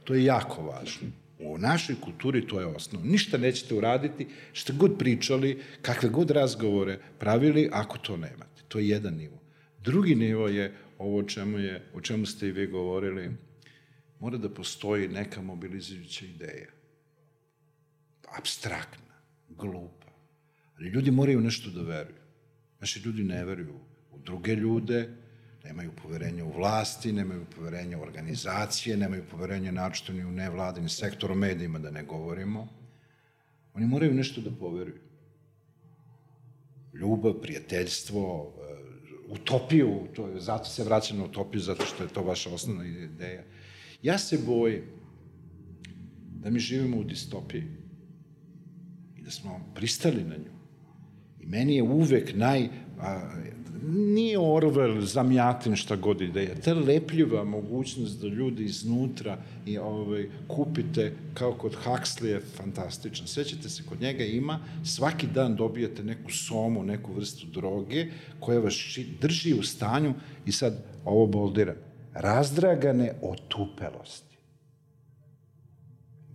to 0.04 0.14
je 0.14 0.26
jako 0.26 0.62
važno. 0.62 1.08
U 1.40 1.58
našoj 1.58 1.96
kulturi 2.02 2.48
to 2.48 2.60
je 2.60 2.66
osnov. 2.66 3.06
Ništa 3.06 3.38
nećete 3.38 3.76
uraditi, 3.76 4.28
šta 4.54 4.74
god 4.74 4.98
pričali, 5.00 5.62
kakve 5.82 6.10
god 6.10 6.32
razgovore 6.32 7.00
pravili, 7.20 7.70
ako 7.72 7.98
to 7.98 8.18
nemate. 8.18 8.62
To 8.68 8.80
je 8.80 8.90
jedan 8.90 9.14
nivo. 9.14 9.40
Drugi 9.84 10.16
nivo 10.16 10.48
je 10.48 10.74
ovo 10.98 11.18
o 11.18 11.24
čemu, 11.24 11.60
je, 11.60 11.84
o 11.94 12.02
čemu 12.02 12.26
ste 12.26 12.48
i 12.48 12.52
vi 12.52 12.68
govorili, 12.68 13.30
mora 14.20 14.38
da 14.38 14.50
postoji 14.50 15.08
neka 15.08 15.42
mobilizujuća 15.42 16.26
ideja. 16.26 16.70
Abstraktna, 18.38 19.16
glupa. 19.50 20.08
Ali 20.78 20.90
ljudi 20.90 21.12
moraju 21.12 21.42
nešto 21.42 21.70
da 21.70 21.82
veruju. 21.82 22.22
Naši 22.80 23.00
ljudi 23.00 23.24
ne 23.24 23.46
veruju 23.46 23.80
u 24.12 24.20
druge 24.20 24.56
ljude, 24.56 25.10
nemaju 25.64 25.92
poverenja 26.04 26.46
u 26.46 26.52
vlasti, 26.52 27.12
nemaju 27.12 27.46
poverenja 27.56 27.98
u 27.98 28.02
organizacije, 28.02 28.98
nemaju 28.98 29.24
poverenja 29.32 29.72
naočito 29.72 30.14
ni 30.14 30.26
u 30.26 30.32
nevladini 30.32 30.90
sektor, 30.90 31.32
o 31.32 31.36
medijima 31.36 31.80
da 31.80 31.92
ne 31.92 32.04
govorimo. 32.04 32.68
Oni 33.74 33.86
moraju 33.86 34.14
nešto 34.14 34.42
da 34.42 34.52
poveruju. 34.52 35.00
Ljubav, 36.94 37.34
prijateljstvo, 37.34 38.54
utopiju, 39.28 40.08
to 40.16 40.28
je, 40.28 40.40
zato 40.40 40.66
se 40.66 40.84
vraća 40.84 41.16
na 41.16 41.24
utopiju, 41.24 41.62
zato 41.62 41.86
što 41.86 42.04
je 42.04 42.10
to 42.10 42.24
vaša 42.24 42.54
osnovna 42.54 42.86
ideja. 42.86 43.44
Ja 44.08 44.18
se 44.18 44.38
bojim 44.46 44.82
da 46.44 46.50
mi 46.50 46.60
živimo 46.60 46.98
u 46.98 47.04
distopiji 47.04 47.64
i 49.18 49.22
da 49.22 49.32
smo 49.32 49.60
pristali 49.76 50.24
na 50.24 50.38
nju. 50.38 50.54
I 51.40 51.46
meni 51.46 51.76
je 51.76 51.84
uvek 51.84 52.36
naj, 52.36 52.70
a, 53.00 53.32
nije 53.88 54.40
Orwell 54.40 55.02
zamjatin 55.02 55.76
šta 55.76 55.96
god 55.96 56.22
ideja, 56.22 56.56
ta 56.56 56.74
lepljiva 56.74 57.44
mogućnost 57.44 58.22
da 58.22 58.28
ljudi 58.28 58.64
iznutra 58.64 59.38
i 59.66 59.78
ovaj, 59.78 60.30
kupite 60.48 61.14
kao 61.34 61.54
kod 61.54 61.76
Huxley 61.86 62.26
je 62.26 62.40
fantastična. 62.40 63.28
Sećate 63.28 63.70
se, 63.70 63.84
kod 63.90 64.02
njega 64.02 64.24
ima, 64.24 64.60
svaki 64.84 65.28
dan 65.28 65.56
dobijate 65.56 66.04
neku 66.04 66.32
somu, 66.32 66.84
neku 66.84 67.14
vrstu 67.14 67.48
droge 67.48 68.08
koja 68.40 68.60
vas 68.60 69.00
drži 69.22 69.54
u 69.54 69.64
stanju 69.64 70.14
i 70.46 70.52
sad 70.52 70.84
ovo 71.06 71.28
boldiram, 71.28 71.76
razdragane 72.20 73.14
otupelosti. 73.22 74.38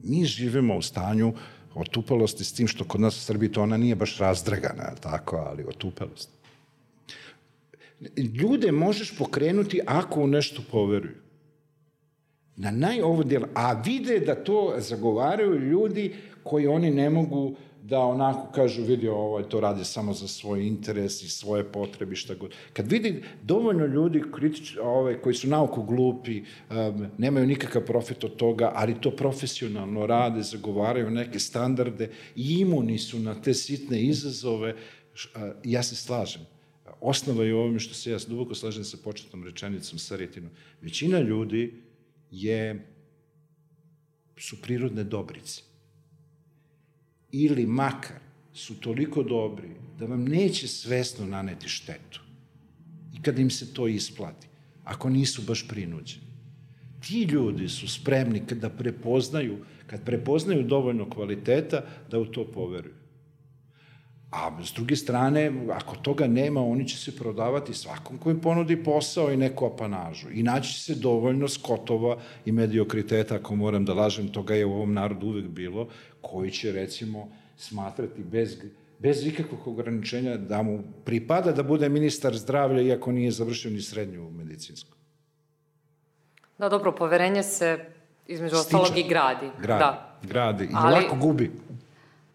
Mi 0.03 0.25
živimo 0.25 0.77
u 0.77 0.83
stanju 0.83 1.35
otupelosti 1.75 2.45
s 2.45 2.53
tim 2.53 2.69
što 2.69 2.85
kod 2.85 3.01
nas 3.01 3.17
u 3.17 3.21
Srbiji 3.21 3.53
to 3.53 3.63
ona 3.63 3.77
nije 3.77 3.95
baš 3.95 4.19
razdragana, 4.19 4.95
tako, 5.01 5.37
ali 5.37 5.65
otupelost 5.65 6.43
ljude 8.17 8.73
možeš 8.73 9.19
pokrenuti 9.19 9.81
ako 9.87 10.21
u 10.21 10.27
nešto 10.27 10.63
poveruju. 10.71 11.15
Na 12.57 12.71
najovo 12.71 13.23
djela. 13.23 13.49
A 13.55 13.73
vide 13.73 14.21
da 14.21 14.45
to 14.45 14.75
zagovaraju 14.79 15.61
ljudi 15.61 16.15
koji 16.43 16.67
oni 16.67 16.91
ne 16.91 17.11
mogu 17.11 17.57
da 17.83 17.99
onako 17.99 18.53
kažu, 18.53 18.83
vidi, 18.83 19.09
ovaj, 19.09 19.49
to 19.49 19.61
radi 19.61 19.85
samo 19.85 20.13
za 20.13 20.29
svoj 20.29 20.67
interes 20.67 21.23
i 21.23 21.29
svoje 21.29 21.65
potrebe, 21.65 22.17
šta 22.17 22.35
god. 22.35 22.55
Kad 22.73 22.91
vidi 22.91 23.23
dovoljno 23.43 23.87
ljudi 23.87 24.23
kritič, 24.35 24.77
ovaj, 24.83 25.21
koji 25.21 25.35
su 25.35 25.49
nauko 25.49 25.83
glupi, 25.83 26.41
um, 26.41 27.07
nemaju 27.19 27.47
nikakav 27.47 27.85
profit 27.85 28.25
od 28.25 28.37
toga, 28.37 28.73
ali 28.75 29.01
to 29.01 29.11
profesionalno 29.11 30.07
rade, 30.07 30.43
zagovaraju 30.43 31.11
neke 31.11 31.39
standarde 31.39 32.11
i 32.37 32.61
imuni 32.61 32.99
su 32.99 33.19
na 33.19 33.35
te 33.35 33.55
sitne 33.55 34.03
izazove, 34.03 34.75
ja 35.65 35.83
se 35.83 35.97
slažem 35.97 36.53
osnova 37.03 37.45
je 37.45 37.55
u 37.55 37.59
ovome 37.59 37.79
što 37.79 37.95
se 37.95 38.11
ja 38.11 38.19
duboko 38.29 38.55
slažem 38.55 38.85
sa 38.85 38.97
početnom 39.05 39.45
rečenicom 39.45 39.99
Sarjetinu. 39.99 40.49
Većina 40.81 41.21
ljudi 41.21 41.83
je, 42.31 42.87
su 44.37 44.63
prirodne 44.63 45.05
dobrice. 45.05 45.63
Ili 47.33 47.67
makar 47.67 48.21
su 48.53 48.81
toliko 48.81 49.23
dobri 49.23 49.69
da 49.99 50.07
vam 50.07 50.25
neće 50.25 50.69
svesno 50.69 51.27
naneti 51.27 51.69
štetu. 51.69 52.21
I 53.15 53.23
kada 53.23 53.41
im 53.41 53.51
se 53.51 53.75
to 53.75 53.89
isplati, 53.89 54.49
ako 54.85 55.11
nisu 55.11 55.43
baš 55.43 55.69
prinuđeni. 55.69 56.27
Ti 57.01 57.23
ljudi 57.23 57.69
su 57.69 57.89
spremni 57.89 58.43
kada 58.47 58.71
prepoznaju, 58.71 59.59
kad 59.87 60.05
prepoznaju 60.05 60.63
dovoljno 60.63 61.11
kvaliteta, 61.11 61.85
da 62.11 62.19
u 62.19 62.25
to 62.25 62.45
poveruju. 62.45 63.02
A 64.33 64.51
s 64.65 64.73
druge 64.73 64.97
strane, 64.97 65.53
ako 65.73 65.97
toga 65.97 66.27
nema, 66.27 66.61
oni 66.61 66.89
će 66.89 66.99
se 66.99 67.17
prodavati 67.17 67.75
svakom 67.75 68.19
ko 68.19 68.31
im 68.31 68.41
ponudi 68.41 68.85
posao 68.85 69.33
i 69.33 69.37
neku 69.37 69.67
apanažu. 69.67 70.31
I 70.33 70.43
naći 70.43 70.81
se 70.81 70.95
dovoljno 70.95 71.49
skotova 71.49 72.17
i 72.45 72.53
mediokriteta, 72.53 73.35
ako 73.35 73.57
moram 73.57 73.85
da 73.85 73.95
lažem, 73.95 74.29
toga 74.29 74.55
je 74.55 74.65
u 74.65 74.73
ovom 74.73 74.93
narodu 74.95 75.27
uvek 75.27 75.45
bilo, 75.45 75.89
koji 76.21 76.51
će, 76.51 76.73
recimo, 76.73 77.29
smatrati 77.57 78.23
bez, 78.25 78.57
bez 78.99 79.27
ikakvog 79.27 79.69
ograničenja 79.69 80.37
da 80.37 80.63
mu 80.63 80.81
pripada 81.05 81.53
da 81.53 81.63
bude 81.63 81.89
ministar 81.89 82.37
zdravlja, 82.37 82.83
iako 82.83 83.13
nije 83.13 83.31
završio 83.31 83.71
ni 83.71 83.81
srednju 83.83 84.31
medicinsku. 84.31 84.97
Da, 86.59 86.69
dobro, 86.69 86.93
poverenje 86.93 87.43
se 87.43 87.79
između 88.27 88.57
ostalog 88.57 88.99
i 88.99 89.09
gradi. 89.09 89.47
Gradi, 89.61 89.79
Da. 89.79 90.19
gradi. 90.23 90.65
I 90.65 90.69
Ali- 90.75 90.95
lako 91.05 91.17
gubi. 91.17 91.51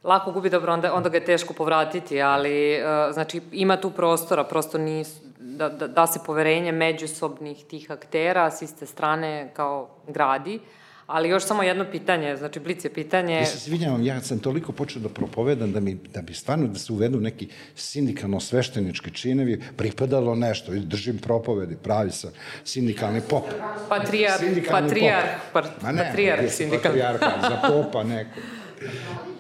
Lako 0.08 0.32
gubi, 0.32 0.50
dobro, 0.50 0.74
onda, 0.74 0.94
onda 0.94 1.10
ga 1.10 1.18
je 1.18 1.26
teško 1.26 1.54
povratiti, 1.54 2.22
ali, 2.22 2.78
uh, 2.80 3.14
znači, 3.14 3.42
ima 3.52 3.78
tu 3.78 3.92
prostora, 3.92 4.44
prosto 4.44 4.78
nis, 4.78 5.16
da, 5.40 5.70
da, 5.70 5.88
da 5.88 6.08
se 6.08 6.20
poverenje 6.26 6.72
međusobnih 6.72 7.66
tih 7.66 7.92
aktera 7.92 8.52
s 8.52 8.62
iste 8.62 8.86
strane 8.86 9.52
kao 9.54 9.90
gradi. 10.08 10.60
Ali 11.08 11.30
još 11.30 11.46
samo 11.46 11.64
jedno 11.64 11.86
pitanje, 11.92 12.36
znači, 12.36 12.60
blic 12.60 12.86
je 12.86 12.94
pitanje... 12.94 13.36
Ja 13.36 13.46
se 13.46 13.58
izvinjavam, 13.58 14.04
ja 14.04 14.22
sam 14.22 14.40
toliko 14.40 14.72
počeo 14.72 15.02
da 15.02 15.10
propovedam 15.10 15.72
da, 15.72 15.80
mi, 15.80 15.94
da 15.94 16.22
bi 16.22 16.34
stvarno 16.34 16.68
da 16.68 16.80
se 16.80 16.94
uvedu 16.94 17.20
neki 17.20 17.48
sindikalno-sveštenički 17.76 19.14
činevi, 19.14 19.64
pripadalo 19.78 20.36
nešto, 20.36 20.74
i 20.74 20.80
držim 20.80 21.18
propovedi, 21.18 21.78
pravi 21.84 22.12
sam 22.12 22.32
sindikalni 22.64 23.22
pop. 23.30 23.44
Patrijar, 23.90 24.40
Sindikalni 24.40 24.88
patrijar, 24.88 25.24
patrijar, 25.54 26.40
se 26.42 26.50
sindikalni. 26.50 27.00
patrijarha, 27.02 27.42
za 27.42 27.68
popa 27.68 28.04
neko. 28.04 28.40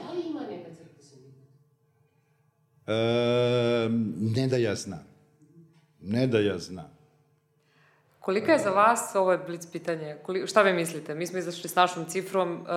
E, 2.87 3.89
ne 4.19 4.47
da 4.47 4.57
ja 4.57 4.75
znam. 4.75 5.03
Ne 6.01 6.27
da 6.27 6.39
ja 6.39 6.59
znam. 6.59 6.97
Kolika 8.19 8.51
je 8.51 8.59
za 8.59 8.69
vas, 8.69 9.15
ovo 9.15 9.31
je 9.31 9.37
blic 9.37 9.65
pitanje, 9.71 10.17
koliko, 10.23 10.47
šta 10.47 10.61
vi 10.61 10.73
mislite? 10.73 11.15
Mi 11.15 11.27
smo 11.27 11.39
izašli 11.39 11.69
s 11.69 11.75
našom 11.75 12.05
cifrom, 12.05 12.53
uh, 12.53 12.67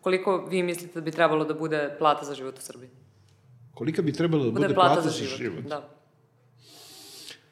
koliko 0.00 0.46
vi 0.50 0.62
mislite 0.62 0.94
da 0.94 1.00
bi 1.00 1.10
trebalo 1.10 1.44
da 1.44 1.54
bude 1.54 1.96
plata 1.98 2.24
za 2.24 2.34
život 2.34 2.58
u 2.58 2.62
Srbiji? 2.62 2.90
Kolika 3.74 4.02
bi 4.02 4.12
trebalo 4.12 4.44
da 4.44 4.50
Bude, 4.50 4.66
bude, 4.66 4.74
plata, 4.74 5.00
za 5.00 5.10
život. 5.10 5.64
Da. 5.64 5.88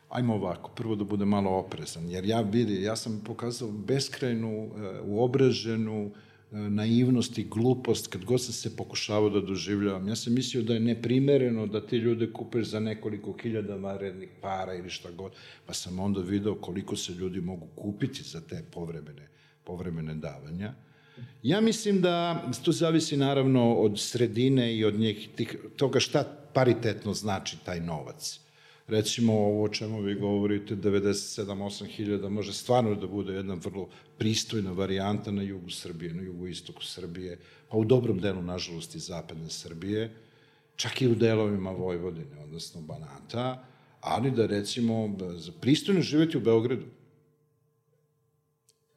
Ajmo 0.09 0.35
ovako, 0.35 0.71
prvo 0.71 0.95
da 0.95 1.05
bude 1.05 1.25
malo 1.25 1.51
oprezan, 1.51 2.11
jer 2.11 2.25
ja 2.25 2.41
vidi, 2.41 2.83
ja 2.83 2.97
sam 2.97 3.23
pokazao 3.27 3.69
beskrajnu, 3.69 4.71
e, 4.77 5.01
uobraženu 5.01 6.07
e, 6.07 6.28
naivnost 6.51 7.39
i 7.39 7.45
glupost 7.45 8.07
kad 8.07 8.25
god 8.25 8.43
sam 8.43 8.53
se 8.53 8.77
pokušavao 8.77 9.31
da 9.31 9.41
doživljavam. 9.41 10.09
Ja 10.09 10.17
sam 10.17 10.35
mislio 10.35 10.63
da 10.63 10.75
je 10.75 10.81
neprimereno 10.81 11.67
da 11.67 11.87
ti 11.87 11.97
ljude 11.97 12.33
kupeš 12.33 12.67
za 12.67 12.81
nekoliko 12.81 13.37
hiljada 13.43 13.77
varednih 13.77 14.29
para 14.41 14.75
ili 14.75 14.91
šta 14.91 15.11
god, 15.11 15.33
pa 15.67 15.73
sam 15.73 15.99
onda 15.99 16.21
video 16.21 16.55
koliko 16.55 16.97
se 16.97 17.13
ljudi 17.13 17.41
mogu 17.41 17.67
kupiti 17.77 18.23
za 18.23 18.41
te 18.41 18.65
povremene, 18.71 19.29
povremene 19.65 20.15
davanja. 20.15 20.75
Ja 21.43 21.61
mislim 21.61 22.01
da 22.01 22.47
to 22.65 22.73
zavisi 22.73 23.17
naravno 23.17 23.75
od 23.75 24.01
sredine 24.01 24.77
i 24.77 24.85
od 24.85 24.95
njih, 24.95 25.29
tih, 25.37 25.57
toga 25.77 26.01
šta 26.01 26.25
paritetno 26.55 27.15
znači 27.15 27.57
taj 27.65 27.81
novac. 27.81 28.41
Recimo 28.89 29.33
ovo 29.33 29.65
o 29.65 29.69
čemu 29.69 30.01
vi 30.01 30.15
govorite, 30.15 30.77
97-8 30.77 31.87
hiljada, 31.87 32.29
može 32.29 32.53
stvarno 32.53 32.95
da 32.95 33.07
bude 33.07 33.33
jedna 33.35 33.55
vrlo 33.55 33.89
pristojna 34.19 34.73
varijanta 34.73 35.31
na 35.31 35.43
jugu 35.43 35.71
Srbije, 35.71 36.15
na 36.15 36.23
jugu 36.23 36.47
istoku 36.47 36.85
Srbije, 36.85 37.39
pa 37.69 37.77
u 37.77 37.85
dobrom 37.85 38.21
delu, 38.21 38.43
nažalost, 38.43 38.95
i 38.95 38.99
zapadne 38.99 39.51
Srbije, 39.51 40.15
čak 40.77 41.03
i 41.03 41.09
u 41.09 41.15
delovima 41.15 41.71
Vojvodine, 41.71 42.43
odnosno 42.45 42.81
Banata, 42.81 43.65
ali 44.01 44.31
da 44.31 44.47
recimo 44.47 45.17
za 45.37 45.53
pristojno 45.61 46.01
živeti 46.01 46.37
u 46.37 46.41
Beogradu, 46.41 46.87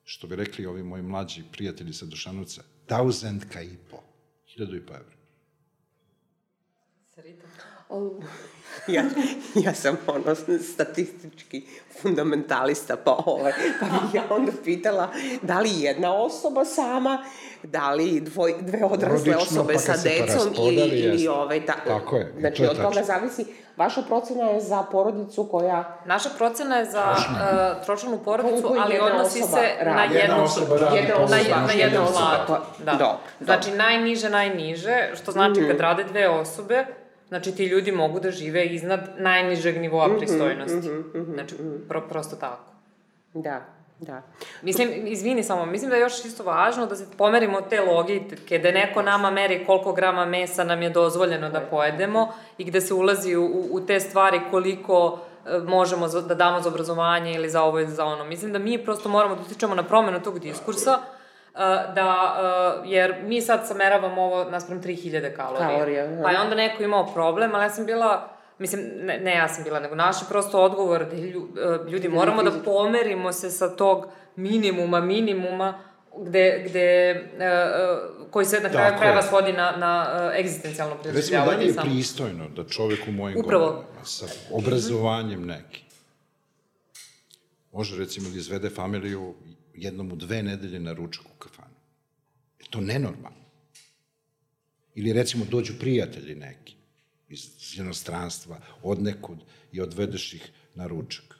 što 0.03 0.27
bi 0.27 0.35
rekli 0.35 0.65
ovi 0.65 0.83
moji 0.83 1.03
mlađi 1.03 1.43
prijatelji 1.51 1.93
sa 1.93 2.05
Dušanovca, 2.05 2.63
tauzendka 2.85 3.61
i 3.61 3.75
po, 3.91 3.97
hiljadu 4.47 4.75
i 4.75 4.85
po 4.85 4.93
evra. 4.93 5.20
Ja, 8.87 9.03
ja 9.55 9.73
sam 9.73 9.97
ono 10.07 10.35
statistički 10.73 11.67
fundamentalista, 12.01 12.95
pa, 12.95 13.17
ovaj, 13.25 13.51
pa 13.79 13.85
bih 13.85 14.13
ja 14.13 14.23
onda 14.29 14.51
pitala 14.63 15.09
da 15.41 15.59
li 15.59 15.69
jedna 15.71 16.13
osoba 16.15 16.65
sama, 16.65 17.23
da 17.63 17.91
li 17.91 18.21
dvoj, 18.21 18.55
dve 18.61 18.85
odrasle 18.85 19.07
Porodično, 19.25 19.39
osobe 19.61 19.73
pa 19.73 19.79
sa 19.79 19.93
se 19.93 20.09
decom 20.09 20.53
ili, 20.57 20.89
ili 20.89 21.27
ovaj, 21.27 21.65
ta, 21.65 21.73
Tako 21.87 22.17
je, 22.17 22.33
znači 22.39 22.57
to 22.57 22.63
je 22.63 22.69
od 22.69 22.77
toga 22.77 23.03
zavisi, 23.03 23.45
vaša 23.77 24.01
procena 24.01 24.43
je 24.43 24.61
za 24.61 24.83
porodicu 24.83 25.43
koja 25.43 25.97
Naša 26.05 26.29
procena 26.29 26.75
je 26.75 26.85
za 26.85 27.05
uh, 27.09 27.85
tročlanu 27.85 28.19
porodicu, 28.19 28.61
Koliko 28.61 28.83
ali 28.85 28.99
odnosi 29.01 29.41
se 29.41 29.45
na 29.79 29.83
radi? 29.83 30.15
jednu, 30.15 30.19
Jedna 30.21 30.43
osoba 30.43 30.77
radi 30.77 30.97
jedna 30.97 31.15
na, 31.15 31.27
na 31.27 31.37
jednu 31.37 31.73
jedna 31.77 32.01
osoba 32.03 32.19
platu. 32.37 32.47
koja- 32.47 32.85
Da. 32.85 32.91
Dobro, 32.93 33.17
Znači, 33.39 33.71
najniže, 33.71 34.29
najniže, 34.29 35.09
što 35.15 35.31
znači 35.31 35.61
kad 35.67 35.79
rade 35.79 36.03
dve 36.03 36.29
osobe, 36.29 36.85
znači 37.31 37.51
ti 37.51 37.65
ljudi 37.65 37.91
mogu 37.91 38.19
da 38.19 38.31
žive 38.31 38.65
iznad 38.65 38.99
najnižeg 39.17 39.77
nivoa 39.77 40.07
pristojnosti. 40.17 40.89
Znači, 41.25 41.55
pro, 41.87 42.01
prosto 42.01 42.35
tako. 42.35 42.63
Da, 43.33 43.61
da. 43.99 44.21
Mislim, 44.61 45.07
izvini 45.07 45.43
samo, 45.43 45.65
mislim 45.65 45.89
da 45.89 45.95
je 45.95 46.01
još 46.01 46.25
isto 46.25 46.43
važno 46.43 46.85
da 46.85 46.95
se 46.95 47.05
pomerimo 47.17 47.57
od 47.57 47.69
te 47.69 47.81
logike, 47.81 48.59
da 48.59 48.71
neko 48.71 49.01
nama 49.01 49.31
meri 49.31 49.65
koliko 49.65 49.93
grama 49.93 50.25
mesa 50.25 50.63
nam 50.63 50.81
je 50.81 50.89
dozvoljeno 50.89 51.49
da 51.49 51.59
pojedemo 51.61 52.27
i 52.57 52.63
gde 52.63 52.81
se 52.81 52.93
ulazi 52.93 53.35
u, 53.35 53.45
u- 53.71 53.81
te 53.81 53.99
stvari 53.99 54.41
koliko 54.51 55.19
e, 55.45 55.59
možemo 55.59 56.07
da 56.07 56.35
damo 56.35 56.61
za 56.61 56.69
obrazovanje 56.69 57.33
ili 57.33 57.49
za 57.49 57.63
ovo 57.63 57.79
ili 57.79 57.91
za 57.91 58.05
ono. 58.05 58.23
Mislim 58.25 58.53
da 58.53 58.59
mi 58.59 58.77
prosto 58.77 59.09
moramo 59.09 59.35
da 59.35 59.41
utičemo 59.41 59.75
na 59.75 59.83
promenu 59.83 60.21
tog 60.21 60.39
diskursa, 60.39 60.91
e, 60.91 61.20
da, 61.95 62.35
jer 62.85 63.15
mi 63.23 63.41
sad 63.41 63.67
sameravamo 63.67 64.21
ovo 64.21 64.49
naspram 64.49 64.81
3000 64.81 65.35
kalorija. 65.35 65.69
Kalorija, 65.69 66.07
da. 66.07 66.23
Pa 66.23 66.31
je 66.31 66.39
onda 66.39 66.55
neko 66.55 66.83
imao 66.83 67.13
problem, 67.13 67.55
ali 67.55 67.63
ja 67.63 67.69
sam 67.69 67.85
bila, 67.85 68.29
mislim, 68.59 68.81
ne, 69.01 69.19
ne 69.19 69.35
ja 69.35 69.47
sam 69.47 69.63
bila, 69.63 69.79
nego 69.79 69.95
naš 69.95 70.21
je 70.21 70.25
prosto 70.29 70.61
odgovor 70.61 71.05
da 71.05 71.15
lju, 71.15 71.47
e, 71.85 71.89
ljudi 71.91 72.09
moramo 72.09 72.43
da 72.43 72.51
pomerimo 72.65 73.31
se 73.31 73.49
sa 73.49 73.75
tog 73.75 74.05
minimuma, 74.35 75.01
minimuma, 75.01 75.79
gde, 76.17 76.65
gde, 76.69 76.79
e, 76.79 77.17
koji 78.31 78.45
se 78.45 78.59
na 78.59 78.69
kraju 78.69 78.93
krajeva 78.97 79.19
je. 79.19 79.27
svodi 79.27 79.53
na, 79.53 79.71
na 79.77 80.07
e, 80.35 80.39
egzistencijalno 80.39 80.95
Recimo, 80.95 81.11
da 81.13 81.19
preživljavanje. 81.19 81.57
li 81.57 81.67
je 81.67 81.75
pristojno 81.81 82.49
da 82.55 82.63
čovek 82.63 82.99
u 83.07 83.11
mojim 83.11 83.39
Upravo. 83.39 83.65
godinama 83.65 84.05
sa 84.05 84.25
obrazovanjem 84.51 85.45
nekim 85.45 85.91
može 87.71 87.97
recimo 87.97 88.29
da 88.29 88.37
izvede 88.37 88.69
familiju 88.69 89.35
jednom 89.75 90.11
u 90.11 90.15
dve 90.15 90.43
nedelje 90.43 90.79
na 90.79 90.93
ručak 90.93 91.25
u 91.25 91.39
kafanu? 91.39 91.75
Je 92.59 92.65
to 92.69 92.81
nenormalno? 92.81 93.41
Ili 94.95 95.13
recimo 95.13 95.45
dođu 95.45 95.73
prijatelji 95.79 96.35
neki 96.35 96.75
iz 97.29 97.49
inostranstva, 97.77 98.59
od 98.83 99.01
nekud 99.01 99.37
i 99.71 99.81
odvedeš 99.81 100.33
ih 100.33 100.49
na 100.75 100.87
ručak. 100.87 101.35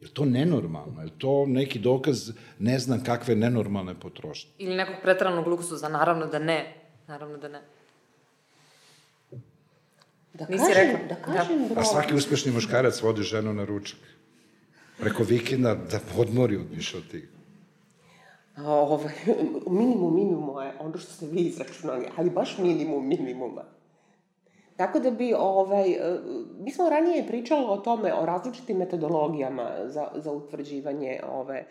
Je 0.00 0.08
to 0.08 0.24
nenormalno? 0.24 1.02
Je 1.02 1.10
to 1.18 1.46
neki 1.46 1.78
dokaz 1.78 2.30
ne 2.58 2.78
znam 2.78 3.04
kakve 3.04 3.36
nenormalne 3.36 4.00
potrošnje? 4.00 4.50
Ili 4.58 4.74
nekog 4.76 4.94
preteranog 5.02 5.46
luksuza, 5.46 5.88
naravno 5.88 6.26
da 6.26 6.38
ne. 6.38 6.74
Naravno 7.08 7.38
da 7.38 7.48
ne. 7.48 7.62
Da 10.34 10.46
Nisi 10.48 10.64
kažem, 10.68 10.90
rekla. 10.90 11.08
da 11.08 11.22
kažem 11.34 11.68
Pa 11.68 11.74
broj. 11.74 11.84
svaki 11.84 12.14
uspešni 12.14 12.52
muškarac 12.52 13.02
vodi 13.02 13.22
ženu 13.22 13.52
na 13.52 13.64
ručak. 13.64 13.98
Preko 14.98 15.22
vikenda 15.22 15.74
da 15.74 16.00
odmori 16.16 16.56
od 16.56 16.70
više 16.70 16.96
od 16.96 17.08
tih. 17.10 17.28
Ovaj, 18.56 19.14
minimum 19.80 20.14
minimuma 20.14 20.64
je 20.64 20.72
ono 20.80 20.98
što 20.98 21.12
ste 21.12 21.26
vi 21.26 21.40
izračunali, 21.40 22.06
ali 22.16 22.30
baš 22.30 22.58
minimum 22.58 23.08
minimuma. 23.08 23.62
Tako 24.76 25.00
da 25.00 25.10
bi, 25.10 25.34
ovaj, 25.38 25.90
e, 25.90 26.18
mi 26.58 26.70
smo 26.70 26.88
ranije 26.88 27.26
pričali 27.26 27.64
o 27.68 27.76
tome, 27.76 28.14
o 28.14 28.26
različitim 28.26 28.76
metodologijama 28.76 29.70
za, 29.84 30.08
za 30.14 30.32
utvrđivanje 30.32 31.20
ove 31.32 31.64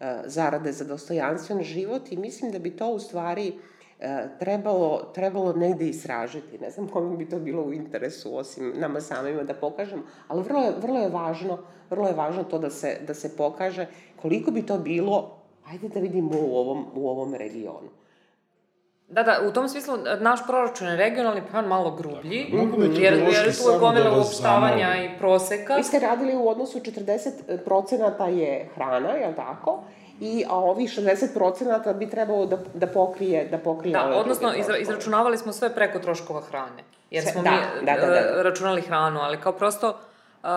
e, 0.00 0.18
zarade 0.24 0.72
za 0.72 0.84
dostojanstven 0.84 1.62
život 1.62 2.12
i 2.12 2.16
mislim 2.16 2.52
da 2.52 2.58
bi 2.58 2.76
to 2.76 2.88
u 2.88 2.98
stvari 2.98 3.52
e, 4.00 4.28
trebalo, 4.38 5.10
trebalo 5.14 5.52
negde 5.52 5.88
istražiti. 5.88 6.58
Ne 6.58 6.70
znam 6.70 6.88
kome 6.88 7.16
bi 7.16 7.28
to 7.28 7.38
bilo 7.38 7.62
u 7.62 7.72
interesu, 7.72 8.36
osim 8.36 8.72
nama 8.76 9.00
samima 9.00 9.42
da 9.42 9.54
pokažem, 9.54 10.02
ali 10.28 10.42
vrlo 10.42 10.62
je, 10.62 10.72
vrlo 10.82 11.00
je 11.00 11.08
važno, 11.08 11.58
vrlo 11.90 12.08
je 12.08 12.14
važno 12.14 12.44
to 12.44 12.58
da 12.58 12.70
se, 12.70 12.98
da 13.06 13.14
se 13.14 13.36
pokaže 13.36 13.86
koliko 14.22 14.50
bi 14.50 14.66
to 14.66 14.78
bilo, 14.78 15.35
ajde 15.68 15.88
da 15.88 16.00
vidimo 16.00 16.30
u 16.32 16.56
ovom, 16.56 16.86
u 16.94 17.08
ovom 17.10 17.34
regionu. 17.34 17.88
Da, 19.08 19.22
da, 19.22 19.40
u 19.48 19.52
tom 19.52 19.68
smislu 19.68 19.94
naš 20.20 20.46
proračun 20.46 20.88
je 20.88 20.96
regionalni, 20.96 21.42
pa 21.52 21.58
on 21.58 21.64
malo 21.64 21.90
grublji, 21.90 22.46
mogu 22.52 22.82
jer, 22.82 23.02
jer 23.02 23.12
metodološki 23.14 23.62
tu 23.62 23.68
je 23.68 23.72
da 23.72 23.78
gomila 23.78 24.18
uopštavanja 24.18 24.96
i 25.04 25.18
proseka. 25.18 25.76
Vi 25.76 25.82
ste 25.82 25.98
radili 25.98 26.36
u 26.36 26.48
odnosu 26.48 26.78
40% 26.80 28.26
je 28.26 28.68
hrana, 28.74 29.08
je 29.10 29.28
li 29.28 29.34
tako? 29.36 29.82
I 30.20 30.44
a 30.48 30.56
ovih 30.56 30.90
60% 30.90 31.94
bi 31.94 32.10
trebalo 32.10 32.46
da, 32.46 32.58
da 32.74 32.86
pokrije, 32.86 33.48
da 33.48 33.58
pokrije 33.58 33.92
Da, 33.92 34.04
ove 34.04 34.16
odnosno 34.16 34.54
izra, 34.54 34.76
izračunavali 34.78 35.38
smo 35.38 35.52
sve 35.52 35.74
preko 35.74 35.98
troškova 35.98 36.40
hrane. 36.40 36.82
jer 37.10 37.22
Sve- 37.22 37.32
smo 37.32 37.42
da, 37.42 37.50
mi 37.50 37.86
da, 37.86 37.92
da, 37.92 38.06
da. 38.06 38.16
e, 38.16 38.42
računali 38.42 38.80
hranu, 38.82 39.20
ali 39.20 39.40
kao 39.40 39.52
prosto 39.52 39.88
uh, 39.88 40.48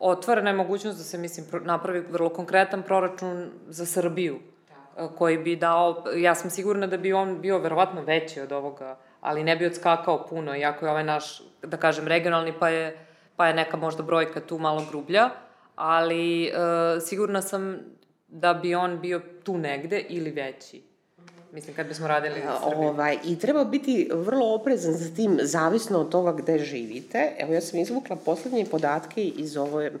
otvorena 0.00 0.50
je 0.50 0.56
mogućnost 0.56 0.98
da 0.98 1.04
se, 1.04 1.18
mislim, 1.18 1.46
napravi 1.62 2.00
vrlo 2.00 2.28
konkretan 2.28 2.82
proračun 2.82 3.50
za 3.66 3.86
Srbiju, 3.86 4.38
koji 5.18 5.38
bi 5.38 5.56
dao, 5.56 6.04
ja 6.16 6.34
sam 6.34 6.50
sigurna 6.50 6.86
da 6.86 6.96
bi 6.96 7.12
on 7.12 7.40
bio 7.40 7.58
verovatno 7.58 8.02
veći 8.02 8.40
od 8.40 8.52
ovoga, 8.52 8.98
ali 9.20 9.44
ne 9.44 9.56
bi 9.56 9.66
odskakao 9.66 10.26
puno, 10.26 10.56
iako 10.56 10.86
je 10.86 10.90
ovaj 10.90 11.04
naš, 11.04 11.42
da 11.62 11.76
kažem, 11.76 12.08
regionalni, 12.08 12.52
pa 12.58 12.68
je, 12.68 13.06
pa 13.36 13.46
je 13.46 13.54
neka 13.54 13.76
možda 13.76 14.02
brojka 14.02 14.40
tu 14.40 14.58
malo 14.58 14.84
grublja, 14.90 15.30
ali 15.76 16.52
uh, 16.52 17.02
sigurna 17.02 17.42
sam 17.42 17.78
da 18.28 18.54
bi 18.54 18.74
on 18.74 19.00
bio 19.00 19.20
tu 19.44 19.58
negde 19.58 19.98
ili 20.08 20.30
veći. 20.30 20.89
Mislim, 21.52 21.76
kad 21.76 21.86
bismo 21.86 22.06
radili 22.06 22.40
za 22.40 22.58
Srbiju. 22.70 22.88
Ovaj, 22.88 23.18
I 23.24 23.38
treba 23.38 23.64
biti 23.64 24.10
vrlo 24.12 24.54
oprezan 24.54 24.94
sa 24.94 25.14
tim, 25.16 25.38
zavisno 25.42 26.00
od 26.00 26.08
toga 26.08 26.32
gde 26.32 26.58
živite. 26.58 27.32
Evo, 27.38 27.52
ja 27.52 27.60
sam 27.60 27.78
izvukla 27.78 28.16
poslednje 28.16 28.64
podatke 28.70 29.24
iz 29.24 29.56
ove 29.56 29.92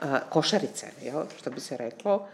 a, 0.00 0.20
košarice, 0.30 0.86
jel, 1.02 1.24
što 1.38 1.50
bi 1.50 1.60
se 1.60 1.76
reklo. 1.76 2.26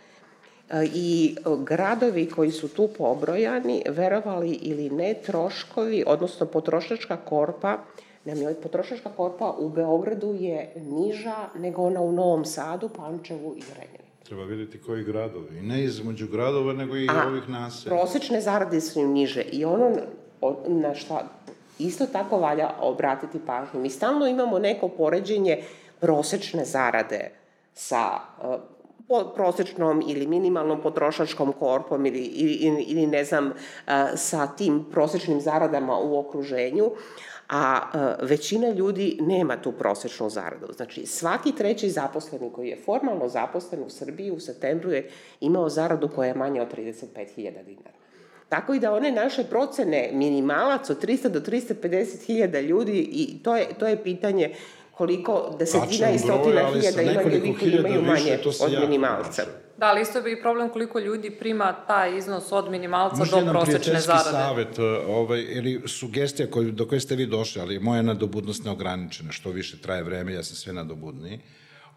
A, 0.70 0.84
I 0.84 1.36
gradovi 1.58 2.30
koji 2.30 2.50
su 2.50 2.68
tu 2.68 2.88
pobrojani, 2.98 3.82
verovali 3.88 4.50
ili 4.50 4.90
ne, 4.90 5.14
troškovi, 5.14 6.04
odnosno 6.06 6.46
potrošačka 6.46 7.16
korpa, 7.16 7.78
nam 8.24 8.42
je 8.42 8.54
potrošačka 8.54 9.10
korpa 9.16 9.54
u 9.58 9.68
Beogradu 9.68 10.34
je 10.34 10.72
niža 10.76 11.48
nego 11.58 11.82
ona 11.82 12.00
u 12.00 12.12
Novom 12.12 12.44
Sadu, 12.44 12.88
Pančevu 12.88 13.54
i 13.56 13.62
Renjaninu. 13.74 14.01
Treba 14.32 14.44
vidjeti 14.44 14.80
koji 14.82 15.04
gradovi. 15.04 15.58
I 15.58 15.62
ne 15.62 15.84
između 15.84 16.26
gradova, 16.28 16.72
nego 16.72 16.96
i 16.96 17.08
A, 17.10 17.26
ovih 17.28 17.48
naselja. 17.48 17.96
Prosečne 17.96 18.40
zarade 18.40 18.80
su 18.80 19.00
im 19.00 19.12
niže 19.12 19.42
i 19.42 19.64
ono 19.64 19.90
na 20.66 20.94
šta 20.94 21.28
isto 21.78 22.06
tako 22.06 22.38
valja 22.38 22.70
obratiti 22.80 23.38
pažnju. 23.46 23.80
Mi 23.80 23.90
stalno 23.90 24.26
imamo 24.26 24.58
neko 24.58 24.88
poređenje 24.88 25.62
prosečne 26.00 26.64
zarade 26.64 27.30
sa 27.74 28.18
po- 29.08 29.32
prosečnom 29.34 30.02
ili 30.08 30.26
minimalnom 30.26 30.82
potrošačkom 30.82 31.52
korpom 31.52 32.06
ili, 32.06 32.20
ili, 32.24 32.82
ili, 32.82 33.06
ne 33.06 33.24
znam, 33.24 33.46
uh, 33.46 33.92
sa 34.16 34.46
tim 34.46 34.84
prosečnim 34.90 35.40
zaradama 35.40 35.98
u 35.98 36.18
okruženju, 36.18 36.90
a 37.52 37.80
uh, 37.94 38.28
većina 38.28 38.68
ljudi 38.68 39.18
nema 39.20 39.56
tu 39.56 39.72
prosečnu 39.72 40.30
zaradu. 40.30 40.72
Znači, 40.76 41.06
svaki 41.06 41.52
treći 41.52 41.90
zaposleni 41.90 42.50
koji 42.52 42.68
je 42.68 42.80
formalno 42.84 43.28
zaposlen 43.28 43.82
u 43.82 43.90
Srbiji 43.90 44.30
u 44.30 44.40
septembru 44.40 44.92
je 44.92 45.10
imao 45.40 45.68
zaradu 45.68 46.08
koja 46.08 46.28
je 46.28 46.34
manja 46.34 46.62
od 46.62 46.68
35.000 46.76 47.36
dinara. 47.36 47.96
Tako 48.48 48.74
i 48.74 48.80
da 48.80 48.94
one 48.94 49.12
naše 49.12 49.44
procene 49.44 50.10
minimalac 50.12 50.90
od 50.90 51.04
300 51.04 51.28
do 51.28 51.40
350 51.40 52.26
hiljada 52.26 52.60
ljudi 52.60 52.98
i 53.12 53.42
to 53.42 53.56
je, 53.56 53.66
to 53.78 53.86
je 53.86 54.02
pitanje 54.02 54.54
koliko 54.92 55.56
desetina 55.58 56.10
i 56.10 56.18
stotina 56.18 56.70
hiljada 56.72 57.02
ima 57.02 57.22
ljudi 57.22 57.54
koji 57.60 57.72
imaju 57.72 58.02
manje 58.02 58.38
od 58.60 58.80
minimalca. 58.80 59.42
Da, 59.78 59.86
ali 59.86 60.02
isto 60.02 60.18
je 60.18 60.32
i 60.32 60.42
problem 60.42 60.68
koliko 60.68 60.98
ljudi 60.98 61.30
prima 61.30 61.72
taj 61.86 62.18
iznos 62.18 62.52
od 62.52 62.70
minimalca 62.70 63.16
Možda 63.16 63.36
do 63.36 63.40
jedan 63.40 63.54
prosečne 63.54 63.78
prijateljski 63.80 64.06
zarade. 64.06 64.30
savet, 64.30 64.78
uh, 64.78 64.84
ovaj, 65.08 65.40
ili 65.40 65.82
sugestija 65.86 66.50
koju, 66.50 66.72
do 66.72 66.86
koje 66.88 67.00
ste 67.00 67.16
vi 67.16 67.26
došli, 67.26 67.62
ali 67.62 67.78
moja 67.78 68.02
nadobudnost 68.02 68.64
neograničena, 68.64 69.32
što 69.32 69.50
više 69.50 69.80
traje 69.80 70.02
vreme, 70.02 70.32
ja 70.32 70.42
sam 70.42 70.56
sve 70.56 70.72
nadobudniji. 70.72 71.40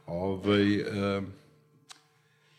Ovaj, 0.08 0.76
e, 0.76 1.22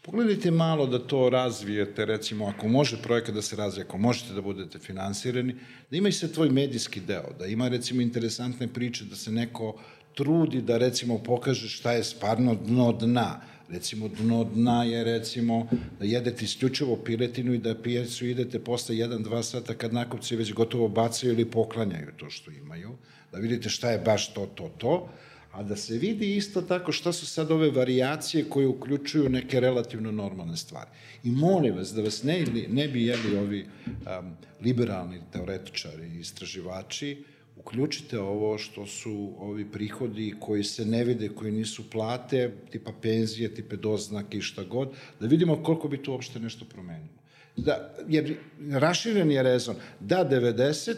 pogledajte 0.02 0.50
malo 0.50 0.86
da 0.86 0.98
to 0.98 1.30
razvijete, 1.30 2.04
recimo, 2.04 2.46
ako 2.46 2.68
može 2.68 3.02
projekat 3.02 3.34
da 3.34 3.42
se 3.42 3.56
razvije, 3.56 3.84
ako 3.84 3.98
možete 3.98 4.34
da 4.34 4.40
budete 4.40 4.78
finansirani, 4.78 5.56
da 5.90 5.96
ima 5.96 6.08
i 6.08 6.12
se 6.12 6.32
tvoj 6.32 6.50
medijski 6.50 7.00
deo, 7.00 7.32
da 7.38 7.46
ima, 7.46 7.68
recimo, 7.68 8.02
interesantne 8.02 8.68
priče, 8.68 9.04
da 9.04 9.16
se 9.16 9.32
neko 9.32 9.74
trudi 10.16 10.62
da, 10.62 10.78
recimo, 10.78 11.18
pokaže 11.18 11.68
šta 11.68 11.92
je 11.92 12.04
stvarno 12.04 12.54
dno 12.54 12.92
dna, 12.92 13.40
Recimo, 13.68 14.08
dno 14.08 14.44
dna 14.44 14.84
je, 14.84 15.04
recimo, 15.04 15.66
da 15.98 16.04
jedete 16.04 16.44
isključivo 16.44 16.96
piletinu 16.96 17.54
i 17.54 17.58
da 17.58 17.74
pijecu 17.74 18.26
idete 18.26 18.58
posle 18.58 18.94
1-2 18.94 19.42
sata 19.42 19.74
kad 19.74 19.92
nakupci 19.92 20.36
već 20.36 20.52
gotovo 20.52 20.88
bacaju 20.88 21.32
ili 21.32 21.50
poklanjaju 21.50 22.12
to 22.16 22.30
što 22.30 22.50
imaju, 22.50 22.92
da 23.32 23.38
vidite 23.38 23.68
šta 23.68 23.90
je 23.90 23.98
baš 23.98 24.34
to, 24.34 24.46
to, 24.54 24.70
to, 24.78 25.08
a 25.52 25.62
da 25.62 25.76
se 25.76 25.98
vidi 25.98 26.36
isto 26.36 26.62
tako 26.62 26.92
šta 26.92 27.12
su 27.12 27.26
sad 27.26 27.50
ove 27.50 27.70
varijacije 27.70 28.44
koje 28.44 28.66
uključuju 28.66 29.28
neke 29.28 29.60
relativno 29.60 30.12
normalne 30.12 30.56
stvari. 30.56 30.90
I 31.24 31.30
molim 31.30 31.74
vas 31.74 31.92
da 31.92 32.02
vas 32.02 32.22
ne, 32.22 32.44
ne 32.68 32.88
bi 32.88 33.06
jeli 33.06 33.36
ovi 33.36 33.66
um, 33.88 34.36
liberalni 34.62 35.20
teoretičari 35.32 36.06
i 36.06 36.20
istraživači, 36.20 37.24
uključite 37.56 38.20
ovo 38.20 38.58
što 38.58 38.86
su 38.86 39.32
ovi 39.38 39.70
prihodi 39.72 40.34
koji 40.40 40.64
se 40.64 40.84
ne 40.84 41.04
vide, 41.04 41.28
koji 41.28 41.52
nisu 41.52 41.90
plate, 41.90 42.52
tipa 42.70 42.92
penzije, 43.02 43.54
tipe 43.54 43.76
doznake 43.76 44.38
i 44.38 44.42
šta 44.42 44.64
god, 44.64 44.88
da 45.20 45.26
vidimo 45.26 45.62
koliko 45.62 45.88
bi 45.88 46.02
tu 46.02 46.12
uopšte 46.12 46.40
nešto 46.40 46.64
promenilo. 46.64 47.16
Da, 47.56 47.94
jer 48.08 48.36
raširen 48.70 49.30
je 49.30 49.42
rezon, 49.42 49.76
da 50.00 50.28
90, 50.30 50.94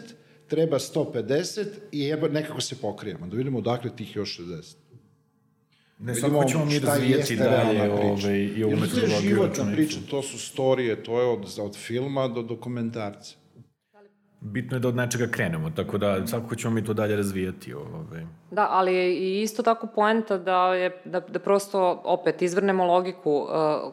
treba 0.47 0.79
150 0.79 1.65
i 1.91 1.99
jeba, 1.99 2.27
nekako 2.27 2.61
se 2.61 2.75
pokrijemo, 2.75 3.27
da 3.27 3.37
vidimo 3.37 3.57
odakle 3.57 3.95
tih 3.95 4.15
još 4.15 4.39
60. 4.39 4.75
Ne, 5.99 6.13
Vidimo 6.13 6.33
svako 6.33 6.49
ćemo 6.49 6.65
mi 6.65 6.73
jeste 6.73 7.35
dalje 7.35 7.79
priča. 7.79 7.93
ovaj, 7.93 8.37
i 8.37 8.63
ovu 8.63 8.71
Jer 8.71 8.79
to 8.79 8.85
je 8.85 8.91
metodologiju 8.91 9.29
životna 9.29 9.71
priča, 9.73 9.97
to 10.09 10.21
su 10.21 10.39
storije, 10.39 11.03
to 11.03 11.21
je 11.21 11.27
od, 11.27 11.59
od 11.59 11.75
filma 11.75 12.27
do 12.27 12.41
dokumentarca. 12.41 13.38
Bitno 14.41 14.77
je 14.77 14.79
da 14.79 14.87
od 14.87 14.95
nečega 14.95 15.27
krenemo, 15.31 15.69
tako 15.69 15.97
da 15.97 16.27
svakako 16.27 16.55
ćemo 16.55 16.73
mi 16.73 16.83
to 16.85 16.93
dalje 16.93 17.15
razvijati. 17.15 17.73
Ovaj. 17.73 18.25
Da, 18.51 18.67
ali 18.71 18.95
je 18.95 19.15
i 19.15 19.41
isto 19.41 19.63
tako 19.63 19.87
poenta 19.87 20.37
da, 20.37 20.73
je, 20.73 21.01
da, 21.05 21.19
da 21.19 21.39
prosto 21.39 22.01
opet 22.03 22.41
izvrnemo 22.41 22.85
logiku 22.85 23.31
uh, 23.31 23.47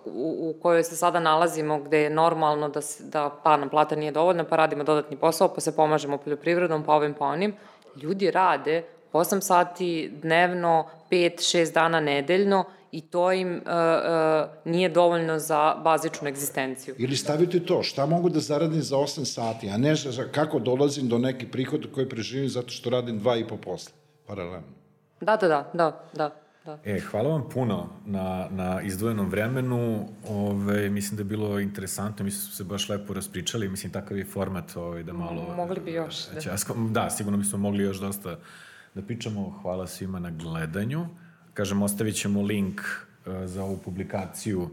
u, 0.05 0.51
u 0.51 0.55
kojoj 0.63 0.83
se 0.83 0.97
sada 0.97 1.21
nalazimo, 1.21 1.81
gde 1.81 2.01
je 2.01 2.11
normalno 2.11 2.69
da, 2.69 2.81
se, 2.81 3.05
da 3.05 3.41
pa 3.45 3.57
nam 3.57 3.69
plata 3.69 3.97
nije 3.97 4.13
dovoljna, 4.13 4.45
pa 4.45 4.57
radimo 4.57 4.85
dodatni 4.85 5.17
posao, 5.17 5.55
pa 5.55 5.61
se 5.61 5.77
pomažemo 5.77 6.19
poljoprivredom, 6.19 6.85
pa 6.85 6.95
ovim, 6.95 7.15
pa 7.15 7.25
onim. 7.25 7.55
Ljudi 8.03 8.31
rade 8.31 8.83
8 9.13 9.41
sati 9.41 10.13
dnevno, 10.23 10.87
5-6 11.11 11.75
dana 11.75 12.01
nedeljno 12.01 12.65
i 12.97 13.01
to 13.01 13.33
im 13.33 13.49
uh, 13.49 13.57
uh, 13.57 14.73
nije 14.73 14.89
dovoljno 14.89 15.39
za 15.39 15.75
bazičnu 15.85 16.29
egzistenciju. 16.29 16.95
Ili 16.99 17.17
stavite 17.17 17.61
to, 17.61 17.83
šta 17.83 18.07
mogu 18.07 18.29
da 18.29 18.41
zaradim 18.41 18.83
za 18.83 18.97
8 18.97 19.25
sati, 19.25 19.69
a 19.69 19.77
ne 19.77 19.95
za 19.95 20.25
kako 20.33 20.59
dolazim 20.59 21.09
do 21.09 21.19
neki 21.19 21.47
prihod 21.47 21.87
koji 21.95 22.09
preživim 22.09 22.49
zato 22.49 22.69
što 22.69 22.91
radim 22.91 23.19
dva 23.19 23.37
i 23.37 23.49
po 23.49 23.57
posla, 23.57 23.93
paralelno. 24.27 24.73
Da, 25.21 25.37
da, 25.37 25.49
da, 25.49 25.71
da, 25.73 26.07
da. 26.15 26.31
da. 26.65 26.79
E, 26.85 27.01
hvala 27.01 27.29
vam 27.29 27.49
puno 27.49 27.89
na, 28.07 28.49
na 28.51 28.83
izdvojenom 28.83 29.29
vremenu. 29.31 30.09
Ove, 30.29 30.89
mislim 30.91 31.17
da 31.17 31.21
je 31.21 31.25
bilo 31.25 31.61
interesantno, 31.61 32.25
mislim 32.25 32.41
da 32.41 32.47
smo 32.47 32.57
se 32.57 32.65
baš 32.65 32.89
lepo 32.89 33.15
raspričali. 33.15 33.69
Mislim, 33.69 33.93
takav 33.93 34.19
je 34.19 34.25
format 34.25 34.77
ovaj, 34.77 35.03
da 35.03 35.13
malo... 35.13 35.55
Mogli 35.57 35.81
bi 35.81 35.93
još, 35.93 36.27
da. 36.29 36.41
Da. 36.41 36.91
da, 36.91 37.11
sigurno 37.11 37.39
bismo 37.39 37.59
mogli 37.59 37.83
još 37.83 37.97
dosta 37.97 38.39
da 38.95 39.03
pričamo. 39.03 39.59
Hvala 39.63 39.87
svima 39.87 40.19
na 40.19 40.31
gledanju. 40.31 41.07
Kažem, 41.57 41.83
ostavit 41.83 42.15
ćemo 42.15 42.43
link 42.43 42.81
uh, 42.81 43.33
za 43.45 43.65
ovu 43.65 43.79
publikaciju 43.85 44.71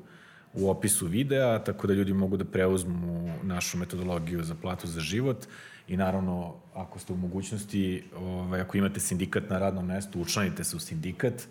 u 0.53 0.69
opisu 0.69 1.07
videa, 1.07 1.59
tako 1.59 1.87
da 1.87 1.93
ljudi 1.93 2.13
mogu 2.13 2.37
da 2.37 2.45
preuzmu 2.45 3.39
našu 3.43 3.77
metodologiju 3.77 4.43
za 4.43 4.55
platu 4.55 4.87
za 4.87 4.99
život 4.99 5.45
i 5.87 5.97
naravno, 5.97 6.55
ako 6.73 6.99
ste 6.99 7.13
u 7.13 7.17
mogućnosti, 7.17 8.03
ovaj, 8.15 8.61
ako 8.61 8.77
imate 8.77 8.99
sindikat 8.99 9.49
na 9.49 9.59
radnom 9.59 9.85
mestu, 9.85 10.21
učlanite 10.21 10.63
se 10.63 10.75
u 10.75 10.79
sindikat. 10.79 11.47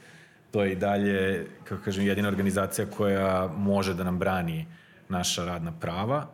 To 0.50 0.64
je 0.64 0.72
i 0.72 0.76
dalje, 0.76 1.46
kako 1.64 1.82
kažem, 1.82 2.06
jedina 2.06 2.28
organizacija 2.28 2.86
koja 2.86 3.48
može 3.56 3.94
da 3.94 4.04
nam 4.04 4.18
brani 4.18 4.66
naša 5.08 5.44
radna 5.44 5.72
prava, 5.72 6.28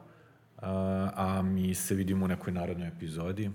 a, 0.56 1.10
a 1.14 1.42
mi 1.42 1.74
se 1.74 1.94
vidimo 1.94 2.24
u 2.24 2.28
nekoj 2.28 2.52
narodnoj 2.52 2.88
epizodi. 2.88 3.50